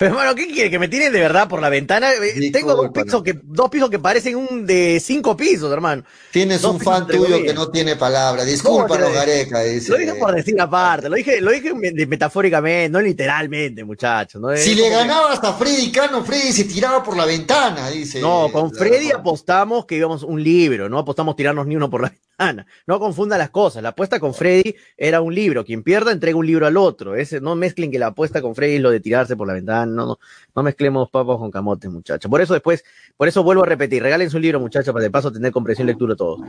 Pero 0.00 0.12
hermano, 0.12 0.34
¿qué 0.34 0.46
quiere? 0.46 0.70
¿Que 0.70 0.78
me 0.78 0.88
tiren 0.88 1.12
de 1.12 1.20
verdad 1.20 1.46
por 1.46 1.60
la 1.60 1.68
ventana? 1.68 2.10
Eh, 2.14 2.32
Disculpa, 2.32 2.58
Tengo 2.58 2.74
dos 2.74 2.90
pisos, 2.90 3.22
que, 3.22 3.38
dos 3.44 3.68
pisos 3.68 3.90
que 3.90 3.98
parecen 3.98 4.34
un 4.34 4.64
de 4.64 4.98
cinco 4.98 5.36
pisos, 5.36 5.70
hermano. 5.70 6.04
Tienes 6.32 6.62
Dos 6.62 6.76
un 6.76 6.80
fan 6.80 7.06
tuyo 7.06 7.42
que 7.42 7.52
no 7.52 7.70
tiene 7.70 7.96
palabra. 7.96 8.44
Discúlpanos, 8.46 9.08
te- 9.10 9.14
Gareca. 9.14 9.60
Dice. 9.62 9.92
Lo 9.92 9.98
dije 9.98 10.14
por 10.14 10.34
decir 10.34 10.58
aparte, 10.58 11.10
lo 11.10 11.16
dije, 11.16 11.42
lo 11.42 11.50
dije 11.50 11.74
me- 11.74 11.92
metafóricamente, 12.06 12.88
no 12.88 13.02
literalmente, 13.02 13.84
muchachos. 13.84 14.40
¿no? 14.40 14.56
Si 14.56 14.74
le 14.74 14.88
ganabas 14.88 15.44
a 15.44 15.52
Freddy 15.52 15.92
Cano, 15.92 16.24
Freddy 16.24 16.50
se 16.52 16.64
tiraba 16.64 17.02
por 17.04 17.14
la 17.14 17.26
ventana, 17.26 17.90
dice. 17.90 18.22
No, 18.22 18.48
con 18.50 18.72
Freddy 18.72 19.10
apostamos 19.12 19.84
que 19.84 19.96
íbamos 19.96 20.22
un 20.22 20.42
libro, 20.42 20.88
no 20.88 20.98
apostamos 20.98 21.36
tirarnos 21.36 21.66
ni 21.66 21.76
uno 21.76 21.90
por 21.90 22.00
la 22.00 22.08
ventana. 22.38 22.66
No 22.86 22.98
confundan 22.98 23.38
las 23.38 23.50
cosas. 23.50 23.82
La 23.82 23.90
apuesta 23.90 24.18
con 24.18 24.32
Freddy 24.32 24.74
era 24.96 25.20
un 25.20 25.34
libro. 25.34 25.62
Quien 25.62 25.82
pierda 25.82 26.10
entrega 26.10 26.38
un 26.38 26.46
libro 26.46 26.66
al 26.66 26.78
otro. 26.78 27.14
Ese, 27.14 27.38
no 27.38 27.54
mezclen 27.54 27.90
que 27.90 27.98
la 27.98 28.06
apuesta 28.06 28.40
con 28.40 28.54
Freddy 28.54 28.76
es 28.76 28.80
lo 28.80 28.90
de 28.90 29.00
tirarse 29.00 29.36
por 29.36 29.46
la 29.46 29.52
ventana. 29.52 29.89
No, 29.94 30.06
no, 30.06 30.18
no 30.54 30.62
mezclemos 30.62 31.10
papas 31.10 31.36
con 31.38 31.50
camotes, 31.50 31.90
muchachos. 31.90 32.30
Por 32.30 32.40
eso 32.40 32.54
después, 32.54 32.84
por 33.16 33.28
eso 33.28 33.42
vuelvo 33.42 33.62
a 33.62 33.66
repetir, 33.66 34.02
regalen 34.02 34.30
su 34.30 34.38
libro, 34.38 34.60
muchachos, 34.60 34.92
para 34.92 35.02
de 35.02 35.10
paso 35.10 35.32
tener 35.32 35.52
comprensión 35.52 35.88
y 35.88 35.92
lectura 35.92 36.16
todos. 36.16 36.40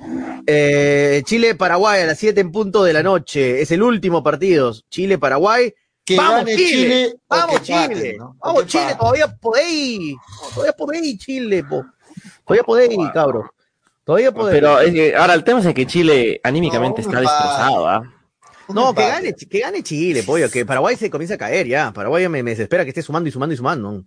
Eh, 0.46 1.22
Chile-Paraguay 1.26 2.02
a 2.02 2.06
las 2.06 2.20
7 2.20 2.40
en 2.42 2.52
punto 2.52 2.84
de 2.84 2.94
la 2.94 3.04
noche. 3.04 3.62
Es 3.62 3.72
el 3.72 3.84
último 3.84 4.24
partido. 4.24 4.74
Chile-Paraguay. 4.90 5.74
Que 6.04 6.18
¡Vamos, 6.18 6.38
gane 6.38 6.56
Chile! 6.56 7.16
Vamos, 7.30 7.62
Chile. 7.62 8.18
Vamos, 8.40 8.66
Chile. 8.66 8.96
Todavía 9.00 9.28
podéis. 9.36 10.16
Todavía 10.54 10.74
podéis, 10.74 11.18
Chile, 11.20 11.64
po. 11.64 11.86
Todavía 12.46 12.64
podéis, 12.64 13.12
cabros. 13.14 13.46
Todavía 14.04 14.32
podéis. 14.32 14.60
Pero 14.60 14.80
es 14.80 14.94
que 14.94 15.16
ahora 15.16 15.34
el 15.36 15.44
tema 15.44 15.60
es 15.60 15.74
que 15.74 15.86
Chile 15.86 16.42
anímicamente 16.44 17.02
No, 17.02 17.08
está 17.08 17.22
destrozado, 17.22 17.88
¿ah? 17.88 18.04
No, 18.74 18.94
que 18.94 19.02
gane, 19.08 19.34
que 19.36 19.60
gane 19.60 19.84
Chile, 19.84 20.24
pollo, 20.24 20.50
que 20.50 20.66
Paraguay 20.66 20.96
se 20.96 21.10
comience 21.10 21.34
a 21.34 21.38
caer 21.38 21.68
ya. 21.68 21.92
Paraguay 21.94 22.24
ya 22.24 22.30
me, 22.30 22.44
me 22.44 22.52
desespera 22.52 22.84
que 22.84 22.90
esté 22.90 23.02
sumando 23.02 23.30
y 23.30 23.32
sumando 23.32 23.54
y 23.54 23.58
sumando. 23.58 24.04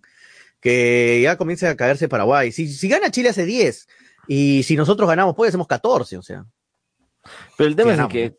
Que 0.59 1.19
ya 1.23 1.37
comience 1.37 1.67
a 1.67 1.75
caerse 1.75 2.07
Paraguay. 2.07 2.51
Si, 2.51 2.67
si 2.71 2.87
gana 2.87 3.11
Chile 3.11 3.29
hace 3.29 3.45
10 3.45 3.87
y 4.27 4.63
si 4.63 4.75
nosotros 4.75 5.07
ganamos, 5.07 5.35
pues 5.35 5.49
hacemos 5.49 5.67
14, 5.67 6.17
o 6.17 6.21
sea. 6.21 6.45
Pero 7.57 7.67
el 7.69 7.75
tema 7.75 7.93
es 7.93 8.07
que, 8.07 8.35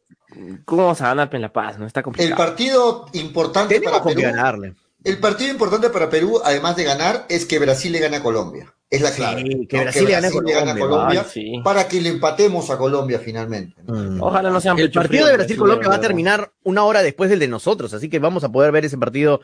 ¿cómo 0.64 0.83
vamos 0.85 1.01
a 1.01 1.09
ganar 1.09 1.29
en 1.33 1.43
La 1.43 1.53
Paz? 1.53 1.79
No 1.79 1.87
está 1.87 2.01
El 2.01 2.05
complicado. 2.05 2.37
partido 2.37 3.07
importante 3.12 3.74
Tenemos 3.81 4.01
para 4.01 4.14
Perú. 4.14 4.22
ganarle. 4.22 4.74
El 5.05 5.18
partido 5.18 5.51
importante 5.51 5.91
para 5.91 6.11
Perú, 6.11 6.41
además 6.45 6.77
de 6.77 6.85
ganar, 6.85 7.27
es 7.29 7.47
que 7.47 7.59
Brasil 7.59 7.93
le 7.93 8.01
gane 8.01 8.16
a 8.16 8.22
Colombia. 8.22 8.72
Es 8.89 9.01
la 9.01 9.11
clave. 9.11 9.43
Sí, 9.43 9.66
que 9.66 9.76
¿no? 9.76 9.82
Brasil 9.82 10.05
le 10.05 10.12
gane 10.12 10.26
a 10.28 10.64
gane 10.64 10.80
Colombia. 10.80 11.22
Ay, 11.24 11.30
sí. 11.32 11.61
para 11.64 11.89
que 11.89 12.01
le 12.01 12.11
empatemos 12.11 12.70
a 12.70 12.78
Colombia 12.78 13.18
finalmente. 13.18 13.74
¿no? 13.84 13.95
Mm. 13.95 14.22
Ojalá 14.22 14.51
no 14.51 14.61
sean 14.61 14.78
El 14.78 14.93
partido 14.93 15.09
frío, 15.09 15.26
de 15.26 15.32
Brasil-Colombia 15.32 15.89
va 15.89 15.97
a 15.97 16.01
terminar 16.01 16.53
una 16.62 16.84
hora 16.84 17.03
después 17.03 17.28
del 17.28 17.41
de 17.41 17.49
nosotros, 17.49 17.93
así 17.95 18.09
que 18.09 18.20
vamos 18.20 18.45
a 18.45 18.53
poder 18.53 18.70
ver 18.70 18.84
ese 18.84 18.97
partido 18.97 19.41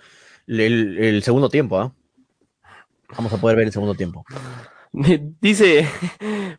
el, 0.47 0.97
el 0.99 1.23
segundo 1.23 1.49
tiempo, 1.49 1.79
¿ah? 1.79 1.93
Vamos 3.17 3.33
a 3.33 3.37
poder 3.39 3.57
ver 3.57 3.67
el 3.67 3.73
segundo 3.73 3.95
tiempo. 3.95 4.25
Dice, 5.41 5.89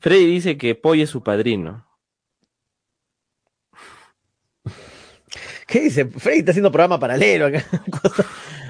Freddy 0.02 0.26
dice 0.26 0.58
que 0.58 0.74
Pollo 0.74 1.04
es 1.04 1.10
su 1.10 1.22
padrino. 1.22 1.86
¿Qué 5.68 5.82
dice? 5.82 6.06
Freddy 6.06 6.40
está 6.40 6.52
haciendo 6.52 6.72
programa 6.72 7.00
paralelo 7.00 7.48
acá. 7.48 7.64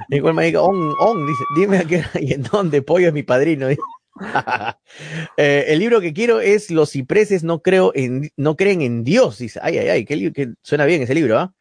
Y 0.10 0.20
cual 0.20 0.34
me 0.34 0.46
diga, 0.46 0.62
on, 0.62 0.94
on, 1.00 1.26
dice, 1.26 1.44
dime 1.56 1.78
a 1.78 1.86
qué 1.86 2.04
y 2.22 2.34
en 2.34 2.44
dónde 2.44 2.82
pollo 2.82 3.08
es 3.08 3.14
mi 3.14 3.24
padrino. 3.24 3.68
Eh, 5.38 5.66
el 5.70 5.80
libro 5.80 6.00
que 6.02 6.14
quiero 6.14 6.40
es 6.40 6.70
Los 6.70 6.92
cipreses 6.92 7.44
no 7.44 7.62
creo 7.62 7.92
en, 7.96 8.32
no 8.38 8.56
creen 8.56 8.82
en 8.82 9.04
Dios. 9.04 9.40
Dice, 9.40 9.60
ay, 9.64 9.78
ay, 9.80 9.90
ay, 9.90 10.06
qué- 10.06 10.54
suena 10.62 10.86
bien 10.86 11.02
ese 11.02 11.16
libro, 11.16 11.40
¿ah? 11.40 11.54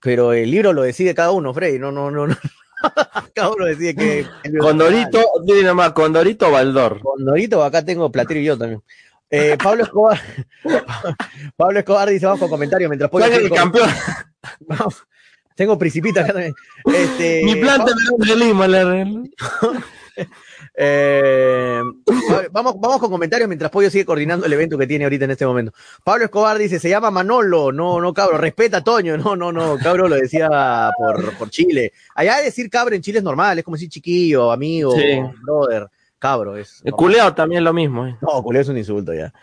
Pero 0.00 0.32
el 0.32 0.50
libro 0.50 0.72
lo 0.72 0.82
decide 0.82 1.14
cada 1.14 1.30
uno, 1.30 1.54
Freddy. 1.54 1.78
No, 1.78 1.92
no, 1.92 2.10
no, 2.10 2.26
no. 2.26 2.36
cada 3.34 3.50
uno 3.50 3.66
decide 3.66 3.94
que. 3.94 4.26
Condorito, 4.58 5.24
dile 5.44 5.62
nomás, 5.62 5.92
Condorito 5.92 6.50
Baldor. 6.50 7.00
Condorito, 7.00 7.62
acá 7.62 7.84
tengo 7.84 8.10
Platero 8.10 8.40
y 8.40 8.44
yo 8.44 8.58
también. 8.58 8.82
Eh, 9.30 9.56
Pablo 9.62 9.84
Escobar. 9.84 10.20
Pablo 11.56 11.78
Escobar 11.78 12.08
dice, 12.08 12.26
vamos 12.26 12.40
con 12.40 12.48
comentarios 12.48 12.88
mientras 12.88 13.10
pollo. 13.10 13.26
¿Cuál 13.26 13.38
es 13.38 13.44
el 13.44 13.52
campeón? 13.52 13.88
Vamos. 14.60 15.04
Tengo 15.54 15.78
principita 15.78 16.22
acá 16.22 16.32
también. 16.32 16.54
Este, 16.86 17.42
Mi 17.44 17.56
planta 17.56 17.92
de 18.18 18.36
Lima, 18.36 18.66
le 18.66 18.78
arreglo. 18.78 19.22
Eh, 20.82 21.82
vamos, 22.52 22.74
vamos 22.80 22.98
con 22.98 23.10
comentarios 23.10 23.46
mientras 23.48 23.70
Pollo 23.70 23.90
sigue 23.90 24.06
coordinando 24.06 24.46
el 24.46 24.52
evento 24.54 24.78
que 24.78 24.86
tiene 24.86 25.04
ahorita 25.04 25.26
en 25.26 25.32
este 25.32 25.44
momento. 25.44 25.72
Pablo 26.02 26.24
Escobar 26.24 26.56
dice, 26.56 26.78
se 26.78 26.88
llama 26.88 27.10
Manolo, 27.10 27.70
no, 27.70 28.00
no 28.00 28.14
cabro, 28.14 28.38
respeta 28.38 28.78
a 28.78 28.84
Toño, 28.84 29.18
no, 29.18 29.36
no, 29.36 29.52
no, 29.52 29.76
cabro 29.78 30.08
lo 30.08 30.16
decía 30.16 30.90
por, 30.96 31.36
por 31.36 31.50
Chile. 31.50 31.92
Allá 32.14 32.38
decir 32.38 32.70
cabro 32.70 32.94
en 32.94 33.02
Chile 33.02 33.18
es 33.18 33.24
normal, 33.24 33.58
es 33.58 33.64
como 33.64 33.76
decir 33.76 33.90
chiquillo, 33.90 34.50
amigo, 34.50 34.92
Sí. 34.92 35.20
brother, 35.42 35.88
cabro 36.18 36.56
es. 36.56 36.80
El 36.82 36.92
culeado 36.92 37.34
también 37.34 37.58
es 37.58 37.64
lo 37.64 37.74
mismo. 37.74 38.06
eh. 38.06 38.16
No, 38.22 38.42
culeo 38.42 38.62
es 38.62 38.68
un 38.68 38.78
insulto 38.78 39.12
ya. 39.12 39.34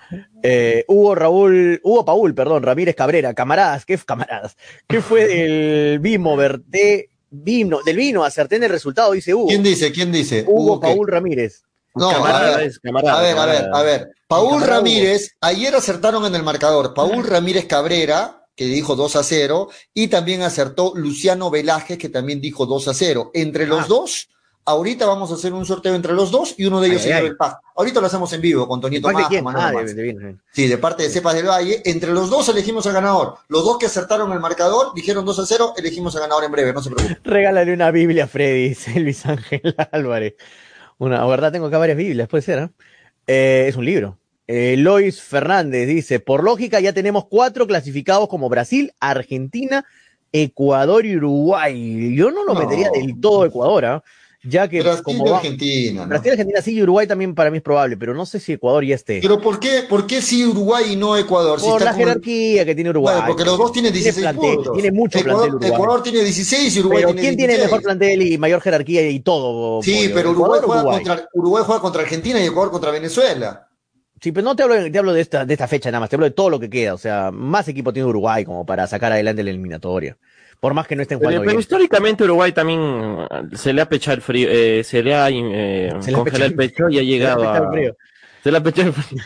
Eh, 0.42 0.86
Hugo 0.88 1.14
Raúl, 1.14 1.80
Hugo 1.84 2.04
Paul, 2.04 2.34
perdón, 2.34 2.64
Ramírez 2.64 2.96
Cabrera, 2.96 3.36
camaradas, 3.36 3.86
¿qué 3.86 3.96
camaradas? 3.98 4.58
¿Qué 4.88 5.02
fue 5.02 5.28
del 5.28 6.00
Vimo, 6.00 6.36
Verte, 6.36 7.10
vino, 7.30 7.80
del 7.84 7.98
vino, 7.98 8.24
acerté 8.24 8.56
en 8.58 8.64
el 8.64 8.70
resultado, 8.70 9.12
dice 9.12 9.34
Hugo. 9.34 9.48
¿Quién 9.48 9.64
dice? 9.64 9.92
¿Quién 9.92 10.12
dice? 10.12 10.46
Hugo 10.48 10.80
¿qué? 10.80 10.88
Paul 10.88 11.08
Ramírez. 11.08 11.64
No, 11.96 12.10
a 12.12 12.14
Camarada 12.14 12.58
ver, 12.58 12.68
es, 12.68 12.80
camarada, 12.80 13.20
a 13.20 13.22
ver, 13.24 13.38
a 13.38 13.46
ver, 13.46 13.70
a 13.74 13.82
ver. 13.82 14.12
Paul 14.28 14.50
Camarada 14.50 14.76
Ramírez, 14.78 15.32
ayer 15.42 15.74
acertaron 15.76 16.26
en 16.26 16.36
el 16.36 16.44
marcador. 16.44 16.94
Paul 16.94 17.24
Ramírez 17.24 17.66
Cabrera, 17.66 18.46
que 18.56 18.66
dijo 18.66 18.96
2 18.96 19.16
a 19.16 19.24
0, 19.24 19.70
y 19.94 20.08
también 20.08 20.42
acertó 20.44 20.94
Luciano 20.96 21.50
Velázquez, 21.50 21.98
que 21.98 22.10
también 22.10 22.40
dijo 22.40 22.66
2 22.66 22.88
a 22.90 22.94
0. 22.94 23.32
Entre 23.34 23.66
los 23.66 23.82
Ah. 23.82 23.88
dos, 23.88 24.30
ahorita 24.68 25.06
vamos 25.08 25.32
a 25.32 25.34
hacer 25.34 25.54
un 25.54 25.66
sorteo 25.66 25.96
entre 25.96 26.14
los 26.14 26.30
dos 26.30 26.54
y 26.58 26.66
uno 26.66 26.80
de 26.80 26.90
ellos 26.90 27.02
Ay, 27.02 27.08
se 27.08 27.14
lleva 27.16 27.28
el 27.28 27.36
pack. 27.38 27.60
Ahorita 27.76 28.00
lo 28.00 28.08
hacemos 28.08 28.32
en 28.34 28.42
vivo 28.42 28.68
con 28.68 28.80
Toñito 28.80 29.08
¿De 29.08 29.14
Majo, 29.42 29.58
Ah, 29.58 29.72
de, 29.84 29.94
de. 29.94 30.36
Sí, 30.54 30.68
de 30.68 30.78
parte 30.78 31.04
de 31.04 31.10
Cepas 31.10 31.34
del 31.36 31.48
Valle. 31.48 31.82
Entre 31.86 32.12
los 32.12 32.30
dos 32.30 32.48
elegimos 32.50 32.86
al 32.86 32.94
ganador. 32.94 33.36
Los 33.48 33.64
dos 33.66 33.78
que 33.80 33.86
acertaron 33.88 34.32
el 34.34 34.40
marcador 34.40 34.94
dijeron 34.94 35.26
2 35.26 35.40
a 35.40 35.46
0, 35.46 35.74
elegimos 35.78 36.16
al 36.16 36.22
ganador 36.24 36.44
en 36.44 36.52
breve, 36.52 36.74
no 36.74 36.82
se 36.84 36.92
preocupen. 36.92 37.18
Regálale 37.24 37.74
una 37.74 37.90
Biblia 37.92 38.26
a 38.26 38.28
Freddy, 38.28 38.70
dice 38.70 39.00
Luis 39.00 39.26
Ángel 39.26 39.62
Álvarez. 39.92 40.36
Una, 41.00 41.26
verdad 41.26 41.52
tengo 41.52 41.68
acá 41.68 41.78
varias 41.78 41.98
Biblias, 41.98 42.28
puede 42.28 42.42
ser, 42.44 42.60
¿ah? 42.60 42.72
Eh, 43.28 43.66
es 43.68 43.76
un 43.76 43.86
libro. 43.86 44.18
Eh, 44.48 44.76
Lois 44.78 45.22
Fernández 45.22 45.88
dice, 45.88 46.20
por 46.20 46.44
lógica 46.44 46.80
ya 46.80 46.94
tenemos 46.94 47.26
cuatro 47.30 47.68
clasificados 47.68 48.28
como 48.30 48.48
Brasil, 48.50 48.94
Argentina, 49.00 49.86
Ecuador 50.32 51.06
y 51.06 51.18
Uruguay. 51.18 52.16
Yo 52.16 52.32
no 52.32 52.44
lo 52.46 52.54
No. 52.54 52.60
metería 52.62 52.90
del 52.92 53.20
todo 53.20 53.46
Ecuador, 53.46 53.86
¿ah? 53.86 54.04
Ya 54.44 54.68
que 54.68 54.82
Brasil 54.82 55.04
como 55.04 55.26
va- 55.26 55.38
Argentina. 55.38 56.04
¿no? 56.04 56.08
Brasil, 56.10 56.32
Argentina 56.32 56.62
sí 56.62 56.74
y 56.76 56.82
Uruguay 56.84 57.08
también 57.08 57.34
para 57.36 57.50
mí 57.52 57.58
es 57.58 57.64
probable, 57.64 57.98
pero 57.98 58.14
no 58.14 58.26
sé 58.26 58.40
si 58.40 58.54
Ecuador 58.54 58.86
ya 58.86 58.96
esté. 58.96 59.20
Pero 59.22 59.42
¿por 59.42 59.60
qué, 59.60 59.84
¿por 59.90 60.06
qué 60.08 60.22
sí 60.22 60.46
Uruguay 60.46 60.94
y 60.94 60.96
no 60.96 61.18
Ecuador? 61.18 61.60
Si 61.60 61.66
por 61.66 61.82
está 61.82 61.92
la 61.92 61.98
jerarquía 61.98 62.64
que 62.66 62.76
tiene 62.76 62.90
Uruguay. 62.92 63.16
Bueno, 63.16 63.28
porque 63.28 63.46
los 63.46 63.58
dos 63.58 63.72
tienen 63.72 63.92
Tiene 63.92 64.04
16 64.12 64.24
plantel, 64.34 64.56
puntos. 64.56 64.74
tiene 64.74 64.92
mucho 64.92 65.18
Ecuador, 65.20 65.40
plantel 65.42 65.56
Uruguay. 65.56 65.72
Ecuador 65.82 66.04
tiene 66.04 66.20
16 66.24 66.76
y 66.76 66.80
Uruguay 66.80 66.98
pero 67.02 67.08
tiene 67.10 67.22
¿quién 67.22 67.38
tiene 67.38 67.54
16. 67.54 67.72
mejor 67.72 67.84
plantel 67.84 68.22
y 68.22 68.38
mayor 68.38 68.62
jerarquía 68.62 69.10
y 69.10 69.20
todo? 69.20 69.82
Sí, 69.82 70.12
pero 70.14 70.32
Uruguay 70.32 70.60
¿Ecuador 70.60 70.64
o 70.64 70.68
juega, 70.68 70.82
Uruguay? 70.82 71.04
contra, 71.04 71.30
Uruguay 71.34 71.64
juega 71.66 71.82
contra 71.82 72.02
Argentina 72.04 72.40
y 72.42 72.46
Ecuador 72.46 72.72
contra 72.72 72.92
Venezuela. 72.92 73.64
Sí, 74.22 74.32
pero 74.32 74.46
no 74.46 74.56
te 74.56 74.64
hablo, 74.64 74.92
te 74.92 74.98
hablo 74.98 75.14
de, 75.14 75.22
esta, 75.22 75.46
de 75.46 75.54
esta 75.54 75.68
fecha 75.68 75.92
nada 75.92 76.00
más, 76.00 76.10
te 76.10 76.16
hablo 76.16 76.26
de 76.26 76.32
todo 76.32 76.50
lo 76.50 76.60
que 76.60 76.70
queda. 76.72 76.94
O 76.96 76.98
sea, 76.98 77.30
más 77.32 77.68
equipo 77.68 77.94
tiene 77.94 78.08
Uruguay 78.10 78.46
como 78.46 78.66
para 78.66 78.88
sacar 78.88 79.12
adelante 79.12 79.44
la 79.44 79.52
eliminatoria. 79.52 80.18
Por 80.60 80.74
más 80.74 80.88
que 80.88 80.96
no 80.96 81.04
estén 81.04 81.20
jugando 81.20 81.42
pero 81.42 81.52
bien. 81.52 81.60
históricamente 81.60 82.24
Uruguay 82.24 82.52
también 82.52 82.80
eh, 82.82 83.28
se 83.54 83.74
le 83.74 83.82
ha 83.82 83.88
pechado 83.88 84.16
el 84.16 84.22
frío, 84.22 84.48
eh, 84.50 84.84
se 84.84 85.04
le 85.04 85.14
ha 85.14 85.30
eh, 85.30 85.94
Se 86.00 86.12
le 86.12 86.18
ha 86.18 86.20
congelado 86.20 86.46
el 86.46 86.56
pecho 86.56 86.90
y 86.90 86.98
ha 86.98 87.04
llegado 87.04 87.48
a... 87.48 87.72
frío. 87.72 87.96
Se 88.44 88.52
le 88.52 88.58
ha 88.58 88.64
pechado 88.64 88.88
el 88.88 88.94
frío. 88.94 89.24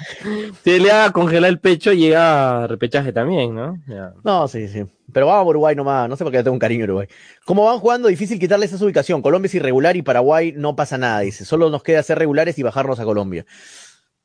Se 0.63 0.79
le 0.79 0.91
ha 0.91 1.11
congelado 1.11 1.47
el 1.51 1.59
pecho 1.59 1.93
y 1.93 1.97
llega 1.99 2.63
a 2.63 2.67
repechaje 2.67 3.13
también, 3.13 3.53
¿no? 3.53 3.77
Ya. 3.87 4.13
No, 4.23 4.47
sí, 4.47 4.67
sí. 4.67 4.83
Pero 5.13 5.27
vamos 5.27 5.45
a 5.45 5.49
Uruguay 5.49 5.75
nomás. 5.75 6.09
No 6.09 6.15
sé 6.15 6.23
por 6.23 6.31
qué 6.31 6.39
le 6.39 6.43
tengo 6.43 6.53
un 6.53 6.59
cariño 6.59 6.83
a 6.83 6.85
Uruguay. 6.85 7.07
Como 7.45 7.65
van 7.65 7.79
jugando, 7.79 8.07
difícil 8.07 8.39
quitarles 8.39 8.73
esa 8.73 8.83
ubicación. 8.83 9.21
Colombia 9.21 9.47
es 9.47 9.55
irregular 9.55 9.95
y 9.95 10.01
Paraguay 10.01 10.53
no 10.55 10.75
pasa 10.75 10.97
nada, 10.97 11.19
dice. 11.19 11.45
Solo 11.45 11.69
nos 11.69 11.83
queda 11.83 12.01
ser 12.03 12.17
regulares 12.17 12.57
y 12.57 12.63
bajarnos 12.63 12.99
a 12.99 13.05
Colombia. 13.05 13.45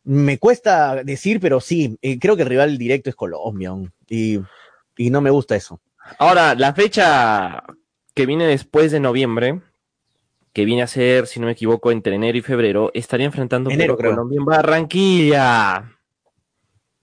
Me 0.05 0.39
cuesta 0.39 1.03
decir, 1.05 1.41
pero 1.41 1.61
sí. 1.61 1.99
eh, 2.01 2.19
creo 2.19 2.37
que 2.37 2.43
el 2.43 2.49
rival 2.49 2.79
directo 2.79 3.11
es 3.11 3.17
Colombia. 3.17 3.75
Y, 4.09 4.41
y 4.97 5.11
no 5.11 5.21
me 5.21 5.31
gusta 5.31 5.57
eso. 5.57 5.81
Ahora, 6.19 6.55
la 6.55 6.73
fecha 6.73 7.63
que 8.15 8.27
viene 8.27 8.47
después 8.47 8.93
de 8.93 9.01
noviembre, 9.01 9.61
que 10.53 10.65
viene 10.65 10.83
a 10.83 10.87
ser, 10.87 11.27
si 11.27 11.39
no 11.39 11.47
me 11.47 11.53
equivoco, 11.53 11.91
entre 11.91 12.15
enero 12.15 12.39
y 12.39 12.43
febrero, 12.43 12.91
estaría 12.95 13.27
enfrentando 13.27 13.71
Enero, 13.71 13.97
creo. 13.97 14.13
Colombia 14.13 14.39
en 14.39 14.45
Barranquilla. 14.45 15.93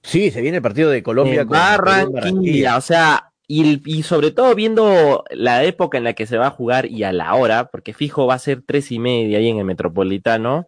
Sí, 0.01 0.31
se 0.31 0.41
viene 0.41 0.57
el 0.57 0.63
partido 0.63 0.89
de 0.89 1.03
Colombia 1.03 1.41
en 1.41 1.47
con 1.47 1.57
Barranquilla. 1.57 2.77
O 2.77 2.81
sea, 2.81 3.31
y, 3.47 3.81
y 3.85 4.03
sobre 4.03 4.31
todo 4.31 4.55
viendo 4.55 5.23
la 5.29 5.63
época 5.63 5.97
en 5.97 6.03
la 6.03 6.13
que 6.13 6.25
se 6.25 6.37
va 6.37 6.47
a 6.47 6.51
jugar 6.51 6.87
y 6.87 7.03
a 7.03 7.13
la 7.13 7.35
hora, 7.35 7.69
porque 7.69 7.93
fijo 7.93 8.25
va 8.25 8.33
a 8.33 8.39
ser 8.39 8.63
tres 8.65 8.91
y 8.91 8.99
media 8.99 9.37
ahí 9.37 9.49
en 9.49 9.59
el 9.59 9.65
Metropolitano. 9.65 10.67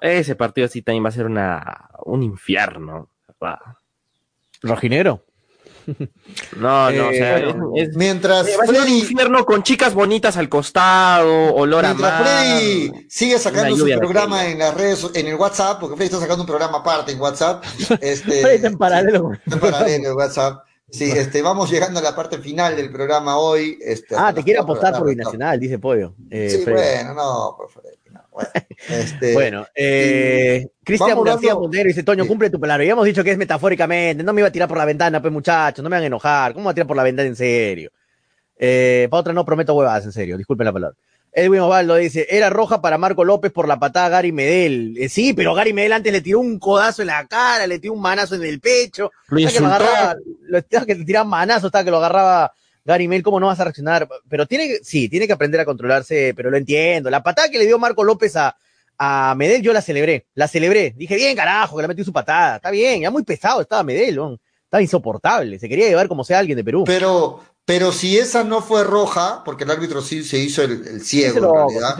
Ese 0.00 0.36
partido 0.36 0.68
sí 0.68 0.82
también 0.82 1.04
va 1.04 1.08
a 1.08 1.12
ser 1.12 1.26
una, 1.26 1.88
un 2.04 2.22
infierno. 2.22 3.08
¿verdad? 3.40 3.58
Rojinegro. 4.62 5.24
No, 6.56 6.90
no, 6.90 7.08
o 7.08 7.12
sea, 7.12 7.38
Eh, 7.38 7.54
es, 7.76 7.88
es- 7.90 7.96
Mientras 7.96 8.46
va 8.46 8.62
a 8.64 8.66
ser 8.66 8.70
un 8.70 8.76
Freddy, 8.82 8.98
infierno 9.00 9.44
con 9.44 9.62
chicas 9.62 9.94
bonitas 9.94 10.36
al 10.36 10.48
costado, 10.48 11.54
olor 11.54 11.84
a 11.84 11.88
mientras 11.94 12.20
mar. 12.20 12.22
Freddy 12.22 12.92
sigue 13.08 13.38
sacando 13.38 13.76
su 13.76 13.84
programa 13.86 14.46
en 14.46 14.58
las 14.58 14.74
redes, 14.74 15.06
en 15.14 15.26
el 15.26 15.34
WhatsApp, 15.36 15.78
porque 15.80 15.96
Freddy 15.96 16.06
está 16.06 16.20
sacando 16.20 16.42
un 16.42 16.46
programa 16.48 16.78
aparte 16.78 17.12
en 17.12 17.20
WhatsApp. 17.20 17.64
Este, 18.00 18.40
Freddy 18.42 18.56
está 18.56 18.68
en 18.68 18.78
paralelo 18.78 19.22
con- 19.22 19.40
en 19.46 19.60
paralelo 19.60 20.10
en 20.10 20.16
WhatsApp. 20.16 20.64
Sí, 20.90 21.10
este, 21.10 21.42
vamos 21.42 21.70
llegando 21.70 21.98
a 21.98 22.02
la 22.02 22.14
parte 22.14 22.38
final 22.38 22.76
del 22.76 22.90
programa 22.92 23.36
hoy. 23.38 23.78
Este, 23.82 24.14
Ah, 24.16 24.32
te 24.32 24.44
quiere 24.44 24.60
apostar 24.60 24.96
por. 24.96 25.08
Binacional, 25.08 25.58
dice 25.58 25.78
Pollo. 25.80 26.14
Eh, 26.30 26.48
Sí, 26.50 26.58
Freddy. 26.62 27.04
bueno, 27.04 27.14
no, 27.14 27.54
por 27.56 27.68
Freddy, 27.68 27.93
bueno. 28.34 28.50
Este, 28.88 29.32
Bueno, 29.32 29.66
eh, 29.74 30.66
Cristian 30.84 31.22
García 31.22 31.54
Montero 31.54 31.88
dice, 31.88 32.02
Toño, 32.02 32.24
Sí. 32.24 32.28
cumple 32.28 32.50
tu 32.50 32.60
palabra. 32.60 32.84
Ya 32.84 32.92
hemos 32.92 33.06
dicho 33.06 33.24
que 33.24 33.30
es 33.30 33.38
metafóricamente, 33.38 34.22
no 34.22 34.32
me 34.34 34.42
iba 34.42 34.48
a 34.48 34.52
tirar 34.52 34.68
por 34.68 34.76
la 34.76 34.84
ventana, 34.84 35.22
pues 35.22 35.32
muchachos, 35.32 35.82
no 35.82 35.88
me 35.88 35.96
van 35.96 36.02
a 36.02 36.06
enojar. 36.06 36.52
¿Cómo 36.52 36.66
va 36.66 36.72
a 36.72 36.74
tirar 36.74 36.86
por 36.86 36.96
la 36.96 37.02
ventana 37.02 37.28
en 37.28 37.36
serio? 37.36 37.90
Eh, 38.58 39.08
para 39.10 39.20
otra 39.20 39.32
no 39.32 39.44
prometo 39.44 39.74
huevadas, 39.74 40.04
en 40.04 40.12
serio, 40.12 40.36
disculpen 40.36 40.66
la 40.66 40.72
palabra. 40.72 40.96
Edwin 41.32 41.60
Osvaldo 41.60 41.96
dice, 41.96 42.26
era 42.30 42.48
roja 42.50 42.80
para 42.80 42.96
Marco 42.98 43.24
López 43.24 43.50
por 43.50 43.66
la 43.66 43.78
patada 43.80 44.06
a 44.06 44.10
Gary 44.10 44.30
Medel. 44.30 44.96
Eh, 44.98 45.08
sí, 45.08 45.32
pero 45.32 45.54
Gary 45.54 45.72
Medel 45.72 45.92
antes 45.94 46.12
le 46.12 46.20
tiró 46.20 46.38
un 46.40 46.58
codazo 46.60 47.02
en 47.02 47.08
la 47.08 47.26
cara, 47.26 47.66
le 47.66 47.78
tiró 47.80 47.94
un 47.94 48.00
manazo 48.00 48.36
en 48.36 48.44
el 48.44 48.60
pecho. 48.60 49.10
Lo 49.28 49.48
que 49.50 49.60
lo 49.60 49.66
agarraba, 49.66 50.16
lo 50.42 50.58
estaba 50.58 50.86
que 50.86 50.94
le 50.94 51.04
tiraba 51.04 51.24
manazo, 51.28 51.66
estaba 51.66 51.84
que 51.84 51.90
lo 51.90 51.96
agarraba 51.96 52.52
Gary 52.84 53.08
Medel, 53.08 53.22
¿cómo 53.22 53.40
no 53.40 53.46
vas 53.46 53.58
a 53.60 53.64
reaccionar? 53.64 54.08
Pero 54.28 54.46
tiene 54.46 54.78
sí, 54.82 55.08
tiene 55.08 55.26
que 55.26 55.32
aprender 55.32 55.60
a 55.60 55.64
controlarse, 55.64 56.34
pero 56.36 56.50
lo 56.50 56.56
entiendo. 56.56 57.08
La 57.10 57.22
patada 57.22 57.48
que 57.48 57.58
le 57.58 57.66
dio 57.66 57.78
Marco 57.78 58.04
López 58.04 58.36
a, 58.36 58.56
a 58.98 59.34
Medel, 59.36 59.62
yo 59.62 59.72
la 59.72 59.80
celebré, 59.80 60.26
la 60.34 60.48
celebré. 60.48 60.92
Dije, 60.96 61.16
bien, 61.16 61.34
carajo, 61.36 61.76
que 61.76 61.82
le 61.82 61.88
metió 61.88 62.04
su 62.04 62.12
patada. 62.12 62.56
Está 62.56 62.70
bien, 62.70 63.00
ya 63.00 63.10
muy 63.10 63.22
pesado 63.22 63.60
estaba 63.62 63.82
Medel, 63.82 64.16
¿no? 64.16 64.38
estaba 64.64 64.82
insoportable. 64.82 65.58
Se 65.58 65.68
quería 65.68 65.88
llevar 65.88 66.08
como 66.08 66.24
sea 66.24 66.40
alguien 66.40 66.56
de 66.56 66.64
Perú. 66.64 66.84
Pero, 66.84 67.40
pero 67.64 67.90
si 67.92 68.18
esa 68.18 68.44
no 68.44 68.60
fue 68.60 68.84
roja, 68.84 69.42
porque 69.44 69.64
el 69.64 69.70
árbitro 69.70 70.02
sí 70.02 70.22
se 70.24 70.36
hizo 70.38 70.62
el, 70.62 70.86
el 70.86 71.00
ciego, 71.02 71.28
Ese 71.28 71.38
en 71.38 71.44
loco, 71.44 71.56
realidad. 71.68 71.96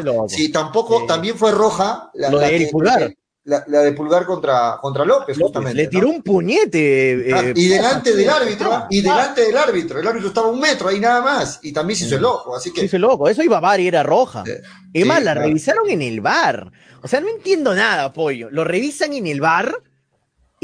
tampoco, 0.52 1.00
Sí. 1.00 1.06
también 1.06 1.38
fue 1.38 1.52
roja 1.52 2.10
la, 2.14 2.30
Lo 2.30 2.38
de 2.38 2.46
la 2.46 2.52
Eric 2.52 2.66
que- 2.68 2.72
Pulgar. 2.72 3.14
La, 3.46 3.62
la 3.66 3.80
de 3.80 3.92
Pulgar 3.92 4.24
contra, 4.24 4.78
contra 4.80 5.04
López, 5.04 5.36
justamente. 5.38 5.74
le 5.76 5.84
¿no? 5.84 5.90
tiró 5.90 6.08
un 6.08 6.22
puñete. 6.22 7.30
Ah, 7.34 7.42
eh, 7.44 7.52
y 7.54 7.68
delante 7.68 8.12
del 8.16 8.30
árbitro, 8.30 8.72
ah, 8.72 8.86
y 8.88 9.02
delante 9.02 9.42
del 9.42 9.56
árbitro. 9.58 10.00
El 10.00 10.08
árbitro 10.08 10.28
estaba 10.28 10.46
a 10.46 10.50
un 10.50 10.60
metro 10.60 10.88
ahí 10.88 10.98
nada 10.98 11.20
más. 11.20 11.60
Y 11.62 11.72
también 11.72 11.98
se 11.98 12.06
hizo 12.06 12.16
el 12.16 12.22
loco. 12.22 12.56
Así 12.56 12.70
Sí, 12.70 12.74
que. 12.74 12.86
ese 12.86 12.98
loco, 12.98 13.28
eso 13.28 13.42
iba 13.42 13.58
a 13.58 13.60
bar 13.60 13.80
y 13.80 13.88
era 13.88 14.02
roja. 14.02 14.44
Sí. 14.46 14.52
Es 14.94 15.06
más, 15.06 15.22
la 15.22 15.34
revisaron 15.34 15.90
en 15.90 16.00
el 16.00 16.22
bar. 16.22 16.72
O 17.02 17.08
sea, 17.08 17.20
no 17.20 17.28
entiendo 17.28 17.74
nada, 17.74 18.12
pollo. 18.14 18.48
Lo 18.50 18.64
revisan 18.64 19.12
en 19.12 19.26
el 19.26 19.42
bar 19.42 19.82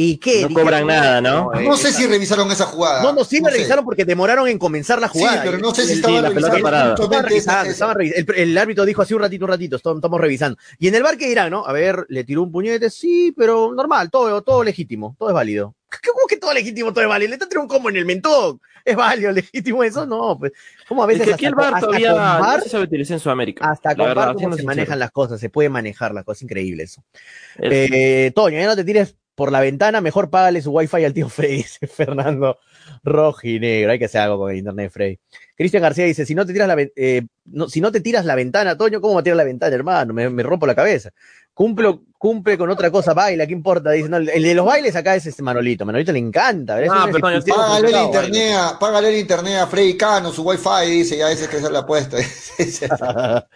¿Y 0.02 0.16
qué? 0.16 0.46
No 0.48 0.54
cobran 0.54 0.86
nada, 0.86 1.20
¿no? 1.20 1.50
No 1.52 1.76
sé 1.76 1.92
si 1.92 2.06
revisaron 2.06 2.50
esa 2.50 2.64
jugada. 2.64 3.02
No, 3.02 3.12
no, 3.12 3.22
sí 3.22 3.36
sé. 3.38 3.50
revisaron 3.50 3.84
porque 3.84 4.06
demoraron 4.06 4.48
en 4.48 4.58
comenzar 4.58 4.98
la 4.98 5.08
Sí, 5.08 5.18
jugada. 5.18 5.42
pero 5.42 5.58
no 5.58 5.74
sé 5.74 5.84
si 5.84 5.92
El- 5.92 5.98
estaba 5.98 6.16
sí, 6.16 6.22
la 6.22 6.28
pelota 6.30 6.52
revisando 6.52 6.62
parada. 6.62 6.94
Esa- 6.94 7.22
revisando, 7.22 7.70
esa- 7.70 7.92
el, 8.32 8.34
el 8.50 8.58
árbitro 8.58 8.84
dijo 8.86 9.02
así 9.02 9.12
un 9.12 9.20
ratito, 9.20 9.44
un 9.44 9.50
ratito, 9.50 9.76
estamos, 9.76 10.18
revisando. 10.20 10.56
Y 10.78 10.88
en 10.88 10.94
el 10.94 11.02
bar, 11.02 11.18
¿qué 11.18 11.28
dirán, 11.28 11.50
no? 11.50 11.66
A 11.66 11.72
ver, 11.72 12.06
le 12.08 12.24
tiró 12.24 12.42
un 12.42 12.50
puñete, 12.50 12.88
sí, 12.88 13.34
pero 13.36 13.74
normal, 13.74 14.10
todo, 14.10 14.40
todo 14.42 14.64
legítimo, 14.64 15.14
todo 15.18 15.28
es 15.28 15.34
válido. 15.34 15.74
¿Cómo 16.04 16.26
que 16.28 16.38
todo 16.38 16.54
legítimo, 16.54 16.92
todo 16.94 17.02
es 17.02 17.08
válido? 17.10 17.28
Le 17.28 17.34
está 17.34 17.46
tirando 17.46 17.64
un 17.64 17.68
combo 17.68 17.90
en 17.90 17.96
el 17.96 18.06
mentón. 18.06 18.58
¿Es 18.82 18.96
válido, 18.96 19.30
legítimo 19.32 19.84
eso? 19.84 20.06
No, 20.06 20.38
pues. 20.38 20.52
¿Cómo 20.88 21.02
a 21.02 21.06
Es 21.12 21.18
veces 21.18 21.26
que 21.28 21.34
aquí 21.34 21.44
el 21.46 21.52
hasta 21.52 21.62
con- 21.66 21.74
hasta 21.74 21.86
todavía 21.88 22.38
no 22.56 22.62
se 22.62 22.68
sabe 22.70 22.84
utilizar 22.84 23.14
en 23.16 23.20
Sudamérica. 23.20 23.68
hasta 23.70 23.90
la 23.90 23.96
con 23.96 24.06
verdad, 24.06 24.26
VAR, 24.28 24.34
cómo 24.36 24.48
se 24.48 24.52
sincero. 24.62 24.66
manejan 24.66 24.98
las 24.98 25.10
cosas, 25.10 25.38
se 25.40 25.50
puede 25.50 25.68
manejar 25.68 26.14
las 26.14 26.24
cosas, 26.24 26.42
increíble 26.42 26.84
eso. 26.84 27.04
El- 27.58 27.72
Eh, 27.72 28.32
Toño, 28.34 28.58
ya 28.58 28.66
no 28.66 28.76
te 28.76 28.84
tires 28.84 29.16
por 29.40 29.52
la 29.52 29.60
ventana, 29.60 30.02
mejor 30.02 30.28
págale 30.28 30.60
su 30.60 30.70
wifi 30.70 31.02
al 31.02 31.14
tío 31.14 31.30
Frey, 31.30 31.56
dice 31.62 31.86
Fernando 31.86 32.58
Rojinegro. 33.02 33.90
Hay 33.90 33.98
que 33.98 34.04
hacer 34.04 34.20
algo 34.20 34.36
con 34.36 34.50
el 34.50 34.58
internet, 34.58 34.92
Frey. 34.92 35.18
Cristian 35.56 35.82
García 35.82 36.04
dice, 36.04 36.26
si 36.26 36.34
no 36.34 36.44
te 36.44 36.52
tiras 36.52 36.68
la, 36.68 36.76
eh, 36.78 37.22
no, 37.46 37.66
si 37.66 37.80
no 37.80 37.90
te 37.90 38.02
tiras 38.02 38.26
la 38.26 38.34
ventana, 38.34 38.76
Toño, 38.76 39.00
¿cómo 39.00 39.14
va 39.14 39.20
a 39.20 39.22
tirar 39.22 39.38
la 39.38 39.44
ventana, 39.44 39.74
hermano? 39.74 40.12
Me, 40.12 40.28
me 40.28 40.42
rompo 40.42 40.66
la 40.66 40.74
cabeza. 40.74 41.08
Cumplo, 41.54 42.02
cumple 42.18 42.58
con 42.58 42.68
otra 42.68 42.90
cosa, 42.90 43.14
baila, 43.14 43.46
¿qué 43.46 43.54
importa? 43.54 43.92
Dice, 43.92 44.10
no, 44.10 44.18
el 44.18 44.42
de 44.42 44.54
los 44.54 44.66
bailes 44.66 44.94
acá 44.94 45.14
es 45.16 45.24
este 45.24 45.42
Manolito. 45.42 45.86
Manolito 45.86 46.12
le 46.12 46.18
encanta, 46.18 46.74
¿verdad? 46.74 46.96
Ah, 46.98 47.06
Es 47.08 47.12
pero 47.14 47.56
Págale 47.56 47.88
el 47.88 47.96
internet, 47.96 48.54
a- 48.58 48.78
págale 48.78 49.08
el 49.08 49.16
internet 49.20 49.56
a 49.56 49.66
Freddy 49.66 49.96
Cano, 49.96 50.32
su 50.32 50.42
wifi, 50.42 50.90
dice, 50.90 51.16
ya 51.16 51.32
ese 51.32 51.48
que 51.48 51.56
es 51.56 51.62
la 51.62 51.78
apuesta. 51.78 52.18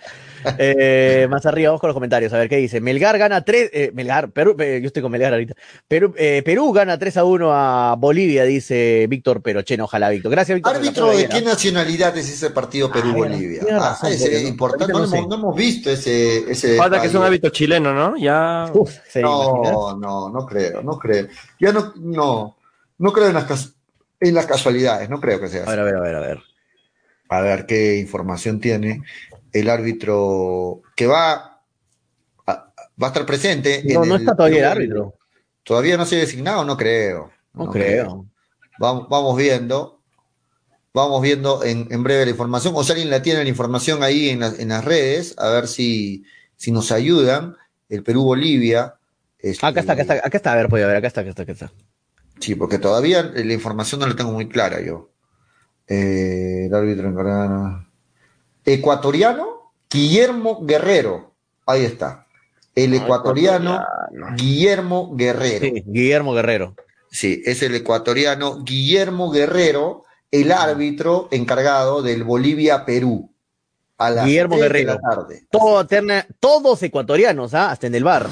Eh, 0.58 1.26
más 1.30 1.46
arriba, 1.46 1.70
vamos 1.70 1.80
con 1.80 1.88
los 1.88 1.94
comentarios, 1.94 2.32
a 2.32 2.38
ver 2.38 2.48
qué 2.48 2.56
dice. 2.56 2.80
Melgar 2.80 3.16
gana 3.18 3.44
3, 3.44 3.70
eh, 3.72 3.90
Melgar, 3.94 4.30
Perú, 4.30 4.56
eh, 4.58 4.80
yo 4.82 4.86
estoy 4.88 5.02
con 5.02 5.10
Melgar 5.12 5.32
ahorita. 5.32 5.54
Perú, 5.88 6.14
eh, 6.16 6.42
Perú 6.44 6.72
gana 6.72 6.98
3 6.98 7.16
a 7.16 7.24
1 7.24 7.50
a 7.52 7.94
Bolivia, 7.96 8.44
dice 8.44 9.06
Víctor 9.08 9.42
Perochen, 9.42 9.80
ojalá 9.80 10.10
Víctor. 10.10 10.30
Gracias, 10.30 10.56
Víctor. 10.56 10.76
Árbitro 10.76 11.08
de 11.10 11.28
qué 11.28 11.40
nacionalidad 11.42 12.16
es 12.16 12.28
ese 12.30 12.50
partido 12.50 12.90
Perú-Bolivia. 12.90 13.62
Ah, 13.72 13.96
ese 14.08 14.18
porque 14.24 14.36
es 14.36 14.42
no- 14.42 14.48
importante, 14.48 14.92
no, 14.92 15.04
hemos, 15.04 15.28
no 15.28 15.34
hemos 15.34 15.56
visto 15.56 15.90
ese. 15.90 16.50
ese 16.50 16.76
Falta 16.76 17.00
que 17.00 17.06
es 17.08 17.14
un 17.14 17.22
hábito 17.24 17.48
chileno, 17.50 17.92
¿no? 17.94 18.16
Ya. 18.16 18.66
Uf. 18.72 18.92
No, 19.16 19.96
no, 19.96 20.28
no 20.30 20.46
creo, 20.46 20.82
no 20.82 20.98
creo. 20.98 21.26
Ya 21.60 21.72
no, 21.72 21.92
no, 21.96 22.56
no 22.98 23.12
creo 23.12 23.28
en 23.28 23.34
las, 23.34 23.44
cas- 23.44 23.72
en 24.20 24.34
las 24.34 24.46
casualidades, 24.46 25.08
no 25.10 25.20
creo 25.20 25.40
que 25.40 25.48
sea 25.48 25.60
A 25.60 25.64
así. 25.64 25.70
ver, 25.70 25.80
a 25.80 25.84
ver, 25.84 25.96
a 25.96 26.00
ver, 26.00 26.14
a 26.16 26.20
ver. 26.20 26.38
A 27.30 27.40
ver 27.40 27.66
qué 27.66 27.96
información 27.96 28.60
tiene 28.60 29.02
el 29.54 29.70
árbitro 29.70 30.82
que 30.94 31.06
va 31.06 31.62
a, 32.46 32.72
va 33.02 33.06
a 33.06 33.06
estar 33.06 33.24
presente. 33.24 33.82
No, 33.86 34.02
en 34.02 34.08
no 34.10 34.14
el- 34.16 34.20
está 34.22 34.36
todavía 34.36 34.58
el 34.58 34.64
árbitro. 34.66 35.14
Todavía 35.62 35.96
no 35.96 36.04
se 36.04 36.16
ha 36.16 36.18
designado, 36.18 36.64
no 36.64 36.76
creo. 36.76 37.30
No, 37.54 37.70
creo. 37.70 38.26
Vamos, 38.78 39.08
vamos 39.08 39.36
viendo. 39.38 40.02
Vamos 40.92 41.22
viendo 41.22 41.64
en, 41.64 41.88
en 41.90 42.02
breve 42.02 42.24
la 42.26 42.30
información. 42.32 42.74
O 42.76 42.84
si 42.84 42.92
alguien 42.92 43.10
la 43.10 43.22
tiene 43.22 43.42
la 43.42 43.48
información 43.48 44.02
ahí 44.02 44.28
en, 44.28 44.40
las- 44.40 44.58
en 44.58 44.68
las 44.68 44.84
redes, 44.84 45.34
a 45.38 45.48
ver 45.48 45.66
si, 45.68 46.24
si 46.56 46.70
nos 46.70 46.92
ayudan. 46.92 47.56
El 47.88 48.02
Perú-Bolivia. 48.02 48.94
este, 49.38 49.64
Acá 49.66 49.80
está, 49.80 49.92
acá 49.92 50.02
está, 50.02 50.14
acá 50.14 50.36
está, 50.36 50.52
a 50.52 50.56
ver, 50.56 50.68
voy 50.68 50.82
a 50.82 50.86
ver, 50.86 50.96
acá 50.96 51.06
está, 51.06 51.20
acá 51.20 51.30
está, 51.30 51.42
acá 51.42 51.52
está. 51.52 51.72
Sí, 52.40 52.54
porque 52.56 52.78
todavía 52.78 53.22
la 53.22 53.52
información 53.52 54.00
no 54.00 54.06
la 54.06 54.16
tengo 54.16 54.32
muy 54.32 54.48
clara 54.48 54.80
yo. 54.80 55.10
Eh, 55.86 56.66
el 56.66 56.74
árbitro 56.74 57.08
encargado. 57.08 57.86
Ecuatoriano, 58.64 59.72
Guillermo 59.90 60.64
Guerrero. 60.64 61.34
Ahí 61.66 61.84
está. 61.84 62.26
El 62.74 62.94
ecuatoriano, 62.94 63.84
Guillermo 64.36 65.14
Guerrero. 65.14 65.66
Sí, 65.66 65.84
Guillermo 65.86 66.32
Guerrero. 66.32 66.74
Sí, 67.10 67.42
es 67.44 67.62
el 67.62 67.74
ecuatoriano 67.76 68.64
Guillermo 68.64 69.30
Guerrero, 69.30 70.04
el 70.30 70.50
árbitro 70.50 71.28
encargado 71.30 72.02
del 72.02 72.24
Bolivia-Perú. 72.24 73.33
A 73.96 74.10
las 74.10 74.26
Guillermo 74.26 74.56
de 74.56 74.62
Guerrero. 74.62 74.94
la 74.94 75.00
tarde. 75.00 75.46
Todo 75.50 75.86
terna- 75.86 76.26
todos 76.40 76.82
ecuatorianos, 76.82 77.54
¿ah? 77.54 77.70
hasta 77.70 77.86
en 77.86 77.94
el 77.94 78.02
bar. 78.02 78.26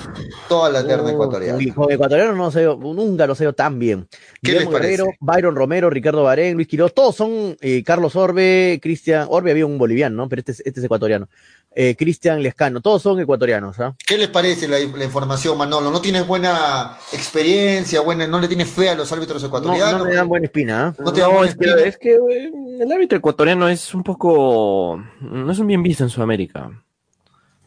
Toda 0.48 0.68
la 0.70 0.84
terna 0.84 1.04
Uh, 1.04 1.08
ecuatoriana. 1.10 1.74
Con 1.74 1.92
ecuatoriano 1.92 2.32
no 2.34 2.50
sé, 2.50 2.64
nunca 2.64 3.28
lo 3.28 3.34
sé 3.36 3.52
tan 3.52 3.78
bien. 3.78 4.08
¿Qué 4.42 4.50
Guillermo 4.50 4.72
les 4.72 4.80
parece? 4.80 4.96
Guerrero, 5.04 5.16
Byron 5.20 5.54
Romero, 5.54 5.88
Ricardo 5.88 6.24
Barén, 6.24 6.54
Luis 6.56 6.66
Quiroz, 6.66 6.92
todos 6.92 7.14
son 7.14 7.56
eh, 7.60 7.84
Carlos 7.84 8.16
Orbe, 8.16 8.80
Cristian, 8.82 9.28
Orbe 9.30 9.52
había 9.52 9.64
un 9.66 9.78
boliviano, 9.78 10.16
¿no? 10.16 10.28
Pero 10.28 10.40
este, 10.40 10.50
es- 10.52 10.62
este 10.66 10.80
es 10.80 10.84
ecuatoriano. 10.84 11.28
Eh, 11.74 11.96
Cristian 11.96 12.42
Lescano, 12.42 12.82
todos 12.82 13.00
son 13.00 13.18
ecuatorianos, 13.20 13.80
¿ah? 13.80 13.94
¿Qué 14.06 14.18
les 14.18 14.28
parece 14.28 14.68
la, 14.68 14.78
la 14.78 15.04
información, 15.04 15.56
Manolo? 15.56 15.90
¿No 15.90 16.02
tienes 16.02 16.26
buena 16.26 16.98
experiencia, 17.12 18.02
buena, 18.02 18.26
no 18.26 18.38
le 18.40 18.48
tienes 18.48 18.68
fe 18.68 18.90
a 18.90 18.94
los 18.94 19.10
árbitros 19.10 19.40
No, 19.42 19.48
ecuatorianos? 19.48 19.98
no 20.00 20.04
me 20.04 20.14
dan 20.14 20.28
buena 20.28 20.44
espina, 20.46 20.88
¿ah? 20.88 20.94
No 21.02 21.12
te 21.12 21.20
dan 21.22 21.30
buena 21.32 21.48
es 21.48 21.56
que, 21.56 21.64
espina. 21.64 21.88
es 21.88 21.98
que, 21.98 22.10
eh, 22.14 22.52
el 22.80 22.92
árbitro 22.92 23.16
ecuatoriano 23.16 23.68
es 23.68 23.94
un 23.94 24.02
poco. 24.02 25.02
No 25.20 25.50
es 25.50 25.58
un 25.58 25.66
bien 25.66 25.82
visto 25.82 26.04
en 26.04 26.10
Sudamérica. 26.10 26.70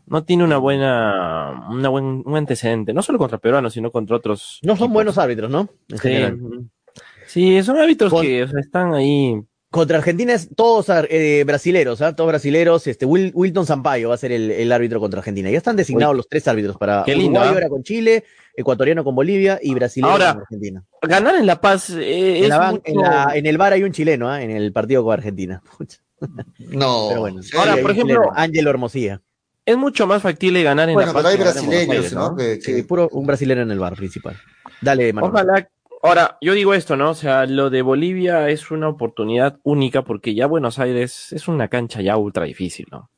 No 0.08 0.24
tiene 0.24 0.44
una 0.44 0.58
buena. 0.58 1.66
Una 1.72 1.90
buen, 1.90 2.22
un 2.26 2.38
antecedente. 2.38 2.94
No 2.94 3.02
solo 3.02 3.18
contra 3.18 3.40
peruanos, 3.40 3.74
sino 3.74 3.92
contra 3.92 4.18
otros. 4.18 4.60
No 4.62 4.74
son 4.74 4.86
equipos. 4.86 4.94
buenos 4.94 5.18
árbitros, 5.18 5.50
¿no? 5.50 5.68
En 5.90 5.98
Sí. 5.98 6.08
general. 6.10 6.40
Sí, 7.26 7.64
son 7.64 7.78
árbitros 7.80 8.14
Con- 8.14 8.22
que 8.22 8.44
o 8.44 8.48
sea, 8.48 8.60
están 8.60 8.94
ahí. 8.94 9.42
Contra 9.76 9.98
Argentina 9.98 10.32
es 10.34 10.48
todos 10.56 10.86
eh, 11.10 11.44
brasileros, 11.46 12.02
¿ah? 12.02 12.16
Todos 12.16 12.30
brasileros. 12.30 12.88
Este, 12.88 13.06
Wil- 13.06 13.32
Wilton 13.34 13.66
Sampaio 13.66 14.08
va 14.08 14.16
a 14.16 14.18
ser 14.18 14.32
el, 14.32 14.50
el 14.50 14.72
árbitro 14.72 15.02
contra 15.02 15.20
Argentina. 15.20 15.50
Ya 15.52 15.58
están 15.58 15.76
designados 15.76 16.16
los 16.16 16.30
tres 16.30 16.48
árbitros 16.48 16.78
para 16.78 17.04
Qué 17.04 17.14
lindo, 17.14 17.42
Uruguay 17.42 17.48
¿ah? 17.50 17.54
ahora 17.56 17.68
con 17.68 17.84
Chile, 17.84 18.24
ecuatoriano 18.56 19.04
con 19.04 19.14
Bolivia 19.16 19.60
y 19.62 19.74
brasileño 19.74 20.14
Ahora, 20.14 20.32
con 20.34 20.42
Argentina. 20.44 20.82
Ganar 21.02 21.36
en 21.36 21.46
La 21.46 21.60
Paz 21.60 21.90
eh, 21.90 22.38
En, 22.38 22.44
es 22.46 22.50
la 22.50 22.72
mucho- 22.72 22.84
en 22.86 22.96
la- 23.02 23.32
en 23.36 23.46
el 23.46 23.58
bar 23.58 23.74
hay 23.74 23.84
un 23.84 23.92
chileno, 23.92 24.30
¿ah? 24.32 24.42
En 24.42 24.52
el 24.52 24.72
partido 24.72 25.04
con 25.04 25.12
Argentina. 25.14 25.62
No. 26.58 27.08
Pero 27.10 27.20
bueno. 27.20 27.44
Sí. 27.44 27.58
Ahora, 27.58 27.76
por 27.82 27.92
ejemplo, 27.92 28.32
Ángelo 28.34 28.70
Hermosía. 28.70 29.22
es 29.66 29.76
mucho 29.78 30.08
más 30.08 30.22
factible 30.22 30.64
ganar 30.64 30.88
en 30.88 30.94
bueno, 30.96 31.08
La 31.12 31.14
Paz. 31.14 31.24
pero 31.24 31.30
hay 31.34 31.38
brasileños, 31.52 31.96
Aires, 31.96 32.14
¿no? 32.14 32.36
Que- 32.36 32.62
Sí, 32.62 32.74
que- 32.76 32.84
puro 32.86 33.10
un 33.12 33.28
brasileño 33.28 33.64
en 33.64 33.72
el 33.72 33.80
bar 33.80 33.96
principal. 33.96 34.38
Dale, 34.82 35.12
Manuel. 35.12 35.34
Ojalá. 35.34 35.70
Ahora, 36.08 36.38
yo 36.42 36.54
digo 36.54 36.74
esto, 36.74 36.96
¿no? 36.96 37.12
O 37.12 37.16
sea, 37.16 37.46
lo 37.46 37.70
de 37.70 37.82
Bolivia 37.82 38.50
es 38.50 38.72
una 38.72 38.88
oportunidad 38.90 39.58
única 39.64 40.04
porque 40.04 40.36
ya 40.36 40.48
Buenos 40.48 40.80
Aires 40.80 41.32
es 41.32 41.48
una 41.48 41.68
cancha 41.68 42.02
ya 42.02 42.18
ultra 42.18 42.46
difícil, 42.46 42.86
¿no? 42.92 43.10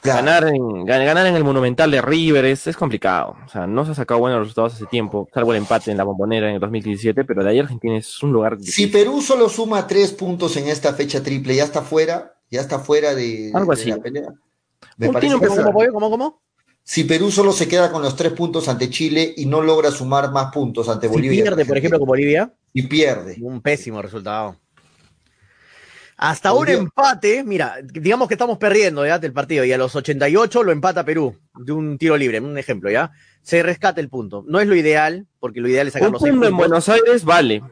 claro. 0.00 0.24
Ganar, 0.24 0.46
en, 0.48 0.62
gan- 0.86 1.04
ganar 1.04 1.26
en 1.26 1.34
el 1.34 1.42
Monumental 1.44 1.90
de 1.90 2.00
River 2.00 2.44
es, 2.44 2.66
es 2.66 2.76
complicado. 2.76 3.36
O 3.44 3.48
sea, 3.48 3.66
no 3.66 3.84
se 3.84 3.90
ha 3.92 3.94
sacado 3.94 4.20
buenos 4.20 4.40
resultados 4.40 4.74
hace 4.74 4.86
tiempo, 4.86 5.28
salvo 5.34 5.52
el 5.52 5.58
empate 5.58 5.90
en 5.90 5.96
la 5.96 6.04
bombonera 6.04 6.48
en 6.48 6.54
el 6.54 6.60
2017, 6.60 7.24
pero 7.24 7.42
de 7.42 7.50
ahí 7.50 7.58
Argentina 7.58 7.96
es 7.96 8.22
un 8.22 8.32
lugar 8.32 8.56
Si 8.56 8.86
difícil. 8.86 8.90
Perú 8.92 9.20
solo 9.20 9.48
suma 9.48 9.86
tres 9.86 10.12
puntos 10.12 10.56
en 10.56 10.68
esta 10.68 10.94
fecha 10.94 11.22
triple, 11.22 11.56
ya 11.56 11.64
está 11.64 11.82
fuera, 11.82 12.34
ya 12.50 12.60
está 12.60 12.78
fuera 12.78 13.14
de, 13.14 13.50
Algo 13.52 13.74
de 13.74 13.80
así. 13.80 13.90
la 13.90 13.98
pelea. 13.98 14.28
Me 14.96 15.08
Un 15.08 15.12
parece 15.12 15.34
tino 15.34 15.40
que 15.40 15.48
¿Cómo? 15.48 15.72
¿Cómo, 15.92 16.10
cómo? 16.10 16.42
Si 16.88 17.02
Perú 17.02 17.32
solo 17.32 17.50
se 17.50 17.66
queda 17.66 17.90
con 17.90 18.00
los 18.00 18.14
tres 18.14 18.32
puntos 18.32 18.68
ante 18.68 18.88
Chile 18.90 19.34
y 19.36 19.46
no 19.46 19.60
logra 19.60 19.90
sumar 19.90 20.30
más 20.30 20.52
puntos 20.52 20.88
ante 20.88 21.08
Si 21.08 21.12
Bolivia. 21.12 21.40
y 21.40 21.42
pierde, 21.42 21.64
por 21.66 21.76
ejemplo, 21.76 21.98
con 21.98 22.06
Bolivia, 22.06 22.52
Y 22.72 22.82
pierde. 22.82 23.36
un 23.40 23.60
pésimo 23.60 24.00
resultado. 24.00 24.56
Hasta 26.16 26.52
un 26.54 26.68
empate, 26.68 27.42
mira, 27.44 27.74
digamos 27.82 28.28
que 28.28 28.34
estamos 28.34 28.56
perdiendo 28.56 29.04
ya 29.04 29.18
del 29.18 29.32
partido 29.32 29.64
y 29.64 29.72
a 29.72 29.78
los 29.78 29.96
88 29.96 30.62
lo 30.62 30.70
empata 30.70 31.04
Perú 31.04 31.36
de 31.58 31.72
un 31.72 31.98
tiro 31.98 32.16
libre, 32.16 32.38
un 32.40 32.56
ejemplo, 32.56 32.88
¿ya? 32.88 33.10
Se 33.42 33.62
rescata 33.64 34.00
el 34.00 34.08
punto. 34.08 34.44
No 34.46 34.60
es 34.60 34.68
lo 34.68 34.76
ideal, 34.76 35.26
porque 35.40 35.60
lo 35.60 35.68
ideal 35.68 35.88
es 35.88 35.92
sacar 35.92 36.06
Un 36.08 36.12
los 36.14 36.22
seis 36.22 36.32
punto 36.32 36.46
en. 36.48 36.56
Buenos 36.56 36.88
Aires 36.88 37.24
vale. 37.24 37.62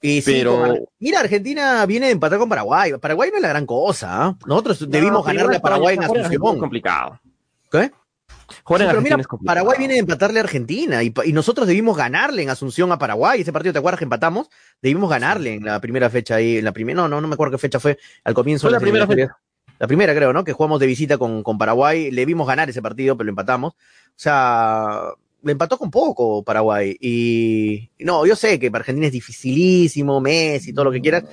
Y 0.00 0.22
pero- 0.22 0.74
mira, 0.98 1.20
Argentina 1.20 1.84
viene 1.86 2.06
de 2.06 2.12
empatar 2.12 2.38
con 2.38 2.48
Paraguay. 2.48 2.92
Paraguay 2.98 3.28
no 3.30 3.36
es 3.36 3.42
la 3.42 3.48
gran 3.50 3.66
cosa. 3.66 4.24
¿ah? 4.24 4.36
Nosotros 4.46 4.90
debimos 4.90 5.18
No, 5.20 5.22
ganarle 5.22 5.56
a 5.56 5.60
Paraguay 5.60 5.94
en 5.96 6.00
Argentina 6.02 6.28
Es 6.28 6.34
Asunción. 6.34 6.58
complicado. 6.58 7.20
¿Qué? 7.70 7.90
Jugar 8.64 8.80
Sí, 8.80 8.84
en 8.84 8.88
pero 8.88 8.98
Argentina 8.98 9.16
mira, 9.16 9.20
es 9.20 9.26
complicado. 9.26 9.54
Paraguay 9.54 9.78
viene 9.78 9.94
de 9.94 10.00
empatarle 10.00 10.40
a 10.40 10.42
Argentina 10.42 11.02
y, 11.02 11.12
nosotros 11.32 11.66
debimos 11.66 11.96
ganarle 11.96 12.42
en 12.42 12.50
Asunción 12.50 12.92
a 12.92 12.98
Paraguay. 12.98 13.40
Ese 13.40 13.52
partido, 13.52 13.72
¿te 13.72 13.78
acuerdas 13.78 13.98
que 13.98 14.04
empatamos? 14.04 14.48
Debimos 14.80 15.10
ganarle 15.10 15.54
en 15.54 15.64
la 15.64 15.80
primera 15.80 16.10
fecha 16.10 16.36
ahí, 16.36 16.58
en 16.58 16.64
la 16.64 16.72
primera, 16.72 16.96
no, 16.96 17.08
no, 17.08 17.20
no 17.20 17.28
me 17.28 17.34
acuerdo 17.34 17.52
qué 17.52 17.58
fecha 17.58 17.80
fue, 17.80 17.98
al 18.24 18.34
comienzo 18.34 18.62
Fue 18.62 18.70
de 18.70 18.72
la 18.72 18.80
primera 18.80 19.04
eliminatorias. 19.04 19.44
La 19.78 19.86
primera, 19.88 20.14
creo, 20.14 20.32
¿no? 20.32 20.44
Que 20.44 20.52
jugamos 20.52 20.78
de 20.78 20.86
visita 20.86 21.18
con, 21.18 21.42
con 21.42 21.58
Paraguay. 21.58 22.10
Le 22.10 22.24
vimos 22.24 22.46
ganar 22.46 22.70
ese 22.70 22.80
partido, 22.80 23.16
pero 23.16 23.26
lo 23.26 23.30
empatamos. 23.30 23.72
O 23.72 23.76
sea, 24.14 25.00
le 25.44 25.52
empató 25.52 25.78
con 25.78 25.90
poco 25.90 26.42
Paraguay. 26.42 26.96
Y 27.00 27.90
no, 28.00 28.26
yo 28.26 28.36
sé 28.36 28.58
que 28.58 28.70
para 28.70 28.82
Argentina 28.82 29.06
es 29.06 29.12
dificilísimo, 29.12 30.20
Messi, 30.20 30.72
todo 30.72 30.86
lo 30.86 30.92
que 30.92 31.00
quieras, 31.00 31.24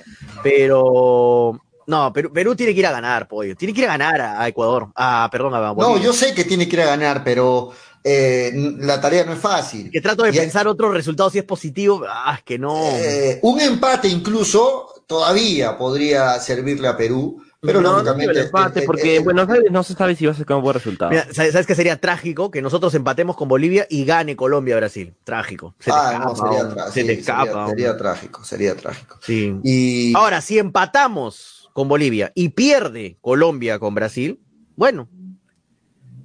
pero 0.42 1.60
no, 1.86 2.12
Perú, 2.12 2.32
Perú 2.32 2.54
tiene 2.54 2.72
que 2.74 2.80
ir 2.80 2.86
a 2.86 2.92
ganar, 2.92 3.28
pollo. 3.28 3.56
Tiene 3.56 3.74
que 3.74 3.80
ir 3.80 3.88
a 3.88 3.92
ganar 3.96 4.20
a, 4.20 4.42
a 4.42 4.48
Ecuador. 4.48 4.88
Ah, 4.94 5.28
perdón, 5.30 5.54
a 5.54 5.72
No, 5.74 5.98
yo 5.98 6.12
sé 6.12 6.34
que 6.34 6.44
tiene 6.44 6.68
que 6.68 6.76
ir 6.76 6.82
a 6.82 6.86
ganar, 6.86 7.22
pero 7.24 7.70
eh, 8.04 8.50
la 8.78 9.00
tarea 9.00 9.24
no 9.24 9.32
es 9.32 9.38
fácil. 9.38 9.90
que 9.90 10.00
trato 10.00 10.24
de 10.24 10.32
pensar 10.32 10.66
otros 10.66 10.92
resultados 10.92 11.32
si 11.32 11.38
es 11.38 11.44
positivo. 11.44 12.02
Ah, 12.08 12.34
es 12.38 12.42
que 12.44 12.58
no. 12.58 12.76
Eh, 12.84 13.38
un 13.42 13.60
empate 13.60 14.08
incluso 14.08 15.04
todavía 15.06 15.76
podría 15.76 16.38
servirle 16.40 16.88
a 16.88 16.96
Perú, 16.96 17.42
Pero 17.60 17.80
no, 17.80 17.92
lógicamente. 17.92 18.26
no 18.26 18.32
el 18.32 18.46
empate, 18.46 18.82
porque 18.82 19.16
en 19.16 19.24
Buenos 19.24 19.48
Aires 19.48 19.70
no 19.70 19.84
se 19.84 19.94
sabe 19.94 20.16
si 20.16 20.26
va 20.26 20.32
a 20.32 20.34
ser 20.34 20.50
un 20.52 20.62
buen 20.62 20.74
resultado. 20.74 21.10
Mira, 21.10 21.26
¿sabes 21.32 21.52
sabes 21.52 21.66
qué 21.66 21.74
sería 21.76 22.00
trágico? 22.00 22.50
Que 22.50 22.60
nosotros 22.62 22.92
empatemos 22.94 23.36
con 23.36 23.46
Bolivia 23.48 23.86
y 23.88 24.04
gane 24.04 24.34
Colombia-Brasil. 24.34 25.14
Trágico. 25.22 25.74
Se 25.78 25.90
te 25.90 25.96
ah, 25.96 26.12
escapa, 26.12 26.24
no, 26.24 26.34
sería, 26.36 26.60
hombre. 26.62 26.82
tra- 26.82 26.86
se 26.90 27.00
sí, 27.02 27.06
te 27.06 27.12
escapa. 27.12 27.44
sería, 27.44 27.66
sería 27.68 27.96
trágico, 27.96 28.44
sería 28.44 28.74
trágico. 28.76 29.18
Sí. 29.22 29.54
Y 29.62 30.16
Ahora, 30.16 30.40
si 30.40 30.58
empatamos 30.58 31.61
con 31.72 31.88
Bolivia 31.88 32.32
y 32.34 32.50
pierde 32.50 33.18
Colombia 33.20 33.78
con 33.78 33.94
Brasil, 33.94 34.40
bueno, 34.76 35.08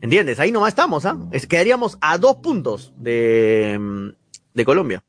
¿entiendes? 0.01 0.39
Ahí 0.39 0.51
nomás 0.51 0.69
estamos, 0.69 1.05
¿ah? 1.05 1.17
Es, 1.31 1.47
quedaríamos 1.47 1.97
a 2.01 2.17
dos 2.17 2.37
puntos 2.37 2.93
de, 2.97 3.77
mm, 3.79 4.09
de 4.53 4.65
Colombia. 4.65 5.03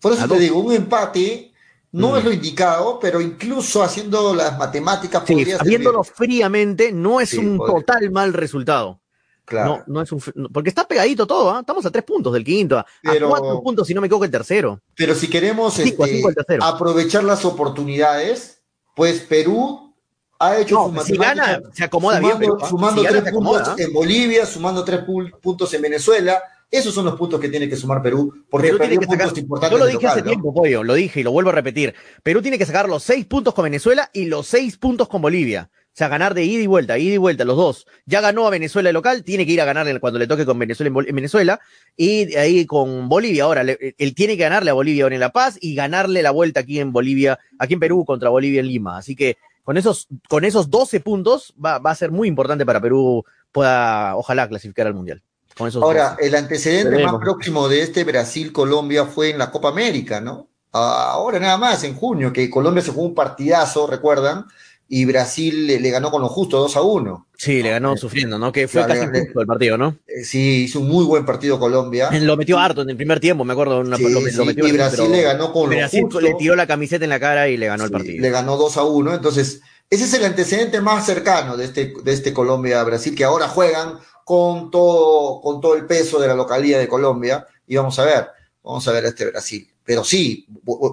por 0.00 0.12
eso 0.12 0.22
a 0.22 0.24
te 0.28 0.34
dos. 0.34 0.38
digo, 0.40 0.58
un 0.58 0.72
empate 0.72 1.50
no 1.92 2.12
Mm. 2.12 2.16
es 2.16 2.24
lo 2.24 2.32
indicado, 2.32 2.98
pero 3.00 3.20
incluso 3.20 3.82
haciendo 3.82 4.34
las 4.34 4.58
matemáticas 4.58 5.22
Sí, 5.26 5.44
servir. 5.44 5.88
fríamente, 6.12 6.92
no 6.92 7.20
es 7.20 7.30
Sí, 7.30 7.38
un 7.38 7.56
podría. 7.56 7.76
total 7.76 8.10
mal 8.10 8.32
resultado. 8.32 9.00
Claro. 9.46 9.84
No, 9.86 9.94
no 9.94 10.02
es 10.02 10.10
un, 10.10 10.20
porque 10.52 10.70
está 10.70 10.88
pegadito 10.88 11.26
todo, 11.26 11.50
¿ah? 11.50 11.60
Estamos 11.60 11.84
a 11.86 11.90
tres 11.90 12.02
puntos 12.04 12.32
del 12.32 12.42
quinto, 12.44 12.78
a, 12.78 12.86
cuatro 13.28 13.62
puntos, 13.62 13.86
si 13.86 13.94
no 13.94 14.00
me 14.00 14.06
equivoco, 14.08 14.24
el 14.24 14.30
tercero. 14.30 14.80
Pero 14.96 15.14
si 15.14 15.28
queremos 15.28 15.74
Cinco, 15.74 16.04
este, 16.06 16.16
cinco 16.22 16.64
aprovechar 16.64 17.24
las 17.24 17.44
oportunidades, 17.44 18.53
pues 18.94 19.20
Perú 19.20 19.92
ha 20.38 20.58
hecho 20.58 20.90
No, 20.92 21.02
si 21.02 21.16
gana, 21.16 21.60
se 21.72 21.84
acomoda 21.84 22.18
bien, 22.20 22.32
sumando, 22.32 22.46
Perú, 22.46 22.58
¿ah? 22.62 22.68
sumando 22.68 23.02
Si 23.02 23.08
tres 23.08 23.32
puntos 23.32 23.80
en 23.80 23.92
Bolivia, 23.92 24.46
sumando 24.46 24.84
tres 24.84 25.00
pu- 25.00 25.40
puntos 25.40 25.72
en 25.74 25.82
Venezuela. 25.82 26.42
Esos 26.70 26.92
son 26.92 27.04
los 27.04 27.14
puntos 27.14 27.38
que 27.40 27.48
tiene 27.48 27.68
que 27.68 27.76
sumar 27.76 28.02
Perú, 28.02 28.34
porque 28.50 28.66
Perú 28.68 28.78
tiene 28.78 28.98
que 28.98 29.06
puntos 29.06 29.26
sacar, 29.28 29.38
importantes 29.38 29.78
yo 29.78 29.78
lo 29.78 29.86
dije 29.86 29.96
local, 29.98 30.10
hace 30.10 30.20
¿no? 30.22 30.26
tiempo, 30.26 30.52
Pollo, 30.54 30.82
lo 30.82 30.94
dije 30.94 31.20
y 31.20 31.22
lo 31.22 31.30
vuelvo 31.30 31.50
a 31.50 31.52
repetir. 31.52 31.94
Perú 32.24 32.42
tiene 32.42 32.58
que 32.58 32.66
sacar 32.66 32.88
los 32.88 33.02
seis 33.04 33.26
puntos 33.26 33.54
con 33.54 33.62
Venezuela 33.62 34.10
y 34.12 34.24
los 34.24 34.48
seis 34.48 34.76
puntos 34.76 35.06
con 35.08 35.22
Bolivia. 35.22 35.70
O 35.94 35.96
sea, 35.96 36.08
ganar 36.08 36.34
de 36.34 36.42
ida 36.42 36.60
y 36.60 36.66
vuelta, 36.66 36.98
ida 36.98 37.14
y 37.14 37.18
vuelta, 37.18 37.44
los 37.44 37.56
dos. 37.56 37.86
Ya 38.04 38.20
ganó 38.20 38.48
a 38.48 38.50
Venezuela 38.50 38.88
el 38.90 38.94
local, 38.94 39.22
tiene 39.22 39.46
que 39.46 39.52
ir 39.52 39.60
a 39.60 39.64
ganar 39.64 40.00
cuando 40.00 40.18
le 40.18 40.26
toque 40.26 40.44
con 40.44 40.58
Venezuela 40.58 40.92
en, 41.06 41.14
Venezuela. 41.14 41.60
Y 41.96 42.34
ahí 42.34 42.66
con 42.66 43.08
Bolivia. 43.08 43.44
Ahora, 43.44 43.62
le- 43.62 43.94
él 43.96 44.12
tiene 44.12 44.36
que 44.36 44.42
ganarle 44.42 44.70
a 44.70 44.74
Bolivia 44.74 45.04
ahora 45.04 45.14
en 45.14 45.20
La 45.20 45.30
Paz 45.30 45.56
y 45.60 45.76
ganarle 45.76 46.20
la 46.20 46.32
vuelta 46.32 46.58
aquí 46.60 46.80
en 46.80 46.92
Bolivia, 46.92 47.38
aquí 47.60 47.74
en 47.74 47.80
Perú 47.80 48.04
contra 48.04 48.28
Bolivia 48.28 48.58
en 48.58 48.66
Lima. 48.66 48.98
Así 48.98 49.14
que 49.14 49.36
con 49.62 49.76
esos, 49.76 50.08
con 50.28 50.44
esos 50.44 50.68
12 50.68 50.98
puntos 50.98 51.54
va, 51.64 51.78
va 51.78 51.92
a 51.92 51.94
ser 51.94 52.10
muy 52.10 52.26
importante 52.26 52.66
para 52.66 52.80
Perú 52.80 53.24
pueda, 53.52 54.16
ojalá, 54.16 54.48
clasificar 54.48 54.88
al 54.88 54.94
Mundial. 54.94 55.22
Con 55.56 55.68
esos 55.68 55.80
Ahora, 55.80 56.10
12. 56.16 56.26
el 56.26 56.34
antecedente 56.34 56.90
Veremos. 56.90 57.12
más 57.12 57.20
próximo 57.22 57.68
de 57.68 57.82
este 57.82 58.02
Brasil-Colombia 58.02 59.04
fue 59.06 59.30
en 59.30 59.38
la 59.38 59.52
Copa 59.52 59.68
América, 59.68 60.20
¿no? 60.20 60.48
Ah, 60.72 61.10
Ahora 61.12 61.38
nada 61.38 61.56
más, 61.56 61.84
en 61.84 61.94
junio, 61.94 62.32
que 62.32 62.50
Colombia 62.50 62.82
se 62.82 62.90
jugó 62.90 63.06
un 63.06 63.14
partidazo, 63.14 63.86
¿recuerdan? 63.86 64.46
Y 64.88 65.06
Brasil 65.06 65.66
le, 65.66 65.80
le 65.80 65.90
ganó 65.90 66.10
con 66.10 66.20
lo 66.20 66.28
justo 66.28 66.58
2 66.60 66.76
a 66.76 66.82
1. 66.82 67.26
Sí, 67.36 67.62
le 67.62 67.70
ganó 67.70 67.96
sufriendo, 67.96 68.38
¿no? 68.38 68.52
Que 68.52 68.68
fue 68.68 68.84
Claro, 68.84 69.00
casi 69.00 69.12
le- 69.12 69.20
justo 69.24 69.40
el 69.40 69.46
partido, 69.46 69.78
¿no? 69.78 69.96
Eh, 70.06 70.24
sí, 70.24 70.64
hizo 70.64 70.80
un 70.80 70.88
muy 70.88 71.04
buen 71.04 71.24
partido 71.24 71.58
Colombia. 71.58 72.10
Lo 72.12 72.36
metió 72.36 72.58
harto 72.58 72.82
en 72.82 72.90
el 72.90 72.96
primer 72.96 73.18
tiempo, 73.18 73.44
me 73.44 73.54
acuerdo. 73.54 73.80
una- 73.80 73.96
Sí, 73.96 74.02
lo, 74.04 74.20
lo 74.20 74.30
sí, 74.30 74.44
metió 74.44 74.66
y 74.68 74.72
Brasil 74.72 74.98
pero 75.02 75.10
le 75.10 75.22
ganó 75.22 75.52
con 75.52 75.70
lo 75.70 75.76
Brasil 75.76 76.02
justo. 76.02 76.20
le 76.20 76.34
tiró 76.34 76.54
la 76.54 76.66
camiseta 76.66 77.02
en 77.04 77.10
la 77.10 77.18
cara 77.18 77.48
y 77.48 77.56
le 77.56 77.66
ganó 77.66 77.84
el 77.84 77.90
partido. 77.90 78.20
Le 78.20 78.30
ganó 78.30 78.56
2 78.56 78.76
a 78.76 78.84
1. 78.84 79.14
Entonces, 79.14 79.62
ese 79.90 80.04
es 80.04 80.14
el 80.14 80.24
antecedente 80.24 80.80
más 80.80 81.06
cercano 81.06 81.56
de 81.56 81.64
este, 81.64 81.94
de 82.04 82.12
este 82.12 82.32
Colombia-Brasil, 82.34 83.14
que 83.14 83.24
ahora 83.24 83.48
juegan 83.48 83.94
con 84.24 84.70
todo, 84.70 85.40
con 85.40 85.60
todo 85.60 85.74
el 85.76 85.86
peso 85.86 86.20
de 86.20 86.28
la 86.28 86.34
localidad 86.34 86.78
de 86.78 86.88
Colombia. 86.88 87.46
Y 87.66 87.76
vamos 87.76 87.98
a 87.98 88.04
ver, 88.04 88.26
vamos 88.62 88.86
a 88.86 88.92
ver 88.92 89.06
a 89.06 89.08
este 89.08 89.26
Brasil. 89.30 89.66
Pero 89.84 90.02
sí, 90.02 90.46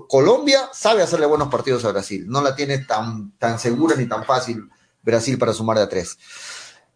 Colombia 0.07 0.69
sabe 0.73 1.01
hacerle 1.01 1.25
buenos 1.25 1.47
partidos 1.47 1.85
a 1.85 1.91
Brasil. 1.91 2.25
No 2.27 2.41
la 2.41 2.55
tiene 2.55 2.79
tan, 2.79 3.31
tan 3.37 3.57
segura 3.57 3.95
ni 3.95 4.05
tan 4.05 4.25
fácil 4.25 4.69
Brasil 5.01 5.37
para 5.37 5.53
sumar 5.53 5.77
de 5.77 5.83
a 5.83 5.89
tres. 5.89 6.17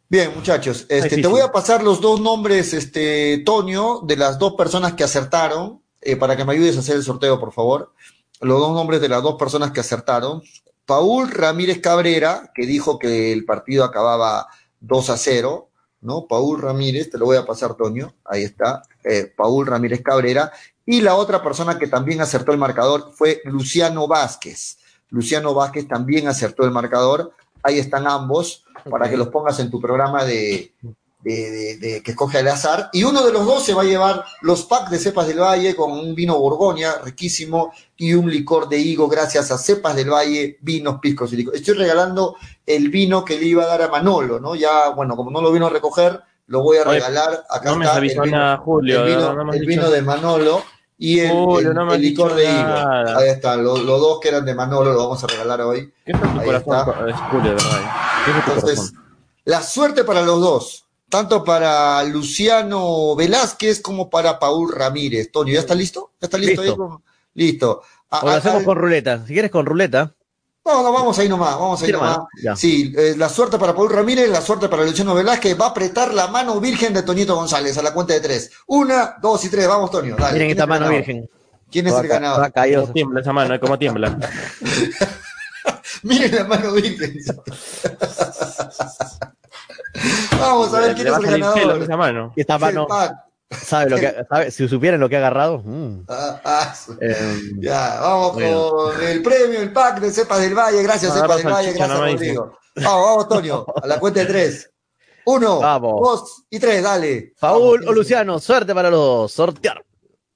Bien, 0.07 0.31
muchachos, 0.35 0.85
este, 0.89 1.22
te 1.22 1.27
voy 1.27 1.41
a 1.41 1.51
pasar 1.51 1.84
los 1.84 1.99
dos 1.99 2.22
nombres, 2.22 2.73
este, 2.73 3.41
Toño, 3.43 4.01
de 4.01 4.15
las 4.15 4.38
dos 4.38 4.53
personas 4.53 4.93
que 4.93 5.03
acertaron, 5.03 5.81
eh, 6.01 6.15
para 6.15 6.38
que 6.38 6.45
me 6.45 6.53
ayudes 6.53 6.77
a 6.77 6.81
hacer 6.81 6.97
el 6.97 7.03
sorteo, 7.03 7.39
por 7.39 7.53
favor. 7.53 7.93
Los 8.39 8.59
dos 8.59 8.76
nombres 8.76 9.01
de 9.01 9.09
las 9.09 9.23
dos 9.23 9.35
personas 9.35 9.72
que 9.72 9.80
acertaron. 9.80 10.43
Paul 10.85 11.31
Ramírez 11.31 11.81
Cabrera, 11.81 12.51
que 12.53 12.67
dijo 12.67 12.99
que 12.99 13.34
el 13.34 13.45
partido 13.45 13.84
acababa 13.84 14.47
2 14.81 15.09
a 15.09 15.17
0, 15.17 15.69
¿no? 16.01 16.27
Paul 16.27 16.61
Ramírez, 16.61 17.09
te 17.09 17.17
lo 17.17 17.26
voy 17.26 17.38
a 17.38 17.45
pasar, 17.45 17.73
Toño, 17.73 18.13
ahí 18.23 18.43
está, 18.43 18.84
eh, 19.03 19.34
Paul 19.35 19.65
Ramírez 19.65 20.03
Cabrera. 20.03 20.51
Y 20.85 21.01
la 21.01 21.15
otra 21.15 21.41
persona 21.41 21.79
que 21.79 21.87
también 21.87 22.21
acertó 22.21 22.51
el 22.51 22.57
marcador 22.57 23.11
fue 23.13 23.41
Luciano 23.45 24.07
Vázquez. 24.07 24.77
Luciano 25.09 25.53
Vázquez 25.53 25.87
también 25.87 26.27
acertó 26.27 26.63
el 26.63 26.71
marcador. 26.71 27.31
Ahí 27.63 27.79
están 27.79 28.05
ambos, 28.07 28.63
para 28.89 29.09
que 29.09 29.17
los 29.17 29.29
pongas 29.29 29.59
en 29.59 29.71
tu 29.71 29.81
programa 29.81 30.23
de, 30.23 30.73
de- 31.23 31.49
de- 31.51 31.77
de 31.77 32.03
que 32.03 32.11
escoge 32.11 32.37
al 32.37 32.47
azar. 32.49 32.89
Y 32.93 33.03
uno 33.03 33.23
de 33.23 33.33
los 33.33 33.45
dos 33.47 33.63
se 33.65 33.73
va 33.73 33.81
a 33.81 33.85
llevar 33.85 34.23
los 34.41 34.65
packs 34.65 34.91
de 34.91 34.99
Cepas 34.99 35.25
del 35.27 35.39
Valle 35.39 35.75
con 35.75 35.91
un 35.91 36.13
vino 36.13 36.37
Borgoña 36.37 36.99
riquísimo 37.03 37.73
y 37.97 38.13
un 38.13 38.29
licor 38.29 38.69
de 38.69 38.77
higo 38.77 39.07
gracias 39.07 39.49
a 39.51 39.57
Cepas 39.57 39.95
del 39.95 40.11
Valle, 40.11 40.59
vinos, 40.61 40.99
piscos 41.01 41.33
y 41.33 41.37
licor. 41.37 41.55
Estoy 41.55 41.73
regalando 41.73 42.35
el 42.65 42.89
vino 42.89 43.25
que 43.25 43.39
le 43.39 43.45
iba 43.47 43.63
a 43.63 43.67
dar 43.67 43.81
a 43.81 43.87
Manolo, 43.87 44.39
¿no? 44.39 44.53
Ya, 44.53 44.89
bueno, 44.89 45.15
como 45.15 45.31
no 45.31 45.41
lo 45.41 45.51
vino 45.51 45.65
a 45.65 45.71
recoger, 45.71 46.21
lo 46.47 46.61
voy 46.61 46.77
a 46.77 46.81
Oye, 46.84 46.93
regalar. 46.99 47.43
Acá 47.49 47.72
no 47.72 47.77
me 47.77 47.85
está 47.85 47.97
el 47.97 48.03
vino, 48.07 48.26
nada, 48.26 48.57
Julio. 48.57 49.03
el 49.05 49.15
vino, 49.15 49.34
no 49.34 49.53
el 49.53 49.91
de 49.91 50.01
Manolo 50.01 50.63
y 50.97 51.19
el, 51.19 51.31
Julio, 51.31 51.69
el- 51.69 51.76
no 51.76 51.85
me 51.85 51.91
has 51.93 51.95
el 51.97 52.01
licor 52.03 52.35
de 52.35 52.43
higo. 52.45 52.53
nada. 52.53 53.17
Ahí 53.17 53.30
está, 53.30 53.55
los, 53.57 53.80
los 53.84 53.99
dos 53.99 54.19
que 54.19 54.30
eran 54.30 54.45
de 54.45 54.53
Manolo 54.55 54.93
lo 54.93 54.97
vamos 54.99 55.23
a 55.23 55.27
regalar 55.27 55.61
hoy. 55.61 55.91
¿Qué 56.05 56.11
está 56.11 56.26
en 56.27 56.34
tu 56.39 56.43
corazón? 56.45 57.09
Es 57.09 57.15
Julio, 57.31 57.51
verdad. 57.51 57.91
¿Qué 58.26 58.31
es 58.31 58.45
tu 58.45 58.51
Entonces, 58.51 58.80
corazón? 58.80 59.05
la 59.45 59.61
suerte 59.63 60.03
para 60.03 60.22
los 60.22 60.39
dos, 60.39 60.85
tanto 61.09 61.43
para 61.43 62.03
Luciano 62.03 63.15
Velázquez 63.15 63.81
como 63.81 64.09
para 64.09 64.39
Paul 64.39 64.72
Ramírez. 64.73 65.31
Tonio, 65.31 65.53
¿ya 65.53 65.59
está 65.61 65.76
listo? 65.76 66.11
¿Ya 66.22 66.26
está 66.27 66.38
listo? 66.38 66.61
Listo. 66.61 67.01
ahí 67.03 67.03
Listo. 67.34 67.81
A- 68.11 68.19
O 68.22 68.26
lo 68.27 68.31
hacemos 68.31 68.59
al- 68.59 68.65
con 68.65 68.77
ruleta. 68.77 69.26
Si 69.26 69.34
quieres 69.34 69.51
con 69.51 69.65
ruleta. 69.65 70.13
No, 70.65 70.81
no, 70.81 70.91
vamos 70.91 71.17
ahí 71.19 71.29
nomás, 71.29 71.53
vamos 71.59 71.79
ahí 71.81 71.87
Sí, 71.87 71.91
nomás, 71.93 72.17
ya. 72.41 72.55
Sí, 72.55 72.91
eh, 72.97 73.13
la 73.15 73.29
suerte 73.29 73.59
para 73.59 73.75
Paul 73.75 73.89
Ramírez, 73.89 74.27
la 74.29 74.41
suerte 74.41 74.67
para 74.67 74.83
Luciano 74.83 75.13
Velázquez. 75.13 75.59
Va 75.59 75.67
a 75.67 75.69
apretar 75.69 76.11
la 76.13 76.27
mano 76.27 76.59
virgen 76.59 76.91
de 76.91 77.03
Toñito 77.03 77.35
González 77.35 77.77
a 77.77 77.83
la 77.83 77.93
cuenta 77.93 78.13
de 78.13 78.19
tres. 78.21 78.51
Una, 78.65 79.15
dos 79.21 79.45
y 79.45 79.49
tres. 79.49 79.67
Vamos, 79.67 79.91
Tonio. 79.91 80.15
Dale. 80.17 80.33
Miren 80.33 80.47
¿Quién 80.47 80.57
esta 80.57 80.65
mano 80.65 80.85
ganador? 80.85 81.05
virgen. 81.05 81.29
¿Quién 81.71 81.85
es 81.87 81.93
Toda 81.93 82.03
el 82.03 82.07
ganador? 82.09 82.37
toda 82.37 82.49
callosa. 82.51 82.81
¿Cómo 82.83 82.93
tiembla 82.93 83.21
esa 83.21 83.33
mano? 83.33 83.59
¿Cómo 83.59 83.77
tiembla? 83.77 84.17
Miren 86.03 86.35
la 86.35 86.43
mano 86.45 86.71
virgen. 86.73 87.15
Vamos 90.39 90.73
a 90.73 90.79
ver 90.79 90.95
quién 90.95 91.07
es 91.07 91.13
a 91.13 91.17
el 91.17 91.25
ganador. 91.25 91.83
esa 91.83 91.97
mano. 91.97 92.33
Esta 92.35 92.57
mano. 92.57 92.87
¿Sabe 93.51 93.89
lo 93.89 93.97
que, 93.97 94.15
sabe, 94.30 94.51
si 94.51 94.67
supieran 94.67 94.99
lo 94.99 95.07
que 95.09 95.15
ha 95.15 95.19
agarrado. 95.19 95.59
mm, 95.63 96.05
Ah, 96.07 96.41
ah, 96.43 96.76
eh, 97.01 97.39
Ya, 97.59 97.99
vamos 98.01 98.34
Bueno. 98.34 98.69
con 98.72 99.03
el 99.03 99.22
premio, 99.23 99.61
el 99.61 99.72
pack 99.73 99.99
de 99.99 100.11
Cepas 100.11 100.41
del 100.41 100.53
Valle. 100.55 100.81
Gracias, 100.84 101.13
Cepas 101.13 101.38
del 101.43 101.53
Valle. 101.53 101.73
Gracias. 101.73 101.99
Rodrigo. 101.99 102.57
Vamos, 102.76 103.05
vamos, 103.07 103.30
Toño. 103.30 103.65
A 103.81 103.88
la 103.88 103.99
cuenta 103.99 104.19
de 104.22 104.26
tres. 104.26 104.69
Uno, 105.27 105.59
Vamos. 105.59 106.01
dos 106.01 106.43
y 106.49 106.59
tres, 106.59 106.84
dale. 106.84 107.34
Paul 107.39 107.80
Vamos, 107.80 107.89
o 107.89 107.93
Luciano, 107.93 108.39
suerte 108.39 108.76
para 108.76 108.89
los 108.91 108.99
dos. 108.99 109.31
Sortear. 109.31 109.84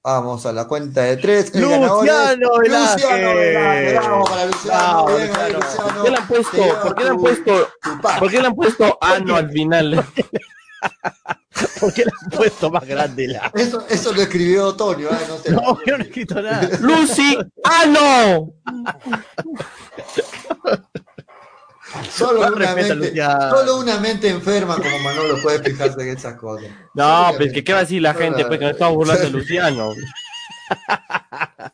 Vamos 0.02 0.46
a 0.46 0.54
la 0.54 0.66
cuenta 0.68 1.02
de 1.02 1.18
tres. 1.18 1.54
El 1.54 1.62
Luciano 1.62 2.58
Velázquez. 2.58 3.04
Luciano 3.04 3.36
Velázquez. 3.36 3.96
Vamos 4.10 4.30
para 4.30 4.46
Luciano. 4.46 4.80
Bravo, 4.80 5.08
Bien 5.18 5.36
ahí, 5.36 5.54
Luciano. 5.54 5.60
Luciano. 5.60 5.94
¿Por 5.94 6.04
qué 6.04 6.10
le 6.10 6.18
han 6.18 6.28
puesto, 6.28 6.58
por 6.82 6.96
qué 6.96 7.04
le 7.04 7.10
han 7.10 7.18
puesto, 7.18 7.68
por 8.20 8.32
qué 8.32 8.42
le 8.42 8.48
han 8.48 8.56
puesto 8.56 8.98
ano 9.02 9.36
al 9.36 9.50
final? 9.52 10.06
¿Por 11.80 11.94
qué 11.94 12.06
le 12.06 12.12
han 12.22 12.30
puesto 12.30 12.70
más 12.70 12.86
grande 12.86 13.28
la? 13.28 13.52
Eso, 13.54 13.86
eso 13.90 14.14
lo 14.14 14.22
escribió 14.22 14.76
Toño, 14.76 15.10
¿eh? 15.10 15.26
no 15.28 15.38
sé. 15.38 15.52
No, 15.52 15.80
yo 15.86 15.98
no 15.98 16.04
he 16.04 16.08
escrito 16.08 16.42
nada. 16.42 16.70
Lucy, 16.82 17.38
ano. 17.64 18.54
Solo 22.12 22.56
una, 22.56 22.76
mente, 22.76 23.16
solo 23.50 23.80
una 23.80 23.98
mente 23.98 24.30
enferma 24.30 24.76
como 24.76 25.00
Manolo 25.00 25.42
puede 25.42 25.58
fijarse 25.64 26.00
en 26.04 26.10
esas 26.16 26.36
cosas. 26.36 26.70
No, 26.94 27.32
pues 27.36 27.52
que 27.52 27.64
qué 27.64 27.74
va 27.74 27.80
a 27.80 27.82
decir 27.82 28.00
la 28.00 28.14
gente, 28.14 28.46
pues 28.46 28.60
que 28.60 28.66
nos 28.66 28.74
estamos 28.74 28.96
burlando 28.96 29.24
de 29.24 29.32
Luciano. 29.32 29.96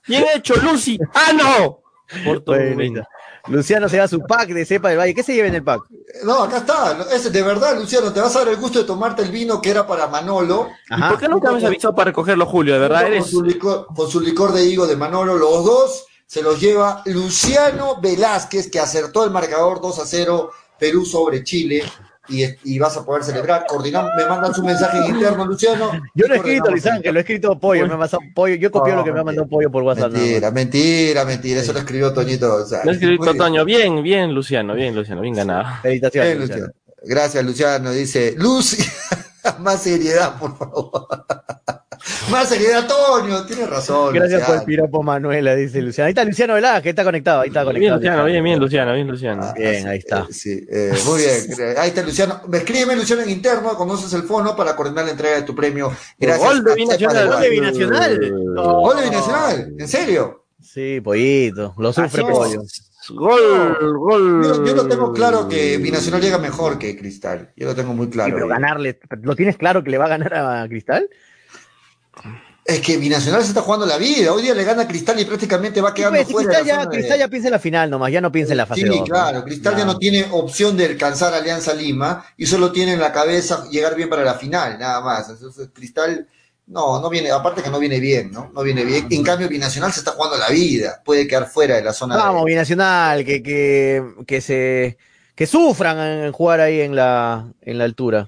¿Quién 0.04 0.24
ha 0.24 0.38
hecho 0.38 0.56
Lucy? 0.56 0.98
¡Ano! 1.14 1.82
Por 2.24 2.42
todo 2.46 2.56
Bueno, 2.56 2.82
ahí 2.82 2.88
está. 2.88 3.06
Luciano 3.48 3.88
se 3.88 3.98
da 3.98 4.08
su 4.08 4.20
pack 4.22 4.50
de 4.50 4.66
cepa 4.66 4.90
del 4.90 4.98
valle. 4.98 5.14
¿Qué 5.14 5.24
se 5.24 5.34
lleva 5.34 5.48
en 5.48 5.56
el 5.56 5.64
pack? 5.64 5.84
No, 6.24 6.44
acá 6.44 6.58
está. 6.58 7.08
Es, 7.14 7.32
de 7.32 7.44
verdad, 7.44 7.78
Luciano, 7.78 8.12
te 8.12 8.20
vas 8.20 8.36
a 8.36 8.40
dar 8.40 8.50
el 8.50 8.58
gusto 8.58 8.80
de 8.80 8.86
tomarte 8.86 9.22
el 9.22 9.32
vino 9.32 9.62
que 9.62 9.70
era 9.70 9.86
para 9.86 10.08
Manolo. 10.08 10.70
¿Y 10.90 11.02
por 11.02 11.20
qué 11.20 11.28
nunca 11.28 11.52
me 11.52 11.58
has 11.58 11.64
avisado 11.64 11.94
para 11.94 12.12
recogerlo, 12.12 12.46
Julio? 12.46 12.74
De 12.74 12.80
verdad, 12.80 13.08
eres. 13.08 13.24
Con 13.24 13.32
su, 13.32 13.44
licor, 13.44 13.88
con 13.96 14.10
su 14.10 14.20
licor 14.20 14.54
de 14.54 14.66
higo 14.66 14.88
de 14.88 14.96
Manolo, 14.96 15.36
los 15.36 15.64
dos 15.64 16.06
se 16.26 16.42
los 16.42 16.60
lleva 16.60 17.02
Luciano 17.06 18.02
Velázquez, 18.02 18.70
que 18.70 18.80
acertó 18.80 19.24
el 19.24 19.32
marcador 19.32 19.80
2 19.82 20.00
a 20.00 20.06
0, 20.06 20.52
Perú 20.80 21.06
sobre 21.06 21.44
Chile. 21.44 21.84
Y, 22.28 22.44
y 22.64 22.80
vas 22.80 22.96
a 22.98 23.06
poder 23.06 23.24
celebrar. 23.24 23.66
Coordinamos, 23.68 24.12
me 24.18 24.26
mandan 24.26 24.54
su 24.54 24.64
mensaje 24.64 24.98
en 25.00 25.16
interno, 25.16 25.46
Luciano. 25.46 25.92
Yo 26.14 26.28
lo 26.28 26.34
he 26.34 26.38
escrito, 26.38 26.64
coordinamos. 26.66 26.72
Luis 26.72 26.86
Ángel, 26.86 27.14
lo 27.14 27.20
he 27.20 27.22
escrito 27.22 27.60
Pollo, 27.60 27.88
me 27.88 27.94
ha 27.94 27.98
pasado 27.98 28.22
Pollo. 28.34 28.56
Yo 28.56 28.72
copié 28.72 28.94
No, 28.94 29.00
lo 29.00 29.04
que 29.06 29.12
me 29.12 29.20
ha 29.20 29.24
mentira. 29.24 29.42
mandado 29.44 29.48
Pollo 29.50 29.72
por 29.72 29.84
WhatsApp. 29.84 30.12
Mentira, 30.12 30.52
mentira, 30.52 31.26
mentira. 31.26 31.62
Eso 31.62 31.74
lo 31.74 31.80
escribió 31.80 32.14
Toñito. 32.14 32.56
O 32.56 32.66
sea, 32.66 32.84
Lo 32.84 32.94
bien. 32.94 33.38
Toño. 33.38 33.66
Bien, 33.66 34.02
bien, 34.04 34.34
Luciano. 34.34 34.74
Bien, 34.76 34.96
Luciano. 34.96 35.22
Bien 35.22 35.34
ganado. 35.36 35.66
Felicitaciones. 35.82 36.30
Bien, 36.30 36.40
Luciano. 36.42 36.66
Luciano. 36.68 36.86
Gracias, 37.04 37.46
Luciano. 37.46 37.92
Dice, 37.92 38.34
Luz, 38.38 38.78
más 39.60 39.84
seriedad, 39.84 40.38
por 40.40 40.58
favor. 40.58 41.08
más 42.32 42.50
seriedad, 42.50 42.88
Toño. 42.88 43.46
Tienes 43.46 43.70
razón. 43.70 44.14
Gracias 44.14 44.44
por 44.44 44.56
el 44.58 44.64
piropo, 44.64 45.04
Manuela, 45.04 45.56
dice 45.56 45.82
Luciano. 45.82 46.08
Ahí 46.08 46.12
está 46.12 46.24
Luciano 46.24 46.54
Velázquez, 46.56 46.84
que 46.84 46.90
está 46.90 47.04
conectado. 47.04 47.42
Ahí 47.42 47.48
está 47.50 47.64
Bien, 47.64 47.74
conectado. 47.74 47.98
Luciano. 48.00 48.26
Bien, 48.26 48.44
bien, 48.44 48.60
Luciano. 48.60 48.94
Bien, 48.94 49.08
Luciano. 49.08 49.54
Bien, 49.56 49.88
ahí 49.88 49.98
está. 50.00 50.28
Eh, 50.30 50.34
sí, 50.34 50.66
eh, 50.70 50.94
muy 51.06 51.20
bien. 51.22 51.78
Ahí 51.78 51.90
está 51.90 52.02
Luciano. 52.04 52.42
Escríbeme, 52.52 52.96
Luciano, 52.96 53.22
en 53.22 53.30
interno, 53.30 53.76
conoces 53.76 54.12
el 54.14 54.24
fono 54.24 54.56
para 54.56 54.76
coordinar 54.76 55.06
la 55.06 55.12
entrega 55.12 55.36
de 55.36 55.42
tu 55.44 55.56
premio. 55.56 55.92
Gracias. 56.20 56.48
Gol 56.48 56.64
de 56.64 56.76
Binacional. 56.76 57.28
Gol 57.28 57.42
de. 57.42 57.50
Binacional. 57.50 58.20
Gol 58.56 58.96
de 58.98 59.04
Binacional. 59.04 59.74
¿En 59.78 59.88
serio? 59.88 60.46
Sí, 60.62 61.00
Pollito. 61.02 61.74
Lo 61.78 61.94
sufre 61.94 62.22
Así 62.24 62.32
Pollo. 62.32 62.62
Gol, 63.10 63.98
gol. 64.00 64.44
Yo, 64.44 64.66
yo 64.66 64.76
lo 64.76 64.88
tengo 64.88 65.14
claro 65.14 65.48
que 65.48 65.78
Binacional 65.78 66.22
llega 66.22 66.40
mejor 66.40 66.80
que 66.80 66.98
Cristal. 66.98 67.52
Yo 67.56 67.68
lo 67.68 67.76
tengo 67.76 67.94
muy 67.94 68.08
Sí, 68.08 68.14
claro. 68.14 68.34
pero 68.34 68.48
ganarle. 68.48 69.00
¿Lo 69.22 69.36
tienes 69.36 69.58
claro 69.58 69.84
que 69.84 69.92
le 69.92 69.98
va 70.00 70.06
a 70.06 70.10
ganar 70.10 70.34
a 70.34 70.68
Cristal? 70.68 71.08
Es 72.64 72.80
que 72.80 72.98
Binacional 72.98 73.44
se 73.44 73.50
está 73.50 73.62
jugando 73.62 73.86
la 73.86 73.98
vida. 73.98 74.34
Hoy 74.34 74.42
día 74.42 74.56
le 74.56 74.64
gana 74.64 74.88
Cristal 74.88 75.20
y 75.20 75.26
prácticamente 75.26 75.82
va 75.82 75.94
quedando 75.94 76.18
Pues, 76.18 76.32
fuera. 76.32 76.48
Cristal, 76.50 76.66
de 76.66 76.72
la 76.72 76.76
ya, 76.76 76.82
zona 76.84 76.90
de- 76.90 76.98
Cristal 76.98 77.20
ya 77.20 77.28
piensa 77.28 77.48
en 77.48 77.52
la 77.52 77.60
final 77.60 77.90
nomás, 77.92 78.12
ya 78.12 78.22
no 78.22 78.32
piensa 78.32 78.54
en 78.54 78.58
la 78.58 78.66
fase 78.66 78.82
Sí, 78.82 78.88
2. 78.88 79.04
claro. 79.08 79.44
Cristal 79.44 79.78
ya 79.78 79.86
no 79.86 79.98
tiene 80.00 80.26
opción 80.32 80.76
de 80.76 80.86
alcanzar 80.86 81.34
a 81.36 81.38
Alianza 81.38 81.76
Lima 81.76 82.26
y 82.38 82.48
solo 82.48 82.72
tiene 82.72 82.94
en 82.94 83.00
la 83.00 83.12
cabeza 83.12 83.68
llegar 83.70 83.96
bien 83.96 84.10
para 84.10 84.24
la 84.24 84.34
final, 84.34 84.80
nada 84.80 85.00
más. 85.02 85.30
Entonces, 85.30 85.70
Cristal, 85.74 86.28
no, 86.66 87.00
no 87.00 87.08
viene, 87.12 87.30
aparte 87.30 87.62
que 87.62 87.70
no 87.70 87.78
viene 87.78 88.00
bien, 88.00 88.32
¿no? 88.32 88.50
No 88.52 88.64
viene 88.64 88.84
bien. 88.84 89.06
En 89.12 89.22
cambio, 89.24 89.48
Binacional 89.48 89.94
se 89.94 90.00
está 90.00 90.14
jugando 90.14 90.36
la 90.38 90.50
vida. 90.50 91.04
Puede 91.06 91.28
quedar 91.28 91.48
fuera 91.48 91.76
de 91.76 91.84
la 91.84 91.94
zona 91.94 92.16
Vamos, 92.18 92.46
de. 92.46 92.50
Binacional, 92.52 93.24
que, 93.24 93.44
que, 93.44 94.04
que 94.26 94.42
se 94.42 94.98
que 95.36 95.46
sufran 95.46 96.00
en 96.00 96.32
jugar 96.32 96.62
ahí 96.62 96.82
en 96.82 96.96
la, 96.96 97.46
en 97.62 97.78
la 97.78 97.84
altura. 97.84 98.28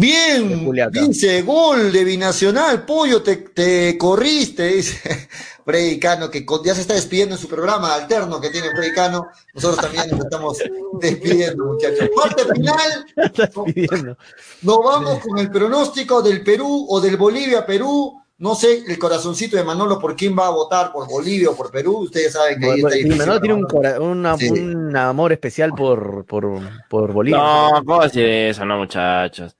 Bien, 0.00 0.70
dice, 0.92 1.42
gol 1.42 1.92
de 1.92 2.04
Binacional, 2.04 2.86
pollo, 2.86 3.22
te, 3.22 3.36
te 3.36 3.98
corriste, 3.98 4.68
dice 4.68 5.28
Freddy 5.64 5.98
Cano, 6.00 6.30
que 6.30 6.44
con- 6.46 6.64
ya 6.64 6.74
se 6.74 6.80
está 6.80 6.94
despidiendo 6.94 7.34
en 7.34 7.40
su 7.40 7.48
programa 7.48 7.94
alterno 7.94 8.40
que 8.40 8.48
tiene 8.48 8.70
Freddy 8.70 8.92
Cano. 8.94 9.26
Nosotros 9.54 9.80
también 9.82 10.10
nos 10.10 10.20
estamos 10.20 10.58
despidiendo, 11.00 11.64
muchachos. 11.66 12.08
Parte 12.16 12.44
final, 12.54 13.04
nos 14.62 14.78
vamos 14.82 15.18
con 15.20 15.38
el 15.38 15.50
pronóstico 15.50 16.22
del 16.22 16.42
Perú 16.42 16.86
o 16.88 17.00
del 17.00 17.16
Bolivia-Perú. 17.16 18.16
No 18.38 18.54
sé 18.54 18.82
el 18.88 18.98
corazoncito 18.98 19.58
de 19.58 19.64
Manolo 19.64 19.98
por 19.98 20.16
quién 20.16 20.34
va 20.34 20.46
a 20.46 20.50
votar, 20.50 20.92
por 20.92 21.06
Bolivia 21.06 21.50
o 21.50 21.54
por 21.54 21.70
Perú. 21.70 21.98
Ustedes 22.04 22.32
saben 22.32 22.58
que 22.58 22.70
ahí 22.70 22.78
está 22.78 22.88
difícil. 22.94 23.18
Manolo 23.18 23.38
tiene 23.40 23.54
un, 23.54 23.60
Manolo. 23.60 23.80
cora- 23.82 24.00
una- 24.00 24.36
Sí. 24.38 24.48
un 24.48 24.96
amor 24.96 25.32
especial 25.32 25.72
por, 25.74 26.24
por, 26.24 26.48
por 26.88 27.12
Bolivia. 27.12 27.36
No, 27.38 27.82
¿cómo 27.84 28.02
decir 28.02 28.24
eso? 28.24 28.64
No, 28.64 28.78
muchachos. 28.78 29.54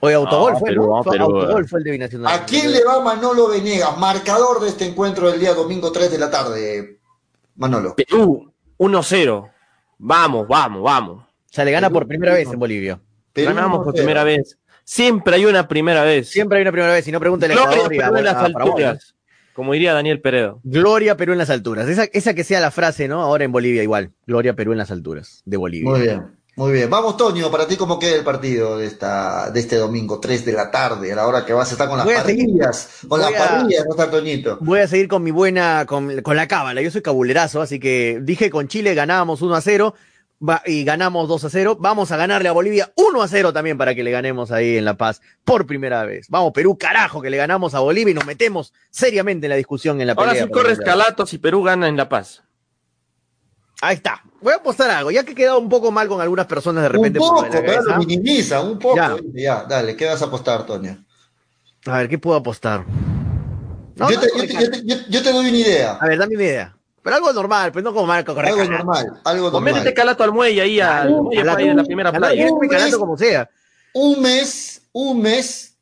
Oye, 0.00 0.14
autogol 0.14 0.52
No, 0.52 0.58
fue, 0.60 0.68
Perú, 0.70 0.86
¿no? 0.86 0.96
no, 1.02 1.10
Perú. 1.10 1.24
autogol 1.24 1.68
fue 1.68 1.78
el 1.80 1.84
de 1.84 1.90
Binacional. 1.90 2.32
¿A 2.34 2.44
quién 2.44 2.70
le 2.72 2.84
va 2.84 3.00
Manolo 3.02 3.48
Venegas? 3.48 3.98
Marcador 3.98 4.60
de 4.60 4.68
este 4.68 4.86
encuentro 4.86 5.30
del 5.30 5.40
día 5.40 5.54
domingo 5.54 5.90
3 5.90 6.10
de 6.10 6.18
la 6.18 6.30
tarde, 6.30 7.00
Manolo. 7.56 7.94
Perú, 7.96 8.52
1-0. 8.78 9.50
Vamos, 9.98 10.46
vamos, 10.46 10.82
vamos. 10.82 11.24
O 11.24 11.26
sea, 11.50 11.64
le 11.64 11.72
gana 11.72 11.88
Perú, 11.88 11.98
por 12.00 12.08
primera 12.08 12.32
Perú. 12.32 12.44
vez 12.46 12.54
en 12.54 12.60
Bolivia. 12.60 13.00
Perú 13.32 13.48
Ganamos 13.48 13.78
por 13.84 13.94
1-0. 13.94 13.96
primera 13.96 14.24
vez. 14.24 14.58
Siempre 14.84 15.34
hay 15.34 15.44
una 15.44 15.66
primera 15.68 16.02
vez. 16.04 16.28
Siempre 16.28 16.58
hay 16.58 16.62
una 16.62 16.72
primera 16.72 16.92
vez, 16.92 17.04
si 17.04 17.12
no 17.12 17.20
pregúntale 17.20 17.54
a 17.54 17.56
Gloria 17.56 17.74
Ecuador 17.76 17.92
y 17.94 17.98
a, 17.98 18.06
Perú 18.06 18.16
en 18.18 18.24
las 18.24 18.36
a 18.36 18.48
¿no? 18.48 18.58
alturas. 18.58 19.14
Como 19.52 19.72
diría 19.72 19.92
Daniel 19.92 20.20
Peredo. 20.20 20.60
Gloria 20.62 21.16
Perú 21.16 21.32
en 21.32 21.38
las 21.38 21.50
alturas. 21.50 21.88
Esa, 21.88 22.04
esa 22.04 22.32
que 22.32 22.44
sea 22.44 22.60
la 22.60 22.70
frase, 22.70 23.08
¿no? 23.08 23.20
Ahora 23.22 23.42
en 23.44 23.50
Bolivia 23.50 23.82
igual. 23.82 24.12
Gloria 24.26 24.54
Perú 24.54 24.70
en 24.72 24.78
las 24.78 24.92
alturas 24.92 25.42
de 25.44 25.56
Bolivia. 25.56 25.90
Muy 25.90 26.00
bien, 26.02 26.37
muy 26.58 26.72
bien. 26.72 26.90
Vamos, 26.90 27.16
Toño, 27.16 27.50
para 27.50 27.66
ti, 27.66 27.76
¿cómo 27.76 27.98
queda 27.98 28.16
el 28.16 28.24
partido 28.24 28.76
de, 28.78 28.86
esta, 28.86 29.50
de 29.50 29.60
este 29.60 29.76
domingo, 29.76 30.20
3 30.20 30.44
de 30.44 30.52
la 30.52 30.70
tarde, 30.70 31.12
a 31.12 31.16
la 31.16 31.26
hora 31.26 31.46
que 31.46 31.52
vas 31.52 31.68
a 31.70 31.72
estar 31.72 31.88
con 31.88 31.96
las 31.98 32.06
seguir- 32.06 32.20
parrillas? 32.22 32.88
Con 33.08 33.20
las 33.20 33.32
a- 33.34 33.38
parrillas, 33.38 33.84
¿no 33.86 33.90
está, 33.92 34.10
Toñito? 34.10 34.58
Voy 34.60 34.80
a 34.80 34.88
seguir 34.88 35.08
con 35.08 35.22
mi 35.22 35.30
buena, 35.30 35.86
con, 35.86 36.20
con 36.22 36.36
la 36.36 36.46
cábala. 36.48 36.82
Yo 36.82 36.90
soy 36.90 37.00
cabulerazo, 37.02 37.62
así 37.62 37.78
que 37.80 38.18
dije 38.22 38.50
con 38.50 38.68
Chile 38.68 38.94
ganábamos 38.94 39.40
1 39.40 39.54
a 39.54 39.60
0 39.60 39.94
va- 40.46 40.62
y 40.66 40.84
ganamos 40.84 41.28
2 41.28 41.44
a 41.44 41.50
0. 41.50 41.76
Vamos 41.80 42.10
a 42.12 42.16
ganarle 42.16 42.48
a 42.48 42.52
Bolivia 42.52 42.92
1 42.96 43.22
a 43.22 43.28
0 43.28 43.52
también 43.52 43.78
para 43.78 43.94
que 43.94 44.02
le 44.02 44.10
ganemos 44.10 44.50
ahí 44.50 44.76
en 44.76 44.84
La 44.84 44.96
Paz 44.96 45.20
por 45.44 45.64
primera 45.66 46.04
vez. 46.04 46.26
Vamos, 46.28 46.52
Perú, 46.52 46.76
carajo, 46.76 47.22
que 47.22 47.30
le 47.30 47.36
ganamos 47.36 47.74
a 47.74 47.80
Bolivia 47.80 48.10
y 48.10 48.14
nos 48.14 48.26
metemos 48.26 48.72
seriamente 48.90 49.46
en 49.46 49.50
la 49.50 49.56
discusión 49.56 50.00
en 50.00 50.08
la 50.08 50.14
pelea. 50.16 50.30
Ahora 50.30 50.40
sí 50.42 50.46
por 50.48 50.58
corre 50.58 50.72
el 50.72 50.76
mundial. 50.78 50.98
escalatos 50.98 51.32
y 51.34 51.38
Perú 51.38 51.62
gana 51.62 51.86
en 51.88 51.96
La 51.96 52.08
Paz. 52.08 52.42
Ahí 53.80 53.96
está. 53.96 54.22
Voy 54.40 54.52
a 54.52 54.56
apostar 54.56 54.90
algo, 54.90 55.10
ya 55.10 55.24
que 55.24 55.32
he 55.32 55.34
quedado 55.34 55.58
un 55.58 55.68
poco 55.68 55.90
mal 55.90 56.08
con 56.08 56.20
algunas 56.20 56.46
personas 56.46 56.82
de 56.82 56.88
Un 56.88 56.94
repente. 56.96 57.18
por 57.20 57.28
poco, 57.46 57.48
pero 57.50 57.82
lo 57.82 57.96
minimiza, 57.98 58.60
un 58.60 58.78
poco. 58.78 58.96
Ya. 58.96 59.16
Ya. 59.34 59.64
dale, 59.64 59.96
¿qué 59.96 60.06
vas 60.06 60.20
a 60.22 60.26
apostar, 60.26 60.66
Toño? 60.66 61.04
A 61.86 61.98
ver, 61.98 62.08
¿qué 62.08 62.18
puedo 62.18 62.36
apostar? 62.36 62.84
No, 63.96 64.10
yo, 64.10 64.16
no, 64.16 64.20
te, 64.20 64.26
no 64.28 64.32
yo 64.34 64.38
me 64.42 64.46
te- 64.46 64.54
canso. 64.54 64.70
yo 64.70 64.70
te- 64.70 64.86
yo- 64.86 64.96
yo 65.08 65.22
te 65.22 65.32
doy 65.32 65.48
una 65.48 65.58
idea. 65.58 65.92
A 66.00 66.06
ver, 66.06 66.18
dame 66.18 66.34
una 66.34 66.44
idea. 66.44 66.74
Pero 67.02 67.16
algo 67.16 67.32
normal, 67.32 67.72
pues 67.72 67.84
no 67.84 67.92
como 67.94 68.06
Marco 68.06 68.34
correr 68.34 68.50
Algo 68.50 68.62
calato. 68.64 68.84
normal, 68.84 69.20
algo 69.24 69.46
O 69.48 69.60
métete 69.60 69.76
normal. 69.78 69.94
calato 69.94 70.24
al 70.24 70.32
muelle 70.32 70.60
ahí 70.60 70.80
al 70.80 70.88
Calato, 71.08 71.22
muelle 71.22 71.40
calato, 71.42 71.58
ahí 71.58 71.68
de 71.68 71.74
la 71.74 71.84
primera 71.84 72.12
calato, 72.12 72.34
playa. 72.34 72.50
voy 72.50 72.68
calato 72.68 72.98
como 72.98 73.16
sea. 73.16 73.50
Un 73.94 74.20
mes, 74.22 74.82
un 74.92 75.22
mes 75.22 75.76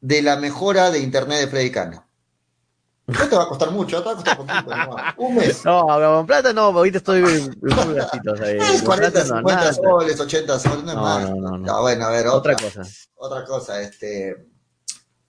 de 0.00 0.22
la 0.22 0.36
mejora 0.36 0.90
de 0.90 0.98
internet 1.00 1.40
de 1.40 1.46
Freddy 1.48 1.70
Cano. 1.70 2.03
No 3.06 3.28
te 3.28 3.36
va 3.36 3.42
a 3.42 3.48
costar 3.48 3.70
mucho, 3.70 3.98
te 4.02 4.04
va 4.06 4.12
a 4.12 4.14
costar 4.14 4.36
poquito. 4.38 4.70
nomás. 4.76 5.14
Un 5.18 5.34
mes. 5.36 5.64
No, 5.64 5.86
con 5.86 6.26
plata 6.26 6.52
no, 6.54 6.62
ahorita 6.62 6.98
estoy 6.98 7.22
gatitos 7.94 8.40
ahí. 8.40 8.56
Es 8.58 8.82
Con 8.82 8.86
40, 8.86 9.10
plata 9.10 9.18
no, 9.28 9.36
50 9.38 9.60
nada. 9.60 9.72
soles, 9.74 10.20
80 10.20 10.58
soles, 10.58 10.84
no 10.84 10.90
es 10.90 10.96
No, 10.96 11.02
más. 11.02 11.30
no, 11.30 11.36
no, 11.36 11.58
no. 11.58 11.66
Ya, 11.66 11.80
bueno, 11.80 12.06
a 12.06 12.10
ver, 12.10 12.26
Otra 12.28 12.54
otra, 12.54 12.56
cosa. 12.56 12.82
otra 13.16 13.44
cosa, 13.44 13.80
este. 13.82 14.46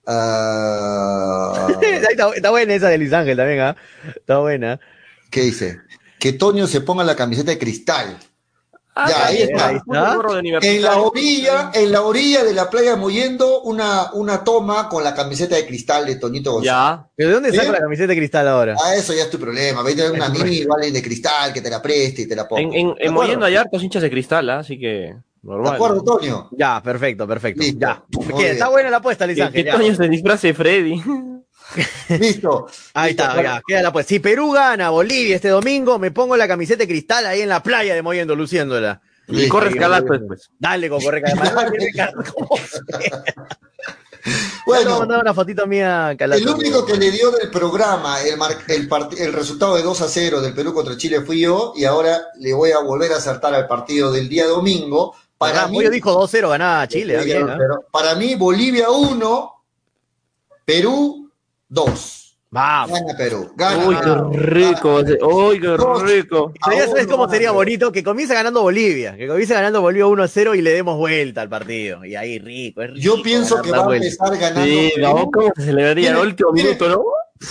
ah, 0.06 1.66
Ahí 1.82 1.86
está, 2.10 2.28
está 2.34 2.50
buena 2.50 2.74
esa 2.74 2.88
de 2.88 2.98
Luis 2.98 3.12
Ángel 3.12 3.36
también, 3.36 3.60
¿ah? 3.60 3.76
Está 4.14 4.38
buena. 4.38 4.80
¿Qué 5.30 5.42
dice? 5.42 5.80
Que 6.18 6.32
Toño 6.32 6.66
se 6.66 6.80
ponga 6.80 7.04
la 7.04 7.16
camiseta 7.16 7.50
de 7.50 7.58
cristal. 7.58 8.16
Ah, 8.98 9.10
Ya, 9.10 9.26
ahí 9.26 9.42
está. 9.42 9.68
ahí 9.68 9.74
de 9.74 10.58
En 10.62 10.82
la 10.82 10.96
orilla, 11.02 11.70
en 11.74 11.92
la 11.92 12.00
orilla 12.00 12.44
de 12.44 12.54
la 12.54 12.70
playa 12.70 12.96
Moyendo, 12.96 13.60
una, 13.62 14.10
una 14.14 14.42
toma 14.42 14.88
con 14.88 15.04
la 15.04 15.14
camiseta 15.14 15.54
de 15.54 15.66
cristal 15.66 16.06
de 16.06 16.16
Toñito 16.16 16.52
González. 16.52 16.72
Ya. 16.72 17.06
¿Pero 17.14 17.28
de 17.28 17.34
dónde 17.34 17.50
Bien. 17.50 17.60
saco 17.62 17.72
la 17.74 17.80
camiseta 17.80 18.06
de 18.08 18.16
cristal 18.16 18.48
ahora? 18.48 18.74
Ah, 18.82 18.94
eso 18.96 19.12
ya 19.12 19.24
es 19.24 19.30
tu 19.30 19.38
problema. 19.38 19.82
Vete 19.82 20.06
a 20.06 20.12
un 20.12 20.22
amigo, 20.22 20.74
alguien 20.74 20.94
de 20.94 21.02
cristal 21.02 21.52
que 21.52 21.60
te 21.60 21.68
la 21.68 21.82
preste 21.82 22.22
y 22.22 22.26
te 22.26 22.34
la 22.34 22.48
ponga. 22.48 22.62
En, 22.62 22.72
en, 22.72 22.94
¿De 22.94 23.04
en? 23.04 23.12
Moyendo 23.12 23.44
hay 23.44 23.56
hartos 23.56 23.82
hinchas 23.82 24.00
de 24.00 24.08
cristal, 24.10 24.48
¿ah? 24.48 24.60
así 24.60 24.78
que 24.78 24.86
¿De 24.86 25.16
normal. 25.42 25.74
acuerdo, 25.74 26.02
Toño? 26.02 26.48
Ya, 26.52 26.82
perfecto, 26.82 27.28
perfecto. 27.28 27.60
Listo. 27.60 27.78
Ya. 27.78 28.02
Está 28.46 28.68
buena 28.70 28.88
la 28.88 28.96
apuesta, 28.96 29.26
Que, 29.26 29.42
Ángel. 29.42 29.52
que 29.52 29.64
ya. 29.64 29.76
Toño 29.76 29.94
se 29.94 30.08
disfrace 30.08 30.46
de 30.48 30.54
Freddy. 30.54 31.02
Listo. 32.20 32.66
Ahí 32.94 33.10
Listo, 33.12 33.22
está, 33.28 33.42
ya, 33.42 33.62
queda 33.66 33.82
la 33.82 33.88
apuesta. 33.88 34.08
Si 34.10 34.18
Perú 34.20 34.52
gana 34.52 34.90
Bolivia 34.90 35.36
este 35.36 35.48
domingo, 35.48 35.98
me 35.98 36.10
pongo 36.10 36.36
la 36.36 36.46
camiseta 36.48 36.78
de 36.84 36.88
cristal 36.88 37.26
ahí 37.26 37.40
en 37.42 37.48
la 37.48 37.62
playa 37.62 37.94
de 37.94 38.02
Moyendo, 38.02 38.34
luciéndola. 38.36 39.00
Y 39.28 39.32
Listo. 39.36 39.52
corre 39.54 39.70
escalato 39.70 40.12
después. 40.12 40.48
Dale 40.58 40.88
con 40.88 41.02
corre 41.02 41.22
Bueno, 44.66 44.98
mandar 44.98 45.20
una 45.20 45.32
fotito 45.34 45.66
mía, 45.68 46.14
Calato. 46.18 46.42
el 46.42 46.48
único 46.48 46.84
que 46.84 46.96
le 46.96 47.12
dio 47.12 47.30
del 47.30 47.48
programa 47.50 48.20
el, 48.22 48.36
mar- 48.36 48.58
el, 48.66 48.88
el 49.18 49.32
resultado 49.32 49.76
de 49.76 49.82
2 49.82 50.00
a 50.00 50.08
0 50.08 50.40
del 50.40 50.52
Perú 50.52 50.74
contra 50.74 50.96
Chile 50.96 51.20
fui 51.20 51.40
yo 51.40 51.72
y 51.76 51.84
ahora 51.84 52.20
le 52.40 52.52
voy 52.52 52.72
a 52.72 52.80
volver 52.80 53.12
a 53.12 53.18
acertar 53.18 53.54
al 53.54 53.68
partido 53.68 54.10
del 54.10 54.28
día 54.28 54.46
domingo. 54.46 55.14
Para 55.38 55.54
Para 55.54 55.68
mí, 55.68 55.82
Yo 55.82 55.90
dijo 55.90 56.12
2-0 56.26 56.48
ganaba 56.48 56.88
Chile. 56.88 57.22
bien, 57.22 57.46
para 57.92 58.14
mí, 58.16 58.34
Bolivia 58.34 58.90
1, 58.90 59.52
Perú 60.64 61.25
2. 61.76 62.22
Vamos. 62.48 62.98
Gana 62.98 63.16
Perú. 63.18 63.52
Gana 63.54 63.86
Uy, 63.86 63.96
qué 63.96 64.38
rico. 64.38 64.94
Uy, 64.96 65.60
qué 65.60 65.76
rico. 66.06 66.54
Ya 66.74 66.88
sabes 66.88 67.06
cómo 67.06 67.28
sería 67.28 67.50
bonito 67.50 67.92
que 67.92 68.02
comience 68.02 68.32
ganando 68.32 68.62
Bolivia, 68.62 69.14
que 69.14 69.28
comience 69.28 69.52
ganando 69.52 69.82
Bolivia 69.82 70.06
1-0 70.06 70.56
y 70.56 70.62
le 70.62 70.70
demos 70.70 70.96
vuelta 70.96 71.42
al 71.42 71.50
partido. 71.50 72.02
Y 72.04 72.14
ahí 72.14 72.38
rico, 72.38 72.80
es 72.80 72.92
rico 72.92 73.00
Yo 73.00 73.22
pienso 73.22 73.60
que 73.60 73.72
va 73.72 73.92
a 73.92 73.94
empezar 73.96 74.38
ganando. 74.38 74.64
Sí, 74.64 74.92
Perú. 74.94 75.30
¿cómo 75.32 75.52
se 75.54 75.62
celebraría 75.64 76.08
el 76.08 76.14
Mire, 76.14 76.26
último 76.28 76.52
mire. 76.52 76.68
minuto, 76.68 76.88
no? 76.88 77.04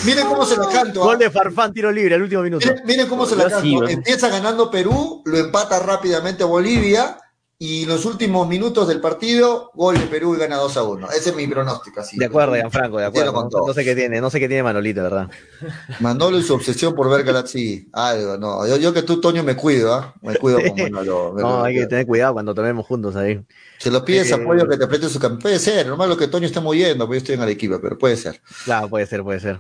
Miren 0.05 0.25
cómo 0.25 0.45
se 0.45 0.57
la 0.57 0.67
canto. 0.69 1.03
¿ah? 1.03 1.05
Gol 1.05 1.19
de 1.19 1.29
Farfán, 1.29 1.71
tiro 1.71 1.91
libre 1.91 2.15
al 2.15 2.23
último 2.23 2.41
minuto. 2.41 2.65
Miren, 2.67 2.85
miren 2.87 3.07
cómo 3.07 3.27
se 3.27 3.35
la 3.35 3.47
canto. 3.47 3.87
Empieza 3.87 4.29
ganando 4.29 4.71
Perú, 4.71 5.21
lo 5.25 5.37
empata 5.37 5.77
rápidamente 5.77 6.43
Bolivia 6.43 7.17
y 7.57 7.85
los 7.85 8.03
últimos 8.05 8.47
minutos 8.49 8.87
del 8.89 8.99
partido, 8.99 9.71
gol 9.73 9.97
de 9.97 10.07
Perú 10.07 10.35
y 10.35 10.39
gana 10.39 10.57
2 10.57 10.75
a 10.75 10.83
1. 10.83 11.09
Ese 11.11 11.29
es 11.29 11.35
mi 11.35 11.47
pronóstico, 11.47 12.01
así. 12.01 12.17
De 12.17 12.25
acuerdo, 12.25 12.53
Gianfranco, 12.55 12.97
de 12.97 13.05
acuerdo. 13.05 13.31
con 13.33 13.49
No, 13.49 13.67
no 13.67 13.73
sé 13.73 13.83
qué 13.85 13.95
tiene, 13.95 14.19
no 14.19 14.29
sé 14.29 14.39
qué 14.41 14.47
tiene 14.47 14.63
Manolito, 14.63 15.01
¿verdad? 15.01 15.29
Manolo 16.01 16.37
y 16.37 16.43
su 16.43 16.53
obsesión 16.53 16.93
por 16.93 17.09
ver 17.09 17.23
Galaxy. 17.23 17.87
Algo, 17.93 18.37
no. 18.37 18.67
Yo, 18.67 18.75
yo 18.77 18.93
que 18.93 19.03
tú, 19.03 19.21
Toño, 19.21 19.41
me 19.43 19.55
cuido, 19.55 19.93
¿ah? 19.93 20.13
Me 20.21 20.35
cuido 20.35 20.59
con 20.61 20.75
Manolo. 20.91 21.31
me 21.33 21.41
No, 21.41 21.63
hay 21.63 21.75
que 21.75 21.87
tener 21.87 22.05
cuidado 22.05 22.33
cuando 22.33 22.53
tomemos 22.53 22.85
juntos 22.85 23.15
ahí. 23.15 23.41
Se 23.77 23.89
lo 23.89 24.03
pides 24.03 24.29
Eh, 24.31 24.33
apoyo 24.33 24.67
que 24.67 24.77
te 24.77 24.87
preste 24.87 25.07
su 25.09 25.19
cam- 25.19 25.41
Puede 25.41 25.59
ser, 25.59 25.87
normal 25.87 26.09
lo 26.09 26.17
que 26.17 26.27
Toño 26.27 26.47
esté 26.47 26.59
moviendo, 26.59 27.05
porque 27.05 27.17
yo 27.19 27.23
estoy 27.23 27.35
en 27.35 27.41
Arequipa, 27.41 27.79
pero 27.81 27.97
puede 27.97 28.17
ser. 28.17 28.41
Claro, 28.65 28.89
puede 28.89 29.05
ser, 29.05 29.23
puede 29.23 29.39
ser. 29.39 29.59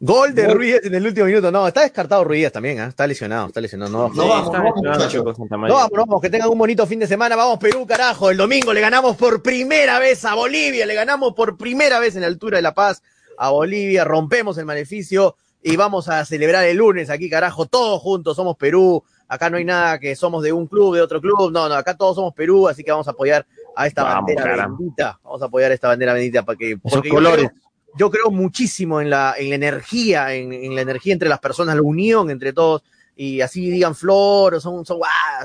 Gol 0.00 0.32
de 0.32 0.46
Ruiz 0.46 0.76
en 0.84 0.94
el 0.94 1.04
último 1.06 1.26
minuto. 1.26 1.50
No, 1.50 1.66
está 1.66 1.80
descartado 1.82 2.22
Ruiz 2.22 2.52
también, 2.52 2.78
¿ah? 2.78 2.86
está 2.86 3.04
lesionado, 3.06 3.48
está 3.48 3.60
lesionado. 3.60 3.90
No, 3.90 4.08
No 4.14 4.28
vamos, 4.28 4.46
no 4.46 4.52
vamos, 4.52 4.72
muchachos. 4.76 5.24
No, 5.50 5.58
María. 5.58 5.74
vamos, 5.74 5.90
no, 5.92 6.06
vamos, 6.06 6.20
que 6.22 6.30
tengan 6.30 6.48
un 6.50 6.58
bonito 6.58 6.86
fin 6.86 7.00
de 7.00 7.06
semana. 7.08 7.34
Vamos, 7.34 7.58
Perú, 7.58 7.84
carajo. 7.84 8.30
El 8.30 8.36
domingo 8.36 8.72
le 8.72 8.80
ganamos 8.80 9.16
por 9.16 9.42
primera 9.42 9.98
vez 9.98 10.24
a 10.24 10.34
Bolivia. 10.36 10.86
Le 10.86 10.94
ganamos 10.94 11.34
por 11.34 11.56
primera 11.56 11.98
vez 11.98 12.14
en 12.14 12.20
la 12.20 12.28
altura 12.28 12.58
de 12.58 12.62
La 12.62 12.74
Paz 12.74 13.02
a 13.36 13.50
Bolivia. 13.50 14.04
Rompemos 14.04 14.56
el 14.58 14.66
maleficio 14.66 15.34
y 15.64 15.74
vamos 15.76 16.08
a 16.08 16.24
celebrar 16.24 16.64
el 16.66 16.76
lunes 16.76 17.10
aquí, 17.10 17.28
carajo. 17.28 17.66
Todos 17.66 18.00
juntos 18.00 18.36
somos 18.36 18.56
Perú. 18.56 19.02
Acá 19.26 19.50
no 19.50 19.56
hay 19.56 19.64
nada 19.64 19.98
que 19.98 20.14
somos 20.14 20.44
de 20.44 20.52
un 20.52 20.68
club, 20.68 20.94
de 20.94 21.02
otro 21.02 21.20
club. 21.20 21.50
No, 21.50 21.68
no, 21.68 21.74
acá 21.74 21.96
todos 21.96 22.14
somos 22.14 22.32
Perú. 22.34 22.68
Así 22.68 22.84
que 22.84 22.92
vamos 22.92 23.08
a 23.08 23.10
apoyar 23.10 23.44
a 23.74 23.86
esta 23.88 24.04
Vamos, 24.04 24.20
bandera 24.26 24.42
caramba. 24.44 24.76
bendita. 24.78 25.20
Vamos 25.24 25.42
a 25.42 25.46
apoyar 25.46 25.70
a 25.72 25.74
esta 25.74 25.88
bandera 25.88 26.12
bendita 26.14 26.44
para 26.44 26.56
que. 26.56 26.78
Esos 26.84 27.02
colores. 27.02 27.48
creo- 27.48 27.67
yo 27.96 28.10
creo 28.10 28.30
muchísimo 28.30 29.00
en 29.00 29.10
la, 29.10 29.34
en 29.36 29.48
la 29.50 29.54
energía, 29.56 30.34
en, 30.34 30.52
en 30.52 30.74
la 30.74 30.82
energía 30.82 31.12
entre 31.12 31.28
las 31.28 31.40
personas, 31.40 31.74
la 31.74 31.82
unión 31.82 32.30
entre 32.30 32.52
todos, 32.52 32.82
y 33.16 33.40
así 33.40 33.68
digan 33.68 33.94
flor, 33.94 34.54
o 34.54 34.60
son, 34.60 34.86
son. 34.86 35.00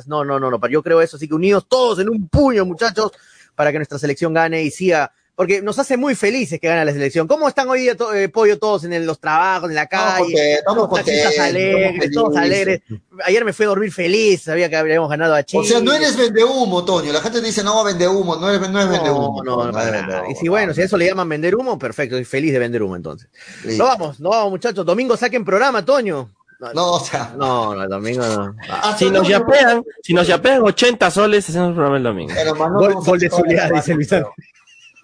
No, 0.06 0.24
no, 0.24 0.40
no, 0.40 0.52
no, 0.52 0.68
yo 0.68 0.84
creo 0.84 1.02
eso, 1.02 1.18
así 1.18 1.28
que 1.28 1.34
unidos 1.34 1.66
todos 1.68 2.00
en 2.00 2.10
un 2.10 2.28
puño, 2.28 2.66
muchachos, 2.66 3.12
para 3.56 3.72
que 3.72 3.80
nuestra 3.80 3.98
selección 3.98 4.34
gane 4.34 4.62
y 4.62 4.70
siga, 4.70 5.12
porque 5.36 5.62
nos 5.64 5.80
hace 5.80 5.98
muy 5.98 6.14
felices 6.16 6.60
que 6.60 6.68
gane 6.68 6.86
la 6.86 6.92
selección. 6.94 7.28
¿Cómo 7.28 7.48
están 7.48 7.68
hoy 7.68 7.82
día, 7.82 7.96
to- 7.98 8.14
eh, 8.14 8.30
Pollo, 8.30 8.60
todos 8.60 8.84
en 8.84 8.94
el- 8.94 9.06
los 9.06 9.20
trabajos, 9.20 9.70
en 9.70 9.76
la 9.76 9.84
Estamos 9.84 10.12
calle? 10.14 10.24
contentos, 10.26 10.58
estamos 10.60 10.88
contentos, 10.90 11.40
alegres, 11.40 12.12
todos 12.12 12.38
alegres. 12.38 12.82
Ayer 13.26 13.44
me 13.46 13.52
fui 13.54 13.66
a 13.66 13.70
dormir 13.70 13.92
feliz, 13.92 14.44
sabía 14.44 14.70
que 14.70 14.76
habíamos 14.76 15.10
ganado 15.10 15.34
a 15.34 15.44
Chile. 15.44 15.64
O 15.64 15.66
sea, 15.66 15.80
no 15.82 15.92
eres 15.94 16.16
vende 16.18 16.44
humo, 16.44 16.86
Toño. 16.86 17.12
La 17.12 17.22
gente 17.22 17.42
dice, 17.42 17.64
no, 17.64 17.84
vende 17.84 18.08
humo, 18.08 18.36
no, 18.36 18.48
eres, 18.50 18.70
no 18.70 18.80
es 18.80 18.90
vende 18.90 19.10
No, 19.10 19.30
humo. 19.30 19.44
no, 19.44 19.66
no, 19.66 19.72
para 19.72 20.02
nada. 20.04 20.24
Y 20.30 20.36
si 20.36 20.48
bueno, 20.50 20.74
si 20.74 20.82
a 20.82 20.86
eso 20.86 20.98
le 20.98 21.08
llaman 21.08 21.28
vender 21.30 21.56
humo, 21.56 21.80
perfecto, 21.80 22.16
estoy 22.16 22.26
feliz 22.26 22.54
de 22.54 22.60
vender 22.60 22.84
humo 22.84 22.96
entonces. 22.96 23.28
No 23.64 23.86
vamos, 23.86 24.20
no 24.20 24.30
vamos, 24.30 24.52
muchachos. 24.52 24.86
Domingo 24.86 25.18
saquen 25.18 25.44
programa, 25.44 25.84
Toño. 25.84 26.30
No, 26.76 26.92
o 26.94 27.00
sea, 27.00 27.34
No, 27.36 27.76
no, 27.76 27.84
el 27.84 27.90
domingo 27.90 28.26
no. 28.26 28.56
Ah, 28.70 28.96
Si 28.98 29.10
nos 29.10 29.24
no- 29.24 29.30
yapean, 29.30 29.84
si 30.02 30.14
nos 30.14 30.26
yapean 30.28 30.62
80 30.62 31.12
soles, 31.12 31.50
hacemos 31.50 31.70
el 31.70 31.74
programa 31.74 31.98
el 31.98 32.04
domingo. 32.04 32.34
Gol, 32.80 32.94
gol 33.04 33.20
de 33.20 33.30
Zulia, 33.30 33.70
dice 33.74 33.94
Luis 33.96 34.14
Ángel. 34.14 34.28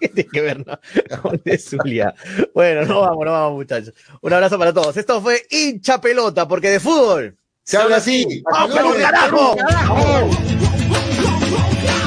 ¿Qué 0.00 0.08
tiene 0.08 0.30
que 0.30 0.40
ver, 0.40 0.66
no? 0.66 0.78
De 1.44 1.58
Zulia. 1.58 2.14
Bueno, 2.54 2.86
no 2.86 3.00
vamos, 3.02 3.24
no 3.24 3.32
vamos, 3.32 3.52
muchachos. 3.58 3.92
Un 4.22 4.32
abrazo 4.32 4.58
para 4.58 4.72
todos. 4.72 4.96
Esto 4.96 5.20
fue 5.20 5.42
hincha 5.50 6.00
pelota, 6.00 6.48
porque 6.48 6.70
de 6.70 6.80
fútbol. 6.80 7.36
Se 7.64 7.76
habla 7.76 7.96
así. 7.96 8.42
¡Vamos, 8.50 8.76
Perú, 8.76 8.88
luego. 8.88 9.04
carajo! 9.04 9.56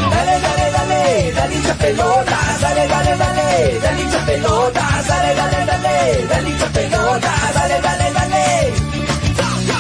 Dale, 0.10 0.40
dale, 0.42 0.72
dale, 0.72 1.32
dale 1.34 1.56
hincha 1.56 1.74
pelota, 1.76 2.40
dale, 2.62 2.88
dale, 2.88 3.18
dale, 3.18 3.80
dale 3.80 4.02
hincha 4.02 4.26
pelota, 4.26 5.04
dale, 5.08 5.36
dale, 5.36 5.66
dale, 5.66 6.28
dale 6.28 6.50
hincha 6.50 6.68
pelota, 6.74 7.32
dale, 7.54 7.70
dale, 7.70 7.82
dale. 7.82 8.03